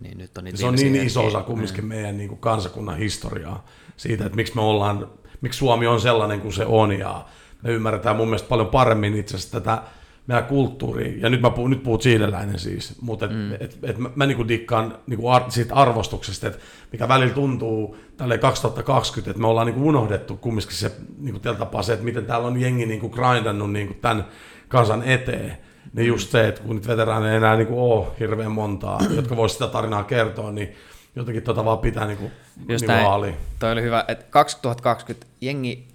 niin 0.00 0.18
nyt 0.18 0.38
on 0.38 0.44
niitä 0.44 0.58
Se 0.58 0.66
on 0.66 0.74
niin 0.74 0.96
iso 0.96 1.26
osa 1.26 1.42
kumminkin 1.42 1.84
meidän 1.84 2.16
niin 2.16 2.28
kuin 2.28 2.40
kansakunnan 2.40 2.96
historiaa 2.96 3.66
siitä, 3.96 4.24
että 4.24 4.36
miksi 4.36 4.54
me 4.54 4.60
ollaan, 4.60 5.10
miksi 5.40 5.58
Suomi 5.58 5.86
on 5.86 6.00
sellainen 6.00 6.40
kuin 6.40 6.52
se 6.52 6.64
on 6.64 6.92
ja 6.92 7.26
me 7.62 7.70
ymmärretään 7.70 8.16
mun 8.16 8.28
mielestä 8.28 8.48
paljon 8.48 8.68
paremmin 8.68 9.16
itse 9.16 9.36
asiassa 9.36 9.60
tätä 9.60 9.82
meidän 10.26 10.44
kulttuuria, 10.44 11.12
ja 11.18 11.30
nyt, 11.30 11.40
mä 11.40 11.50
puhun, 11.50 11.70
nyt 11.70 11.82
puhut 11.82 12.02
siideläinen 12.02 12.58
siis, 12.58 13.00
mutta 13.00 13.24
et, 13.24 13.32
mm. 13.32 13.52
et, 13.52 13.78
et 13.82 13.98
mä, 13.98 14.10
mä 14.14 14.26
niinku 14.26 14.48
dikkaan 14.48 14.98
niinku 15.06 15.28
ar, 15.28 15.42
siitä 15.48 15.74
arvostuksesta, 15.74 16.46
että 16.46 16.58
mikä 16.92 17.08
välillä 17.08 17.34
tuntuu 17.34 17.96
tälle 18.16 18.38
2020, 18.38 19.30
että 19.30 19.40
me 19.40 19.46
ollaan 19.46 19.66
niinku 19.66 19.88
unohdettu 19.88 20.36
kumminkin 20.36 20.76
se 20.76 20.92
niinku 21.18 21.40
tällä 21.40 21.58
tapaa 21.58 21.82
se, 21.82 21.92
että 21.92 22.04
miten 22.04 22.26
täällä 22.26 22.46
on 22.46 22.60
jengi 22.60 22.86
niinku 22.86 23.08
grindannut 23.08 23.72
niinku 23.72 23.94
tämän 23.94 24.24
kansan 24.68 25.02
eteen, 25.02 25.58
niin 25.92 26.08
just 26.08 26.30
se, 26.30 26.48
että 26.48 26.62
kun 26.62 26.76
niitä 26.76 26.88
veteraaneja 26.88 27.32
ei 27.32 27.36
enää 27.36 27.56
niinku 27.56 27.92
ole 27.92 28.06
hirveän 28.20 28.52
montaa, 28.52 29.00
jotka 29.16 29.36
voisi 29.36 29.52
sitä 29.52 29.66
tarinaa 29.66 30.04
kertoa, 30.04 30.52
niin 30.52 30.72
jotenkin 31.16 31.42
tota 31.42 31.64
vaan 31.64 31.78
pitää 31.78 32.06
niinku, 32.06 32.30
Just 32.68 32.86
niinku 32.86 33.04
haaliin. 33.04 33.36
Toi 33.58 33.72
oli 33.72 33.82
hyvä, 33.82 34.04
että 34.08 34.24
2020 34.30 35.26
jengi, 35.40 35.88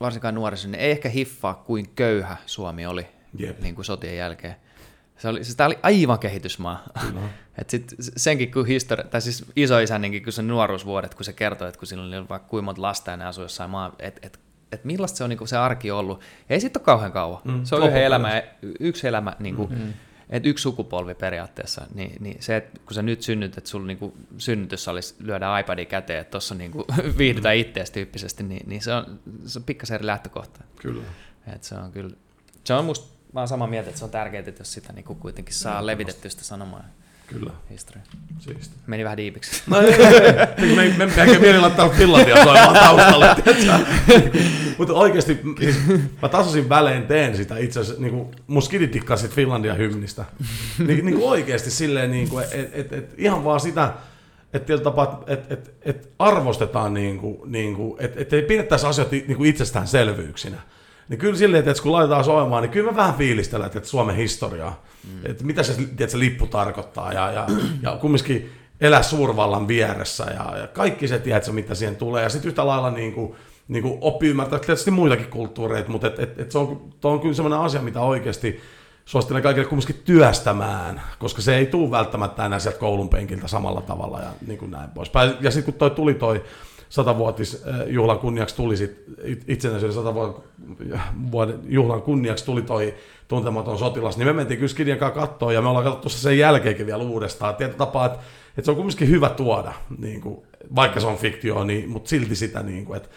varsinkaan 0.00 0.34
nuoriso, 0.34 0.68
niin 0.68 0.80
ei 0.80 0.90
ehkä 0.90 1.08
hiffaa, 1.08 1.54
kuin 1.54 1.88
köyhä 1.94 2.36
Suomi 2.46 2.86
oli 2.86 3.06
Jep. 3.38 3.60
niin 3.60 3.74
kuin 3.74 3.84
sotien 3.84 4.16
jälkeen. 4.16 4.54
Se 5.18 5.28
oli, 5.28 5.44
siis 5.44 5.56
tää 5.56 5.66
oli 5.66 5.78
aivan 5.82 6.18
kehitysmaa. 6.18 6.82
Et 7.58 7.70
sit 7.70 7.94
senkin 7.98 8.52
kun 8.52 8.66
historia, 8.66 9.04
tai 9.04 9.20
siis 9.20 9.44
isoisänninkin, 9.56 10.22
kun 10.22 10.32
se 10.32 10.42
nuoruusvuodet, 10.42 11.14
kun 11.14 11.24
se 11.24 11.32
kertoi, 11.32 11.68
että 11.68 11.78
kun 11.78 11.88
sillä 11.88 12.04
oli 12.04 12.28
vaikka 12.28 12.48
kuinka 12.48 12.64
monta 12.64 12.82
lasta 12.82 13.10
ja 13.10 13.16
ne 13.16 13.24
asui 13.24 13.44
jossain 13.44 13.70
maa, 13.70 13.94
että 13.98 14.20
et, 14.26 14.40
et 14.72 14.84
millaista 14.84 15.16
se 15.16 15.24
on 15.24 15.30
niin 15.30 15.48
se 15.48 15.56
arki 15.56 15.90
ollut. 15.90 16.20
Ei 16.50 16.60
siitä 16.60 16.78
ole 16.78 16.84
kauhean 16.84 17.12
kauan. 17.12 17.40
Mm, 17.44 17.52
Mm, 17.52 17.64
se 17.64 17.74
on 17.74 17.88
yhden 17.88 18.02
elämä, 18.02 18.42
yksi 18.80 19.08
elämä, 19.08 19.36
niin 19.38 19.56
kuin, 19.56 19.70
mm. 19.70 19.92
että 20.30 20.48
yksi 20.48 20.62
sukupolvi 20.62 21.14
periaatteessa, 21.14 21.86
niin, 21.94 22.22
niin 22.22 22.42
se, 22.42 22.56
että 22.56 22.80
kun 22.86 22.94
sä 22.94 23.02
nyt 23.02 23.22
synnyt, 23.22 23.58
että 23.58 23.70
sulla 23.70 23.86
niinku 23.86 24.14
synnytyssalissa 24.38 25.14
lyödään 25.18 25.60
iPadin 25.60 25.86
käteen, 25.86 26.20
että 26.20 26.30
tuossa 26.30 26.54
niinku 26.54 26.84
viihdytään 27.18 27.56
ittees 27.56 27.90
tyyppisesti, 27.90 28.42
niin, 28.42 28.68
niin 28.68 28.82
se, 28.82 28.92
on, 28.92 29.20
se 29.46 29.58
on 29.58 29.64
pikkasen 29.64 29.94
eri 29.94 30.06
lähtökohta. 30.06 30.60
Kyllä. 30.76 31.02
Et 31.54 31.62
se 31.62 31.74
on 31.74 31.92
kyllä, 31.92 32.16
se 32.64 32.74
on 32.74 32.84
musta, 32.84 33.21
mä 33.32 33.40
oon 33.40 33.48
samaa 33.48 33.68
mieltä, 33.68 33.88
että 33.88 33.98
se 33.98 34.04
on 34.04 34.10
tärkeää, 34.10 34.44
että 34.46 34.60
jos 34.60 34.72
sitä 34.72 34.92
niinku 34.92 35.14
kuitenkin 35.14 35.54
saa 35.54 35.86
levitettyä 35.86 36.30
sitä 36.30 36.44
sanomaa. 36.44 36.84
Kyllä. 37.26 37.50
historia. 37.70 38.02
Siisti. 38.38 38.74
Meni 38.86 39.04
vähän 39.04 39.16
diipiksi. 39.16 39.62
No 39.66 39.80
ei, 39.80 39.94
ei, 39.94 40.32
me, 40.76 40.88
me, 40.98 41.06
me, 41.06 41.26
me 41.26 41.38
mieli 41.38 41.58
laittaa 41.58 41.88
Finlandia 41.88 42.44
soimaan 42.44 42.74
taustalle? 42.74 43.36
Mutta 44.78 44.94
oikeasti, 44.94 45.40
siis, 45.60 45.76
mä 46.22 46.28
tasaisin 46.28 46.68
välein 46.68 47.06
teen 47.06 47.36
sitä 47.36 47.58
itse 47.58 47.80
asiassa, 47.80 48.02
niin 48.02 48.12
kuin, 48.12 48.28
mun 48.46 48.62
skidi 48.62 48.88
tikkaa 48.88 49.16
sit 49.16 49.30
Finlandia 49.30 49.74
hymnistä. 49.74 50.24
Niin, 50.78 51.06
niin 51.06 51.18
kuin 51.18 51.28
oikeasti 51.30 51.70
silleen, 51.70 52.10
niin 52.10 52.28
kuin, 52.28 52.44
et, 52.52 52.70
et, 52.72 52.92
et, 52.92 53.14
ihan 53.18 53.44
vaan 53.44 53.60
sitä, 53.60 53.92
että 54.52 54.78
tapaa, 54.78 55.24
että 55.26 55.54
et, 55.54 55.74
et 55.82 56.08
arvostetaan, 56.18 56.94
niin 56.94 57.18
kuin, 57.18 57.52
niin 57.52 57.76
kuin, 57.76 57.96
että 57.98 58.20
et 58.20 58.32
ei 58.32 58.42
pidettäisi 58.42 58.86
asioita 58.86 59.10
niin 59.12 59.36
kuin 59.36 59.50
itsestäänselvyyksinä. 59.50 60.58
Niin 61.12 61.18
kyllä 61.18 61.36
silleen, 61.36 61.68
että 61.68 61.82
kun 61.82 61.92
laitetaan 61.92 62.24
soimaan, 62.24 62.62
niin 62.62 62.70
kyllä 62.70 62.90
mä 62.90 62.96
vähän 62.96 63.14
fiilistelen, 63.14 63.66
että 63.66 63.88
Suomen 63.88 64.16
historiaa, 64.16 64.82
mm. 65.12 65.20
että 65.24 65.44
mitä 65.44 65.62
se, 65.62 65.74
tiedät, 65.74 66.10
se 66.10 66.18
lippu 66.18 66.46
tarkoittaa 66.46 67.12
ja, 67.12 67.32
ja, 67.32 67.46
ja 67.82 67.98
kumminkin 68.00 68.50
elää 68.80 69.02
suurvallan 69.02 69.68
vieressä 69.68 70.24
ja, 70.24 70.58
ja 70.58 70.66
kaikki 70.66 71.08
se, 71.08 71.18
tiedätkö, 71.18 71.52
mitä 71.52 71.74
siihen 71.74 71.96
tulee. 71.96 72.22
Ja 72.22 72.28
sitten 72.28 72.48
yhtä 72.48 72.66
lailla 72.66 72.90
niin 72.90 73.12
kuin, 73.12 73.34
niin 73.68 73.82
kuin 73.82 73.98
oppi 74.00 74.28
ymmärtää 74.28 74.58
tietysti 74.58 74.90
muitakin 74.90 75.26
kulttuureita, 75.26 75.90
mutta 75.90 76.06
et, 76.06 76.18
et, 76.18 76.40
et 76.40 76.50
se 76.50 76.58
on, 76.58 76.90
on 77.04 77.20
kyllä 77.20 77.34
sellainen 77.34 77.60
asia, 77.66 77.82
mitä 77.82 78.00
oikeasti 78.00 78.60
suosittelen 79.04 79.42
kaikille 79.42 79.68
kumminkin 79.68 80.02
työstämään, 80.04 81.02
koska 81.18 81.42
se 81.42 81.56
ei 81.56 81.66
tule 81.66 81.90
välttämättä 81.90 82.46
enää 82.46 82.58
sieltä 82.58 82.78
koulun 82.78 83.08
penkiltä 83.08 83.48
samalla 83.48 83.80
tavalla 83.80 84.20
ja 84.20 84.30
niin 84.46 84.58
kuin 84.58 84.70
näin 84.70 84.90
poispäin. 84.90 85.34
Ja 85.40 85.50
sitten 85.50 85.72
kun 85.72 85.78
toi 85.78 85.90
tuli 85.90 86.14
toi 86.14 86.44
satavuotis 86.92 87.64
juhlan 87.86 88.18
kunniaksi 88.18 88.56
tuli 88.56 88.76
sit, 88.76 89.04
itsenäisyyden 89.48 89.94
satavuoden 89.94 91.60
juhlan 91.64 92.02
kunniaksi 92.02 92.44
tuli 92.44 92.62
toi 92.62 92.94
tuntematon 93.28 93.78
sotilas, 93.78 94.16
niin 94.16 94.26
me 94.26 94.32
mentiin 94.32 94.58
kyllä 94.58 94.68
Skidien 94.68 94.98
kanssa 94.98 95.20
kattoon 95.20 95.54
ja 95.54 95.62
me 95.62 95.68
ollaan 95.68 95.84
katsottu 95.84 96.08
sen 96.08 96.38
jälkeenkin 96.38 96.86
vielä 96.86 97.02
uudestaan. 97.02 97.56
Tietyllä 97.56 97.78
tapaa, 97.78 98.06
että, 98.06 98.18
että 98.48 98.62
se 98.64 98.70
on 98.70 98.76
kumminkin 98.76 99.08
hyvä 99.08 99.28
tuoda, 99.28 99.72
niin 99.98 100.20
kuin, 100.20 100.42
vaikka 100.74 101.00
se 101.00 101.06
on 101.06 101.16
fiktio, 101.16 101.64
niin, 101.64 101.88
mutta 101.88 102.08
silti 102.08 102.36
sitä, 102.36 102.62
niin 102.62 102.84
kuin, 102.84 102.96
että, 102.96 103.08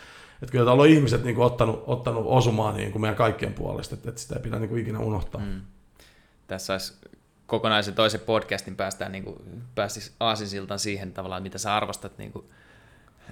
että 0.42 0.52
kyllä 0.52 0.66
täällä 0.66 0.84
on 0.84 0.90
ihmiset 0.90 1.24
niin 1.24 1.36
kuin, 1.36 1.46
ottanut, 1.46 1.84
ottanut 1.88 2.24
osumaan 2.26 2.76
niin 2.76 2.92
kuin 2.92 3.02
meidän 3.02 3.16
kaikkien 3.16 3.54
puolesta, 3.54 3.96
että, 3.96 4.10
että 4.10 4.22
sitä 4.22 4.36
ei 4.36 4.42
pidä 4.42 4.60
niin 4.60 4.70
kuin, 4.70 4.82
ikinä 4.82 5.00
unohtaa. 5.00 5.42
Mm. 5.42 5.62
Tässä 6.48 6.74
olisi 6.74 6.94
kokonaisen 7.46 7.96
toisen 7.96 8.20
podcastin 8.20 8.76
päästään 8.76 9.12
niin 9.12 9.24
kuin, 9.24 9.36
päästis 9.76 10.16
aasinsiltaan 10.20 10.80
siihen 10.80 11.14
tavallaan, 11.14 11.44
mitä 11.44 11.58
sä 11.58 11.76
arvostat 11.76 12.18
niin 12.18 12.32
kuin, 12.32 12.46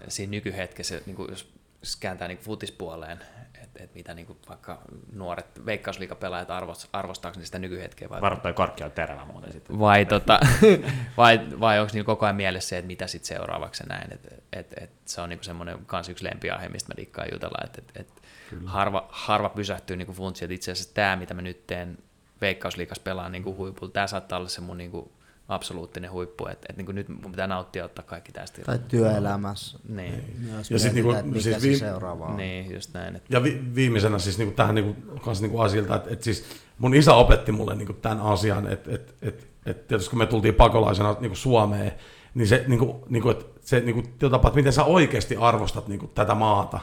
siinä 0.08 0.32
nykyhetkessä, 0.32 1.02
niin 1.06 1.16
kuin 1.16 1.30
jos 1.30 1.54
kääntää 2.00 2.28
niin 2.28 2.38
futispuoleen, 2.38 3.20
että 3.64 3.84
et 3.84 3.96
mitä 3.96 4.14
niin 4.14 4.26
kuin 4.26 4.40
vaikka 4.50 4.82
nuoret 5.14 5.66
veikkausliikapelaajat 5.66 6.52
arvost, 6.52 6.90
arvostaako 6.94 7.40
ne 7.40 7.46
sitä 7.46 7.60
nykyhetkeä? 7.60 8.10
Vai, 8.10 8.22
Varo 8.22 8.36
toi 8.36 8.54
korkki 8.54 8.84
on 8.84 8.92
terävä 8.92 9.26
muuten 9.26 9.52
sitten. 9.52 9.80
Vai, 9.80 10.06
tota, 10.06 10.40
vai, 11.18 11.60
vai 11.60 11.80
onko 11.80 11.92
niin 11.94 12.06
koko 12.06 12.26
ajan 12.26 12.36
mielessä 12.36 12.70
se, 12.70 12.78
että 12.78 12.88
mitä 12.88 13.08
sitten 13.08 13.28
seuraavaksi 13.28 13.84
näin, 13.88 14.14
että 14.14 14.36
et, 14.54 14.74
et 14.78 14.92
se 15.06 15.22
on 15.22 15.30
niin 15.30 15.44
semmoinen 15.44 15.86
kans 15.86 16.10
yksi 16.10 16.24
lempiaihe, 16.26 16.70
mistä 16.70 16.94
mä 16.94 16.98
dikkaan 16.98 17.28
jutella, 17.32 17.58
että 17.64 17.82
et, 17.82 18.02
et 18.02 18.22
harva, 18.66 19.08
harva 19.10 19.50
pysähtyy 19.50 19.98
niin 19.98 20.08
funtsiin, 20.08 20.46
että 20.46 20.56
itse 20.56 20.72
asiassa 20.72 20.94
tämä, 20.94 21.16
mitä 21.16 21.34
mä 21.34 21.42
nyt 21.42 21.68
teen 21.68 21.98
veikkausliikas 22.42 23.00
pelaan 23.00 23.32
niin 23.32 23.46
huipulla, 23.46 23.94
tämä 23.94 24.08
saattaa 24.08 24.40
olla 24.40 24.50
se 24.50 24.62
mun 24.62 24.78
niin 24.78 24.92
kuin 24.92 25.12
absoluuttinen 25.48 26.12
huippu, 26.12 26.48
että, 26.48 26.66
että 26.70 26.84
niin 26.84 26.96
nyt 26.96 27.10
mun 27.10 27.32
pitää 27.32 27.48
nauttia 27.48 27.86
ottaa 27.86 28.06
kaikki 28.06 28.32
tästä. 28.32 28.62
Tai 28.62 28.80
työelämässä. 28.88 29.80
Niin. 29.90 30.24
Myös 30.40 30.72
Ja 30.72 30.80
sit 30.80 30.94
niinku- 30.94 31.12
mietitään, 31.12 31.38
että 31.38 31.50
mikä 31.50 31.60
siis 31.60 31.80
se 31.80 31.86
viim- 31.86 31.90
seuraava 31.90 32.26
on. 32.26 32.38
Niin, 32.38 32.74
just 32.74 32.94
näin. 32.94 33.16
Että, 33.16 33.28
Ja 33.30 33.44
vi- 33.44 33.62
viimeisenä 33.76 34.20
siis 34.20 34.38
niinku 34.38 34.54
tähän 34.56 34.76
niinku, 34.76 34.96
kans 35.22 35.42
niinku 35.42 35.60
asialta, 35.60 35.96
että 35.96 36.10
et 36.14 36.24
siis 36.24 36.46
mun 36.80 36.94
isä 36.96 37.14
opetti 37.14 37.52
mulle 37.52 37.76
niinku 37.76 37.94
tämän 37.94 38.22
asian, 38.22 38.68
että 38.68 38.92
et, 38.96 39.16
et, 39.22 39.48
et 39.66 39.88
tietysti 39.88 40.10
kun 40.10 40.20
me 40.20 40.26
tultiin 40.26 40.56
pakolaisena 40.56 41.16
niinku 41.20 41.36
Suomeen, 41.36 41.92
niin 42.34 42.48
se, 42.48 42.64
niinku, 42.68 43.06
niinku, 43.10 43.30
et 43.30 43.46
se 43.62 43.80
niinku, 43.80 44.04
tapa, 44.30 44.48
että 44.48 44.56
miten 44.56 44.74
sä 44.74 44.84
oikeasti 44.84 45.36
arvostat 45.36 45.88
niinku, 45.88 46.08
tätä 46.08 46.36
maata. 46.36 46.80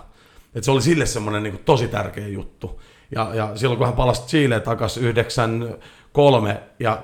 Et 0.54 0.64
se 0.64 0.70
oli 0.70 0.82
sille 0.82 1.06
semmoinen 1.06 1.42
niinku, 1.42 1.60
tosi 1.64 1.88
tärkeä 1.88 2.28
juttu. 2.28 2.80
Ja, 3.14 3.30
ja 3.34 3.56
silloin 3.56 3.78
kun 3.78 3.86
hän 3.86 3.96
palasi 3.96 4.22
Chileen 4.22 4.62
takaisin 4.62 5.02
93 5.02 6.62
ja 6.80 7.02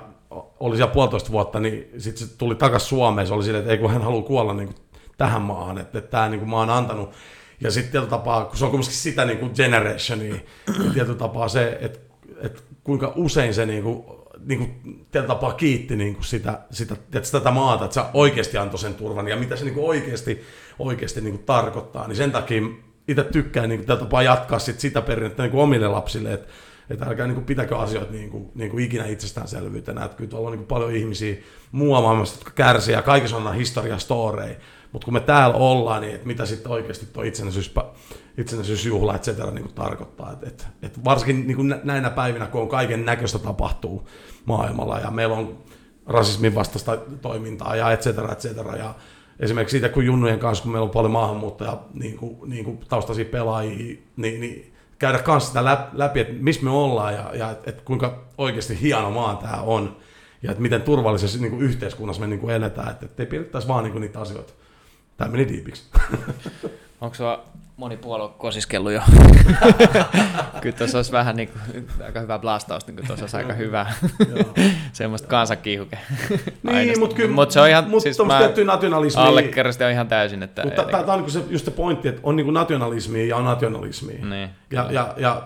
oli 0.59 0.75
siellä 0.75 0.93
puolitoista 0.93 1.31
vuotta, 1.31 1.59
niin 1.59 1.89
sitten 1.97 2.27
se 2.27 2.37
tuli 2.37 2.55
takaisin 2.55 2.89
Suomeen. 2.89 3.27
Se 3.27 3.33
oli 3.33 3.43
silleen, 3.43 3.61
että 3.61 3.71
ei 3.71 3.77
kun 3.77 3.91
hän 3.91 4.01
haluaa 4.01 4.23
kuolla 4.23 4.53
niin 4.53 4.67
kuin 4.67 4.77
tähän 5.17 5.41
maahan, 5.41 5.77
että, 5.77 5.97
että 5.97 6.11
tämä 6.11 6.29
niin 6.29 6.39
kuin 6.39 6.49
maa 6.49 6.61
on 6.61 6.69
antanut. 6.69 7.11
Ja 7.61 7.71
sitten 7.71 7.91
tietyllä 7.91 8.09
tapaa, 8.09 8.45
kun 8.45 8.57
se 8.57 8.65
on 8.65 8.71
kuitenkin 8.71 8.95
sitä 8.95 9.25
niin 9.25 9.39
kuin 9.39 9.51
generationia, 9.55 10.35
tietyllä 10.93 11.17
tapaa 11.17 11.47
se, 11.47 11.77
että, 11.81 11.99
että 12.41 12.61
kuinka 12.83 13.13
usein 13.15 13.53
se 13.53 13.65
niin 13.65 13.83
kuin, 13.83 14.03
niin 14.45 14.59
kuin 14.59 15.05
tietyllä 15.11 15.33
tapaa 15.33 15.53
kiitti 15.53 15.95
niin 15.95 16.13
kuin 16.13 16.25
sitä, 16.25 16.59
sitä, 16.71 16.93
että 17.13 17.31
tätä 17.31 17.51
maata, 17.51 17.85
että 17.85 17.93
se 17.93 18.01
oikeasti 18.13 18.57
antoi 18.57 18.79
sen 18.79 18.93
turvan 18.93 19.27
ja 19.27 19.37
mitä 19.37 19.55
se 19.55 19.65
niin 19.65 19.73
kuin 19.73 19.87
oikeasti, 19.87 20.43
oikeasti 20.79 21.21
niin 21.21 21.33
kuin 21.33 21.45
tarkoittaa. 21.45 22.07
Niin 22.07 22.15
sen 22.15 22.31
takia 22.31 22.61
itse 23.07 23.23
tykkään 23.23 23.69
niin 23.69 23.85
kuin, 23.85 23.99
tapaa 23.99 24.23
jatkaa 24.23 24.59
sit 24.59 24.79
sitä 24.79 25.01
perinnettä 25.01 25.43
niin 25.43 25.51
kuin 25.51 25.63
omille 25.63 25.87
lapsille, 25.87 26.33
että 26.33 26.47
että 26.89 27.05
älkää 27.05 27.27
niin 27.27 27.35
kuin, 27.35 27.45
pitäkö 27.45 27.77
asioita 27.77 28.11
niin 28.11 28.29
kuin, 28.29 28.51
niin 28.55 28.71
kuin 28.71 28.83
ikinä 28.83 29.05
itsestäänselvyytenä. 29.05 30.05
Että 30.05 30.17
kyllä 30.17 30.29
tuolla 30.29 30.47
on 30.47 30.51
niin 30.51 30.59
kuin, 30.59 30.67
paljon 30.67 30.95
ihmisiä 30.95 31.35
muualla 31.71 32.07
maailmassa, 32.07 32.35
jotka 32.35 32.51
kärsii 32.51 32.93
ja 32.93 33.01
kaikissa 33.01 33.37
on 33.37 33.55
historia 33.55 33.97
storeja. 33.97 34.55
Mutta 34.91 35.05
kun 35.05 35.13
me 35.13 35.19
täällä 35.19 35.55
ollaan, 35.55 36.01
niin 36.01 36.19
mitä 36.25 36.45
sitten 36.45 36.71
oikeasti 36.71 37.05
tuo 37.05 37.23
itsenäisyys, 37.23 37.73
itsenäisyysjuhla 38.37 39.15
et 39.15 39.23
cetera, 39.23 39.51
niin 39.51 39.63
kuin 39.63 39.73
tarkoittaa. 39.73 40.31
Et, 40.31 40.43
et, 40.43 40.67
et 40.81 41.03
varsinkin 41.03 41.47
niin 41.47 41.55
kuin 41.55 41.75
näinä 41.83 42.09
päivinä, 42.09 42.45
kun 42.45 42.61
on 42.61 42.69
kaiken 42.69 43.05
näköistä 43.05 43.39
tapahtuu 43.39 44.09
maailmalla 44.45 44.99
ja 44.99 45.11
meillä 45.11 45.35
on 45.35 45.57
rasismin 46.05 46.55
vastaista 46.55 46.97
toimintaa 47.21 47.75
ja 47.75 47.91
et 47.91 48.01
cetera, 48.01 48.31
et 48.31 48.39
cetera. 48.39 48.75
Ja 48.75 48.95
esimerkiksi 49.39 49.71
siitä, 49.71 49.89
kun 49.89 50.05
junnujen 50.05 50.39
kanssa, 50.39 50.63
kun 50.63 50.71
meillä 50.71 50.85
on 50.85 50.89
paljon 50.89 51.11
maahanmuuttajia, 51.11 51.77
niin 51.93 52.17
kuin, 52.17 52.49
niin 52.49 52.65
kuin 52.65 52.79
taustaisia 52.89 53.25
pelaajia, 53.25 53.97
niin, 54.15 54.41
niin 54.41 54.73
käydä 54.99 55.19
kanssa 55.19 55.47
sitä 55.47 55.89
läpi, 55.93 56.19
että 56.19 56.33
missä 56.39 56.63
me 56.63 56.69
ollaan 56.69 57.13
ja, 57.13 57.31
ja 57.33 57.51
että 57.51 57.83
kuinka 57.85 58.23
oikeasti 58.37 58.81
hieno 58.81 59.11
maa 59.11 59.35
tämä 59.35 59.61
on 59.61 59.97
ja 60.43 60.51
että 60.51 60.61
miten 60.61 60.81
turvallisessa 60.81 61.39
niin 61.39 61.51
kuin 61.51 61.61
yhteiskunnassa 61.61 62.21
me 62.21 62.27
niin 62.27 62.39
kuin 62.39 62.55
eletään, 62.55 62.91
että, 62.91 63.23
ei 63.23 63.25
pidettäisi 63.25 63.67
vaan 63.67 63.83
niin 63.83 63.91
kuin 63.91 64.01
niitä 64.01 64.19
asioita. 64.19 64.53
Tämä 65.17 65.31
meni 65.31 65.47
diipiksi. 65.47 65.83
Onko 67.01 67.15
sulla 67.15 67.43
moni 67.77 67.97
puolue 67.97 68.29
kosiskellut 68.37 68.91
jo? 68.91 69.01
kyllä 70.61 70.77
tuossa 70.77 70.97
olisi 70.97 71.11
vähän 71.11 71.35
niin 71.35 71.49
kuin, 71.49 71.87
aika 72.05 72.19
hyvä 72.19 72.39
blastaus, 72.39 72.87
niin 72.87 72.95
kuin 72.95 73.07
tuossa 73.07 73.23
olisi 73.23 73.37
aika 73.37 73.53
hyvä 73.53 73.85
semmoista 74.93 75.27
kansankiihuke. 75.27 75.97
niin, 76.63 76.99
mutta 76.99 77.15
kyllä, 77.15 77.35
mut 77.35 77.51
se 77.51 77.61
on 77.61 77.69
ihan, 77.69 77.89
mut 77.89 78.03
siis 78.03 78.17
mä 78.19 78.39
nationalismi. 78.65 79.21
Allekirjoitin 79.21 79.85
on 79.85 79.91
ihan 79.91 80.07
täysin. 80.07 80.43
Että 80.43 80.63
mutta 80.63 80.83
tämä 80.83 81.13
on 81.13 81.21
niin 81.21 81.31
se, 81.31 81.43
just 81.49 81.65
se 81.65 81.71
pointti, 81.71 82.07
että 82.07 82.21
on 82.23 82.35
niin 82.35 82.53
nationalismia 82.53 83.25
ja 83.25 83.35
on 83.35 83.45
nationalismia. 83.45 84.25
Niin, 84.25 84.49
ja, 84.71 84.91
ja, 84.91 85.13
ja 85.17 85.43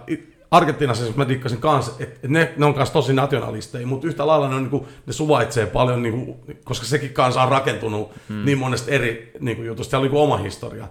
Argentiinassa 0.52 1.06
mä 1.16 1.28
dikkasin 1.28 1.58
kanssa, 1.58 1.92
että 2.00 2.28
ne, 2.28 2.54
ne 2.58 2.66
on 2.66 2.74
kanssa 2.74 2.94
tosi 2.94 3.14
nationalisteja, 3.14 3.88
mutta 3.88 4.08
yhtä 4.08 4.28
lailla 4.28 4.50
ne, 4.50 4.56
on, 4.56 4.62
niin 4.62 4.70
kuin, 4.72 4.86
ne 5.06 5.14
suvaitsee 5.14 5.66
paljon, 5.66 6.04
niin 6.04 6.14
kuin, 6.14 6.58
koska 6.64 6.86
sekin 6.86 7.14
kanssa 7.14 7.44
on 7.44 7.50
rakentunut 7.50 8.12
hmm. 8.30 8.46
niin 8.46 8.58
monesta 8.58 8.92
eri 8.92 9.32
niin 9.40 9.58
kuin, 9.58 9.68
jutusta, 9.68 9.90
siellä 9.90 10.06
on 10.06 10.12
niin 10.12 10.22
oma 10.22 10.38
historia. 10.38 10.88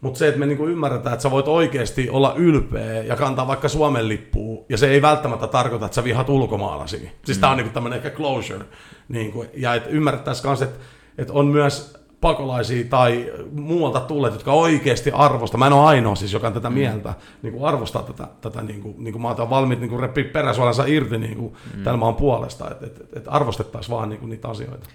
Mutta 0.00 0.18
se, 0.18 0.28
että 0.28 0.40
me 0.40 0.46
niinku 0.46 0.66
ymmärretään, 0.66 1.12
että 1.12 1.22
sä 1.22 1.30
voit 1.30 1.48
oikeasti 1.48 2.10
olla 2.10 2.34
ylpeä 2.36 3.02
ja 3.02 3.16
kantaa 3.16 3.46
vaikka 3.46 3.68
Suomen 3.68 4.08
lippua, 4.08 4.64
ja 4.68 4.78
se 4.78 4.90
ei 4.90 5.02
välttämättä 5.02 5.46
tarkoita, 5.46 5.86
että 5.86 5.94
sä 5.94 6.04
vihat 6.04 6.28
ulkomaalaisia. 6.28 7.10
Siis 7.24 7.38
mm. 7.38 7.40
tämä 7.40 7.50
on 7.50 7.56
niinku 7.56 7.72
tämmöinen 7.72 7.96
ehkä 7.96 8.10
closure. 8.10 8.64
Niinku, 9.08 9.46
ja 9.54 9.74
että 9.74 9.88
ymmärrettäisiin 9.88 10.46
myös, 10.46 10.62
että, 10.62 10.80
että 11.18 11.32
on 11.32 11.46
myös 11.46 12.04
pakolaisia 12.20 12.84
tai 12.84 13.32
muualta 13.52 14.00
tulleet, 14.00 14.34
jotka 14.34 14.52
oikeasti 14.52 15.10
arvostaa. 15.10 15.58
Mä 15.58 15.66
en 15.66 15.72
ole 15.72 15.86
ainoa 15.86 16.14
siis, 16.14 16.32
joka 16.32 16.46
on 16.46 16.52
tätä 16.52 16.70
mm. 16.70 16.74
mieltä, 16.74 17.14
niin 17.42 17.52
kuin 17.52 17.64
arvostaa 17.64 18.02
tätä, 18.02 18.28
tätä 18.40 18.62
niin 18.62 18.82
kuin, 18.82 18.94
niin 18.98 19.12
kuin 19.12 19.22
mä 19.22 19.28
oon 19.28 19.50
valmiit 19.50 19.80
niin 19.80 20.00
repiä 20.00 20.24
peräsuolansa 20.24 20.84
irti 20.86 21.18
niin 21.18 21.36
kuin 21.36 21.54
mm. 21.74 21.82
tämän 21.82 21.98
maan 21.98 22.14
puolesta, 22.14 22.70
että 22.70 22.86
et, 22.86 23.00
et, 23.00 23.16
et 23.16 23.24
arvostettaisiin 23.26 23.96
vaan 23.96 24.08
niin 24.08 24.20
kuin 24.20 24.30
niitä 24.30 24.48
asioita. 24.48 24.88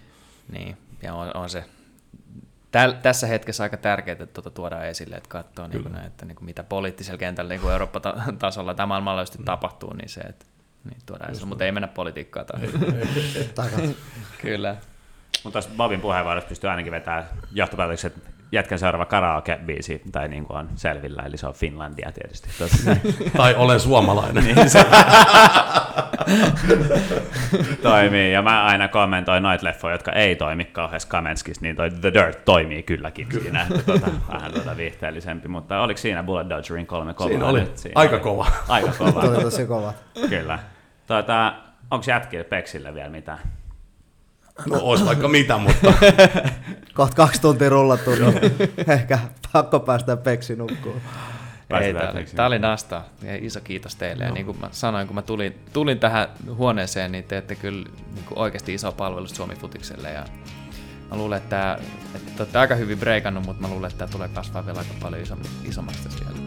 Niin, 0.52 0.78
ja 1.04 1.14
on, 1.14 1.32
on 1.34 1.50
se 1.50 1.64
täl, 2.72 2.92
tässä 2.92 3.28
hetkessä 3.28 3.64
aika 3.64 3.78
tärkeää, 3.78 4.14
että 4.14 4.26
tuota 4.26 4.50
tuodaan 4.50 4.88
esille, 4.88 5.16
että 5.16 5.30
katsoo 5.30 5.68
niin 5.68 5.84
kuin, 5.84 5.96
että 5.98 6.26
niin 6.26 6.36
kuin 6.36 6.46
mitä 6.46 6.64
poliittisella 6.64 7.18
kentällä 7.18 7.54
niin 7.54 7.72
Eurooppa-tasolla 7.72 8.74
tai 8.76 8.88
maailmanlaajuisesti 8.88 9.38
mm. 9.38 9.46
tapahtuu, 9.46 9.94
niin 9.94 10.10
se, 10.10 10.22
että 10.22 10.46
niin 10.84 10.98
tuodaan 11.06 11.32
esille, 11.32 11.48
mutta 11.48 11.66
ei 11.66 11.72
mennä 11.72 11.88
politiikkaan. 11.88 12.46
Tai... 13.56 13.72
Kyllä. 14.42 14.76
Mutta 15.44 15.62
tuossa 15.62 15.78
Bobin 15.78 16.02
puheenvuorossa 16.02 16.50
pystyy 16.50 16.70
ainakin 16.70 16.92
vetämään 16.92 17.30
johtopäätökset, 17.52 18.18
että 18.18 18.30
jätkän 18.52 18.80
seuraava 18.80 19.06
karaoke-biisi, 19.06 20.02
tai 20.12 20.28
niin 20.28 20.46
kuin 20.46 20.58
on 20.58 20.70
selvillä, 20.76 21.24
eli 21.26 21.38
se 21.38 21.48
on 21.48 21.54
Finlandia 21.54 22.12
tietysti. 22.12 22.50
tai 23.38 23.56
olen 23.56 23.80
suomalainen. 23.80 24.44
niin, 24.56 24.70
se 24.70 24.86
toimii, 27.84 28.34
ja 28.34 28.42
mä 28.42 28.66
aina 28.66 28.88
kommentoin 28.88 29.44
noita 29.44 29.66
leffoja, 29.66 29.94
jotka 29.94 30.12
ei 30.12 30.36
toimi 30.36 30.66
kauheassa 30.66 31.08
Kamenskissa, 31.08 31.62
niin 31.62 31.76
toi 31.76 31.90
The 31.90 32.14
Dirt 32.14 32.46
toimii 32.46 32.84
kylläkin 32.84 33.28
siinä, 33.32 33.62
että 33.62 33.84
tuota, 33.84 34.08
vähän 34.32 34.54
tuota 34.54 34.78
viihteellisempi, 34.78 35.48
mutta 35.48 35.82
oliko 35.82 35.98
siinä 35.98 36.24
Bullet 36.24 36.50
Dodgerin 36.50 36.88
kolme 36.88 37.14
kovaa? 37.14 37.30
Siinä 37.30 37.46
oli, 37.46 37.72
siinä 37.76 37.94
aika 37.96 38.16
oli. 38.16 38.24
kova. 38.24 38.48
Aika 38.68 38.92
kova. 38.98 39.20
oli 39.20 39.44
tosi 39.44 39.66
kova. 39.66 39.94
Kyllä. 40.30 40.60
Tuota, 41.08 41.54
onko 41.92 42.06
jätkillä 42.08 42.44
Peksille 42.44 42.94
vielä 42.94 43.10
mitään? 43.10 43.40
No 44.66 44.80
ois 44.82 45.06
vaikka 45.06 45.28
mitä, 45.28 45.58
mutta 45.58 45.94
Kohta 46.94 47.16
kaksi 47.16 47.42
tuntia 47.42 47.70
rullattu, 47.70 48.12
niin 48.12 48.34
ehkä 48.88 49.20
pakko 49.54 49.80
päästä 49.80 50.18
peksi 50.18 50.56
nukkuun. 50.56 51.02
Ei, 51.82 51.94
tää, 51.94 52.12
oli, 52.12 52.26
tää 52.36 52.46
oli 52.48 52.60
nasta. 52.60 53.02
Ja 53.24 53.36
iso 53.42 53.60
kiitos 53.62 53.96
teille. 53.96 54.24
Ja 54.24 54.32
niin 54.32 54.46
kuin 54.46 54.60
mä 54.60 54.70
sanoin, 54.72 55.08
kun 55.08 55.16
mä 55.16 55.22
tulin, 55.22 55.56
tulin 55.74 56.00
tähän 56.00 56.28
huoneeseen, 56.56 57.12
niin 57.12 57.24
teette 57.24 57.56
kyllä 57.56 57.90
niin 58.16 58.26
kuin 58.26 58.38
oikeasti 58.40 58.74
iso 58.74 58.92
palvelus 58.92 59.32
Suomi 59.32 59.56
Futikselle. 59.56 60.12
Ja 60.12 60.26
mä 61.12 61.18
luulen, 61.18 61.38
että, 61.38 61.80
että 62.16 62.32
te 62.36 62.42
olette 62.44 62.58
aika 62.60 62.76
hyvin 62.76 63.00
breikannut, 63.00 63.46
mutta 63.46 63.62
mä 63.62 63.68
luulen, 63.74 63.88
että 63.92 63.98
tämä 63.98 64.12
tulee 64.12 64.28
kasvaa 64.28 64.66
vielä 64.66 64.80
aika 64.80 64.94
paljon 65.02 65.22
isommi, 65.22 65.46
isommaksi 65.64 66.04
tässä 66.04 66.20
vielä. 66.26 66.40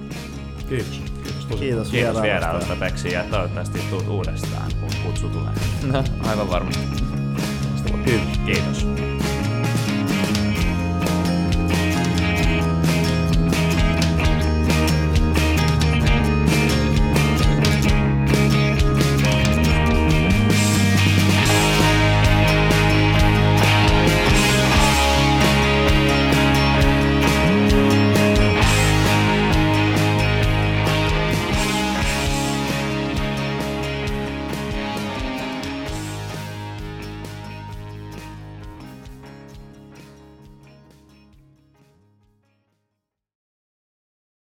kiitos. 0.69 1.01
Kiitos 1.23 1.45
tosi 1.47 1.59
Kiitos, 1.61 1.89
Kiitos 1.89 1.93
vierailusta. 1.93 2.23
vierailusta 2.23 2.77
Peksi 2.77 3.13
ja 3.13 3.25
toivottavasti 3.25 3.79
tuut 3.91 4.09
uudestaan, 4.09 4.71
kun 4.81 4.91
kutsu 5.05 5.29
tulee. 5.29 5.53
No, 5.93 6.05
aivan 6.29 6.51
varmasti. 6.51 7.12
Kiitos. 8.05 8.39
Kiitos. 8.47 9.22